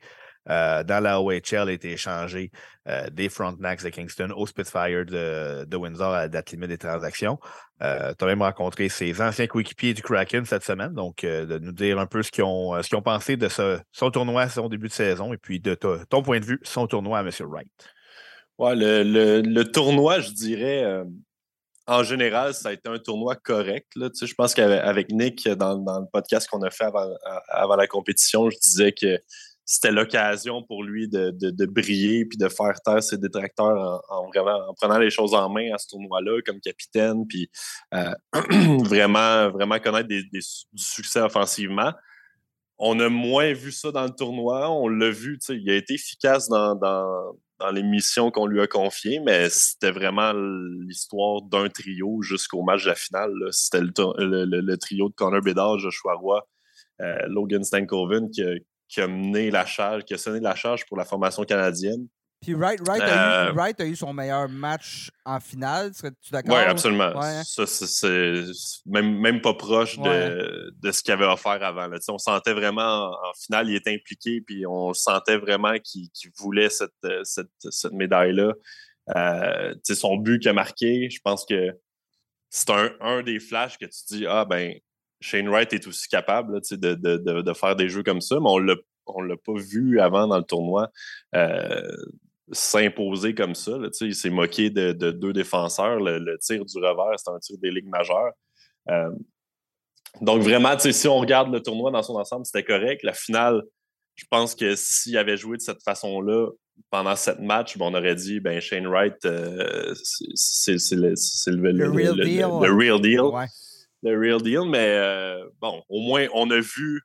euh, 0.48 0.82
dans 0.82 1.02
la 1.02 1.20
OHL 1.20 1.68
a 1.68 1.72
été 1.72 1.92
échangé 1.92 2.50
euh, 2.88 3.08
des 3.10 3.28
Frontenacs 3.28 3.82
de 3.82 3.90
Kingston 3.90 4.30
au 4.34 4.46
Spitfire 4.46 5.04
de, 5.04 5.76
Windsor 5.76 6.14
à 6.14 6.20
la 6.22 6.28
date 6.28 6.52
limite 6.52 6.68
des 6.68 6.78
transactions. 6.78 7.38
Euh, 7.82 8.12
tu 8.18 8.24
as 8.24 8.26
même 8.26 8.42
rencontré 8.42 8.88
ses 8.88 9.20
anciens 9.20 9.46
coéquipiers 9.46 9.94
du 9.94 10.02
Kraken 10.02 10.44
cette 10.44 10.64
semaine, 10.64 10.94
donc 10.94 11.22
de 11.22 11.58
nous 11.58 11.72
dire 11.72 11.98
un 11.98 12.06
peu 12.06 12.22
ce 12.22 12.30
qu'ils 12.30 12.44
ont, 12.44 12.74
ont 12.74 13.02
pensé 13.02 13.36
de 13.36 13.48
son 13.92 14.10
tournoi, 14.10 14.48
son 14.48 14.68
début 14.68 14.88
de 14.88 14.92
saison, 14.92 15.32
et 15.32 15.38
puis 15.38 15.60
de 15.60 15.74
ton 15.74 16.22
point 16.22 16.40
de 16.40 16.44
vue, 16.44 16.60
son 16.62 16.86
tournoi 16.86 17.18
à 17.18 17.22
M. 17.22 17.30
Wright. 17.40 17.68
Ouais, 18.58 18.74
le, 18.74 19.62
tournoi, 19.64 20.20
je 20.20 20.30
dirais, 20.30 21.02
en 21.86 22.02
général, 22.02 22.54
ça 22.54 22.70
a 22.70 22.72
été 22.72 22.88
un 22.88 22.98
tournoi 22.98 23.36
correct. 23.36 23.88
Là. 23.94 24.10
Tu 24.10 24.16
sais, 24.16 24.26
je 24.26 24.34
pense 24.34 24.54
qu'avec 24.54 25.10
Nick, 25.10 25.48
dans, 25.48 25.74
le 25.74 26.10
podcast 26.12 26.48
qu'on 26.48 26.62
a 26.62 26.70
fait 26.70 26.84
avant, 26.84 27.08
avant 27.48 27.76
la 27.76 27.86
compétition, 27.86 28.50
je 28.50 28.58
disais 28.58 28.92
que 28.92 29.20
c'était 29.70 29.92
l'occasion 29.92 30.62
pour 30.62 30.82
lui 30.82 31.08
de, 31.08 31.30
de, 31.30 31.66
briller 31.66 32.24
puis 32.24 32.38
de 32.38 32.48
faire 32.48 32.80
taire 32.82 33.02
ses 33.02 33.18
détracteurs 33.18 34.02
en, 34.08 34.26
vraiment 34.28 34.66
en 34.66 34.72
prenant 34.72 34.98
les 34.98 35.10
choses 35.10 35.34
en 35.34 35.50
main 35.50 35.74
à 35.74 35.76
ce 35.78 35.88
tournoi-là 35.88 36.40
comme 36.46 36.58
capitaine 36.58 37.26
puis 37.28 37.50
euh, 37.92 38.14
vraiment 38.84 39.50
vraiment 39.50 39.78
connaître 39.78 40.08
du 40.08 40.40
succès 40.74 41.20
offensivement. 41.20 41.92
On 42.78 42.98
a 42.98 43.10
moins 43.10 43.52
vu 43.52 43.70
ça 43.70 43.92
dans 43.92 44.04
le 44.04 44.14
tournoi. 44.14 44.70
On 44.70 44.88
l'a 44.88 45.10
vu, 45.10 45.38
il 45.50 45.70
a 45.70 45.74
été 45.74 45.94
efficace 45.94 46.48
dans, 46.48 46.74
dans, 46.74 47.34
les 47.70 47.82
missions 47.82 48.30
qu'on 48.30 48.46
lui 48.46 48.62
a 48.62 48.68
confiées, 48.68 49.20
mais 49.20 49.50
c'était 49.50 49.90
vraiment 49.90 50.32
l'histoire 50.32 51.42
d'un 51.42 51.68
trio 51.68 52.22
jusqu'au 52.22 52.62
match 52.62 52.84
de 52.84 52.90
la 52.90 52.94
finale. 52.94 53.32
C'était 53.50 53.80
le, 53.82 54.76
trio 54.76 55.10
de 55.10 55.14
Connor 55.14 55.42
Bedard, 55.42 55.78
Joshua 55.78 56.14
Roy, 56.14 56.40
euh, 57.02 57.18
Logan 57.26 57.64
Stankoven 57.64 58.30
qui, 58.30 58.42
qui 58.88 59.00
a 59.00 59.06
mené 59.06 59.50
la 59.50 59.66
charge, 59.66 60.04
qui 60.04 60.14
a 60.14 60.18
sonné 60.18 60.40
la 60.40 60.54
charge 60.54 60.86
pour 60.86 60.96
la 60.96 61.04
formation 61.04 61.44
canadienne. 61.44 62.06
Puis 62.40 62.54
Wright, 62.54 62.80
Wright, 62.86 63.02
a, 63.02 63.06
eu, 63.06 63.48
euh, 63.48 63.52
Wright 63.52 63.80
a, 63.80 63.84
eu, 63.84 63.96
son 63.96 64.12
meilleur 64.12 64.48
match 64.48 65.10
en 65.24 65.40
finale. 65.40 65.92
Serais-tu 65.92 66.30
d'accord? 66.30 66.56
Oui, 66.56 66.62
absolument. 66.62 67.20
Ça, 67.42 67.66
c'est 67.66 68.44
même, 68.86 69.18
même 69.18 69.40
pas 69.40 69.54
proche 69.54 69.98
de, 69.98 70.72
de 70.80 70.92
ce 70.92 71.02
qu'il 71.02 71.12
avait 71.12 71.26
offert 71.26 71.60
avant. 71.62 71.88
Là. 71.88 71.98
On 72.08 72.18
sentait 72.18 72.52
vraiment, 72.52 73.08
en, 73.08 73.32
finale, 73.44 73.68
il 73.68 73.74
était 73.74 73.92
impliqué, 73.92 74.40
puis 74.40 74.64
on 74.66 74.94
sentait 74.94 75.36
vraiment 75.36 75.74
qu'il 75.82 76.08
voulait 76.36 76.70
cette, 76.70 76.92
cette, 77.24 77.48
cette 77.58 77.92
médaille-là. 77.92 78.52
Euh, 79.16 79.74
son 79.82 80.16
but 80.16 80.40
qu'il 80.40 80.50
a 80.50 80.52
marqué, 80.52 81.10
je 81.10 81.20
pense 81.20 81.44
que 81.44 81.76
c'est 82.50 82.70
un, 82.70 82.90
un, 83.00 83.22
des 83.22 83.40
flashs 83.40 83.78
que 83.78 83.86
tu 83.86 84.16
dis, 84.16 84.26
ah 84.26 84.44
ben, 84.44 84.74
Shane 85.20 85.48
Wright 85.48 85.72
est 85.72 85.86
aussi 85.86 86.08
capable 86.08 86.60
de, 86.60 86.94
de, 86.94 87.16
de, 87.42 87.52
faire 87.52 87.76
des 87.76 87.88
jeux 87.88 88.02
comme 88.02 88.20
ça, 88.20 88.38
mais 88.40 88.48
on 88.48 88.60
ne 88.60 89.28
l'a 89.28 89.36
pas 89.36 89.54
vu 89.54 90.00
avant 90.00 90.26
dans 90.26 90.38
le 90.38 90.44
tournoi 90.44 90.90
euh, 91.34 91.82
s'imposer 92.52 93.34
comme 93.34 93.54
ça. 93.54 93.72
il 94.00 94.14
s'est 94.14 94.30
moqué 94.30 94.70
de, 94.70 94.92
deux 94.92 95.32
défenseurs. 95.32 95.98
Le, 96.00 96.38
tir 96.38 96.64
du 96.64 96.78
revers, 96.78 97.18
c'est 97.18 97.30
un 97.30 97.38
tir 97.38 97.56
des 97.58 97.70
ligues 97.70 97.88
majeures. 97.88 98.32
Euh, 98.90 99.10
donc, 100.20 100.42
vraiment, 100.42 100.78
si 100.78 101.08
on 101.08 101.18
regarde 101.18 101.52
le 101.52 101.60
tournoi 101.60 101.90
dans 101.90 102.02
son 102.02 102.14
ensemble, 102.14 102.46
c'était 102.46 102.64
correct. 102.64 103.02
La 103.02 103.12
finale, 103.12 103.62
je 104.14 104.24
pense 104.30 104.54
que 104.54 104.74
s'il 104.74 105.16
avait 105.18 105.36
joué 105.36 105.56
de 105.56 105.62
cette 105.62 105.82
façon-là 105.82 106.48
pendant 106.90 107.14
sept 107.16 107.40
matchs, 107.40 107.76
ben, 107.76 107.86
on 107.86 107.94
aurait 107.94 108.14
dit 108.14 108.40
ben 108.40 108.60
Shane 108.60 108.86
Wright, 108.86 109.24
euh, 109.24 109.94
c'est 110.34 110.72
le, 110.92 111.14
le, 111.72 111.90
real 111.90 112.14
deal. 112.14 112.40
Le, 112.40 112.72
real 112.74 113.00
deal. 113.00 113.20
Le 114.02 114.18
real 114.18 114.42
deal, 114.42 114.68
mais 114.68 114.88
euh, 114.88 115.44
bon, 115.60 115.82
au 115.88 116.00
moins, 116.00 116.26
on 116.32 116.50
a 116.50 116.60
vu 116.60 117.02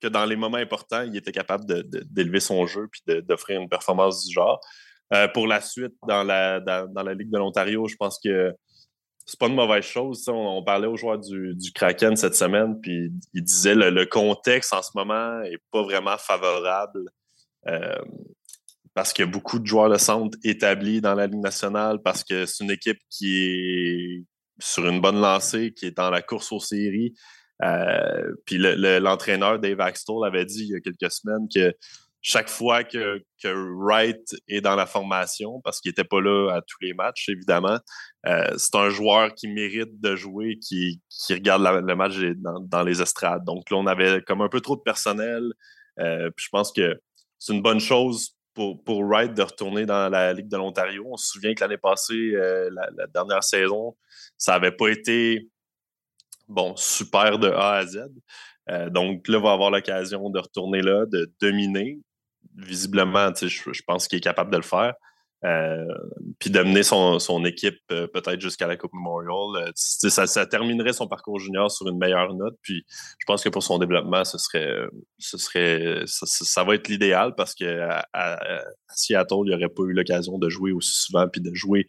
que 0.00 0.08
dans 0.08 0.24
les 0.24 0.36
moments 0.36 0.58
importants, 0.58 1.02
il 1.02 1.16
était 1.16 1.32
capable 1.32 1.64
d'élever 2.10 2.40
son 2.40 2.66
jeu 2.66 2.88
et 3.06 3.22
d'offrir 3.22 3.60
une 3.60 3.68
performance 3.68 4.26
du 4.26 4.32
genre. 4.32 4.60
Euh, 5.12 5.28
pour 5.28 5.46
la 5.46 5.60
suite, 5.60 5.92
dans 6.08 6.24
la, 6.24 6.58
dans, 6.60 7.02
la 7.02 7.14
Ligue 7.14 7.30
de 7.30 7.38
l'Ontario, 7.38 7.86
je 7.86 7.96
pense 7.96 8.18
que 8.22 8.54
c'est 9.26 9.38
pas 9.38 9.46
une 9.46 9.54
mauvaise 9.54 9.84
chose. 9.84 10.26
On, 10.28 10.64
parlait 10.64 10.88
aux 10.88 10.96
joueurs 10.96 11.18
du, 11.18 11.54
Kraken 11.74 12.16
cette 12.16 12.34
semaine, 12.34 12.80
puis 12.80 13.12
ils 13.34 13.44
disaient 13.44 13.74
le, 13.74 13.90
le 13.90 14.06
contexte 14.06 14.72
en 14.72 14.82
ce 14.82 14.90
moment 14.94 15.40
est 15.42 15.60
pas 15.70 15.82
vraiment 15.82 16.16
favorable 16.16 17.10
euh, 17.68 18.02
parce 18.94 19.12
qu'il 19.12 19.24
y 19.24 19.28
a 19.28 19.30
beaucoup 19.30 19.58
de 19.58 19.66
joueurs 19.66 19.88
de 19.88 19.98
centre 19.98 20.36
établis 20.44 21.00
dans 21.00 21.14
la 21.14 21.26
Ligue 21.26 21.42
nationale, 21.42 22.00
parce 22.02 22.24
que 22.24 22.46
c'est 22.46 22.64
une 22.64 22.70
équipe 22.70 22.98
qui 23.08 23.38
est 23.44 24.24
sur 24.62 24.86
une 24.86 25.00
bonne 25.00 25.20
lancée, 25.20 25.72
qui 25.72 25.86
est 25.86 25.96
dans 25.96 26.10
la 26.10 26.22
course 26.22 26.52
aux 26.52 26.60
séries. 26.60 27.14
Euh, 27.62 28.34
puis 28.44 28.58
l'entraîneur 28.58 29.58
Dave 29.58 29.80
Axtell 29.80 30.16
avait 30.26 30.44
dit 30.44 30.64
il 30.64 30.70
y 30.70 30.74
a 30.74 30.80
quelques 30.80 31.12
semaines 31.12 31.46
que 31.54 31.72
chaque 32.24 32.48
fois 32.48 32.84
que, 32.84 33.20
Wright 33.44 34.36
est 34.46 34.60
dans 34.60 34.76
la 34.76 34.86
formation, 34.86 35.60
parce 35.64 35.80
qu'il 35.80 35.90
n'était 35.90 36.04
pas 36.04 36.20
là 36.20 36.52
à 36.52 36.60
tous 36.62 36.78
les 36.80 36.94
matchs, 36.94 37.28
évidemment, 37.28 37.78
euh, 38.26 38.54
c'est 38.56 38.76
un 38.76 38.90
joueur 38.90 39.34
qui 39.34 39.48
mérite 39.48 40.00
de 40.00 40.14
jouer, 40.14 40.58
qui, 40.60 41.00
regarde 41.28 41.62
le 41.84 41.96
match 41.96 42.14
dans, 42.60 42.82
les 42.84 43.02
estrades. 43.02 43.44
Donc 43.44 43.68
là, 43.70 43.76
on 43.76 43.86
avait 43.88 44.22
comme 44.22 44.40
un 44.40 44.48
peu 44.48 44.60
trop 44.60 44.76
de 44.76 44.82
personnel. 44.82 45.42
Euh, 45.98 46.30
puis 46.30 46.44
je 46.44 46.48
pense 46.50 46.72
que 46.72 47.00
c'est 47.40 47.52
une 47.52 47.62
bonne 47.62 47.80
chose 47.80 48.36
pour, 48.54 48.82
pour 48.84 49.02
Wright 49.04 49.34
de 49.34 49.42
retourner 49.42 49.86
dans 49.86 50.08
la 50.08 50.32
Ligue 50.32 50.48
de 50.48 50.56
l'Ontario. 50.56 51.06
On 51.10 51.16
se 51.16 51.28
souvient 51.28 51.54
que 51.54 51.60
l'année 51.62 51.78
passée, 51.78 52.32
euh, 52.34 52.70
la, 52.72 53.06
dernière 53.06 53.42
saison, 53.42 53.96
ça 54.36 54.52
n'avait 54.52 54.72
pas 54.72 54.88
été 54.88 55.48
bon, 56.48 56.74
super 56.76 57.38
de 57.38 57.48
A 57.48 57.74
à 57.74 57.86
Z. 57.86 57.98
donc 58.90 59.28
là, 59.28 59.38
il 59.38 59.42
va 59.42 59.52
avoir 59.52 59.70
l'occasion 59.70 60.30
de 60.30 60.38
retourner 60.38 60.82
là, 60.82 61.06
de 61.06 61.32
dominer 61.40 62.00
visiblement, 62.56 63.32
je 63.34 63.82
pense 63.86 64.08
qu'il 64.08 64.18
est 64.18 64.22
capable 64.22 64.50
de 64.50 64.56
le 64.56 64.62
faire. 64.62 64.94
Euh, 65.44 65.86
puis 66.38 66.50
d'amener 66.50 66.84
son, 66.84 67.18
son, 67.18 67.44
équipe 67.44 67.80
euh, 67.90 68.06
peut-être 68.06 68.40
jusqu'à 68.40 68.68
la 68.68 68.76
Coupe 68.76 68.92
Memorial. 68.92 69.64
Euh, 69.64 69.72
ça, 69.74 70.28
ça, 70.28 70.46
terminerait 70.46 70.92
son 70.92 71.08
parcours 71.08 71.40
junior 71.40 71.70
sur 71.70 71.88
une 71.88 71.98
meilleure 71.98 72.32
note. 72.34 72.56
Puis 72.62 72.84
je 73.18 73.24
pense 73.26 73.42
que 73.42 73.48
pour 73.48 73.62
son 73.62 73.78
développement, 73.78 74.24
ce 74.24 74.38
serait, 74.38 74.72
ce 75.18 75.38
serait, 75.38 76.02
ça, 76.06 76.62
va 76.62 76.76
être 76.76 76.86
l'idéal 76.88 77.34
parce 77.36 77.54
qu'à 77.54 78.06
à, 78.12 78.38
Seattle, 78.94 79.34
il 79.46 79.50
n'aurait 79.50 79.68
pas 79.68 79.82
eu 79.82 79.92
l'occasion 79.92 80.38
de 80.38 80.48
jouer 80.48 80.70
aussi 80.70 80.92
souvent 80.92 81.26
puis 81.28 81.40
de 81.40 81.52
jouer 81.54 81.88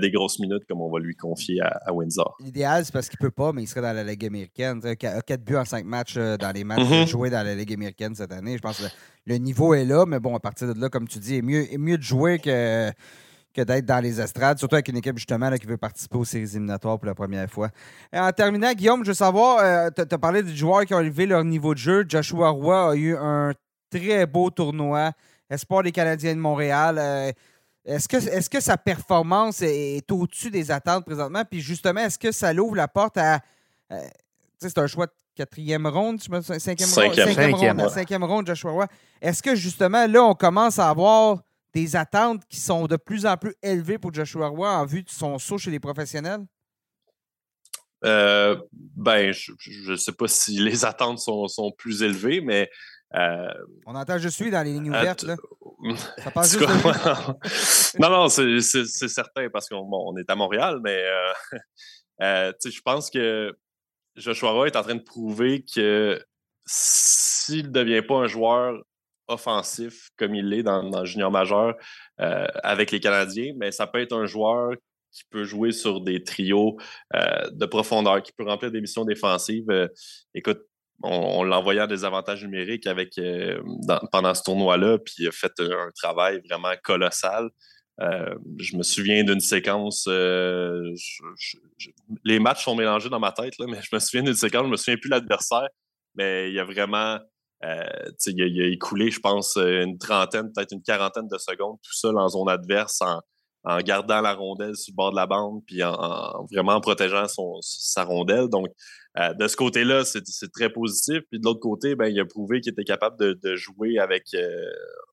des 0.00 0.10
grosses 0.10 0.38
minutes 0.38 0.64
comme 0.68 0.80
on 0.80 0.90
va 0.90 1.00
lui 1.00 1.16
confier 1.16 1.60
à, 1.60 1.92
Windsor. 1.92 2.36
L'idéal, 2.40 2.84
c'est 2.84 2.92
parce 2.92 3.08
qu'il 3.08 3.18
ne 3.20 3.26
peut 3.26 3.34
pas, 3.34 3.52
mais 3.52 3.62
il 3.62 3.66
serait 3.66 3.82
dans 3.82 3.92
la 3.92 4.04
Ligue 4.04 4.26
américaine. 4.26 4.80
Il 4.84 5.06
a 5.06 5.22
4 5.22 5.42
buts 5.42 5.56
en 5.56 5.64
5 5.64 5.84
matchs 5.84 6.16
dans 6.16 6.52
les 6.54 6.64
matchs 6.64 6.80
mm-hmm. 6.80 7.08
joués 7.08 7.30
dans 7.30 7.42
la 7.42 7.54
Ligue 7.54 7.72
américaine 7.72 8.14
cette 8.14 8.32
année. 8.32 8.56
Je 8.56 8.62
pense 8.62 8.78
que 8.78 8.84
le 9.26 9.36
niveau 9.36 9.74
est 9.74 9.84
là, 9.84 10.04
mais 10.06 10.20
bon, 10.20 10.36
à 10.36 10.40
partir 10.40 10.74
de 10.74 10.80
là, 10.80 10.88
comme 10.88 11.08
tu 11.08 11.18
dis, 11.18 11.36
est 11.36 11.42
mieux, 11.42 11.66
mieux 11.78 11.96
de 11.96 12.02
jouer 12.02 12.38
que, 12.38 12.90
que 13.54 13.62
d'être 13.62 13.86
dans 13.86 14.00
les 14.00 14.20
estrades, 14.20 14.58
surtout 14.58 14.74
avec 14.74 14.88
une 14.88 14.98
équipe 14.98 15.16
justement 15.16 15.50
qui 15.52 15.66
veut 15.66 15.76
participer 15.76 16.16
aux 16.18 16.24
séries 16.24 16.50
éliminatoires 16.50 16.98
pour 16.98 17.06
la 17.06 17.14
première 17.14 17.48
fois. 17.48 17.70
en 18.12 18.30
terminant, 18.32 18.72
Guillaume, 18.72 19.02
je 19.04 19.10
veux 19.10 19.14
savoir, 19.14 19.58
euh, 19.60 19.90
tu 19.94 20.02
as 20.02 20.18
parlé 20.18 20.42
des 20.42 20.54
joueurs 20.54 20.84
qui 20.84 20.94
ont 20.94 21.00
élevé 21.00 21.26
leur 21.26 21.44
niveau 21.44 21.72
de 21.72 21.78
jeu. 21.78 22.04
Joshua 22.06 22.50
Roy 22.50 22.90
a 22.90 22.94
eu 22.94 23.16
un 23.16 23.52
très 23.90 24.26
beau 24.26 24.50
tournoi. 24.50 25.12
Espoir 25.48 25.82
des 25.82 25.92
Canadiens 25.92 26.34
de 26.34 26.40
Montréal. 26.40 26.96
Euh, 26.98 27.32
est-ce 27.84 28.08
que, 28.08 28.16
est 28.16 28.48
que 28.48 28.60
sa 28.60 28.76
performance 28.76 29.60
est, 29.62 30.10
au-dessus 30.10 30.50
des 30.50 30.70
attentes 30.70 31.04
présentement? 31.04 31.44
Puis 31.48 31.60
justement, 31.60 32.00
est-ce 32.00 32.18
que 32.18 32.32
ça 32.32 32.52
l'ouvre 32.52 32.76
la 32.76 32.88
porte 32.88 33.18
à. 33.18 33.40
Euh, 34.64 34.68
c'est 34.68 34.78
un 34.78 34.86
choix 34.86 35.06
de 35.06 35.12
quatrième 35.34 35.86
ronde, 35.86 36.20
cinquième, 36.20 36.42
cinquième, 36.42 36.88
cinquième, 36.88 37.80
ronde, 37.80 37.90
cinquième 37.90 38.24
ronde, 38.24 38.46
Joshua 38.46 38.70
Roy. 38.70 38.86
Est-ce 39.20 39.42
que 39.42 39.54
justement, 39.54 40.06
là, 40.06 40.22
on 40.24 40.34
commence 40.34 40.78
à 40.78 40.88
avoir 40.88 41.42
des 41.72 41.96
attentes 41.96 42.42
qui 42.48 42.60
sont 42.60 42.86
de 42.86 42.96
plus 42.96 43.26
en 43.26 43.36
plus 43.36 43.54
élevées 43.62 43.98
pour 43.98 44.14
Joshua 44.14 44.48
Roy 44.48 44.70
en 44.70 44.84
vue 44.84 45.02
de 45.02 45.10
son 45.10 45.38
saut 45.38 45.58
chez 45.58 45.70
les 45.70 45.80
professionnels? 45.80 46.44
Euh, 48.04 48.56
ben, 48.72 49.32
je 49.32 49.52
ne 49.90 49.96
sais 49.96 50.12
pas 50.12 50.28
si 50.28 50.58
les 50.58 50.84
attentes 50.84 51.18
sont, 51.18 51.48
sont 51.48 51.72
plus 51.72 52.02
élevées, 52.02 52.40
mais. 52.40 52.70
Euh, 53.14 53.48
on 53.86 53.94
entend 53.94 54.18
je 54.18 54.28
suis 54.28 54.50
dans 54.50 54.62
les 54.62 54.72
lignes 54.72 54.88
ouvertes. 54.88 55.22
Là. 55.22 55.36
Ça 56.18 56.30
passe 56.30 56.58
juste 56.58 56.68
non, 58.00 58.10
non, 58.10 58.28
c'est 58.28 58.60
certain 59.08 59.48
parce 59.50 59.68
qu'on 59.68 59.88
on 59.88 60.16
est 60.16 60.28
à 60.28 60.34
Montréal, 60.34 60.80
mais 60.82 61.04
euh, 62.20 62.52
je 62.64 62.80
pense 62.80 63.10
que 63.10 63.56
Joshua 64.16 64.50
Roy 64.50 64.66
est 64.68 64.76
en 64.76 64.82
train 64.82 64.94
de 64.94 65.02
prouver 65.02 65.64
que 65.64 66.22
s'il 66.66 67.66
ne 67.66 67.72
devient 67.72 68.02
pas 68.02 68.16
un 68.16 68.26
joueur 68.26 68.82
offensif 69.28 70.10
comme 70.16 70.34
il 70.34 70.48
l'est 70.48 70.62
dans, 70.62 70.82
le 70.82 71.04
junior 71.04 71.30
majeur 71.30 71.74
euh, 72.20 72.46
avec 72.62 72.90
les 72.90 73.00
Canadiens, 73.00 73.52
mais 73.56 73.72
ça 73.72 73.86
peut 73.86 74.00
être 74.00 74.12
un 74.12 74.26
joueur 74.26 74.72
qui 75.10 75.22
peut 75.30 75.44
jouer 75.44 75.72
sur 75.72 76.00
des 76.00 76.22
trios 76.22 76.76
euh, 77.14 77.50
de 77.50 77.66
profondeur, 77.66 78.22
qui 78.22 78.32
peut 78.32 78.44
remplir 78.44 78.70
des 78.70 78.80
missions 78.80 79.04
défensives. 79.04 79.70
Euh, 79.70 79.88
écoute, 80.34 80.60
on, 81.02 81.44
l'a 81.44 81.58
envoyé 81.58 81.80
à 81.80 81.86
des 81.86 82.04
avantages 82.04 82.42
numériques 82.44 82.86
avec, 82.86 83.20
pendant 84.12 84.32
ce 84.32 84.42
tournoi-là, 84.42 84.98
puis 84.98 85.14
il 85.18 85.28
a 85.28 85.32
fait 85.32 85.52
un 85.58 85.90
travail 85.94 86.40
vraiment 86.48 86.72
colossal. 86.82 87.50
Euh, 88.00 88.34
je 88.58 88.76
me 88.76 88.82
souviens 88.82 89.22
d'une 89.22 89.40
séquence. 89.40 90.06
Euh, 90.08 90.94
les 92.24 92.40
matchs 92.40 92.64
sont 92.64 92.74
mélangés 92.74 93.08
dans 93.08 93.20
ma 93.20 93.32
tête, 93.32 93.56
là, 93.58 93.66
mais 93.68 93.80
je 93.82 93.94
me 93.94 94.00
souviens 94.00 94.22
d'une 94.22 94.34
séquence, 94.34 94.64
je 94.64 94.70
me 94.70 94.76
souviens 94.76 94.96
plus 94.96 95.08
l'adversaire, 95.08 95.68
mais 96.14 96.48
il 96.48 96.54
y 96.54 96.58
a 96.58 96.64
vraiment. 96.64 97.18
Euh, 97.64 98.10
il, 98.26 98.62
a, 98.62 98.66
écoulé, 98.66 99.10
je 99.10 99.20
pense, 99.20 99.56
une 99.56 99.96
trentaine, 99.96 100.52
peut-être 100.52 100.72
une 100.72 100.82
quarantaine 100.82 101.28
de 101.28 101.38
secondes, 101.38 101.78
tout 101.82 101.94
seul 101.94 102.18
en 102.18 102.28
zone 102.28 102.48
adverse, 102.50 103.00
en, 103.00 103.78
gardant 103.80 104.20
la 104.20 104.34
rondelle 104.34 104.76
sur 104.76 104.92
le 104.92 104.96
bord 104.96 105.10
de 105.12 105.16
la 105.16 105.26
bande, 105.26 105.62
puis 105.66 105.82
en, 105.82 106.46
vraiment 106.52 106.74
en 106.74 106.80
protégeant 106.82 107.24
sa 107.62 108.04
rondelle. 108.04 108.48
Donc, 108.48 108.66
de 109.16 109.48
ce 109.48 109.56
côté-là, 109.56 110.04
c'est 110.04 110.52
très 110.52 110.68
positif. 110.68 111.22
Puis 111.30 111.40
de 111.40 111.44
l'autre 111.46 111.60
côté, 111.60 111.94
ben, 111.94 112.08
il 112.08 112.20
a 112.20 112.26
prouvé 112.26 112.60
qu'il 112.60 112.72
était 112.72 112.84
capable 112.84 113.16
de, 113.18 113.56
jouer 113.56 113.98
avec 113.98 114.24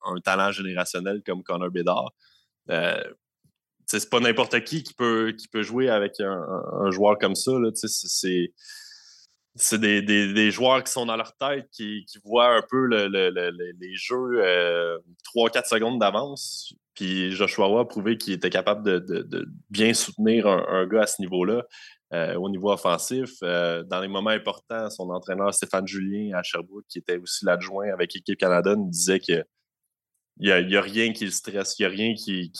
un 0.03 0.19
talent 0.19 0.51
générationnel 0.51 1.21
comme 1.25 1.43
Connor 1.43 1.69
Bedard. 1.69 2.11
Euh, 2.69 3.03
c'est 3.85 4.09
pas 4.09 4.19
n'importe 4.19 4.63
qui 4.63 4.83
qui 4.83 4.93
peut, 4.93 5.33
qui 5.37 5.47
peut 5.47 5.63
jouer 5.63 5.89
avec 5.89 6.19
un, 6.19 6.91
joueur 6.91 7.17
comme 7.17 7.35
ça. 7.35 7.51
C'est 7.73 8.53
c'est 9.55 9.79
des, 9.79 10.01
des, 10.01 10.51
joueurs 10.51 10.81
qui 10.81 10.93
sont 10.93 11.05
dans 11.05 11.17
leur 11.17 11.35
tête, 11.35 11.67
qui, 11.71 12.05
voient 12.23 12.55
un 12.55 12.61
peu 12.69 12.85
les 12.87 13.95
jeux 13.95 14.39
3-4 15.35 15.57
euh, 15.57 15.61
secondes 15.65 15.99
d'avance. 15.99 16.73
Puis 16.93 17.31
Joshua 17.31 17.81
a 17.81 17.85
prouvé 17.85 18.17
qu'il 18.17 18.31
était 18.31 18.49
capable 18.49 18.83
de, 19.05 19.49
bien 19.69 19.93
soutenir 19.93 20.47
un, 20.47 20.87
gars 20.87 21.01
à 21.01 21.07
ce 21.07 21.21
niveau-là, 21.21 21.63
euh, 22.13 22.35
au 22.35 22.49
niveau 22.49 22.71
offensif. 22.71 23.41
dans 23.41 23.99
les 24.01 24.07
moments 24.07 24.29
importants, 24.29 24.89
son 24.89 25.09
entraîneur 25.09 25.53
Stéphane 25.53 25.85
Julien 25.87 26.37
à 26.37 26.43
Sherbrooke, 26.43 26.85
qui 26.87 26.99
était 26.99 27.17
aussi 27.17 27.43
l'adjoint 27.43 27.91
avec 27.91 28.13
l'équipe 28.13 28.39
Canada, 28.39 28.77
nous 28.77 28.89
disait 28.89 29.19
que 29.19 29.43
il 30.37 30.67
n'y 30.67 30.75
a, 30.75 30.81
rien 30.81 31.13
qui 31.13 31.25
le 31.25 31.31
stresse, 31.31 31.77
il 31.77 31.83
n'y 31.83 31.85
a 31.85 31.89
rien 31.89 32.13
qui, 32.13 32.51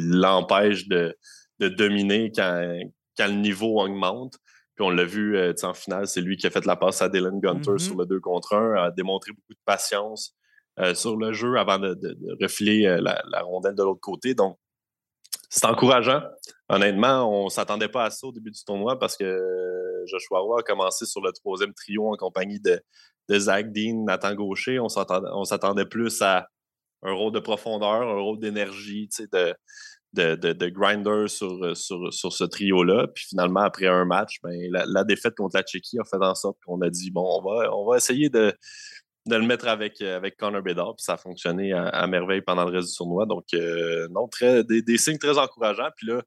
l'empêche 0.00 0.88
de, 0.88 1.16
dominer 1.60 2.32
quand, 2.34 2.78
le 3.18 3.32
niveau 3.32 3.80
augmente. 3.80 4.38
Puis 4.74 4.84
on 4.84 4.90
l'a 4.90 5.04
vu 5.04 5.36
euh, 5.36 5.52
en 5.64 5.74
finale, 5.74 6.06
c'est 6.06 6.20
lui 6.20 6.36
qui 6.36 6.46
a 6.46 6.50
fait 6.50 6.64
la 6.64 6.76
passe 6.76 7.02
à 7.02 7.08
Dylan 7.08 7.40
Gunter 7.40 7.72
mm-hmm. 7.72 7.78
sur 7.78 7.96
le 7.96 8.06
2 8.06 8.20
contre 8.20 8.54
1, 8.54 8.74
a 8.76 8.90
démontré 8.92 9.32
beaucoup 9.32 9.52
de 9.52 9.58
patience 9.64 10.36
euh, 10.78 10.94
sur 10.94 11.16
le 11.16 11.32
jeu 11.32 11.58
avant 11.58 11.80
de, 11.80 11.98
refiler 12.40 12.86
euh, 12.86 13.00
la, 13.00 13.42
rondelle 13.42 13.74
de 13.74 13.82
l'autre 13.82 14.00
côté. 14.00 14.34
Donc, 14.34 14.56
c'est 15.50 15.66
encourageant. 15.66 16.22
Honnêtement, 16.68 17.28
on 17.28 17.46
ne 17.46 17.50
s'attendait 17.50 17.88
pas 17.88 18.04
à 18.04 18.10
ça 18.10 18.28
au 18.28 18.32
début 18.32 18.52
du 18.52 18.62
tournoi 18.64 18.98
parce 18.98 19.16
que 19.16 20.04
Joshua 20.06 20.38
Roy 20.40 20.60
a 20.60 20.62
commencé 20.62 21.06
sur 21.06 21.20
le 21.22 21.32
troisième 21.32 21.74
trio 21.74 22.12
en 22.12 22.16
compagnie 22.16 22.60
de, 22.60 22.80
de 23.28 23.38
Zach 23.38 23.72
Dean, 23.72 24.04
Nathan 24.04 24.34
Gaucher. 24.34 24.78
On 24.78 24.88
s'attendait 24.88 25.86
plus 25.86 26.22
à 26.22 26.48
un 27.02 27.12
rôle 27.12 27.32
de 27.32 27.40
profondeur, 27.40 28.02
un 28.02 28.20
rôle 28.20 28.38
d'énergie, 28.38 29.08
de, 29.32 29.54
de, 30.14 30.34
de, 30.34 30.52
de, 30.52 30.68
grinder 30.68 31.28
sur, 31.28 31.62
euh, 31.62 31.74
sur, 31.74 32.12
sur 32.12 32.32
ce 32.32 32.44
trio-là. 32.44 33.06
Puis 33.14 33.26
finalement, 33.28 33.60
après 33.60 33.86
un 33.86 34.04
match, 34.04 34.38
ben, 34.42 34.56
la, 34.70 35.04
défaite 35.04 35.34
contre 35.36 35.56
la 35.56 35.62
Tchéquie 35.62 35.98
a 35.98 36.04
fait 36.04 36.24
en 36.24 36.34
sorte 36.34 36.58
qu'on 36.64 36.80
a 36.80 36.90
dit 36.90 37.10
bon, 37.10 37.24
on 37.24 37.42
va, 37.42 37.74
on 37.74 37.88
va 37.88 37.96
essayer 37.96 38.30
de, 38.30 38.54
de 39.26 39.36
le 39.36 39.46
mettre 39.46 39.68
avec, 39.68 40.00
euh, 40.00 40.16
avec 40.16 40.36
Connor 40.36 40.62
Bedard. 40.62 40.96
Puis 40.96 41.04
ça 41.04 41.14
a 41.14 41.16
fonctionné 41.16 41.72
à, 41.72 42.06
merveille 42.06 42.42
pendant 42.42 42.64
le 42.64 42.72
reste 42.76 42.88
du 42.88 42.96
tournoi. 42.96 43.26
Donc, 43.26 43.44
euh, 43.54 44.08
non, 44.10 44.28
très, 44.28 44.64
des, 44.64 44.82
des, 44.82 44.98
signes 44.98 45.18
très 45.18 45.38
encourageants. 45.38 45.90
Puis 45.96 46.08
là, 46.08 46.22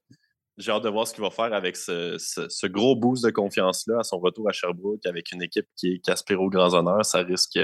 j'ai 0.58 0.70
hâte 0.70 0.84
de 0.84 0.88
voir 0.88 1.06
ce 1.06 1.14
qu'il 1.14 1.22
va 1.22 1.30
faire 1.30 1.52
avec 1.52 1.76
ce, 1.76 2.16
ce, 2.18 2.66
gros 2.66 2.94
boost 2.94 3.24
de 3.24 3.30
confiance-là 3.30 4.00
à 4.00 4.02
son 4.04 4.18
retour 4.18 4.48
à 4.48 4.52
Sherbrooke 4.52 5.04
avec 5.06 5.32
une 5.32 5.42
équipe 5.42 5.66
qui, 5.76 6.00
qui 6.00 6.10
aspire 6.10 6.40
aux 6.40 6.50
grands 6.50 6.74
honneurs. 6.74 7.04
Ça 7.04 7.22
risque 7.22 7.58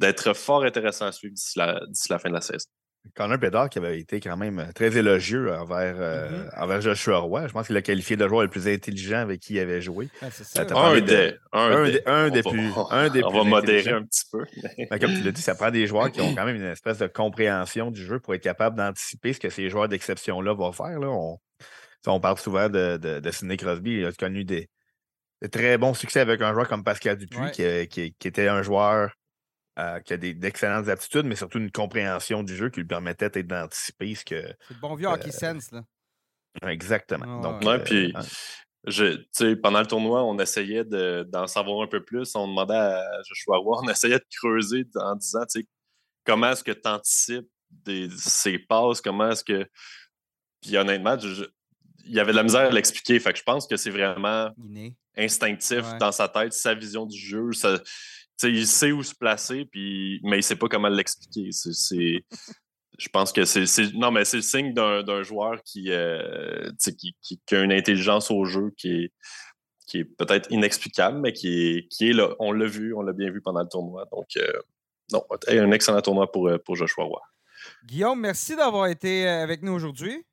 d'être 0.00 0.34
fort 0.34 0.64
intéressant 0.64 1.06
à 1.06 1.12
suivre 1.12 1.34
d'ici 1.34 1.58
la, 1.58 1.80
la, 2.08 2.18
fin 2.18 2.28
de 2.30 2.34
la 2.34 2.40
saison. 2.40 2.66
Connor 3.14 3.38
Bedard 3.38 3.70
qui 3.70 3.78
avait 3.78 3.98
été 3.98 4.20
quand 4.20 4.36
même 4.36 4.70
très 4.74 4.96
élogieux 4.96 5.52
envers, 5.54 5.96
mm-hmm. 5.96 6.62
envers 6.62 6.80
Joshua 6.80 7.18
Roy. 7.18 7.46
Je 7.48 7.52
pense 7.52 7.66
qu'il 7.66 7.74
l'a 7.74 7.82
qualifié 7.82 8.16
de 8.16 8.26
joueur 8.26 8.42
le 8.42 8.48
plus 8.48 8.68
intelligent 8.68 9.18
avec 9.18 9.40
qui 9.40 9.54
il 9.54 9.60
avait 9.60 9.80
joué. 9.80 10.08
un, 10.22 11.00
des, 11.00 11.34
un, 11.52 11.84
des, 11.84 12.02
un 12.06 12.30
des 12.30 12.42
plus. 12.42 12.70
Un 12.90 13.08
des 13.08 13.24
on 13.24 13.30
va 13.30 13.44
modérer 13.44 13.92
un 13.92 14.04
petit 14.04 14.24
peu. 14.30 14.44
Mais... 14.78 14.98
comme 14.98 15.14
tu 15.14 15.22
l'as 15.22 15.32
dit, 15.32 15.42
ça 15.42 15.54
prend 15.54 15.70
des 15.70 15.86
joueurs 15.86 16.10
qui 16.10 16.20
ont 16.20 16.34
quand 16.36 16.44
même 16.44 16.56
une 16.56 16.64
espèce 16.64 16.98
de 16.98 17.06
compréhension 17.06 17.90
du 17.90 18.04
jeu 18.04 18.20
pour 18.20 18.34
être 18.34 18.42
capable 18.42 18.76
d'anticiper 18.76 19.32
ce 19.32 19.40
que 19.40 19.50
ces 19.50 19.70
joueurs 19.70 19.88
d'exception-là 19.88 20.54
vont 20.54 20.72
faire. 20.72 20.98
Là. 20.98 21.08
On, 21.08 21.38
on 22.06 22.20
parle 22.20 22.38
souvent 22.38 22.68
de, 22.68 22.98
de, 22.98 23.20
de 23.20 23.30
Sidney 23.30 23.56
Crosby. 23.56 23.98
Il 23.98 24.06
a 24.06 24.12
connu 24.12 24.44
des, 24.44 24.68
de 25.42 25.46
très 25.46 25.78
bons 25.78 25.94
succès 25.94 26.20
avec 26.20 26.40
un 26.42 26.52
joueur 26.52 26.68
comme 26.68 26.84
Pascal 26.84 27.16
Dupuis, 27.16 27.50
qui, 27.52 28.12
qui, 28.18 28.28
était 28.28 28.48
un 28.48 28.62
joueur 28.62 29.10
euh, 29.78 30.00
qui 30.00 30.12
a 30.12 30.16
d'excellentes 30.16 30.88
aptitudes, 30.88 31.26
mais 31.26 31.36
surtout 31.36 31.58
une 31.58 31.70
compréhension 31.70 32.42
du 32.42 32.56
jeu 32.56 32.70
qui 32.70 32.80
lui 32.80 32.86
permettait 32.86 33.30
d'anticiper 33.42 34.14
ce 34.14 34.24
que. 34.24 34.42
C'est 34.68 34.74
le 34.74 34.80
bon 34.80 34.94
vieux 34.94 35.08
hockey 35.08 35.28
euh, 35.28 35.32
sense, 35.32 35.70
là. 35.72 35.82
Exactement. 36.68 37.40
Donc, 37.40 37.62
ouais, 37.62 37.78
puis, 37.78 38.12
je, 38.86 39.54
pendant 39.54 39.80
le 39.80 39.86
tournoi, 39.86 40.24
on 40.24 40.38
essayait 40.38 40.84
d'en 40.84 41.46
savoir 41.46 41.82
un 41.82 41.86
peu 41.86 42.02
plus. 42.02 42.34
On 42.34 42.48
demandait 42.48 42.74
à 42.74 43.22
Joshua 43.28 43.58
Roy, 43.58 43.80
on 43.84 43.88
essayait 43.88 44.18
de 44.18 44.26
creuser 44.40 44.84
en 44.96 45.14
disant 45.16 45.44
comment 46.24 46.50
est-ce 46.50 46.64
que 46.64 46.72
tu 46.72 46.88
anticipes 46.88 47.48
ces 48.16 48.58
passes, 48.58 49.00
comment 49.00 49.30
est-ce 49.30 49.44
que. 49.44 49.68
Puis 50.60 50.76
honnêtement, 50.76 51.18
je, 51.18 51.44
il 52.04 52.12
y 52.12 52.20
avait 52.20 52.32
de 52.32 52.36
la 52.36 52.42
misère 52.42 52.68
à 52.68 52.70
l'expliquer. 52.70 53.18
Fait 53.20 53.32
que 53.32 53.38
je 53.38 53.44
pense 53.44 53.66
que 53.66 53.76
c'est 53.76 53.90
vraiment 53.90 54.50
instinctif 55.16 55.84
dans 55.98 56.12
sa 56.12 56.28
tête, 56.28 56.52
sa 56.52 56.74
vision 56.74 57.06
du 57.06 57.18
jeu. 57.18 57.50
Il 58.44 58.66
sait 58.66 58.92
où 58.92 59.02
se 59.02 59.14
placer, 59.14 59.64
puis, 59.64 60.20
mais 60.22 60.36
il 60.36 60.38
ne 60.38 60.42
sait 60.42 60.56
pas 60.56 60.68
comment 60.68 60.88
l'expliquer. 60.88 61.50
je 61.52 63.08
pense 63.12 63.32
que 63.32 63.44
c'est, 63.44 63.92
non, 63.94 64.10
mais 64.10 64.24
c'est 64.24 64.38
le 64.38 64.42
signe 64.42 64.72
d'un, 64.72 65.22
joueur 65.22 65.62
qui, 65.64 65.90
euh, 65.90 66.70
qui, 67.22 67.40
a 67.52 67.60
une 67.60 67.72
intelligence 67.72 68.30
au 68.30 68.44
jeu 68.44 68.72
qui 68.76 68.88
est, 68.88 69.12
qui 69.86 69.98
est 69.98 70.04
peut-être 70.04 70.50
inexplicable, 70.50 71.18
mais 71.18 71.32
qui 71.32 71.48
est, 71.48 71.88
qui 71.88 72.10
est 72.10 72.12
là. 72.12 72.34
On 72.38 72.52
l'a 72.52 72.66
vu, 72.66 72.94
on 72.94 73.02
l'a 73.02 73.12
bien 73.12 73.30
vu 73.30 73.40
pendant 73.40 73.62
le 73.62 73.68
tournoi. 73.68 74.06
Donc, 74.12 74.28
euh, 74.36 74.52
non, 75.12 75.24
un 75.48 75.72
excellent 75.72 76.00
tournoi 76.00 76.30
pour, 76.30 76.48
euh, 76.48 76.58
pour 76.58 76.76
Joshua 76.76 77.04
Roy. 77.04 77.20
Guillaume, 77.84 78.20
merci 78.20 78.56
d'avoir 78.56 78.86
été 78.86 79.28
avec 79.28 79.62
nous 79.62 79.72
aujourd'hui. 79.72 80.24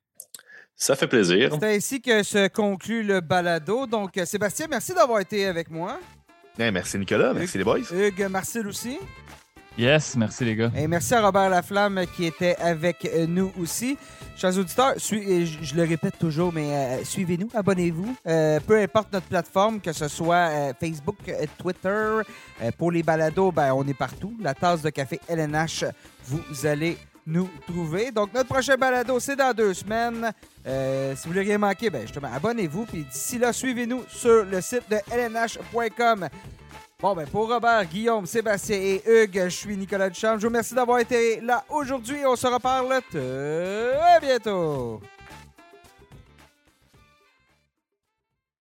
Ça 0.80 0.94
fait 0.94 1.08
plaisir. 1.08 1.56
C'est 1.58 1.74
ainsi 1.74 2.00
que 2.00 2.22
se 2.22 2.46
conclut 2.46 3.02
le 3.02 3.20
balado. 3.20 3.86
Donc, 3.86 4.16
euh, 4.16 4.24
Sébastien, 4.24 4.68
merci 4.68 4.94
d'avoir 4.94 5.18
été 5.18 5.44
avec 5.44 5.70
moi. 5.70 5.98
Eh, 6.58 6.70
merci 6.72 6.98
Nicolas, 6.98 7.32
merci 7.32 7.56
les 7.56 7.64
boys. 7.64 7.78
Hugues, 7.92 8.26
Marcel 8.28 8.66
aussi. 8.66 8.98
Yes, 9.78 10.16
merci 10.16 10.44
les 10.44 10.56
gars. 10.56 10.72
Et 10.76 10.88
merci 10.88 11.14
à 11.14 11.22
Robert 11.22 11.48
Laflamme 11.48 12.04
qui 12.16 12.24
était 12.24 12.56
avec 12.56 13.04
euh, 13.04 13.26
nous 13.28 13.52
aussi. 13.60 13.96
Chers 14.36 14.58
auditeurs, 14.58 14.94
je 14.98 15.74
le 15.76 15.82
répète 15.84 16.18
toujours, 16.18 16.52
mais 16.52 16.66
euh, 16.72 17.04
suivez-nous, 17.04 17.48
abonnez-vous. 17.54 18.16
peu 18.24 18.80
importe 18.80 19.12
notre 19.12 19.26
plateforme, 19.26 19.80
que 19.80 19.92
ce 19.92 20.08
soit 20.08 20.74
Facebook, 20.80 21.18
Twitter, 21.58 22.22
pour 22.76 22.90
les 22.90 23.04
balados, 23.04 23.52
ben, 23.52 23.72
on 23.72 23.86
est 23.86 23.94
partout. 23.94 24.36
La 24.40 24.54
tasse 24.54 24.82
de 24.82 24.90
café 24.90 25.20
LNH, 25.28 25.84
vous 26.24 26.66
allez 26.66 26.98
nous 27.28 27.48
trouver. 27.66 28.10
Donc, 28.10 28.32
notre 28.32 28.48
prochain 28.48 28.76
balado, 28.76 29.20
c'est 29.20 29.36
dans 29.36 29.52
deux 29.52 29.74
semaines. 29.74 30.32
Euh, 30.66 31.14
si 31.14 31.24
vous 31.24 31.32
voulez 31.32 31.44
rien 31.44 31.58
manquer, 31.58 31.90
ben, 31.90 32.02
justement, 32.02 32.30
abonnez-vous. 32.34 32.86
Puis 32.86 33.04
d'ici 33.04 33.38
là, 33.38 33.52
suivez-nous 33.52 34.04
sur 34.08 34.44
le 34.44 34.60
site 34.60 34.84
de 34.90 34.96
lnh.com. 35.14 36.28
Bon, 37.00 37.14
ben, 37.14 37.26
pour 37.28 37.48
Robert, 37.48 37.84
Guillaume, 37.84 38.26
Sébastien 38.26 38.76
et 38.76 39.02
Hugues, 39.06 39.44
je 39.44 39.48
suis 39.50 39.76
Nicolas 39.76 40.10
Duchamp. 40.10 40.36
Je 40.36 40.42
vous 40.42 40.48
remercie 40.48 40.74
d'avoir 40.74 40.98
été 40.98 41.40
là 41.40 41.64
aujourd'hui. 41.68 42.18
On 42.26 42.34
se 42.34 42.46
reparle 42.46 43.00
très 43.10 44.20
bientôt. 44.20 45.00